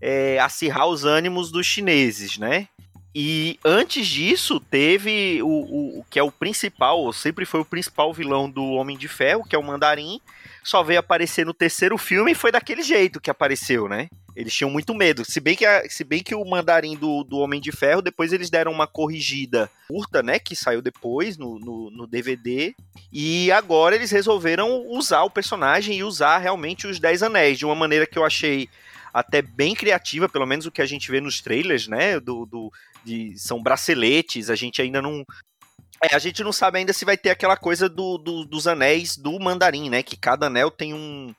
é, 0.00 0.38
acirrar 0.40 0.86
os 0.88 1.04
ânimos 1.04 1.50
dos 1.50 1.66
chineses, 1.66 2.38
né? 2.38 2.68
E 3.14 3.58
antes 3.64 4.06
disso, 4.06 4.60
teve 4.60 5.42
o, 5.42 5.46
o, 5.46 6.00
o, 6.00 6.04
que 6.10 6.18
é 6.18 6.22
o 6.22 6.30
principal, 6.30 7.00
ou 7.00 7.12
sempre 7.12 7.44
foi 7.44 7.60
o 7.60 7.64
principal 7.64 8.12
vilão 8.12 8.48
do 8.48 8.64
Homem 8.64 8.96
de 8.96 9.08
Ferro, 9.08 9.44
que 9.44 9.56
é 9.56 9.58
o 9.58 9.62
Mandarim, 9.62 10.20
só 10.62 10.82
veio 10.82 11.00
aparecer 11.00 11.46
no 11.46 11.54
terceiro 11.54 11.96
filme 11.96 12.32
e 12.32 12.34
foi 12.34 12.52
daquele 12.52 12.82
jeito 12.82 13.20
que 13.20 13.30
apareceu, 13.30 13.88
né? 13.88 14.08
Eles 14.36 14.54
tinham 14.54 14.70
muito 14.70 14.94
medo. 14.94 15.24
Se 15.24 15.40
bem 15.40 15.56
que, 15.56 15.64
a, 15.64 15.88
se 15.88 16.04
bem 16.04 16.22
que 16.22 16.34
o 16.34 16.44
Mandarim 16.44 16.94
do, 16.94 17.24
do 17.24 17.38
Homem 17.38 17.60
de 17.60 17.72
Ferro, 17.72 18.02
depois 18.02 18.32
eles 18.32 18.50
deram 18.50 18.70
uma 18.70 18.86
corrigida 18.86 19.70
curta, 19.88 20.22
né? 20.22 20.38
Que 20.38 20.54
saiu 20.54 20.82
depois 20.82 21.38
no, 21.38 21.58
no, 21.58 21.90
no 21.90 22.06
DVD. 22.06 22.74
E 23.10 23.50
agora 23.50 23.96
eles 23.96 24.10
resolveram 24.10 24.86
usar 24.88 25.22
o 25.22 25.30
personagem 25.30 25.96
e 25.96 26.04
usar 26.04 26.38
realmente 26.38 26.86
os 26.86 27.00
Dez 27.00 27.22
Anéis, 27.22 27.58
de 27.58 27.64
uma 27.64 27.74
maneira 27.74 28.06
que 28.06 28.18
eu 28.18 28.24
achei 28.24 28.68
até 29.12 29.42
bem 29.42 29.74
criativa, 29.74 30.28
pelo 30.28 30.46
menos 30.46 30.66
o 30.66 30.70
que 30.70 30.82
a 30.82 30.86
gente 30.86 31.10
vê 31.10 31.20
nos 31.20 31.40
trailers, 31.40 31.88
né? 31.88 32.20
Do, 32.20 32.46
do, 32.46 32.72
de, 33.04 33.38
são 33.38 33.62
braceletes, 33.62 34.50
a 34.50 34.54
gente 34.54 34.80
ainda 34.80 35.00
não. 35.00 35.24
É, 36.02 36.14
a 36.14 36.18
gente 36.18 36.44
não 36.44 36.52
sabe 36.52 36.78
ainda 36.78 36.92
se 36.92 37.04
vai 37.04 37.16
ter 37.16 37.30
aquela 37.30 37.56
coisa 37.56 37.88
do, 37.88 38.18
do, 38.18 38.44
dos 38.44 38.66
anéis 38.68 39.16
do 39.16 39.38
mandarim, 39.40 39.90
né? 39.90 40.02
Que 40.02 40.16
cada 40.16 40.46
anel 40.46 40.70
tem 40.70 40.94
um 40.94 41.34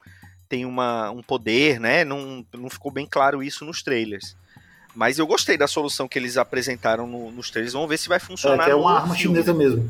tem 0.50 0.66
uma, 0.66 1.12
um 1.12 1.22
poder, 1.22 1.80
né? 1.80 2.04
Não, 2.04 2.44
não 2.54 2.70
ficou 2.70 2.92
bem 2.92 3.08
claro 3.10 3.44
isso 3.44 3.64
nos 3.64 3.84
trailers. 3.84 4.36
Mas 4.96 5.20
eu 5.20 5.28
gostei 5.28 5.56
da 5.56 5.68
solução 5.68 6.08
que 6.08 6.18
eles 6.18 6.36
apresentaram 6.36 7.06
no, 7.06 7.32
nos 7.32 7.52
trailers. 7.52 7.74
Vamos 7.74 7.88
ver 7.88 7.98
se 7.98 8.10
vai 8.10 8.20
funcionar. 8.20 8.64
É, 8.64 8.66
que 8.66 8.72
é 8.72 8.76
uma 8.76 8.94
arma 8.94 9.16
filme. 9.16 9.38
chinesa 9.38 9.54
mesmo. 9.54 9.90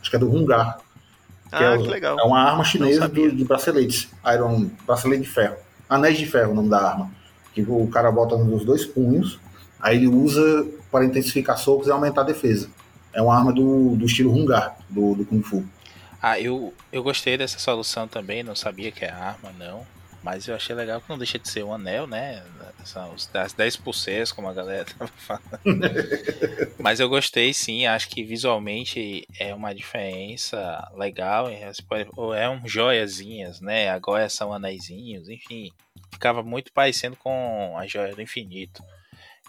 Acho 0.00 0.10
que 0.10 0.16
é 0.16 0.18
do 0.18 0.30
Hungar. 0.30 0.78
Que 1.48 1.56
ah, 1.56 1.74
é, 1.74 1.78
que 1.78 1.88
legal. 1.88 2.18
É 2.20 2.22
uma 2.22 2.40
arma 2.40 2.62
chinesa 2.64 3.08
do, 3.08 3.32
de 3.32 3.44
braceletes. 3.44 4.08
Iron, 4.34 4.70
bracelete 4.86 5.22
de 5.22 5.28
ferro. 5.28 5.56
Anéis 5.88 6.18
de 6.18 6.26
ferro, 6.26 6.52
o 6.52 6.54
nome 6.54 6.68
da 6.68 6.78
arma. 6.78 7.10
Que 7.54 7.62
o 7.62 7.86
cara 7.88 8.12
bota 8.12 8.36
nos 8.36 8.64
dois 8.64 8.84
punhos 8.84 9.38
Aí 9.82 9.96
ele 9.96 10.06
usa 10.06 10.66
para 10.90 11.04
intensificar 11.04 11.58
socos 11.58 11.88
e 11.88 11.90
aumentar 11.90 12.20
a 12.20 12.24
defesa. 12.24 12.70
É 13.12 13.20
uma 13.20 13.36
arma 13.36 13.52
do, 13.52 13.96
do 13.96 14.06
estilo 14.06 14.32
Hungar, 14.32 14.76
do, 14.88 15.16
do 15.16 15.24
Kung 15.24 15.42
Fu. 15.42 15.64
Ah, 16.22 16.38
eu, 16.38 16.72
eu 16.92 17.02
gostei 17.02 17.36
dessa 17.36 17.58
solução 17.58 18.06
também, 18.06 18.44
não 18.44 18.54
sabia 18.54 18.92
que 18.92 19.04
é 19.04 19.10
arma, 19.10 19.52
não. 19.58 19.84
Mas 20.22 20.46
eu 20.46 20.54
achei 20.54 20.74
legal 20.74 21.00
que 21.00 21.10
não 21.10 21.18
deixa 21.18 21.36
de 21.36 21.48
ser 21.48 21.64
um 21.64 21.74
anel, 21.74 22.06
né? 22.06 22.44
São 22.84 23.12
os 23.12 23.28
10 23.56 23.76
pulseiras, 23.76 24.30
como 24.30 24.48
a 24.48 24.52
galera 24.52 24.84
tava 24.96 25.10
falando. 25.16 25.50
Mas 26.78 27.00
eu 27.00 27.08
gostei 27.08 27.52
sim, 27.52 27.86
acho 27.86 28.08
que 28.08 28.22
visualmente 28.22 29.26
é 29.38 29.52
uma 29.52 29.74
diferença 29.74 30.88
legal. 30.96 31.48
Ou 32.16 32.32
é 32.32 32.48
um 32.48 32.66
joiazinhas, 32.66 33.60
né? 33.60 33.90
Agora 33.90 34.28
são 34.28 34.52
anéisinhos, 34.52 35.28
enfim. 35.28 35.72
Ficava 36.12 36.40
muito 36.40 36.72
parecendo 36.72 37.16
com 37.16 37.76
a 37.76 37.84
joia 37.86 38.14
do 38.14 38.22
infinito. 38.22 38.80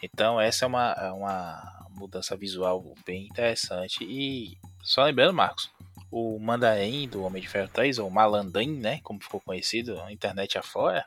Então 0.04 0.40
essa 0.40 0.66
é 0.66 0.68
uma, 0.68 0.92
é 0.92 1.12
uma 1.12 1.88
mudança 1.92 2.36
visual 2.36 2.94
bem 3.06 3.26
interessante. 3.26 4.04
E 4.04 4.58
só 4.84 5.06
lembrando, 5.06 5.34
Marcos, 5.34 5.72
o 6.12 6.38
Mandarim 6.40 7.08
do 7.08 7.24
Homem 7.24 7.42
de 7.42 7.48
Ferro 7.48 7.70
3, 7.72 8.00
ou 8.00 8.10
Malandain, 8.10 8.78
né, 8.78 9.00
como 9.02 9.24
ficou 9.24 9.40
conhecido 9.40 9.96
na 9.96 10.12
internet 10.12 10.58
afora, 10.58 11.06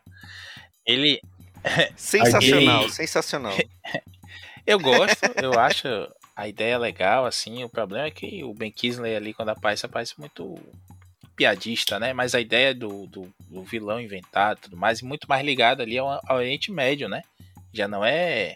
ele... 0.85 1.21
Sensacional, 1.97 2.83
ele... 2.83 2.93
sensacional. 2.93 3.55
eu 4.67 4.79
gosto, 4.81 5.25
eu 5.43 5.59
acho 5.59 5.89
a 6.35 6.49
ideia 6.49 6.79
legal, 6.79 7.27
assim, 7.27 7.65
o 7.65 7.69
problema 7.69 8.07
é 8.07 8.11
que 8.11 8.45
o 8.45 8.55
Ben 8.55 8.71
Kingsley 8.71 9.15
ali, 9.15 9.35
quando 9.35 9.51
aparece, 9.51 9.85
aparece 9.85 10.19
muito 10.19 10.59
piadista, 11.35 11.99
né? 11.99 12.13
Mas 12.13 12.35
a 12.35 12.41
ideia 12.41 12.75
do, 12.75 13.07
do, 13.07 13.33
do 13.49 13.63
vilão 13.63 14.01
inventado 14.01 14.61
tudo 14.63 14.77
mais, 14.77 15.03
muito 15.03 15.29
mais 15.29 15.45
ligado 15.45 15.83
ali 15.83 15.99
ao, 15.99 16.09
ao 16.27 16.37
Oriente 16.37 16.73
Médio, 16.73 17.09
né? 17.09 17.23
Já 17.77 17.89
não 17.89 18.05
é 18.05 18.55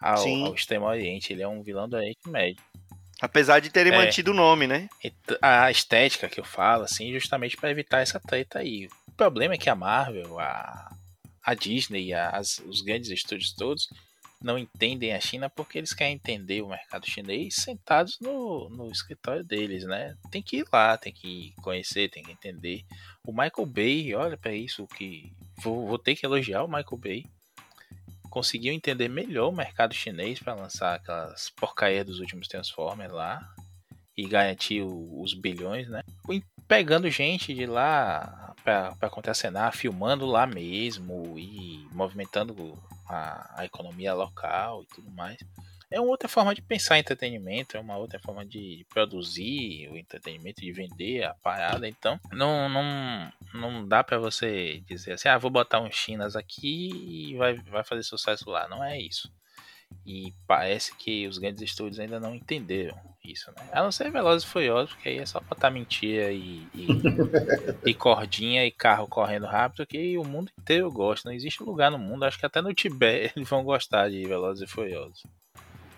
ao, 0.00 0.26
ao 0.26 0.54
Extremo 0.54 0.86
Oriente. 0.86 1.32
Ele 1.32 1.42
é 1.42 1.48
um 1.48 1.62
vilão 1.62 1.88
do 1.88 1.96
Oriente 1.96 2.28
Médio. 2.28 2.62
Apesar 3.20 3.60
de 3.60 3.70
terem 3.70 3.92
é, 3.92 3.96
mantido 3.96 4.32
o 4.32 4.34
nome, 4.34 4.66
né? 4.66 4.88
A 5.40 5.70
estética 5.70 6.28
que 6.28 6.38
eu 6.38 6.44
falo, 6.44 6.84
assim, 6.84 7.12
justamente 7.12 7.56
para 7.56 7.70
evitar 7.70 8.00
essa 8.00 8.20
treta 8.20 8.58
aí. 8.58 8.88
O 9.08 9.12
problema 9.12 9.54
é 9.54 9.58
que 9.58 9.70
a 9.70 9.74
Marvel, 9.74 10.38
a, 10.38 10.94
a 11.42 11.54
Disney, 11.54 12.12
as, 12.12 12.58
os 12.66 12.82
grandes 12.82 13.10
estúdios 13.10 13.54
todos, 13.54 13.88
não 14.42 14.58
entendem 14.58 15.14
a 15.14 15.20
China 15.20 15.48
porque 15.48 15.78
eles 15.78 15.94
querem 15.94 16.14
entender 16.14 16.60
o 16.60 16.68
mercado 16.68 17.08
chinês 17.08 17.54
sentados 17.54 18.18
no, 18.20 18.68
no 18.68 18.90
escritório 18.90 19.42
deles, 19.42 19.84
né? 19.84 20.14
Tem 20.30 20.42
que 20.42 20.58
ir 20.58 20.66
lá, 20.70 20.98
tem 20.98 21.12
que 21.12 21.54
conhecer, 21.62 22.10
tem 22.10 22.22
que 22.22 22.32
entender. 22.32 22.82
O 23.26 23.32
Michael 23.32 23.66
Bay, 23.66 24.14
olha 24.14 24.36
para 24.36 24.52
isso 24.52 24.86
que 24.88 25.32
vou, 25.62 25.86
vou 25.86 25.98
ter 25.98 26.14
que 26.14 26.26
elogiar 26.26 26.62
o 26.62 26.68
Michael 26.68 26.98
Bay 26.98 27.24
conseguiu 28.34 28.72
entender 28.72 29.08
melhor 29.08 29.48
o 29.50 29.56
mercado 29.56 29.94
chinês 29.94 30.40
para 30.40 30.54
lançar 30.54 30.96
aquelas 30.96 31.50
porcarias 31.50 32.04
dos 32.04 32.18
últimos 32.18 32.48
Transformers 32.48 33.12
lá 33.12 33.40
e 34.16 34.26
garantir 34.26 34.82
o, 34.82 35.22
os 35.22 35.32
bilhões, 35.34 35.88
né? 35.88 36.02
Pegando 36.66 37.08
gente 37.08 37.54
de 37.54 37.64
lá 37.64 38.52
para 38.64 39.08
contracenar, 39.08 39.72
filmando 39.72 40.26
lá 40.26 40.48
mesmo 40.48 41.38
e 41.38 41.86
movimentando 41.92 42.76
a, 43.08 43.60
a 43.60 43.64
economia 43.64 44.12
local 44.12 44.82
e 44.82 44.86
tudo 44.86 45.10
mais 45.12 45.38
é 45.94 46.00
uma 46.00 46.10
outra 46.10 46.28
forma 46.28 46.52
de 46.52 46.60
pensar 46.60 46.98
entretenimento, 46.98 47.76
é 47.76 47.80
uma 47.80 47.96
outra 47.96 48.18
forma 48.18 48.44
de 48.44 48.84
produzir 48.90 49.88
o 49.90 49.96
entretenimento, 49.96 50.60
de 50.60 50.72
vender 50.72 51.22
a 51.22 51.34
parada. 51.34 51.86
Então, 51.86 52.18
não, 52.32 52.68
não, 52.68 53.32
não 53.54 53.86
dá 53.86 54.02
para 54.02 54.18
você 54.18 54.82
dizer 54.88 55.12
assim, 55.12 55.28
ah, 55.28 55.38
vou 55.38 55.52
botar 55.52 55.80
uns 55.80 55.94
chinas 55.94 56.34
aqui 56.34 56.90
e 57.30 57.36
vai, 57.36 57.54
vai 57.54 57.84
fazer 57.84 58.02
sucesso 58.02 58.50
lá. 58.50 58.66
Não 58.66 58.82
é 58.82 59.00
isso. 59.00 59.32
E 60.04 60.34
parece 60.48 60.96
que 60.96 61.28
os 61.28 61.38
grandes 61.38 61.62
estúdios 61.62 62.00
ainda 62.00 62.18
não 62.18 62.34
entenderam 62.34 62.98
isso, 63.24 63.52
né? 63.52 63.68
A 63.72 63.80
não 63.80 63.92
ser 63.92 64.10
Velozes 64.10 64.42
e 64.42 64.50
Furiosos, 64.50 64.92
porque 64.92 65.08
aí 65.08 65.18
é 65.18 65.26
só 65.26 65.38
botar 65.38 65.70
mentira 65.70 66.32
e, 66.32 66.66
e, 66.74 66.88
e, 67.86 67.94
cordinha 67.94 68.66
e 68.66 68.72
carro 68.72 69.06
correndo 69.06 69.46
rápido 69.46 69.86
que 69.86 70.18
o 70.18 70.24
mundo 70.24 70.50
inteiro 70.58 70.90
gosta. 70.90 71.28
Não 71.28 71.36
existe 71.36 71.62
lugar 71.62 71.92
no 71.92 71.98
mundo, 71.98 72.24
acho 72.24 72.38
que 72.38 72.44
até 72.44 72.60
no 72.60 72.74
Tibete 72.74 73.34
eles 73.38 73.48
vão 73.48 73.62
gostar 73.62 74.10
de 74.10 74.26
Velozes 74.26 74.68
e 74.68 74.70
Furiosos. 74.70 75.22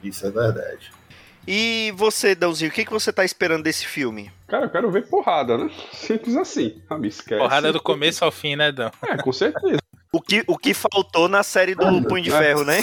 Isso 0.02 0.26
é 0.26 0.30
verdade. 0.30 0.90
E 1.46 1.92
você, 1.96 2.34
Dãozinho, 2.34 2.70
o 2.70 2.74
que, 2.74 2.84
que 2.84 2.90
você 2.90 3.12
tá 3.12 3.24
esperando 3.24 3.62
desse 3.62 3.86
filme? 3.86 4.32
Cara, 4.48 4.66
eu 4.66 4.70
quero 4.70 4.90
ver 4.90 5.06
porrada, 5.06 5.56
né? 5.56 5.70
Simples 5.92 6.34
assim. 6.36 6.82
Ah, 6.90 6.98
me 6.98 7.06
esquece. 7.06 7.40
Porrada 7.40 7.72
do 7.72 7.80
começo 7.80 8.24
ao 8.24 8.32
fim, 8.32 8.56
né, 8.56 8.72
Dão? 8.72 8.90
É, 9.04 9.16
com 9.16 9.32
certeza. 9.32 9.78
O 10.12 10.20
que, 10.20 10.42
o 10.46 10.58
que 10.58 10.74
faltou 10.74 11.28
na 11.28 11.42
série 11.44 11.74
do 11.74 11.86
ah, 11.86 12.02
Punho 12.08 12.24
de 12.24 12.30
Ferro, 12.30 12.64
né? 12.64 12.78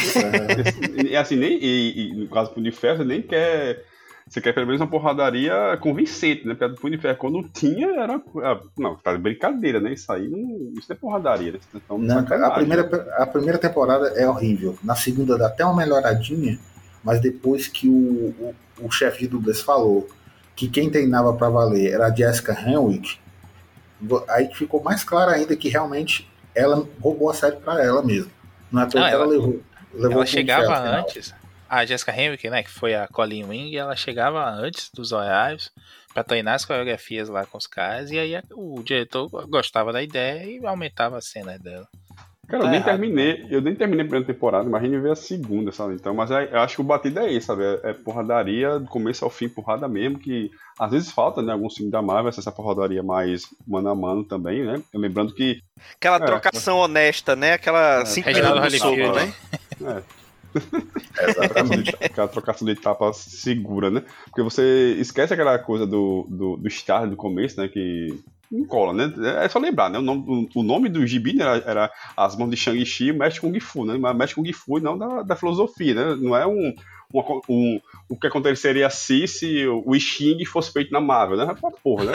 É, 1.12 1.18
assim, 1.18 1.36
nem, 1.36 1.58
e, 1.62 2.12
e, 2.12 2.14
no 2.14 2.30
caso 2.30 2.50
do 2.50 2.54
Punho 2.54 2.72
de 2.72 2.78
Ferro, 2.78 2.98
você 2.98 3.04
nem 3.04 3.22
quer. 3.22 3.84
Você 4.28 4.40
quer 4.40 4.54
pelo 4.54 4.66
menos 4.66 4.82
uma 4.82 4.88
porradaria 4.88 5.78
convincente, 5.82 6.48
né? 6.48 6.54
Porque 6.54 6.64
a 6.64 6.68
do 6.70 6.76
Punho 6.76 6.96
de 6.96 7.02
Ferro, 7.02 7.18
quando 7.18 7.50
tinha, 7.50 7.88
era. 8.00 8.22
Ah, 8.44 8.60
não, 8.78 8.96
tá 8.96 9.18
brincadeira, 9.18 9.80
né? 9.80 9.94
Isso 9.94 10.12
aí 10.12 10.28
não. 10.28 10.74
Isso 10.78 10.88
não 10.90 10.96
é 10.96 11.00
porradaria, 11.00 11.52
né? 11.52 11.60
Então, 11.76 11.98
não, 11.98 12.20
a, 12.20 12.52
primeira, 12.52 13.14
a 13.18 13.26
primeira 13.26 13.58
temporada 13.58 14.08
é 14.16 14.28
horrível. 14.28 14.78
Na 14.84 14.96
segunda 14.96 15.38
dá 15.38 15.48
até 15.48 15.66
uma 15.66 15.76
melhoradinha 15.76 16.58
mas 17.04 17.20
depois 17.20 17.68
que 17.68 17.88
o, 17.88 18.34
o, 18.40 18.56
o 18.82 18.92
chefe 18.92 19.22
de 19.22 19.28
dublês 19.28 19.62
falou 19.62 20.10
que 20.56 20.68
quem 20.68 20.90
treinava 20.90 21.34
para 21.34 21.50
valer 21.50 21.94
era 21.94 22.08
a 22.08 22.16
Jessica 22.16 22.54
Henwick, 22.54 23.18
aí 24.30 24.54
ficou 24.54 24.82
mais 24.84 25.04
claro 25.04 25.32
ainda 25.32 25.56
que 25.56 25.70
realmente 25.70 26.30
ela 26.56 26.88
roubou 27.02 27.30
a 27.30 27.34
série 27.34 27.58
para 27.58 27.84
ela 27.84 28.04
mesma. 28.04 28.32
É 28.74 28.98
ela, 28.98 29.10
ela 29.10 29.26
levou. 29.26 29.62
levou 29.94 30.18
ela 30.18 30.26
chegava 30.26 30.80
antes. 30.80 31.34
A 31.70 31.86
Jessica 31.86 32.16
Henwick, 32.16 32.48
né, 32.50 32.62
que 32.62 32.70
foi 32.70 32.94
a 32.94 33.08
Colleen 33.08 33.46
Wing, 33.46 33.76
ela 33.76 33.96
chegava 33.96 34.48
antes 34.48 34.92
dos 34.94 35.12
horários 35.12 35.72
para 36.14 36.24
treinar 36.24 36.54
as 36.54 36.66
coreografias 36.66 37.28
lá 37.28 37.46
com 37.48 37.58
os 37.58 37.66
caras 37.66 38.12
e 38.12 38.20
aí 38.20 38.40
o 38.52 38.84
diretor 38.84 39.28
gostava 39.48 39.92
da 39.92 40.04
ideia 40.04 40.46
e 40.46 40.64
aumentava 40.66 41.18
as 41.18 41.26
cenas 41.26 41.60
dela. 41.60 41.88
Cara, 42.48 42.66
eu 42.66 42.70
nem 42.70 42.82
terminei, 42.82 43.48
eu 43.50 43.62
nem 43.62 43.74
terminei 43.74 44.06
a 44.06 44.08
primeira 44.08 44.34
temporada, 44.34 44.70
mas 44.70 44.82
a 44.82 44.86
gente 44.86 45.00
vê 45.00 45.12
a 45.12 45.16
segunda, 45.16 45.72
sabe? 45.72 45.94
Então, 45.94 46.14
mas 46.14 46.30
é, 46.30 46.50
eu 46.52 46.60
acho 46.60 46.76
que 46.76 46.82
o 46.82 46.84
batido 46.84 47.20
é 47.20 47.32
esse, 47.32 47.48
sabe? 47.48 47.64
É, 47.64 47.80
é 47.84 47.94
porradaria 47.94 48.80
do 48.80 48.88
começo 48.88 49.24
ao 49.24 49.32
fim, 49.32 49.48
porrada 49.48 49.88
mesmo, 49.88 50.20
que 50.20 50.52
às 50.78 50.92
vezes 50.92 51.12
falta, 51.12 51.42
né? 51.42 51.54
Alguns 51.54 51.76
filmes 51.76 51.92
da 51.92 52.02
Marvel, 52.02 52.30
essa 52.30 52.52
porradaria 52.52 53.02
mais 53.02 53.44
mano 53.66 53.90
a 53.90 53.96
mano 53.96 54.26
também, 54.26 54.64
né? 54.64 54.82
Eu 54.94 55.00
lembrando 55.00 55.34
que. 55.34 55.62
Aquela 55.96 56.18
é, 56.18 56.26
trocação 56.26 56.78
honesta, 56.80 57.34
né? 57.36 57.54
Aquela 57.54 58.02
é, 58.02 58.06
cinco 58.06 58.30
minutos 58.30 58.78
soco, 58.78 58.98
né? 58.98 59.34
É. 59.82 60.24
Exatamente. 61.30 61.96
aquela 62.04 62.28
trocação 62.28 62.66
de 62.66 62.74
etapa 62.74 63.14
segura, 63.14 63.90
né? 63.90 64.04
Porque 64.26 64.42
você 64.42 64.96
esquece 65.00 65.34
aquela 65.34 65.58
coisa 65.60 65.88
do, 65.88 66.28
do, 66.30 66.58
do 66.58 66.70
Star 66.70 67.10
do 67.10 67.16
começo, 67.16 67.60
né? 67.60 67.70
Que 67.70 68.20
cola, 68.68 68.94
né? 68.94 69.14
É 69.44 69.50
só 69.50 69.58
lembrar, 69.60 69.90
né? 69.90 69.98
O 69.98 70.02
nome, 70.02 70.50
o 70.54 70.64
nome 70.64 70.90
do 70.90 71.06
gibi 71.08 71.34
né, 71.34 71.44
era, 71.44 71.64
era 71.66 71.92
As 72.16 72.36
Mãos 72.36 72.50
de 72.50 72.58
Shang-Chi 72.58 73.08
e 73.08 73.14
Mestre 73.14 73.42
Kung 73.42 73.60
Fu, 73.60 73.86
né? 73.86 73.98
Mas 73.98 74.16
Mestre 74.16 74.36
Kung 74.36 74.54
Fu 74.54 74.80
não 74.80 74.98
da, 74.98 75.24
da 75.24 75.36
filosofia, 75.36 75.94
né? 75.94 76.16
Não 76.20 76.36
é 76.36 76.46
um, 76.46 76.74
um, 77.14 77.42
um, 77.50 77.82
o 78.10 78.18
que 78.18 78.28
aconteceria 78.28 78.90
se, 78.90 79.28
se 79.28 79.68
o 79.68 79.94
Xing 80.00 80.44
fosse 80.46 80.72
feito 80.72 80.92
na 80.92 81.00
Marvel, 81.00 81.38
né? 81.38 81.56
Porra, 81.84 82.06
né? 82.06 82.14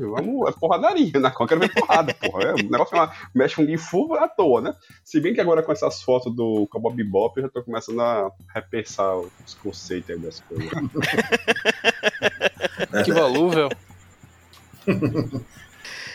Vamos, 0.00 0.48
é 0.48 0.52
porradaria, 0.52 1.20
né? 1.20 1.32
Eu 1.38 1.46
quero 1.46 1.60
ver 1.60 1.72
porrada, 1.72 2.12
porra. 2.14 2.44
É, 2.44 2.52
o 2.54 2.70
negócio 2.70 2.96
é 2.96 3.00
uma, 3.00 3.12
mexe 3.34 3.56
com 3.56 3.64
Gifu 3.64 4.14
à 4.14 4.28
toa, 4.28 4.60
né? 4.60 4.74
Se 5.04 5.20
bem 5.20 5.32
que 5.32 5.40
agora 5.40 5.62
com 5.62 5.72
essas 5.72 6.02
fotos 6.02 6.34
do 6.34 6.66
Cowboy 6.68 6.94
Bebop, 6.94 7.36
eu 7.36 7.44
já 7.44 7.48
tô 7.48 7.62
começando 7.62 8.00
a 8.00 8.30
repensar 8.54 9.16
os 9.16 9.54
conceitos 9.54 10.10
aí 10.10 10.18
das 10.18 10.40
coisas. 10.40 10.70
que 13.04 13.12
volúvel. 13.12 13.68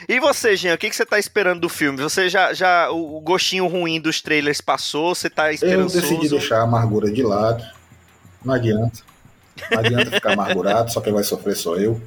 E 0.09 0.19
você, 0.19 0.55
Jean, 0.55 0.73
o 0.73 0.77
que, 0.77 0.89
que 0.89 0.95
você 0.95 1.05
tá 1.05 1.19
esperando 1.19 1.61
do 1.61 1.69
filme? 1.69 2.01
Você 2.01 2.27
já, 2.27 2.53
já 2.53 2.89
o 2.89 3.21
gostinho 3.21 3.67
ruim 3.67 3.99
dos 3.99 4.21
trailers 4.21 4.59
passou? 4.59 5.13
Você 5.13 5.29
tá 5.29 5.53
esperançoso? 5.53 5.97
Eu 5.97 6.01
decidi 6.01 6.29
deixar 6.29 6.59
a 6.59 6.63
amargura 6.63 7.11
de 7.11 7.21
lado. 7.23 7.63
Não 8.43 8.53
adianta. 8.53 8.99
Não 9.69 9.79
adianta 9.79 10.11
ficar 10.11 10.33
amargurado, 10.33 10.91
só 10.91 10.99
quem 11.01 11.13
vai 11.13 11.23
sofrer 11.23 11.55
sou 11.55 11.77
eu. 11.77 12.01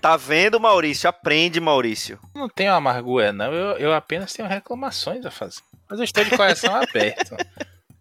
Tá 0.00 0.16
vendo, 0.16 0.60
Maurício? 0.60 1.08
Aprende, 1.08 1.58
Maurício. 1.58 2.18
Não 2.34 2.48
tenho 2.48 2.72
amargura, 2.72 3.32
não. 3.32 3.52
Eu, 3.52 3.76
eu 3.78 3.94
apenas 3.94 4.32
tenho 4.32 4.46
reclamações 4.46 5.24
a 5.24 5.30
fazer. 5.30 5.62
Mas 5.88 5.98
eu 5.98 6.04
estou 6.04 6.22
de 6.22 6.30
coração 6.36 6.74
aberto. 6.76 7.36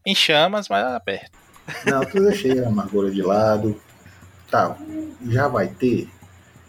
Em 0.06 0.14
chamas, 0.14 0.68
mas 0.70 0.86
aberto. 0.86 1.32
Não, 1.86 2.04
eu 2.04 2.24
deixei 2.26 2.64
a 2.64 2.68
amargura 2.68 3.10
de 3.10 3.22
lado. 3.22 3.80
Tá, 4.52 4.78
já 5.28 5.48
vai 5.48 5.68
ter 5.68 6.08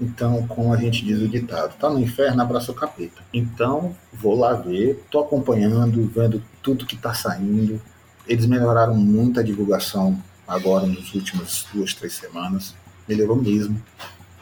então, 0.01 0.47
como 0.47 0.75
a 0.75 0.77
gente 0.77 1.05
diz 1.05 1.21
o 1.21 1.29
ditado, 1.29 1.77
tá 1.79 1.89
no 1.89 1.99
inferno, 1.99 2.43
abraça 2.43 2.71
o 2.71 2.75
capeta. 2.75 3.23
Então, 3.33 3.97
vou 4.13 4.39
lá 4.39 4.53
ver, 4.53 5.03
tô 5.11 5.21
acompanhando, 5.21 6.07
vendo 6.07 6.43
tudo 6.63 6.85
que 6.85 6.97
tá 6.97 7.15
saindo. 7.15 7.81
Eles 8.27 8.45
melhoraram 8.45 8.95
muito 8.95 9.41
a 9.41 9.43
divulgação 9.43 10.23
agora 10.47 10.87
nas 10.87 11.15
últimas 11.15 11.67
duas, 11.73 11.95
três 11.95 12.13
semanas. 12.13 12.75
Melhorou 13.09 13.37
mesmo. 13.37 13.83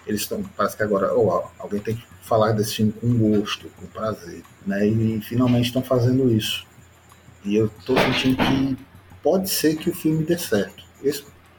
Eles 0.06 0.22
estão, 0.22 0.42
parece 0.56 0.76
que 0.76 0.82
agora, 0.82 1.16
oh, 1.16 1.44
alguém 1.58 1.80
tem 1.80 1.94
que 1.94 2.04
falar 2.22 2.52
desse 2.52 2.76
filme 2.76 2.92
com 2.92 3.16
gosto, 3.16 3.68
com 3.76 3.86
prazer, 3.86 4.42
né? 4.66 4.86
E 4.86 5.20
finalmente 5.20 5.66
estão 5.66 5.82
fazendo 5.82 6.30
isso. 6.32 6.66
E 7.44 7.54
eu 7.54 7.70
tô 7.86 7.96
sentindo 7.96 8.36
que 8.36 8.76
pode 9.22 9.48
ser 9.48 9.76
que 9.76 9.88
o 9.88 9.94
filme 9.94 10.24
dê 10.24 10.36
certo. 10.36 10.82
Eu 11.02 11.10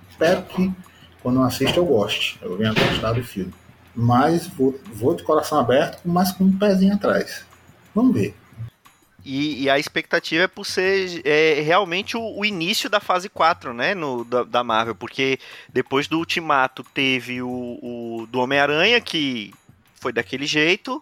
espero 0.10 0.44
que 0.44 0.72
quando 1.24 1.40
eu 1.40 1.44
assisto 1.44 1.80
eu 1.80 1.86
goste, 1.86 2.38
eu 2.42 2.58
venha 2.58 2.74
gostar 2.74 3.14
do 3.14 3.24
filme 3.24 3.54
mas 3.96 4.48
vou, 4.48 4.78
vou 4.94 5.16
de 5.16 5.24
coração 5.24 5.60
aberto, 5.60 6.02
mas 6.06 6.32
com 6.32 6.44
um 6.44 6.58
pezinho 6.58 6.94
atrás. 6.94 7.46
Vamos 7.94 8.14
ver. 8.14 8.36
E, 9.24 9.64
e, 9.64 9.70
a 9.72 9.80
expectativa 9.80 10.44
é 10.44 10.48
por 10.48 10.66
ser 10.66 11.26
é, 11.26 11.60
realmente 11.62 12.16
o, 12.16 12.38
o, 12.38 12.46
início 12.46 12.88
da 12.88 13.00
fase 13.00 13.28
4, 13.28 13.74
né, 13.74 13.96
no, 13.96 14.24
da, 14.24 14.44
da, 14.44 14.64
Marvel, 14.64 14.94
porque 14.94 15.40
depois 15.74 16.08
do 16.08 16.20
Ultimato 16.20 16.84
teve 16.94 17.42
o, 17.42 17.50
o 17.50 18.28
do 18.30 18.40
Homem-Aranha, 18.40 19.02
que 19.02 19.52
foi 20.00 20.14
daquele 20.14 20.46
jeito, 20.46 21.02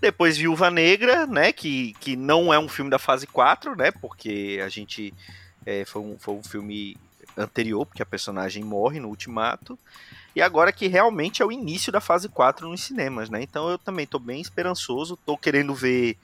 depois 0.00 0.38
Viúva 0.38 0.70
Negra, 0.70 1.26
né, 1.26 1.52
que, 1.52 1.92
que 2.00 2.16
não 2.16 2.54
é 2.54 2.58
um 2.58 2.70
filme 2.70 2.90
da 2.90 2.98
fase 2.98 3.26
4, 3.26 3.76
né, 3.76 3.90
porque 3.90 4.62
a 4.64 4.68
gente 4.70 5.12
é, 5.66 5.84
foi, 5.84 6.00
um, 6.00 6.18
foi 6.18 6.34
um 6.36 6.42
filme 6.42 6.96
anterior, 7.36 7.84
porque 7.84 8.02
a 8.02 8.06
personagem 8.06 8.64
morre 8.64 8.98
no 8.98 9.08
Ultimato, 9.08 9.78
e 10.34 10.42
agora 10.42 10.72
que 10.72 10.86
realmente 10.86 11.42
é 11.42 11.44
o 11.44 11.52
início 11.52 11.90
da 11.90 12.00
fase 12.00 12.28
4 12.28 12.68
nos 12.68 12.82
cinemas, 12.82 13.28
né? 13.28 13.42
Então 13.42 13.68
eu 13.68 13.78
também 13.78 14.06
tô 14.06 14.18
bem 14.18 14.40
esperançoso, 14.40 15.18
tô 15.24 15.36
querendo 15.36 15.74
ver 15.74 16.16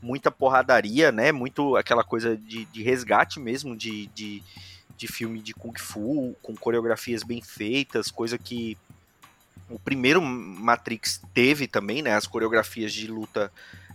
muita 0.00 0.30
porradaria, 0.30 1.10
né? 1.10 1.32
Muito 1.32 1.76
aquela 1.76 2.04
coisa 2.04 2.36
de, 2.36 2.64
de 2.66 2.82
resgate 2.82 3.40
mesmo 3.40 3.76
de, 3.76 4.06
de, 4.08 4.42
de 4.96 5.08
filme 5.08 5.40
de 5.40 5.52
Kung 5.54 5.76
Fu, 5.78 6.36
com 6.42 6.54
coreografias 6.54 7.22
bem 7.22 7.42
feitas, 7.42 8.10
coisa 8.10 8.38
que 8.38 8.76
o 9.68 9.78
primeiro 9.78 10.22
Matrix 10.22 11.20
teve 11.34 11.66
também, 11.66 12.02
né? 12.02 12.14
As 12.14 12.26
coreografias 12.26 12.92
de 12.92 13.08
luta 13.08 13.50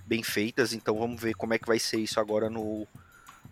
bem 0.05 0.21
feitas, 0.23 0.73
então 0.73 0.97
vamos 0.97 1.21
ver 1.21 1.33
como 1.33 1.53
é 1.53 1.57
que 1.57 1.67
vai 1.67 1.79
ser 1.79 1.99
isso 1.99 2.19
agora 2.19 2.49
no, 2.49 2.85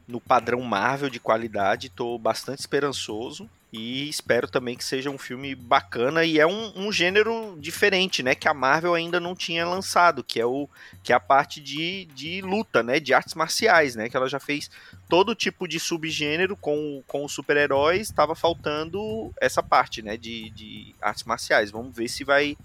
no 0.08 0.20
padrão 0.20 0.62
Marvel 0.62 1.10
de 1.10 1.20
qualidade. 1.20 1.90
Tô 1.90 2.18
bastante 2.18 2.60
esperançoso. 2.60 3.50
E 3.72 4.10
espero 4.10 4.48
também 4.48 4.76
que 4.76 4.84
seja 4.84 5.12
um 5.12 5.18
filme 5.18 5.54
bacana 5.54 6.26
e 6.26 6.40
é 6.40 6.48
um, 6.48 6.88
um, 6.88 6.92
gênero 6.92 7.56
diferente, 7.60 8.24
né? 8.24 8.34
Que 8.34 8.48
a 8.48 8.54
Marvel 8.54 8.96
ainda 8.96 9.20
não 9.20 9.36
tinha 9.36 9.64
lançado, 9.64 10.24
que 10.24 10.40
é 10.40 10.46
o 10.46 10.68
que 11.04 11.14
é 11.14 11.16
a 11.16 11.20
parte 11.20 11.62
de, 11.62 12.06
de 12.06 12.42
luta, 12.42 12.82
né? 12.82 13.00
De 13.00 13.14
artes 13.14 13.36
marciais, 13.36 13.96
né? 13.96 14.10
Que 14.10 14.18
ela 14.18 14.28
já 14.28 14.40
fez 14.40 14.72
todo 15.08 15.36
tipo 15.36 15.68
de 15.68 15.80
subgênero 15.80 16.58
com, 16.58 17.04
com 17.06 17.24
os 17.24 17.32
super-heróis, 17.32 18.08
estava 18.08 18.34
faltando 18.34 19.32
essa 19.40 19.62
parte, 19.62 20.02
né? 20.02 20.18
De, 20.18 20.50
de 20.50 20.96
artes 21.00 21.24
marciais. 21.24 21.70
Vamos 21.70 21.96
ver 21.96 22.08
se 22.08 22.24
vai 22.24 22.58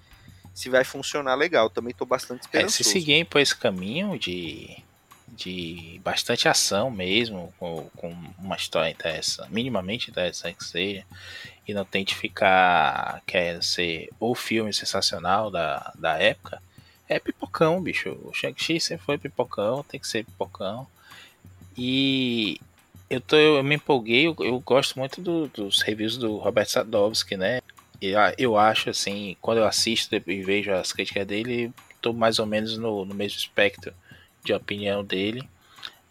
se 0.55 0.70
vai 0.70 0.85
funcionar 0.85 1.35
legal. 1.35 1.68
Também 1.68 1.90
estou 1.90 2.06
bastante 2.06 2.43
esperançoso. 2.43 2.81
É, 2.81 2.85
se 2.85 2.90
seguirem 2.90 3.26
por 3.26 3.43
esse 3.43 3.55
caminho 3.55 4.18
de 4.18 4.82
de 5.35 6.01
bastante 6.05 6.48
ação 6.48 6.90
mesmo, 6.90 7.52
com, 7.59 7.89
com 7.97 8.15
uma 8.39 8.56
história 8.56 8.90
interessante, 8.90 9.52
minimamente 9.52 10.11
interessante 10.11 10.56
que 10.56 10.65
seja, 10.65 11.05
e 11.66 11.74
não 11.74 11.85
tente 11.85 12.15
ficar 12.15 13.23
querendo 13.27 13.62
ser 13.62 14.11
o 14.20 14.35
filme 14.35 14.73
sensacional 14.73 15.51
da, 15.51 15.93
da 15.98 16.19
época, 16.19 16.61
é 17.09 17.19
pipocão, 17.19 17.82
bicho. 17.82 18.11
O 18.23 18.32
Shang-Chi 18.32 18.81
sempre 18.81 19.05
foi 19.05 19.19
pipocão, 19.19 19.82
tem 19.82 20.01
que 20.01 20.09
ser 20.09 20.24
pipocão. 20.24 20.86
E 21.77 22.61
eu, 23.11 23.20
tô, 23.20 23.36
eu 23.36 23.62
me 23.62 23.74
empolguei, 23.77 24.27
eu, 24.27 24.36
eu 24.40 24.59
gosto 24.61 24.98
muito 24.98 25.20
do, 25.20 25.48
dos 25.48 25.82
reviews 25.82 26.16
do 26.16 26.36
Robert 26.36 26.69
Sadowski, 26.69 27.36
né? 27.36 27.61
Eu, 28.01 28.19
eu 28.39 28.59
acho 28.59 28.90
assim, 28.90 29.36
quando 29.40 29.59
eu 29.59 29.66
assisto 29.66 30.15
e 30.15 30.43
vejo 30.43 30.73
as 30.73 30.93
críticas 30.93 31.27
dele, 31.27 31.73
tô 32.01 32.12
mais 32.12 32.39
ou 32.39 32.47
menos 32.47 32.77
no, 32.77 33.05
no 33.05 33.15
mesmo 33.15 33.39
espectro 33.39 33.93
de 34.44 34.52
opinião 34.52 35.04
dele. 35.04 35.48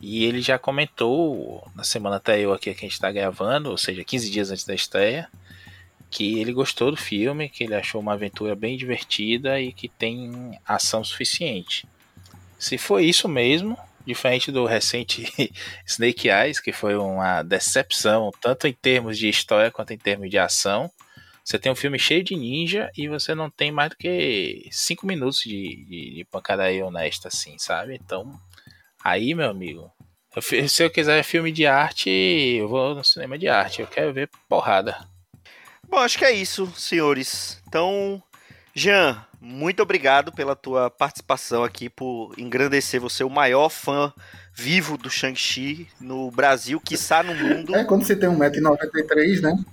E 0.02 0.26
ele 0.26 0.42
já 0.42 0.60
comentou 0.60 1.66
na 1.76 1.84
semana 1.84 2.18
até 2.18 2.40
eu 2.40 2.52
aqui 2.52 2.74
que 2.74 2.80
a 2.80 2.88
gente 2.88 2.92
está 2.92 3.10
gravando, 3.12 3.70
ou 3.70 3.78
seja, 3.78 4.04
15 4.04 4.30
dias 4.30 4.52
antes 4.52 4.66
da 4.66 4.76
estreia, 4.76 5.30
que 6.10 6.40
ele 6.40 6.52
gostou 6.52 6.92
do 6.92 6.98
filme, 6.98 7.48
que 7.48 7.64
ele 7.64 7.74
achou 7.74 8.02
uma 8.02 8.14
aventura 8.14 8.54
bem 8.54 8.76
divertida 8.76 9.62
e 9.62 9.72
que 9.72 9.88
tem 9.88 10.60
ação 10.68 11.04
suficiente. 11.04 11.88
Se 12.60 12.78
foi 12.78 13.06
isso 13.06 13.30
mesmo, 13.30 13.78
diferente 14.06 14.52
do 14.52 14.66
recente 14.66 15.32
Snake 15.88 16.30
Eyes, 16.30 16.60
que 16.60 16.72
foi 16.72 16.96
uma 16.96 17.42
decepção, 17.42 18.30
tanto 18.42 18.68
em 18.68 18.74
termos 18.74 19.18
de 19.18 19.30
história 19.30 19.72
quanto 19.72 19.94
em 19.94 19.98
termos 19.98 20.30
de 20.30 20.38
ação, 20.38 20.92
você 21.44 21.60
tem 21.60 21.72
um 21.72 21.76
filme 21.76 22.00
cheio 22.00 22.24
de 22.24 22.36
ninja 22.36 22.90
e 22.98 23.08
você 23.08 23.36
não 23.36 23.50
tem 23.50 23.72
mais 23.72 23.90
do 23.90 23.98
que 23.98 24.68
cinco 24.72 25.06
minutos 25.06 25.42
de, 25.42 25.86
de, 25.86 26.14
de 26.16 26.28
pancadaria 26.32 26.86
honesta, 26.86 27.28
assim, 27.28 27.58
sabe? 27.58 28.00
Então, 28.02 28.40
aí, 29.04 29.36
meu 29.36 29.50
amigo, 29.50 29.92
eu, 30.36 30.70
se 30.70 30.84
eu 30.84 30.90
quiser 30.90 31.22
filme 31.24 31.52
de 31.52 31.66
arte, 31.66 32.10
eu 32.10 32.68
vou 32.68 32.96
no 32.96 33.04
cinema 33.04 33.38
de 33.38 33.48
arte. 33.48 33.82
Eu 33.82 33.88
quero 33.88 34.14
ver 34.14 34.30
porrada. 34.48 34.98
Bom, 35.88 35.98
acho 35.98 36.18
que 36.18 36.26
é 36.26 36.32
isso, 36.32 36.72
senhores. 36.76 37.62
Então, 37.68 38.24
Jean, 38.74 39.24
muito 39.40 39.84
obrigado 39.84 40.32
pela 40.32 40.56
tua 40.56 40.90
participação 40.90 41.64
aqui, 41.64 41.90
por 41.90 42.34
engrandecer 42.38 43.00
você, 43.00 43.24
o 43.24 43.30
maior 43.30 43.70
fã 43.70 44.14
vivo 44.56 44.98
do 44.98 45.10
Shang-Chi 45.10 45.88
no 46.00 46.32
Brasil, 46.32 46.80
quiçá 46.80 47.22
no 47.22 47.36
mundo. 47.36 47.76
É, 47.76 47.84
quando 47.84 48.06
você 48.06 48.16
tem 48.16 48.30
1,93m, 48.30 49.42
né? 49.42 49.66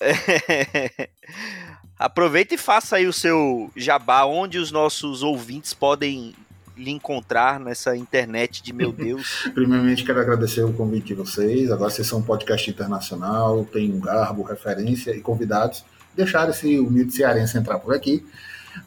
Aproveita 1.98 2.54
e 2.54 2.58
faça 2.58 2.96
aí 2.96 3.06
o 3.06 3.12
seu 3.12 3.70
jabá, 3.76 4.24
onde 4.24 4.58
os 4.58 4.72
nossos 4.72 5.22
ouvintes 5.22 5.74
podem 5.74 6.34
lhe 6.74 6.90
encontrar 6.90 7.60
nessa 7.60 7.94
internet 7.94 8.62
de 8.62 8.72
meu 8.72 8.90
Deus. 8.92 9.50
Primeiramente, 9.52 10.02
quero 10.02 10.18
agradecer 10.18 10.62
o 10.62 10.72
convite 10.72 11.08
de 11.08 11.14
vocês. 11.14 11.70
Agora 11.70 11.90
vocês 11.90 12.06
são 12.06 12.20
um 12.20 12.22
podcast 12.22 12.70
internacional, 12.70 13.66
tem 13.66 13.92
um 13.92 14.00
garbo, 14.00 14.42
referência 14.42 15.10
e 15.10 15.20
convidados. 15.20 15.84
Deixar 16.16 16.48
esse 16.48 16.78
humilde 16.78 17.12
cearense 17.12 17.58
entrar 17.58 17.78
por 17.78 17.94
aqui, 17.94 18.26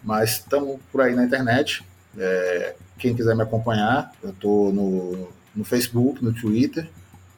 mas 0.03 0.39
estamos 0.39 0.79
por 0.91 1.01
aí 1.01 1.15
na 1.15 1.23
internet. 1.23 1.83
É, 2.17 2.75
quem 2.97 3.15
quiser 3.15 3.35
me 3.35 3.43
acompanhar, 3.43 4.11
eu 4.23 4.31
estou 4.31 4.73
no, 4.73 5.29
no 5.55 5.63
Facebook, 5.63 6.23
no 6.23 6.33
Twitter, 6.33 6.89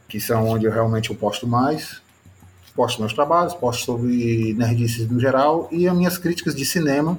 que 0.08 0.22
são 0.22 0.48
onde 0.48 0.66
eu 0.66 0.72
realmente 0.72 1.10
eu 1.10 1.16
posto 1.18 1.46
mais 1.46 2.05
posto 2.76 3.00
meus 3.00 3.14
trabalhos, 3.14 3.54
posto 3.54 3.86
sobre 3.86 4.54
nerdices 4.54 5.10
no 5.10 5.18
geral 5.20 5.70
e 5.72 5.88
as 5.88 5.96
minhas 5.96 6.18
críticas 6.18 6.56
de 6.56 6.66
cinema 6.66 7.18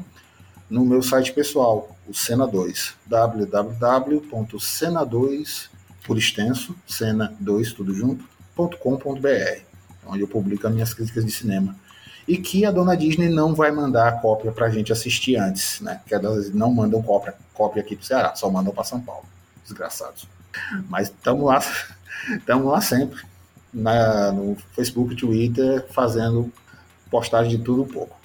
no 0.68 0.84
meu 0.84 1.00
site 1.02 1.32
pessoal, 1.32 1.96
o 2.08 2.14
Cena 2.14 2.46
2, 2.46 2.94
www.cena2, 3.06 5.68
por 6.04 6.18
extenso, 6.18 6.74
cena2, 6.88 7.72
tudo 7.74 7.94
junto, 7.94 8.24
cinema.com.br, 8.56 9.60
onde 10.06 10.22
eu 10.22 10.28
publico 10.28 10.66
as 10.66 10.72
minhas 10.72 10.94
críticas 10.94 11.24
de 11.24 11.30
cinema. 11.30 11.76
E 12.26 12.38
que 12.38 12.64
a 12.64 12.72
dona 12.72 12.96
Disney 12.96 13.28
não 13.28 13.54
vai 13.54 13.70
mandar 13.70 14.08
a 14.08 14.12
cópia 14.12 14.50
para 14.50 14.66
a 14.66 14.70
gente 14.70 14.92
assistir 14.92 15.36
antes, 15.36 15.80
né? 15.80 16.00
Que 16.06 16.14
elas 16.14 16.52
não 16.52 16.72
mandam 16.72 17.00
cópia, 17.00 17.34
cópia 17.54 17.82
aqui 17.82 17.94
para 17.94 18.02
o 18.02 18.06
Ceará, 18.06 18.34
só 18.34 18.50
mandam 18.50 18.74
para 18.74 18.82
São 18.82 19.00
Paulo. 19.00 19.24
Desgraçados. 19.62 20.26
Mas 20.88 21.08
estamos 21.08 21.44
lá, 21.44 21.62
estamos 22.36 22.66
lá 22.66 22.80
sempre, 22.80 23.22
na, 23.76 24.32
no 24.32 24.56
Facebook, 24.74 25.14
Twitter, 25.14 25.86
fazendo 25.90 26.50
postagem 27.10 27.58
de 27.58 27.62
tudo 27.62 27.82
um 27.82 27.88
pouco. 27.88 28.16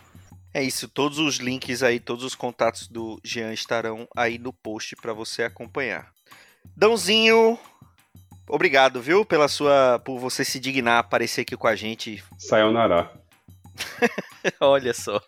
É 0.53 0.64
isso, 0.64 0.88
todos 0.88 1.18
os 1.18 1.38
links 1.38 1.84
aí, 1.84 1.99
todos 1.99 2.23
os 2.23 2.36
contatos 2.36 2.88
do 2.88 3.19
Jean 3.23 3.53
estarão 3.53 4.07
aí 4.15 4.38
no 4.38 4.52
post 4.52 4.95
para 4.95 5.14
você 5.14 5.44
acompanhar. 5.44 6.11
Dãozinho, 6.76 7.60
obrigado, 8.48 9.02
viu, 9.02 9.26
pela 9.26 9.48
sua 9.48 9.99
por 10.03 10.19
você 10.19 10.44
se 10.44 10.60
dignar 10.60 10.95
a 10.95 10.99
aparecer 10.99 11.41
aqui 11.41 11.56
com 11.56 11.68
a 11.68 11.76
gente. 11.76 12.23
Sayonara. 12.38 13.11
Olha 14.60 14.94
só. 14.94 15.22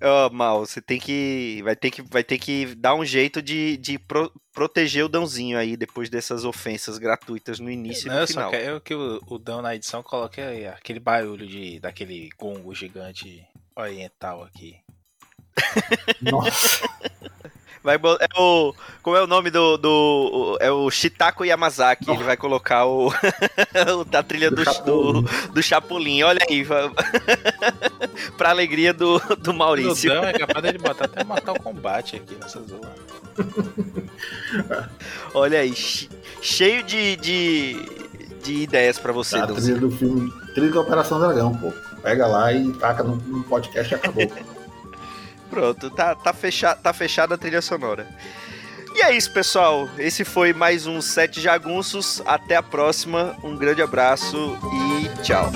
Ó, 0.00 0.26
oh, 0.26 0.30
Mal, 0.32 0.64
você 0.64 0.80
tem 0.80 1.00
que 1.00 1.60
vai 1.64 1.74
ter 1.74 1.90
que 1.90 2.02
vai 2.02 2.22
ter 2.22 2.38
que 2.38 2.74
dar 2.74 2.94
um 2.94 3.04
jeito 3.04 3.42
de, 3.42 3.76
de 3.76 3.98
pro, 3.98 4.32
proteger 4.52 5.04
o 5.04 5.08
Dãozinho 5.08 5.58
aí 5.58 5.76
depois 5.76 6.08
dessas 6.08 6.44
ofensas 6.44 6.98
gratuitas 6.98 7.58
no 7.58 7.70
início 7.70 8.08
Não, 8.08 8.16
e 8.16 8.20
no 8.20 8.26
final. 8.26 8.50
Só 8.50 8.56
quero 8.56 8.80
que 8.80 8.94
o, 8.94 9.20
o 9.26 9.38
Dão 9.38 9.60
na 9.60 9.74
edição 9.74 10.02
coloque 10.02 10.40
aquele 10.40 11.00
barulho 11.00 11.46
de 11.46 11.80
daquele 11.80 12.28
gongo 12.38 12.74
gigante 12.74 13.44
oriental 13.74 14.44
aqui. 14.44 14.76
Nossa. 16.22 16.88
Vai, 17.82 17.96
é 17.96 18.40
o, 18.40 18.74
como 19.02 19.16
é 19.16 19.22
o 19.22 19.26
nome 19.26 19.50
do, 19.50 19.76
do 19.76 20.58
é 20.60 20.70
o 20.70 20.90
Shitako 20.90 21.44
Yamazaki, 21.44 22.10
ele 22.10 22.24
vai 22.24 22.36
colocar 22.36 22.86
o 22.86 23.10
a 24.12 24.22
trilha 24.22 24.50
do, 24.50 24.64
do, 24.84 25.22
do 25.52 25.62
Chapolin, 25.62 26.22
olha 26.22 26.44
aí, 26.48 26.66
pra 28.36 28.50
alegria 28.50 28.92
do, 28.92 29.18
do 29.36 29.54
Maurício. 29.54 30.10
O 30.10 30.14
Dão 30.14 30.24
é 30.24 30.32
capaz 30.32 30.72
de 30.72 30.78
botar 30.78 31.04
até 31.04 31.24
matar 31.24 31.52
o 31.52 31.62
combate 31.62 32.16
aqui 32.16 32.36
nessa 32.40 32.60
zona. 32.62 32.92
olha 35.32 35.60
aí, 35.60 35.74
cheio 36.42 36.82
de, 36.82 37.16
de, 37.16 37.76
de 38.42 38.54
ideias 38.62 38.98
pra 38.98 39.12
você, 39.12 39.36
a 39.36 39.46
trilha 39.46 39.78
do 39.78 39.90
filme, 39.90 40.32
trilha 40.54 40.72
da 40.72 40.80
Operação 40.80 41.20
Dragão, 41.20 41.54
pô. 41.54 41.72
Pega 42.02 42.26
lá 42.26 42.52
e 42.52 42.72
taca 42.74 43.02
no, 43.02 43.16
no 43.16 43.42
podcast 43.44 43.92
e 43.92 43.96
acabou. 43.96 44.22
Pronto, 45.50 45.90
tá, 45.90 46.14
tá, 46.14 46.32
fechado, 46.32 46.80
tá 46.82 46.92
fechada 46.92 47.34
a 47.34 47.38
trilha 47.38 47.62
sonora. 47.62 48.06
E 48.94 49.02
é 49.02 49.16
isso, 49.16 49.32
pessoal. 49.32 49.88
Esse 49.98 50.24
foi 50.24 50.52
mais 50.52 50.86
um 50.86 51.00
Sete 51.00 51.40
Jagunços. 51.40 52.22
Até 52.26 52.56
a 52.56 52.62
próxima. 52.62 53.36
Um 53.44 53.56
grande 53.56 53.80
abraço 53.80 54.58
e 54.72 55.22
tchau. 55.22 55.50